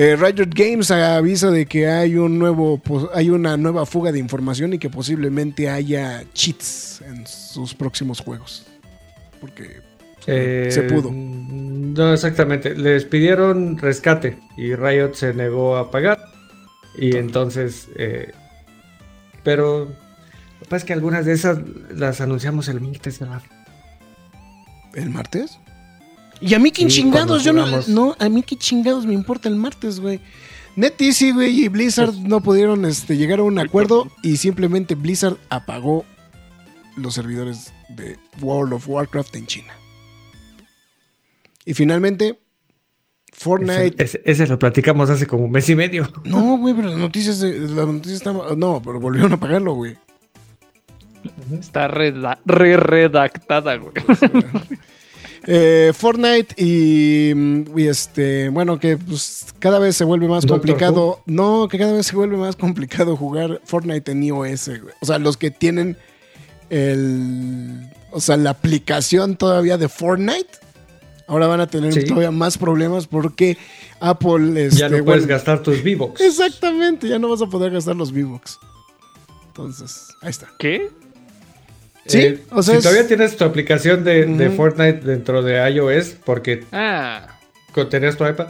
eh, 0.00 0.14
Riot 0.14 0.50
Games 0.54 0.92
avisa 0.92 1.50
de 1.50 1.66
que 1.66 1.88
hay 1.88 2.14
un 2.14 2.38
nuevo, 2.38 2.80
hay 3.12 3.30
una 3.30 3.56
nueva 3.56 3.84
fuga 3.84 4.12
de 4.12 4.20
información 4.20 4.72
y 4.72 4.78
que 4.78 4.88
posiblemente 4.88 5.68
haya 5.68 6.22
cheats 6.32 7.02
en 7.02 7.26
sus 7.26 7.74
próximos 7.74 8.20
juegos. 8.20 8.64
Porque 9.40 9.80
Eh, 10.28 10.68
se 10.70 10.82
pudo. 10.82 11.10
No, 11.10 12.12
exactamente. 12.12 12.76
Les 12.76 13.06
pidieron 13.06 13.76
rescate 13.76 14.38
y 14.56 14.76
Riot 14.76 15.14
se 15.14 15.34
negó 15.34 15.76
a 15.76 15.90
pagar. 15.90 16.18
Y 16.96 17.16
entonces, 17.16 17.88
eh, 17.96 18.32
pero 19.42 19.86
lo 19.86 20.58
que 20.60 20.64
pasa 20.66 20.76
es 20.76 20.84
que 20.84 20.92
algunas 20.92 21.24
de 21.26 21.32
esas 21.32 21.58
las 21.92 22.20
anunciamos 22.20 22.68
el 22.68 22.80
martes, 22.80 23.18
¿verdad? 23.18 23.42
¿El 24.94 25.10
martes? 25.10 25.58
Y 26.40 26.54
a 26.54 26.58
mí 26.58 26.70
qué 26.70 26.82
Sí, 26.82 26.88
chingados, 26.88 27.42
yo 27.44 27.52
no, 27.52 27.66
no, 27.88 28.16
a 28.18 28.28
mí 28.28 28.42
qué 28.42 28.56
chingados 28.56 29.06
me 29.06 29.14
importa 29.14 29.48
el 29.48 29.56
martes, 29.56 30.00
güey. 30.00 30.20
NetEasy, 30.76 31.32
güey, 31.32 31.64
y 31.64 31.68
Blizzard 31.68 32.14
no 32.14 32.40
pudieron 32.40 32.84
este, 32.84 33.16
llegar 33.16 33.40
a 33.40 33.42
un 33.42 33.58
acuerdo 33.58 34.08
y 34.22 34.36
simplemente 34.36 34.94
Blizzard 34.94 35.36
apagó 35.50 36.04
los 36.96 37.14
servidores 37.14 37.72
de 37.88 38.16
World 38.40 38.74
of 38.74 38.88
Warcraft 38.88 39.34
en 39.34 39.46
China. 39.46 39.72
Y 41.64 41.74
finalmente, 41.74 42.38
Fortnite... 43.32 44.02
Ese, 44.02 44.18
ese- 44.18 44.22
ese 44.24 44.46
lo 44.46 44.58
platicamos 44.58 45.10
hace 45.10 45.26
como 45.26 45.44
un 45.46 45.50
mes 45.50 45.68
y 45.68 45.74
medio. 45.74 46.08
No, 46.24 46.56
güey, 46.58 46.74
pero 46.74 46.88
las 46.90 46.98
noticias, 46.98 47.40
de, 47.40 47.58
las 47.58 47.86
noticias 47.86 48.18
están... 48.18 48.36
No, 48.56 48.80
pero 48.80 49.00
volvieron 49.00 49.32
a 49.32 49.40
pagarlo, 49.40 49.74
güey. 49.74 49.96
Está 51.58 51.88
reda- 51.88 52.38
re 52.46 52.76
redactada, 52.76 53.74
güey. 53.76 53.92
Eh, 55.50 55.92
Fortnite 55.96 56.54
y, 56.62 57.32
y 57.74 57.86
este, 57.86 58.50
bueno, 58.50 58.78
que 58.78 58.98
pues, 58.98 59.46
cada 59.58 59.78
vez 59.78 59.96
se 59.96 60.04
vuelve 60.04 60.28
más 60.28 60.42
Doctor 60.44 60.58
complicado. 60.60 61.22
No, 61.24 61.68
que 61.68 61.78
cada 61.78 61.94
vez 61.94 62.06
se 62.06 62.14
vuelve 62.16 62.36
más 62.36 62.54
complicado 62.54 63.16
jugar 63.16 63.62
Fortnite 63.64 64.12
en 64.12 64.24
iOS. 64.24 64.68
güey. 64.68 64.94
O 65.00 65.06
sea, 65.06 65.18
los 65.18 65.38
que 65.38 65.50
tienen 65.50 65.96
el, 66.68 67.88
o 68.10 68.20
sea, 68.20 68.36
la 68.36 68.50
aplicación 68.50 69.36
todavía 69.36 69.78
de 69.78 69.88
Fortnite, 69.88 70.50
ahora 71.26 71.46
van 71.46 71.60
a 71.60 71.66
tener 71.66 71.94
Sí. 71.94 72.04
todavía 72.04 72.30
más 72.30 72.58
problemas 72.58 73.06
porque 73.06 73.56
Apple, 74.00 74.66
este, 74.66 74.80
ya 74.80 74.88
no 74.90 75.02
puedes 75.02 75.22
bueno, 75.22 75.26
gastar 75.28 75.62
tus 75.62 75.78
V-Bucks. 75.82 76.20
Exactamente, 76.20 77.08
ya 77.08 77.18
no 77.18 77.28
vas 77.30 77.40
a 77.40 77.46
poder 77.46 77.72
gastar 77.72 77.96
los 77.96 78.12
V-Bucks. 78.12 78.58
Entonces, 79.46 80.08
ahí 80.20 80.28
está. 80.30 80.48
¿Qué? 80.58 80.90
Sí, 82.08 82.18
Eh, 82.20 82.40
o 82.50 82.62
sea, 82.62 82.74
si 82.74 82.78
es- 82.78 82.84
todavía 82.84 83.06
tienes 83.06 83.36
tu 83.36 83.44
aplicación 83.44 84.02
de. 84.02 84.50
Fortnite 84.56 85.00
dentro 85.00 85.42
de 85.42 85.70
iOS, 85.70 86.16
porque 86.24 86.64
Ah, 86.72 87.38
tenías 87.90 88.16
tu 88.16 88.26
iPad 88.26 88.48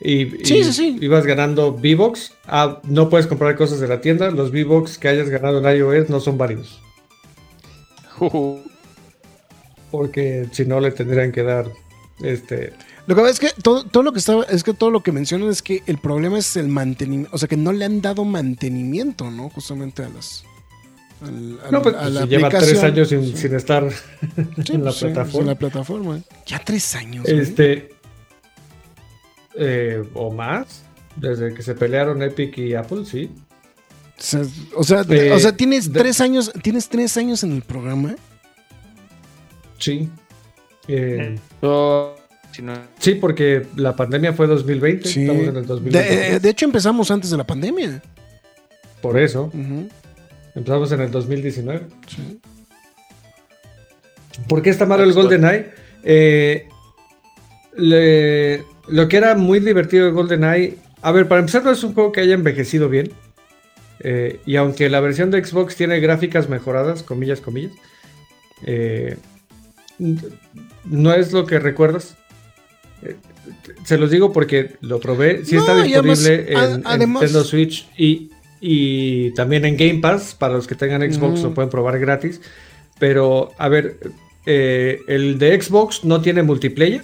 y, 0.00 0.30
Sí, 0.44 0.58
y 0.58 0.64
sí, 0.64 0.72
sí. 0.72 0.98
ibas 1.02 1.26
ganando 1.26 1.72
V-Bucks, 1.74 2.32
ah, 2.46 2.80
no 2.84 3.10
puedes 3.10 3.26
comprar 3.26 3.56
cosas 3.56 3.80
de 3.80 3.88
la 3.88 4.00
tienda. 4.00 4.30
Los 4.30 4.50
V-Bucks 4.50 4.96
que 4.96 5.08
hayas 5.08 5.28
ganado 5.28 5.58
en 5.68 5.76
iOS 5.76 6.08
no 6.08 6.20
son 6.20 6.38
válidos. 6.38 6.80
Porque 9.90 10.46
si 10.52 10.64
no 10.64 10.80
le 10.80 10.92
tendrían 10.92 11.32
que 11.32 11.42
dar 11.42 11.66
este. 12.22 12.72
Lo 13.06 13.14
que 13.16 13.22
pasa 13.22 13.32
es 13.32 13.40
que 13.40 13.60
todo, 13.62 13.84
todo 13.84 14.02
lo 14.04 14.12
que 14.12 14.20
estaba, 14.20 14.44
es 14.44 14.62
que 14.62 14.72
todo 14.72 14.90
lo 14.90 15.02
que 15.02 15.10
mencionan 15.10 15.48
es 15.48 15.62
que 15.62 15.82
el 15.86 15.98
problema 15.98 16.38
es 16.38 16.54
el 16.56 16.68
mantenimiento, 16.68 17.34
o 17.34 17.38
sea 17.38 17.48
que 17.48 17.56
no 17.56 17.72
le 17.72 17.84
han 17.84 18.00
dado 18.00 18.24
mantenimiento, 18.24 19.30
¿no? 19.30 19.48
Justamente 19.50 20.04
a 20.04 20.08
las 20.10 20.44
al- 21.22 21.58
al- 21.64 21.72
No, 21.72 21.82
pues, 21.82 21.94
a 21.96 22.08
la 22.10 22.22
si 22.22 22.28
lleva 22.28 22.48
tres 22.48 22.82
años 22.82 23.08
sin, 23.08 23.24
Sí. 23.24 23.36
sin 23.36 23.54
estar 23.54 23.90
Sí, 23.90 24.72
en 24.72 24.78
la 24.84 24.90
pues, 24.90 24.96
sí, 24.96 25.04
plataforma. 25.06 25.40
en 25.40 25.46
la 25.46 25.54
plataforma. 25.54 26.20
Ya 26.46 26.58
tres 26.64 26.94
años. 26.94 27.28
Este. 27.28 27.90
eh, 29.56 30.02
o 30.14 30.30
más. 30.30 30.82
Desde 31.16 31.52
que 31.52 31.62
se 31.62 31.74
pelearon 31.74 32.22
Epic 32.22 32.56
y 32.58 32.74
Apple, 32.74 33.04
sí. 33.04 33.30
O 34.16 34.22
sea, 34.22 34.42
o 34.76 34.84
sea, 34.84 35.04
Eh, 35.08 35.32
o 35.32 35.38
sea, 35.38 35.56
tienes 35.56 35.92
de- 35.92 35.98
tres 36.00 36.20
años, 36.20 36.52
tienes 36.62 36.88
tres 36.88 37.16
años 37.16 37.42
en 37.42 37.52
el 37.52 37.62
programa. 37.62 38.14
Sí. 39.78 40.08
Eh, 40.88 41.36
sí, 42.98 43.14
porque 43.14 43.66
la 43.76 43.94
pandemia 43.96 44.32
fue 44.32 44.46
2020. 44.46 45.08
Sí. 45.08 45.22
Estamos 45.22 45.48
en 45.48 45.56
el 45.56 45.66
2020. 45.66 46.16
De, 46.32 46.40
de 46.40 46.48
hecho, 46.50 46.64
empezamos 46.64 47.10
antes 47.10 47.30
de 47.30 47.36
la 47.36 47.46
pandemia. 47.46 48.02
Por 49.00 49.18
eso. 49.18 49.50
Empezamos 50.54 50.90
en 50.92 51.00
el 51.00 51.10
2019. 51.10 51.82
Sí. 52.06 52.40
¿Por 54.48 54.62
qué 54.62 54.70
está 54.70 54.86
malo 54.86 55.04
el 55.04 55.12
GoldenEye? 55.12 55.70
Eh, 56.02 56.66
le- 57.76 58.64
lo 58.88 59.08
que 59.08 59.16
era 59.16 59.34
muy 59.36 59.60
divertido 59.60 60.06
de 60.06 60.12
GoldenEye. 60.12 60.76
A 61.02 61.12
ver, 61.12 61.28
para 61.28 61.40
empezar, 61.40 61.64
no 61.64 61.70
es 61.70 61.82
un 61.84 61.94
juego 61.94 62.12
que 62.12 62.20
haya 62.20 62.34
envejecido 62.34 62.88
bien. 62.88 63.12
Eh, 64.00 64.40
y 64.46 64.56
aunque 64.56 64.88
la 64.88 65.00
versión 65.00 65.30
de 65.30 65.44
Xbox 65.44 65.76
tiene 65.76 66.00
gráficas 66.00 66.48
mejoradas, 66.48 67.02
comillas, 67.02 67.40
comillas, 67.40 67.72
eh, 68.64 69.16
no 70.84 71.12
es 71.12 71.32
lo 71.32 71.46
que 71.46 71.58
recuerdas. 71.58 72.16
Eh, 73.02 73.16
se 73.84 73.98
los 73.98 74.10
digo 74.10 74.32
porque 74.32 74.76
lo 74.80 75.00
probé. 75.00 75.44
Sí 75.44 75.54
No, 75.54 75.60
está 75.60 75.72
además, 75.72 75.88
disponible 76.22 76.52
en, 76.52 76.58
en 76.58 76.82
además- 76.86 77.22
Nintendo 77.22 77.44
Switch 77.44 77.88
y, 77.98 78.30
y 78.60 79.32
también 79.34 79.64
en 79.64 79.76
Game 79.76 80.00
Pass. 80.00 80.34
Para 80.38 80.54
los 80.54 80.66
que 80.66 80.74
tengan 80.74 81.02
Xbox 81.02 81.42
lo 81.42 81.54
pueden 81.54 81.70
probar 81.70 81.98
gratis. 81.98 82.40
Pero, 82.98 83.50
a 83.58 83.68
ver, 83.68 83.98
eh, 84.46 85.00
el 85.08 85.38
de 85.38 85.60
Xbox 85.60 86.04
no 86.04 86.20
tiene 86.20 86.42
multiplayer. 86.42 87.02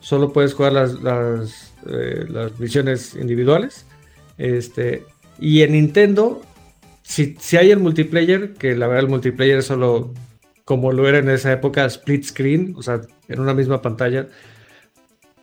Solo 0.00 0.32
puedes 0.32 0.54
jugar 0.54 0.72
las, 0.72 1.02
las, 1.02 1.74
eh, 1.90 2.24
las 2.28 2.58
misiones 2.60 3.14
individuales. 3.14 3.86
Este, 4.38 5.04
y 5.40 5.62
en 5.62 5.72
Nintendo, 5.72 6.42
si, 7.02 7.36
si 7.40 7.56
hay 7.56 7.70
el 7.70 7.80
multiplayer, 7.80 8.54
que 8.54 8.76
la 8.76 8.86
verdad 8.86 9.04
el 9.04 9.10
multiplayer 9.10 9.58
es 9.58 9.66
solo 9.66 10.12
como 10.64 10.92
lo 10.92 11.08
era 11.08 11.18
en 11.18 11.28
esa 11.28 11.52
época, 11.52 11.84
split 11.86 12.24
screen, 12.24 12.74
o 12.76 12.82
sea, 12.82 13.00
en 13.28 13.40
una 13.40 13.54
misma 13.54 13.82
pantalla. 13.82 14.28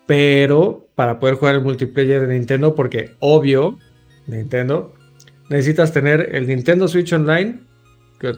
Pero 0.05 0.87
para 0.95 1.19
poder 1.19 1.35
jugar 1.35 1.55
el 1.55 1.61
multiplayer 1.61 2.27
de 2.27 2.33
Nintendo, 2.33 2.75
porque 2.75 3.11
obvio, 3.19 3.79
Nintendo, 4.27 4.93
necesitas 5.49 5.91
tener 5.91 6.29
el 6.35 6.47
Nintendo 6.47 6.87
Switch 6.87 7.13
Online, 7.13 7.59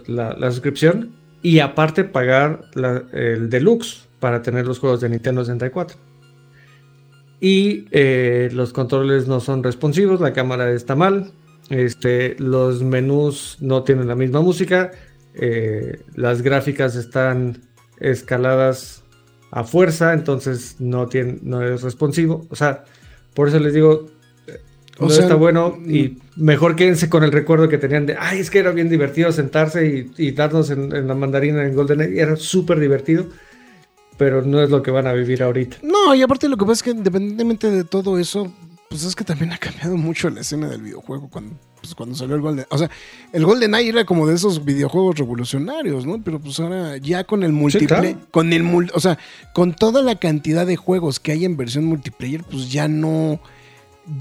la, 0.08 0.52
suscripción, 0.52 1.16
y 1.42 1.60
aparte 1.60 2.04
pagar 2.04 2.62
el 3.14 3.50
deluxe 3.50 4.08
para 4.20 4.42
tener 4.42 4.66
los 4.66 4.80
juegos 4.80 5.02
de 5.02 5.10
Nintendo 5.10 5.44
64. 5.44 5.98
Y 7.40 7.86
eh, 7.92 8.50
los 8.54 8.74
controles 8.74 9.28
no 9.28 9.40
son 9.40 9.64
responsivos, 9.64 10.22
la 10.22 10.34
cámara 10.34 10.72
está 10.72 10.96
mal, 10.96 11.32
este, 11.70 12.36
los 12.40 12.82
menús 12.82 13.58
no 13.60 13.84
tienen 13.84 14.08
la 14.08 14.16
misma 14.16 14.42
música, 14.42 14.92
eh, 15.36 16.00
las 16.16 16.42
gráficas 16.42 16.96
están 16.96 17.62
escaladas 18.00 19.04
a 19.52 19.64
fuerza, 19.64 20.14
entonces 20.14 20.78
no, 20.80 21.08
tiene, 21.08 21.40
no 21.42 21.62
es 21.62 21.82
responsivo. 21.82 22.46
O 22.50 22.56
sea, 22.56 22.84
por 23.34 23.48
eso 23.48 23.60
les 23.60 23.74
digo, 23.74 24.08
O 25.00 25.06
no 25.06 25.10
sea, 25.10 25.24
está 25.24 25.36
bueno 25.36 25.78
mm. 25.78 25.96
y 25.96 26.18
mejor 26.38 26.76
quédense 26.76 27.10
con 27.10 27.24
el 27.24 27.32
recuerdo 27.32 27.68
que 27.68 27.78
tenían 27.78 28.06
de, 28.06 28.16
ay, 28.18 28.40
es 28.40 28.50
que 28.50 28.60
era 28.60 28.72
bien 28.72 28.90
divertido 28.90 29.32
sentarse 29.32 29.88
y, 29.88 30.12
y 30.18 30.32
darnos 30.32 30.70
en, 30.70 30.96
en 30.96 31.08
la 31.08 31.16
mandarina 31.16 31.66
en 31.66 31.76
Golden 31.76 32.02
Age, 32.02 32.20
era 32.20 32.36
súper 32.36 32.80
divertido, 32.80 33.26
pero 34.18 34.42
no 34.42 34.62
es 34.62 34.70
lo 34.70 34.82
que 34.82 34.92
van 34.92 35.08
a 35.08 35.14
vivir 35.14 35.44
ahorita. 35.44 35.78
No, 35.84 36.16
y 36.16 36.22
aparte 36.22 36.48
lo 36.48 36.58
que 36.58 36.66
pasa 36.66 36.74
es 36.74 36.84
que 36.84 36.92
independientemente 36.92 37.70
de 37.70 37.84
todo 37.84 38.18
eso, 38.18 38.54
pues 38.90 39.04
es 39.04 39.16
que 39.16 39.24
también 39.24 39.52
ha 39.52 39.58
cambiado 39.58 39.98
mucho 39.98 40.30
la 40.30 40.42
escena 40.42 40.70
del 40.70 40.82
videojuego 40.82 41.30
cuando, 41.30 41.56
pues, 41.82 41.96
cuando 41.96 42.16
salió 42.16 42.36
el 42.36 42.42
Golden. 42.42 42.66
O 42.70 42.78
sea, 42.78 42.90
el 43.34 43.46
Golden 43.46 43.76
era 43.76 44.06
como 44.06 44.28
de 44.28 44.36
esos 44.36 44.64
videojuegos 44.64 45.18
revolucionarios, 45.18 46.06
¿no? 46.06 46.22
Pero 46.24 46.40
pues 46.40 46.60
ahora 46.60 46.98
ya 46.98 47.24
con 47.24 47.44
el 47.44 47.52
multiplayer, 47.52 48.14
claro. 48.14 48.28
con 48.32 48.54
el 48.54 48.90
o 48.94 49.00
sea, 49.00 49.18
con 49.54 49.74
toda 49.74 50.02
la 50.02 50.16
cantidad 50.16 50.66
de 50.66 50.78
juegos 50.78 51.20
que 51.20 51.32
hay 51.32 51.46
en 51.46 51.58
versión 51.58 51.86
multiplayer, 51.86 52.44
pues 52.44 52.72
ya 52.72 52.88
no. 52.88 53.40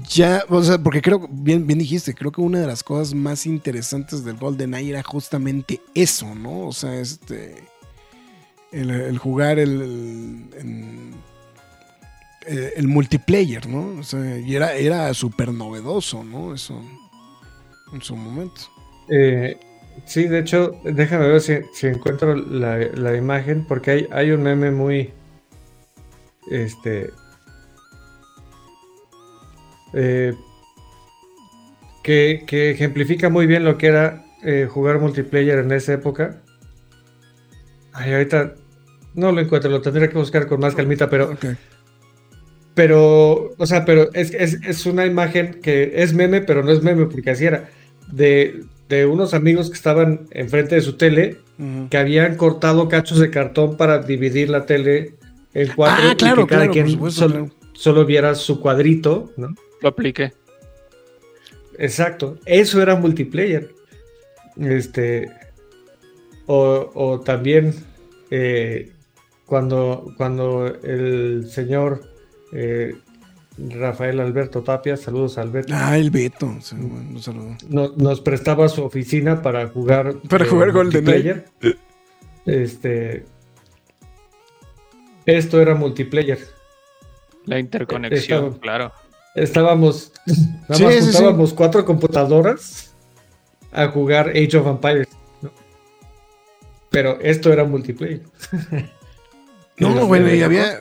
Ya, 0.09 0.43
o 0.49 0.63
sea, 0.63 0.79
porque 0.79 1.01
creo, 1.01 1.27
bien, 1.29 1.67
bien 1.67 1.77
dijiste, 1.77 2.15
creo 2.15 2.31
que 2.31 2.41
una 2.41 2.59
de 2.59 2.67
las 2.67 2.83
cosas 2.83 3.13
más 3.13 3.45
interesantes 3.45 4.25
del 4.25 4.37
Golden 4.37 4.73
Eye 4.73 4.89
era 4.89 5.03
justamente 5.03 5.79
eso, 5.93 6.33
¿no? 6.33 6.67
O 6.67 6.73
sea, 6.73 6.95
este. 6.95 7.63
El, 8.71 9.17
jugar 9.19 9.59
el. 9.59 10.49
eh, 12.47 12.73
el 12.75 12.87
multiplayer, 12.87 13.67
¿no? 13.67 13.99
O 13.99 14.03
sea, 14.03 14.39
y 14.39 14.55
era, 14.55 14.73
era 14.73 15.13
súper 15.13 15.53
novedoso, 15.53 16.23
¿no? 16.23 16.53
Eso 16.53 16.81
en 17.93 18.01
su 18.01 18.15
momento. 18.15 18.61
Eh, 19.09 19.57
sí, 20.05 20.27
de 20.27 20.39
hecho, 20.39 20.79
déjame 20.83 21.27
ver 21.27 21.41
si, 21.41 21.53
si 21.73 21.87
encuentro 21.87 22.35
la, 22.35 22.77
la 22.77 23.15
imagen, 23.15 23.65
porque 23.65 23.91
hay, 23.91 24.07
hay 24.11 24.31
un 24.31 24.43
meme 24.43 24.71
muy. 24.71 25.11
Este. 26.49 27.11
Eh, 29.95 30.33
que, 32.03 32.43
que 32.45 32.69
ejemplifica 32.71 33.29
muy 33.29 33.47
bien 33.47 33.63
lo 33.65 33.77
que 33.77 33.87
era 33.87 34.25
eh, 34.43 34.67
jugar 34.69 34.99
multiplayer 34.99 35.59
en 35.59 35.71
esa 35.71 35.93
época. 35.93 36.41
Ay, 37.93 38.13
ahorita 38.13 38.53
no 39.15 39.31
lo 39.31 39.41
encuentro, 39.41 39.71
lo 39.71 39.81
tendría 39.81 40.09
que 40.09 40.17
buscar 40.17 40.45
con 40.47 40.59
más 40.59 40.75
calmita, 40.75 41.09
pero. 41.09 41.35
Pero, 42.73 43.53
o 43.57 43.65
sea, 43.65 43.85
pero 43.85 44.09
es, 44.13 44.33
es, 44.33 44.59
es 44.65 44.85
una 44.85 45.05
imagen 45.05 45.61
que 45.61 45.93
es 46.03 46.13
meme, 46.13 46.41
pero 46.41 46.61
no 46.61 46.71
es 46.71 46.83
meme, 46.83 47.05
porque 47.05 47.31
así 47.31 47.45
era. 47.45 47.69
De, 48.11 48.63
de 48.89 49.05
unos 49.05 49.33
amigos 49.33 49.69
que 49.69 49.75
estaban 49.75 50.27
enfrente 50.31 50.75
de 50.75 50.81
su 50.81 50.97
tele, 50.97 51.37
que 51.89 51.97
habían 51.97 52.35
cortado 52.35 52.89
cachos 52.89 53.19
de 53.19 53.31
cartón 53.31 53.77
para 53.77 53.99
dividir 53.99 54.49
la 54.49 54.65
tele 54.65 55.13
en 55.53 55.69
cuatro 55.73 56.03
Ah, 56.09 56.15
claro, 56.17 56.41
y 56.41 56.43
que 56.43 56.49
cada 56.49 56.61
claro, 56.63 56.65
por 56.65 56.73
quien 56.73 56.89
supuesto, 56.89 57.21
sol- 57.21 57.31
claro. 57.31 57.49
solo 57.73 58.05
viera 58.05 58.35
su 58.35 58.59
cuadrito, 58.59 59.31
¿no? 59.37 59.55
Lo 59.85 59.89
apliqué. 59.89 60.33
Exacto, 61.77 62.39
eso 62.47 62.81
era 62.81 62.95
multiplayer. 62.95 63.69
Este. 64.59 65.29
O, 66.47 66.89
o 66.95 67.19
también 67.19 67.75
eh, 68.31 68.91
cuando, 69.45 70.11
cuando 70.17 70.65
el 70.65 71.47
señor 71.51 72.01
eh, 72.51 72.95
Rafael 73.59 74.19
Alberto 74.21 74.63
Tapia, 74.63 74.97
saludos 74.97 75.37
Alberto, 75.37 75.71
Ah, 75.75 75.99
el 75.99 76.09
Beto. 76.09 76.51
sí, 76.61 76.75
bueno, 76.79 77.09
un 77.11 77.21
saludo. 77.21 77.55
no- 77.69 77.93
nos 77.95 78.21
prestaba 78.21 78.67
su 78.69 78.83
oficina 78.83 79.43
para 79.43 79.67
jugar. 79.67 80.15
Para 80.27 80.45
eh, 80.45 80.47
jugar 80.47 80.71
Golden 80.71 81.03
multiplayer. 81.03 81.45
Este. 82.47 83.23
Esto 85.27 85.61
era 85.61 85.75
multiplayer. 85.75 86.39
La 87.45 87.59
interconexión, 87.59 88.45
Estaba- 88.45 88.59
claro. 88.59 88.91
Estábamos. 89.35 90.11
Nada 90.25 90.75
Sí, 90.75 90.83
más 90.83 90.93
sí, 90.95 91.01
sí. 91.01 91.05
juntábamos 91.13 91.53
cuatro 91.53 91.85
computadoras 91.85 92.93
a 93.71 93.87
jugar 93.87 94.29
Age 94.29 94.57
of 94.57 94.67
Empires. 94.67 95.07
¿no? 95.41 95.51
Pero 96.89 97.19
esto 97.21 97.51
era 97.51 97.63
multiplayer. 97.65 98.21
No, 99.77 100.05
bueno, 100.07 100.29
en 100.29 100.37
y 100.37 100.41
había. 100.41 100.79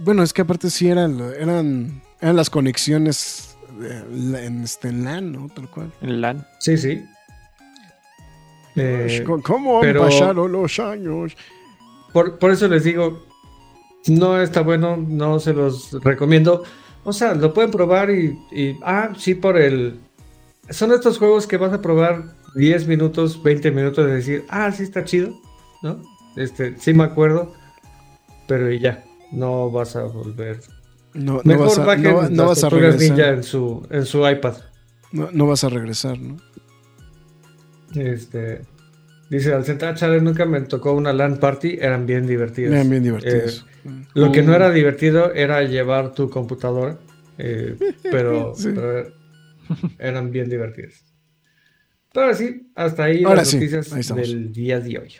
Bueno, 0.00 0.24
es 0.24 0.32
que 0.32 0.42
aparte 0.42 0.68
sí 0.68 0.88
eran, 0.88 1.20
eran, 1.38 2.02
eran 2.20 2.34
las 2.34 2.50
conexiones 2.50 3.56
la- 4.10 4.42
en, 4.42 4.64
este, 4.64 4.88
en 4.88 5.04
LAN, 5.04 5.30
¿no? 5.30 5.48
Tal 5.48 5.70
cual. 5.70 5.92
En 6.00 6.20
LAN. 6.20 6.44
Sí, 6.58 6.76
sí. 6.76 7.04
Eh, 8.74 9.22
¿Cómo 9.44 9.76
han 9.76 9.82
pero- 9.82 10.00
pasado 10.02 10.48
los 10.48 10.78
años? 10.80 11.36
por, 12.12 12.38
por 12.40 12.50
eso 12.50 12.66
les 12.66 12.82
digo, 12.82 13.24
no 14.08 14.40
está 14.42 14.62
bueno, 14.62 14.96
no 14.96 15.38
se 15.38 15.52
los 15.52 15.92
recomiendo. 16.02 16.64
O 17.04 17.12
sea, 17.12 17.34
lo 17.34 17.52
pueden 17.52 17.70
probar 17.70 18.10
y, 18.10 18.38
y- 18.52 18.76
ah, 18.82 19.12
sí, 19.18 19.34
por 19.34 19.56
el... 19.56 19.98
Son 20.70 20.92
estos 20.92 21.18
juegos 21.18 21.46
que 21.46 21.56
vas 21.56 21.72
a 21.72 21.82
probar 21.82 22.34
10 22.54 22.86
minutos, 22.86 23.42
20 23.42 23.70
minutos 23.72 24.06
de 24.06 24.14
decir, 24.14 24.44
ah, 24.48 24.70
sí 24.70 24.84
está 24.84 25.04
chido, 25.04 25.34
¿no? 25.82 26.00
Este, 26.36 26.78
sí 26.78 26.94
me 26.94 27.04
acuerdo, 27.04 27.52
pero 28.46 28.70
y 28.70 28.78
ya, 28.78 29.04
no 29.32 29.70
vas 29.70 29.96
a 29.96 30.04
volver. 30.04 30.60
No, 31.14 31.34
no 31.34 31.42
Mejor 31.44 31.68
vas 31.68 31.78
a, 31.78 31.84
bajen 31.84 32.02
no, 32.04 32.28
no 32.30 32.46
vas 32.46 32.64
a 32.64 32.70
Ninja 32.70 33.28
en 33.28 33.42
su, 33.42 33.86
en 33.90 34.06
su 34.06 34.26
iPad. 34.26 34.54
No, 35.10 35.28
no 35.32 35.46
vas 35.46 35.64
a 35.64 35.68
regresar, 35.68 36.18
¿no? 36.18 36.36
Este, 37.94 38.62
dice, 39.28 39.52
al 39.52 39.64
central 39.64 39.94
Chale 39.96 40.20
nunca 40.20 40.46
me 40.46 40.60
tocó 40.62 40.92
una 40.92 41.12
LAN 41.12 41.36
party, 41.38 41.78
eran 41.80 42.06
bien 42.06 42.26
divertidas. 42.26 42.72
Eran 42.72 42.88
bien 42.88 43.02
divertidos. 43.02 43.66
Lo 44.14 44.30
que 44.32 44.42
no 44.42 44.54
era 44.54 44.70
divertido 44.70 45.32
era 45.32 45.62
llevar 45.62 46.14
tu 46.14 46.30
computadora, 46.30 46.98
eh, 47.38 47.76
pero, 48.02 48.54
Sí. 48.56 48.70
pero 48.74 49.12
eran 49.98 50.30
bien 50.30 50.48
divertidas. 50.48 51.04
Pero 52.12 52.34
sí, 52.34 52.70
hasta 52.74 53.04
ahí 53.04 53.24
Ahora 53.24 53.36
las 53.36 53.48
sí, 53.48 53.56
noticias 53.56 53.92
ahí 53.92 54.16
del 54.16 54.52
día 54.52 54.80
de 54.80 54.98
hoy. 54.98 55.14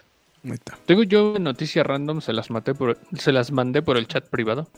Ahí 0.44 0.52
está. 0.52 0.76
Tengo 0.86 1.02
yo 1.04 1.36
noticias 1.40 1.86
random, 1.86 2.20
se 2.20 2.32
las 2.32 2.50
maté 2.50 2.74
por, 2.74 2.98
se 3.16 3.32
las 3.32 3.50
mandé 3.50 3.80
por 3.82 3.96
el 3.96 4.06
chat 4.06 4.28
privado. 4.28 4.68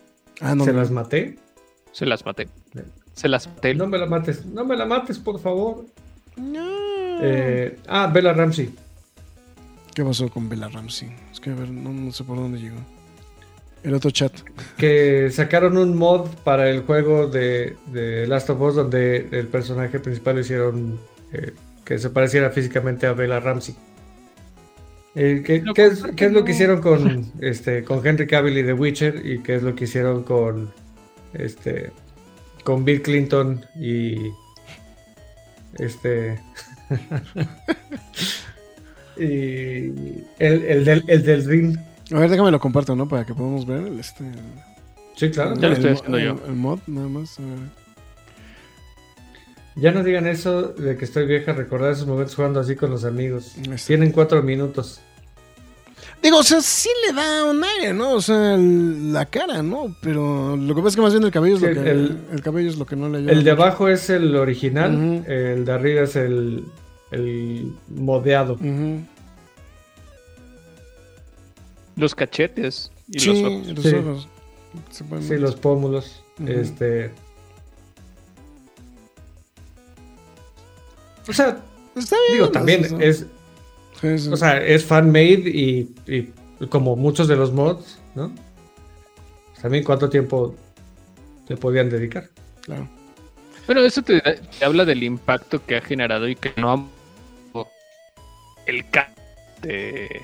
Ah, 0.40 0.54
no. 0.54 0.64
¿Se 0.64 0.72
no. 0.72 0.78
las 0.78 0.90
maté? 0.90 1.36
Se 1.92 2.06
las 2.06 2.24
maté. 2.24 2.48
Se 3.14 3.28
las 3.28 3.48
maté. 3.48 3.74
No 3.74 3.86
me 3.86 3.98
la 3.98 4.06
mates, 4.06 4.44
no 4.46 4.64
me 4.64 4.76
la 4.76 4.86
mates, 4.86 5.18
por 5.18 5.40
favor. 5.40 5.84
Eh, 7.20 7.78
ah, 7.88 8.10
Bella 8.12 8.32
Ramsey. 8.32 8.70
¿Qué 9.94 10.04
pasó 10.04 10.28
con 10.28 10.48
Bella 10.48 10.68
Ramsey? 10.68 11.08
Es 11.32 11.38
que 11.40 11.50
a 11.50 11.54
ver, 11.54 11.68
no, 11.70 11.92
no 11.92 12.10
sé 12.12 12.24
por 12.24 12.36
dónde 12.36 12.58
llegó. 12.58 12.78
El 13.84 13.94
otro 13.94 14.10
chat. 14.10 14.32
que 14.78 15.30
sacaron 15.30 15.76
un 15.76 15.96
mod 15.96 16.28
para 16.42 16.70
el 16.70 16.80
juego 16.80 17.26
de, 17.26 17.76
de 17.92 18.26
Last 18.26 18.48
of 18.48 18.60
Us 18.60 18.74
donde 18.74 19.28
el 19.30 19.46
personaje 19.48 20.00
principal 20.00 20.36
lo 20.36 20.40
hicieron 20.40 20.98
eh, 21.32 21.52
que 21.84 21.98
se 21.98 22.08
pareciera 22.08 22.50
físicamente 22.50 23.06
a 23.06 23.12
Bella 23.12 23.40
Ramsey. 23.40 23.74
Eh, 25.14 25.42
¿qué, 25.44 25.62
qué 25.74 25.86
es, 25.86 26.02
qué 26.16 26.24
es 26.24 26.32
lo 26.32 26.44
que 26.44 26.52
hicieron 26.52 26.80
con, 26.80 27.30
este, 27.40 27.84
con 27.84 28.04
Henry 28.04 28.26
Cavill 28.26 28.58
y 28.58 28.64
The 28.64 28.72
Witcher? 28.72 29.22
¿Y 29.24 29.40
qué 29.40 29.56
es 29.56 29.62
lo 29.62 29.74
que 29.74 29.84
hicieron 29.84 30.24
con, 30.24 30.72
este, 31.34 31.92
con 32.64 32.84
Bill 32.84 33.02
Clinton 33.02 33.64
y 33.78 34.30
este... 35.78 36.40
y 39.16 40.24
el, 40.38 40.64
el 40.64 40.84
del, 40.84 41.04
el 41.06 41.22
del 41.22 41.44
ring. 41.44 41.78
A 42.12 42.18
ver, 42.18 42.30
déjame 42.30 42.50
lo 42.50 42.60
comparto, 42.60 42.94
¿no? 42.94 43.08
Para 43.08 43.24
que 43.24 43.34
podamos 43.34 43.66
ver 43.66 43.86
el, 43.86 43.98
este, 43.98 44.24
el- 44.24 44.34
Sí, 45.16 45.30
claro. 45.30 45.54
Ya 45.56 45.68
lo 45.68 45.74
estoy 45.74 45.90
el- 45.90 45.96
haciendo 45.96 46.18
el- 46.18 46.24
yo. 46.24 46.36
El 46.46 46.54
mod, 46.54 46.78
nada 46.86 47.08
más. 47.08 47.38
a 47.38 47.42
ver. 47.42 47.84
Ya 49.76 49.90
no 49.90 50.04
digan 50.04 50.26
eso 50.26 50.62
de 50.68 50.96
que 50.96 51.04
estoy 51.04 51.26
vieja, 51.26 51.52
recordar 51.52 51.92
esos 51.92 52.06
momentos 52.06 52.34
jugando 52.36 52.60
así 52.60 52.76
con 52.76 52.90
los 52.90 53.04
amigos. 53.04 53.54
Tienen 53.86 54.12
cuatro 54.12 54.42
minutos. 54.42 55.00
Digo, 56.22 56.38
o 56.38 56.42
sea, 56.42 56.60
sí 56.60 56.88
le 57.06 57.12
da 57.12 57.44
un 57.44 57.62
aire, 57.62 57.92
¿no? 57.92 58.12
O 58.12 58.20
sea, 58.22 58.54
el- 58.54 59.12
la 59.12 59.26
cara, 59.26 59.62
¿no? 59.62 59.94
Pero 60.00 60.56
lo 60.56 60.74
que 60.74 60.80
pasa 60.80 60.88
es 60.90 60.96
que 60.96 61.02
más 61.02 61.12
bien 61.12 61.24
el 61.24 61.30
cabello 61.30 61.56
es 61.56 61.62
lo 61.62 61.68
que, 61.82 61.90
el- 61.90 62.18
el, 62.32 62.40
cabello 62.42 62.68
es 62.70 62.78
lo 62.78 62.86
que 62.86 62.96
no 62.96 63.08
le 63.08 63.18
ayuda. 63.18 63.32
El 63.32 63.44
de 63.44 63.50
mucho. 63.52 63.62
abajo 63.62 63.88
es 63.88 64.08
el 64.10 64.34
original, 64.36 65.24
el 65.26 65.64
de 65.64 65.72
arriba 65.72 66.02
es 66.02 66.16
el, 66.16 66.64
el 67.10 67.72
modeado. 67.88 68.54
Ujú. 68.54 69.00
Los 71.96 72.14
cachetes 72.14 72.90
y 73.08 73.20
Sí, 73.20 73.28
los 73.28 73.52
ojos. 73.52 73.66
los 73.68 73.84
Sí. 73.84 73.94
ojos. 73.94 74.28
Se 74.90 75.04
ponen- 75.04 75.22
Sí, 75.28 75.36
los 75.36 75.54
pómulos. 75.56 76.22
Este. 76.46 77.10
O 81.28 81.32
sea, 81.32 81.58
Está 81.96 82.16
bien. 82.28 82.32
digo, 82.38 82.50
también 82.50 82.84
eso. 82.84 82.98
es, 83.00 83.26
Sí, 84.00 84.18
sí. 84.18 84.28
o 84.30 84.36
sea, 84.36 84.58
es 84.62 84.84
fan-made 84.84 85.48
y, 85.48 85.94
y 86.06 86.66
como 86.68 86.96
muchos 86.96 87.28
de 87.28 87.36
los 87.36 87.52
mods, 87.52 87.98
¿no? 88.14 88.32
También 89.62 89.84
cuánto 89.84 90.10
tiempo 90.10 90.54
le 91.48 91.56
podían 91.56 91.88
dedicar. 91.88 92.28
claro. 92.62 92.88
Pero 93.66 93.80
eso 93.82 94.02
te, 94.02 94.20
te 94.20 94.62
habla 94.64 94.84
del 94.84 95.02
impacto 95.02 95.64
que 95.64 95.76
ha 95.76 95.80
generado 95.80 96.28
y 96.28 96.36
que 96.36 96.52
no 96.58 96.70
ha 96.70 96.84
el 98.66 98.84
de, 99.62 100.22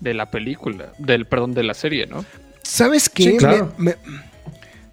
de 0.00 0.14
la 0.14 0.30
película, 0.30 0.92
del 0.98 1.26
perdón, 1.26 1.54
de 1.54 1.62
la 1.62 1.74
serie, 1.74 2.06
¿no? 2.06 2.24
¿Sabes 2.62 3.08
qué? 3.08 3.32
Sí, 3.32 3.36
claro. 3.36 3.72
Me- 3.78 3.96
me- 4.04 4.30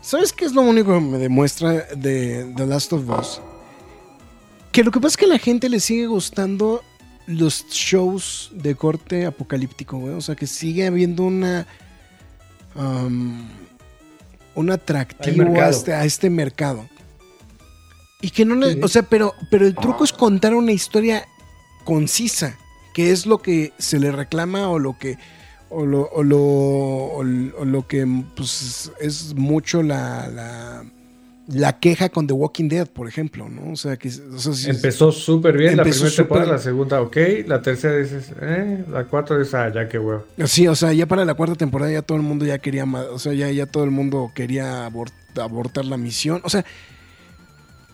¿Sabes 0.02 0.32
qué 0.32 0.46
es 0.46 0.54
lo 0.54 0.62
único 0.62 0.94
que 0.94 1.02
me 1.02 1.18
demuestra 1.18 1.72
de 1.96 2.52
The 2.56 2.66
Last 2.66 2.94
of 2.94 3.10
Us? 3.10 3.42
Que 4.72 4.84
lo 4.84 4.92
que 4.92 5.00
pasa 5.00 5.14
es 5.14 5.18
que 5.18 5.26
a 5.26 5.30
la 5.30 5.40
gente 5.40 5.68
le 5.70 5.80
sigue 5.80 6.08
gustando 6.08 6.82
los 7.26 7.68
shows 7.70 8.52
de 8.54 8.76
corte 8.76 9.26
apocalíptico, 9.26 9.98
güey. 9.98 10.14
O 10.14 10.22
sea, 10.22 10.36
que 10.36 10.48
sigue 10.48 10.86
habiendo 10.88 11.24
una. 11.24 11.68
um, 12.76 13.48
un 14.56 14.72
atractivo 14.72 15.60
a 15.62 15.70
este, 15.70 15.94
a 15.94 16.06
este 16.06 16.30
mercado. 16.30 16.88
Y 18.22 18.30
que 18.32 18.46
no, 18.46 18.66
Sí. 18.68 18.80
o 18.82 18.88
sea, 18.88 19.04
pero, 19.04 19.34
pero 19.52 19.68
el 19.68 19.76
truco 19.76 20.04
es 20.04 20.12
contar 20.14 20.56
una 20.56 20.72
historia 20.72 21.28
concisa, 21.84 22.58
que 22.98 23.12
es 23.12 23.28
lo 23.28 23.38
que 23.44 23.74
se 23.78 24.00
le 24.00 24.12
reclama 24.12 24.70
o 24.72 24.80
lo 24.80 24.98
que, 24.98 25.20
o 25.70 25.86
lo, 25.86 26.10
o 26.10 26.24
lo, 26.24 26.40
o 26.42 27.24
lo 27.24 27.88
que 27.88 28.08
pues, 28.36 28.92
es 29.00 29.36
mucho 29.36 29.84
la, 29.84 30.28
la, 30.30 30.84
la 31.48 31.78
queja 31.80 32.10
con 32.10 32.26
The 32.26 32.34
Walking 32.34 32.70
Dead, 32.70 32.88
por 32.88 33.08
ejemplo, 33.08 33.50
¿no? 33.50 33.74
O 33.74 33.76
sea, 33.76 33.98
que, 33.98 34.08
o 34.10 34.40
sea, 34.40 34.52
si- 34.54 34.72
Empezó 34.72 35.12
súper 35.12 35.56
bien 35.60 35.78
la 35.78 35.84
primera 35.84 36.10
temporada, 36.10 36.54
la 36.54 36.58
segunda, 36.58 37.00
ok. 37.02 37.18
La 37.46 37.62
tercera 37.62 37.98
dices, 37.98 38.32
eh. 38.42 38.84
La 38.90 39.04
cuarta 39.04 39.38
dices, 39.38 39.54
ah, 39.54 39.72
ya 39.72 39.88
qué 39.88 40.00
huevo. 40.00 40.26
Sí, 40.48 40.68
o 40.68 40.74
sea, 40.74 40.92
ya 40.92 41.06
para 41.06 41.24
la 41.24 41.36
cuarta 41.36 41.54
temporada 41.54 41.92
ya 41.92 42.02
todo 42.02 42.18
el 42.18 42.24
mundo 42.24 42.46
ya 42.46 42.58
quería, 42.58 42.84
o 42.86 43.20
sea, 43.20 43.34
ya, 43.34 43.52
ya 43.52 43.68
todo 43.68 43.84
el 43.84 43.92
mundo 43.92 44.32
quería 44.34 44.90
abort- 44.90 45.14
abortar 45.40 45.86
la 45.86 45.98
misión. 45.98 46.42
O 46.44 46.50
sea, 46.50 46.66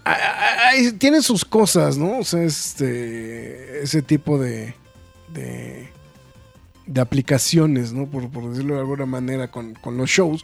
a- 0.06 0.12
a- 0.14 0.70
a- 0.70 0.98
tiene 0.98 1.22
sus 1.22 1.44
cosas, 1.44 1.98
¿no? 1.98 2.20
O 2.20 2.24
sea, 2.24 2.42
este, 2.44 3.82
ese 3.84 4.02
tipo 4.02 4.40
de, 4.40 4.76
de, 5.34 5.88
de 6.86 7.02
aplicaciones, 7.02 7.94
¿no? 7.94 8.06
Por, 8.08 8.30
por 8.30 8.50
decirlo 8.50 8.76
de 8.76 8.82
alguna 8.82 9.06
manera 9.06 9.50
con, 9.52 9.74
con 9.76 9.98
los 9.98 10.10
shows. 10.10 10.44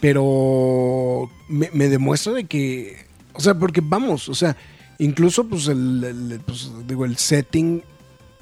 Pero 0.00 1.30
me, 1.48 1.70
me 1.72 1.88
demuestra 1.88 2.32
de 2.32 2.44
que, 2.44 2.96
o 3.32 3.40
sea, 3.40 3.54
porque 3.54 3.80
vamos, 3.82 4.28
o 4.28 4.34
sea, 4.34 4.56
incluso 4.98 5.44
pues 5.48 5.66
el, 5.68 6.04
el- 6.04 6.40
pues, 6.46 6.70
digo, 6.86 7.04
el 7.04 7.16
setting 7.16 7.82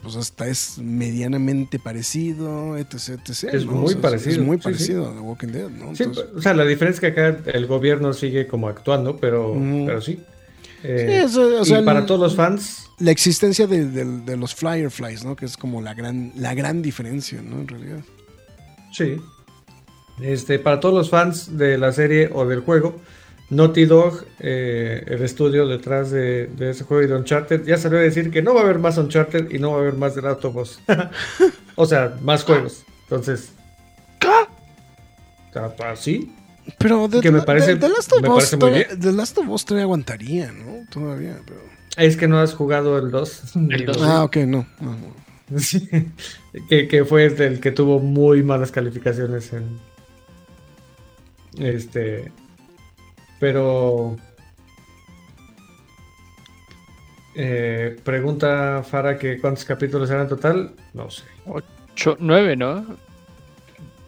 pues 0.02 0.14
hasta 0.16 0.47
es 0.47 0.78
medianamente 0.78 1.78
parecido, 1.81 2.77
etc, 2.77 3.18
etc. 3.27 3.55
Es 3.55 3.66
¿no? 3.66 3.73
muy 3.73 3.94
parecido, 3.97 4.32
Es 4.32 4.39
muy 4.39 4.56
sí, 4.59 4.62
parecido 4.62 5.09
a 5.09 5.12
The 5.14 5.18
Walking 5.20 5.48
Dead, 5.48 5.68
¿no? 5.70 5.97
Sí, 5.97 6.05
Entonces, 6.05 6.32
o 6.36 6.43
sea, 6.43 6.55
la 6.55 6.64
diferencia 6.64 7.09
es 7.09 7.14
que 7.14 7.20
acá 7.20 7.40
el 7.52 7.66
gobierno 7.66 8.12
sigue 8.12 8.47
como 8.47 8.68
actuando, 8.68 9.16
pero, 9.16 9.52
pero 9.85 10.01
sí. 10.01 10.20
Sí, 10.86 10.92
Eh, 10.92 11.22
eso, 11.24 11.42
o 11.60 11.64
y 11.66 11.84
para 11.84 12.00
el- 12.00 12.06
todos 12.06 12.20
los 12.20 12.36
fans, 12.36 12.88
La 12.98 13.10
existencia 13.10 13.66
de, 13.66 13.84
de- 13.86 14.04
de 14.22 14.36
los 14.36 14.54
Fireflies, 14.54 15.24
¿no? 15.24 15.36
Que 15.36 15.44
es 15.46 15.56
como 15.56 15.82
la 15.82 15.92
gran, 15.94 16.32
la 16.36 16.54
gran 16.54 16.80
diferencia, 16.82 17.42
¿no? 17.42 17.60
En 17.60 17.68
realidad. 17.68 18.00
sí. 18.92 19.16
Este, 20.20 20.58
para 20.58 20.80
todos 20.80 20.94
los 20.94 21.10
fans 21.10 21.58
de 21.58 21.76
la 21.76 21.92
serie 21.92 22.30
o 22.32 22.46
del 22.46 22.60
juego, 22.60 22.98
Naughty 23.50 23.84
Dog, 23.84 24.24
eh, 24.40 25.04
el 25.06 25.22
estudio 25.22 25.68
detrás 25.68 26.10
de, 26.10 26.46
de 26.46 26.70
ese 26.70 26.84
juego 26.84 27.02
y 27.02 27.06
de 27.06 27.14
Uncharted, 27.16 27.66
ya 27.66 27.76
salió 27.76 27.98
a 27.98 28.00
decir 28.02 28.30
que 28.30 28.40
no 28.40 28.54
va 28.54 28.62
a 28.62 28.64
haber 28.64 28.78
más 28.78 28.96
Uncharted 28.96 29.50
y 29.50 29.58
no 29.58 29.72
va 29.72 29.76
a 29.76 29.80
haber 29.80 29.92
más 29.94 30.14
The 30.14 30.22
Last 30.22 30.42
of 30.46 30.56
Us. 30.56 30.80
o 31.76 31.84
sea, 31.84 32.16
más 32.22 32.44
juegos. 32.44 32.82
Entonces. 33.02 33.52
¿Así? 35.86 36.32
Pero 36.78 37.09
de, 37.09 37.20
Que 37.20 37.30
me 37.30 37.43
parece- 37.43 37.74
de- 37.74 37.80
The 37.80 37.88
Last 37.88 38.12
of 38.12 38.22
me 38.22 38.28
Us 38.28 38.34
parece 38.34 38.56
muy 38.56 38.60
todavía- 38.60 38.86
bien. 38.88 39.01
The 39.01 39.12
Last 39.12 39.38
of 39.38 39.48
Us 39.48 39.64
todavía 39.64 39.84
aguantaría, 39.84 40.52
¿no? 40.52 40.84
Todavía, 40.90 41.40
pero... 41.47 41.60
Es 41.97 42.16
que 42.16 42.28
no 42.28 42.38
has 42.38 42.55
jugado 42.55 42.98
el 42.98 43.10
2. 43.10 43.56
El 43.70 43.86
dos. 43.86 43.98
Ah, 44.02 44.24
ok, 44.24 44.36
no. 44.38 44.66
no, 44.80 44.90
no. 44.93 45.26
Sí, 45.59 45.88
que, 46.68 46.88
que 46.88 47.05
fue 47.05 47.26
el 47.26 47.60
que 47.60 47.70
tuvo 47.70 48.01
muy 48.01 48.43
malas 48.43 48.72
calificaciones 48.72 49.52
en 49.52 49.78
este 51.59 52.32
pero 53.38 54.16
eh, 57.34 57.97
pregunta 58.02 58.82
Fara 58.82 59.18
que 59.18 59.38
cuántos 59.40 59.64
capítulos 59.64 60.10
eran 60.10 60.22
en 60.22 60.28
total 60.28 60.74
no 60.94 61.10
sé 61.10 61.22
Ocho, 61.47 62.16
nueve, 62.18 62.56
¿no? 62.56 62.84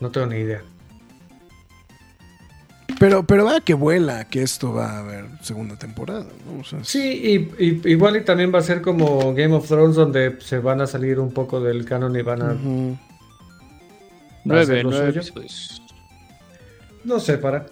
no 0.01 0.10
tengo 0.10 0.26
ni 0.26 0.39
idea 0.39 0.62
Pero, 2.99 3.23
pero 3.25 3.45
va 3.45 3.61
que 3.61 3.75
vuela 3.75 4.25
que 4.27 4.43
esto 4.43 4.73
va 4.73 4.97
a 4.97 4.99
haber 4.99 5.27
segunda 5.41 5.77
temporada, 5.77 6.27
¿no? 6.47 6.61
O 6.61 6.65
sea, 6.65 6.83
sí 6.83 7.49
y, 7.59 7.65
y- 7.65 7.93
igual 7.93 8.16
y 8.16 8.25
también 8.25 8.53
va 8.53 8.59
a 8.59 8.62
ser 8.62 8.83
como 8.83 9.33
Game 9.35 9.55
of 9.55 9.69
Thrones 9.69 9.95
donde 9.95 10.37
se 10.41 10.59
van 10.59 10.81
a 10.81 10.87
salir 10.87 11.20
un 11.20 11.33
poco 11.33 11.61
del 11.61 11.85
canon 11.85 12.16
y 12.16 12.23
van 12.23 12.43
a. 12.43 12.55
Nueve, 14.45 14.62
hacer 14.62 14.85
lo 14.85 14.91
nueve 14.91 15.20
no 17.05 17.20
sé 17.20 17.39
para 17.39 17.66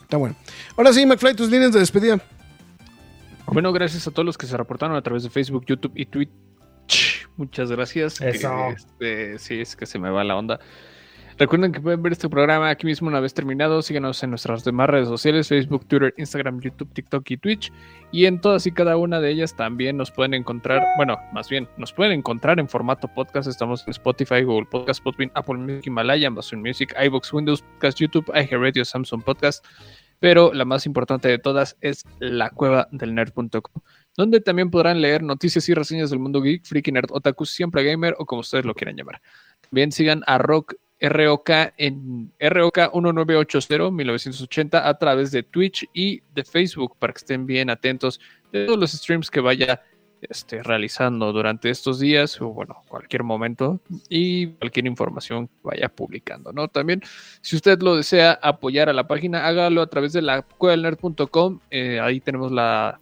Está 0.00 0.16
bueno. 0.16 0.36
Ahora 0.76 0.92
sí, 0.92 1.04
McFly, 1.04 1.34
tus 1.34 1.50
líneas 1.50 1.72
de 1.72 1.80
despedida. 1.80 2.20
Bueno, 3.46 3.72
gracias 3.72 4.06
a 4.06 4.10
todos 4.10 4.24
los 4.24 4.38
que 4.38 4.46
se 4.46 4.56
reportaron 4.56 4.96
a 4.96 5.02
través 5.02 5.24
de 5.24 5.30
Facebook, 5.30 5.64
YouTube 5.66 5.92
y 5.94 6.06
Twitch. 6.06 6.30
Muchas 7.36 7.70
gracias. 7.70 8.20
Eso. 8.20 8.68
Este, 8.70 9.38
sí, 9.38 9.60
es 9.60 9.74
que 9.74 9.86
se 9.86 9.98
me 9.98 10.10
va 10.10 10.22
la 10.24 10.36
onda. 10.36 10.60
Recuerden 11.38 11.70
que 11.70 11.80
pueden 11.80 12.02
ver 12.02 12.10
este 12.10 12.28
programa 12.28 12.68
aquí 12.68 12.84
mismo 12.84 13.06
una 13.06 13.20
vez 13.20 13.32
terminado. 13.32 13.80
Síganos 13.80 14.20
en 14.24 14.30
nuestras 14.30 14.64
demás 14.64 14.90
redes 14.90 15.06
sociales: 15.06 15.46
Facebook, 15.46 15.86
Twitter, 15.86 16.12
Instagram, 16.16 16.60
YouTube, 16.60 16.92
TikTok 16.92 17.30
y 17.30 17.36
Twitch. 17.36 17.72
Y 18.10 18.26
en 18.26 18.40
todas 18.40 18.66
y 18.66 18.72
cada 18.72 18.96
una 18.96 19.20
de 19.20 19.30
ellas 19.30 19.54
también 19.54 19.96
nos 19.96 20.10
pueden 20.10 20.34
encontrar, 20.34 20.84
bueno, 20.96 21.16
más 21.32 21.48
bien, 21.48 21.68
nos 21.76 21.92
pueden 21.92 22.10
encontrar 22.10 22.58
en 22.58 22.68
formato 22.68 23.06
podcast. 23.14 23.48
Estamos 23.48 23.84
en 23.86 23.92
Spotify, 23.92 24.42
Google 24.42 24.66
Podcast, 24.68 25.00
Podbean, 25.00 25.30
Apple 25.36 25.58
Music, 25.58 25.86
Himalaya, 25.86 26.26
Amazon 26.26 26.60
Music, 26.60 26.92
iBox, 27.00 27.32
Windows 27.32 27.62
Podcast, 27.62 28.00
YouTube, 28.00 28.26
iHeartRadio, 28.34 28.84
Samsung 28.84 29.22
Podcast. 29.22 29.64
Pero 30.18 30.52
la 30.52 30.64
más 30.64 30.86
importante 30.86 31.28
de 31.28 31.38
todas 31.38 31.76
es 31.80 32.04
la 32.18 32.50
cueva 32.50 32.88
del 32.90 33.14
nerd.com, 33.14 33.82
donde 34.16 34.40
también 34.40 34.72
podrán 34.72 35.00
leer 35.00 35.22
noticias 35.22 35.68
y 35.68 35.74
reseñas 35.74 36.10
del 36.10 36.18
mundo 36.18 36.42
geek, 36.42 36.64
freaky 36.64 36.90
nerd, 36.90 37.10
otaku, 37.12 37.46
siempre 37.46 37.84
gamer 37.84 38.16
o 38.18 38.26
como 38.26 38.40
ustedes 38.40 38.64
lo 38.64 38.74
quieran 38.74 38.96
llamar. 38.96 39.20
También 39.60 39.92
sigan 39.92 40.24
a 40.26 40.38
Rock 40.38 40.74
ROK 41.00 41.50
en 41.76 42.32
ROK 42.40 42.76
1980 42.94 43.90
1980 43.90 44.88
a 44.88 44.98
través 44.98 45.30
de 45.30 45.42
Twitch 45.42 45.88
y 45.92 46.22
de 46.34 46.44
Facebook 46.44 46.96
para 46.98 47.12
que 47.12 47.18
estén 47.18 47.46
bien 47.46 47.70
atentos 47.70 48.20
de 48.52 48.66
todos 48.66 48.78
los 48.78 48.92
streams 48.92 49.30
que 49.30 49.40
vaya 49.40 49.82
este, 50.22 50.62
realizando 50.62 51.32
durante 51.32 51.70
estos 51.70 52.00
días 52.00 52.40
o 52.40 52.48
bueno, 52.48 52.82
cualquier 52.88 53.22
momento 53.22 53.80
y 54.08 54.48
cualquier 54.48 54.86
información 54.86 55.46
que 55.46 55.54
vaya 55.62 55.88
publicando, 55.88 56.52
¿no? 56.52 56.66
También, 56.68 57.02
si 57.40 57.54
usted 57.54 57.80
lo 57.80 57.96
desea 57.96 58.32
apoyar 58.42 58.88
a 58.88 58.92
la 58.92 59.06
página, 59.06 59.46
hágalo 59.46 59.80
a 59.80 59.86
través 59.86 60.12
de 60.12 60.22
la 60.22 60.42
cuevalnerd.com, 60.42 61.60
eh, 61.70 62.00
ahí 62.00 62.20
tenemos 62.20 62.50
la, 62.50 63.00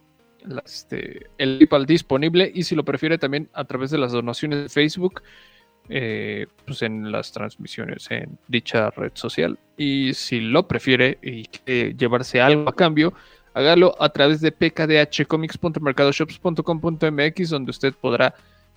este, 0.65 1.27
el 1.37 1.57
PayPal 1.57 1.85
disponible 1.85 2.51
y 2.53 2.63
si 2.63 2.75
lo 2.75 2.85
prefiere 2.85 3.17
también 3.17 3.49
a 3.53 3.65
través 3.65 3.89
de 3.89 3.97
las 3.97 4.11
donaciones 4.11 4.63
de 4.63 4.69
Facebook, 4.69 5.23
eh, 5.89 6.47
pues 6.65 6.81
en 6.81 7.09
las 7.11 7.31
transmisiones 7.31 8.09
en 8.11 8.37
dicha 8.47 8.89
red 8.91 9.11
social. 9.13 9.57
Y 9.77 10.13
si 10.13 10.41
lo 10.41 10.67
prefiere 10.67 11.17
y 11.21 11.45
quiere 11.45 11.95
llevarse 11.95 12.41
algo 12.41 12.67
a 12.69 12.75
cambio, 12.75 13.13
hágalo 13.53 13.95
a 14.01 14.09
través 14.09 14.41
de 14.41 14.51
pkdhcomics.mercadoshops.com.mx 14.51 17.49
donde 17.49 17.71
usted 17.71 17.93
podrá 17.93 18.35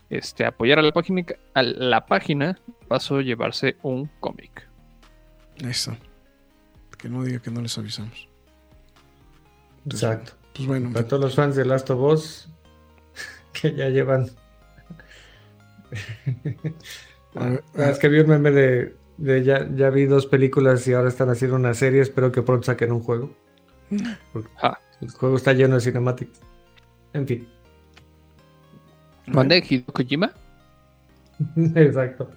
este, 0.09 0.45
apoyar 0.45 0.79
a 0.79 0.83
la 0.83 0.93
página, 0.93 1.25
a 1.55 1.63
la 1.63 2.07
página, 2.07 2.59
paso 2.89 3.21
llevarse 3.21 3.77
un 3.83 4.09
cómic. 4.21 4.69
Eso. 5.59 5.97
Que 6.99 7.09
no 7.09 7.25
diga 7.25 7.41
que 7.41 7.51
no 7.51 7.61
les 7.63 7.77
avisamos. 7.79 8.29
exacto 9.87 10.35
Pues 10.55 10.69
bueno, 10.69 10.93
para 10.93 11.09
todos 11.09 11.23
los 11.23 11.35
fans 11.35 11.57
de 11.57 11.65
Last 11.65 11.91
of 11.91 12.01
Us 12.01 12.49
que 13.53 13.75
ya 13.75 13.89
llevan 13.89 14.25
a 14.25 14.29
es 17.77 17.99
que 17.99 18.09
vi 18.09 18.21
un 18.21 18.29
meme 18.29 18.51
de, 18.51 18.97
de 19.19 19.45
ya, 19.45 19.69
ya 19.75 19.91
vi 19.91 20.07
dos 20.07 20.27
películas 20.27 20.87
y 20.89 20.93
ahora 20.93 21.09
están 21.09 21.31
haciendo 21.31 21.57
una 21.57 21.75
serie. 21.75 22.01
Espero 22.01 22.33
que 22.33 22.43
pronto 22.43 22.67
saquen 22.67 22.93
un 22.93 23.01
juego. 23.01 23.31
Ah. 24.63 24.79
El 25.01 25.11
juego 25.11 25.37
está 25.37 25.53
lleno 25.53 25.77
de 25.77 25.81
cinematics. 25.81 26.41
En 27.13 27.27
fin. 27.27 27.49
¿Mande 29.27 29.65
Hideo 29.69 29.87
Kojima? 29.93 30.33
Exacto. 31.75 32.31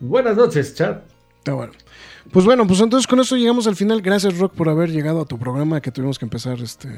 Buenas 0.00 0.36
noches, 0.36 0.74
chat. 0.74 1.02
Está 1.38 1.52
bueno. 1.54 1.72
Pues 2.32 2.44
bueno, 2.44 2.66
pues 2.66 2.80
entonces 2.80 3.06
con 3.06 3.20
esto 3.20 3.36
llegamos 3.36 3.66
al 3.66 3.76
final. 3.76 4.00
Gracias, 4.02 4.38
Rock, 4.38 4.54
por 4.54 4.68
haber 4.68 4.90
llegado 4.90 5.20
a 5.22 5.24
tu 5.24 5.38
programa 5.38 5.80
que 5.80 5.90
tuvimos 5.90 6.18
que 6.18 6.24
empezar 6.24 6.58
este 6.60 6.88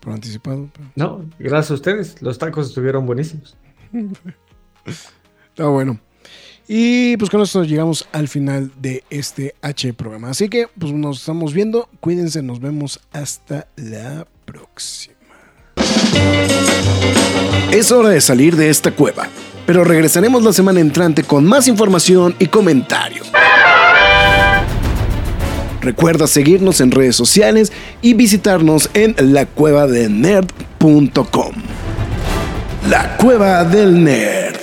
por 0.00 0.12
anticipado. 0.12 0.68
pero- 0.72 0.88
No, 0.96 1.24
gracias 1.38 1.70
a 1.70 1.74
ustedes. 1.74 2.20
Los 2.22 2.38
tacos 2.38 2.68
estuvieron 2.68 3.06
buenísimos. 3.06 3.56
Está 5.50 5.66
bueno. 5.66 5.98
Y 6.68 7.16
pues 7.16 7.30
con 7.30 7.40
esto 7.42 7.64
llegamos 7.64 8.06
al 8.12 8.28
final 8.28 8.70
de 8.80 9.02
este 9.10 9.56
H 9.60 9.92
programa. 9.94 10.30
Así 10.30 10.48
que 10.48 10.68
pues 10.78 10.92
nos 10.92 11.18
estamos 11.20 11.52
viendo. 11.52 11.88
Cuídense, 12.00 12.40
nos 12.42 12.60
vemos 12.60 13.00
hasta 13.12 13.66
la 13.76 14.28
próxima. 14.44 15.16
Es 17.70 17.92
hora 17.92 18.10
de 18.10 18.20
salir 18.20 18.54
de 18.56 18.68
esta 18.70 18.92
cueva, 18.92 19.26
pero 19.66 19.82
regresaremos 19.84 20.44
la 20.44 20.52
semana 20.52 20.80
entrante 20.80 21.24
con 21.24 21.44
más 21.44 21.68
información 21.68 22.34
y 22.38 22.46
comentarios. 22.46 23.30
Recuerda 25.80 26.26
seguirnos 26.28 26.80
en 26.80 26.92
redes 26.92 27.16
sociales 27.16 27.72
y 28.02 28.14
visitarnos 28.14 28.88
en 28.94 29.16
lacuevadelnerd.com. 29.18 31.81
La 32.88 33.16
Cueva 33.16 33.64
del 33.64 34.02
Nerd. 34.02 34.61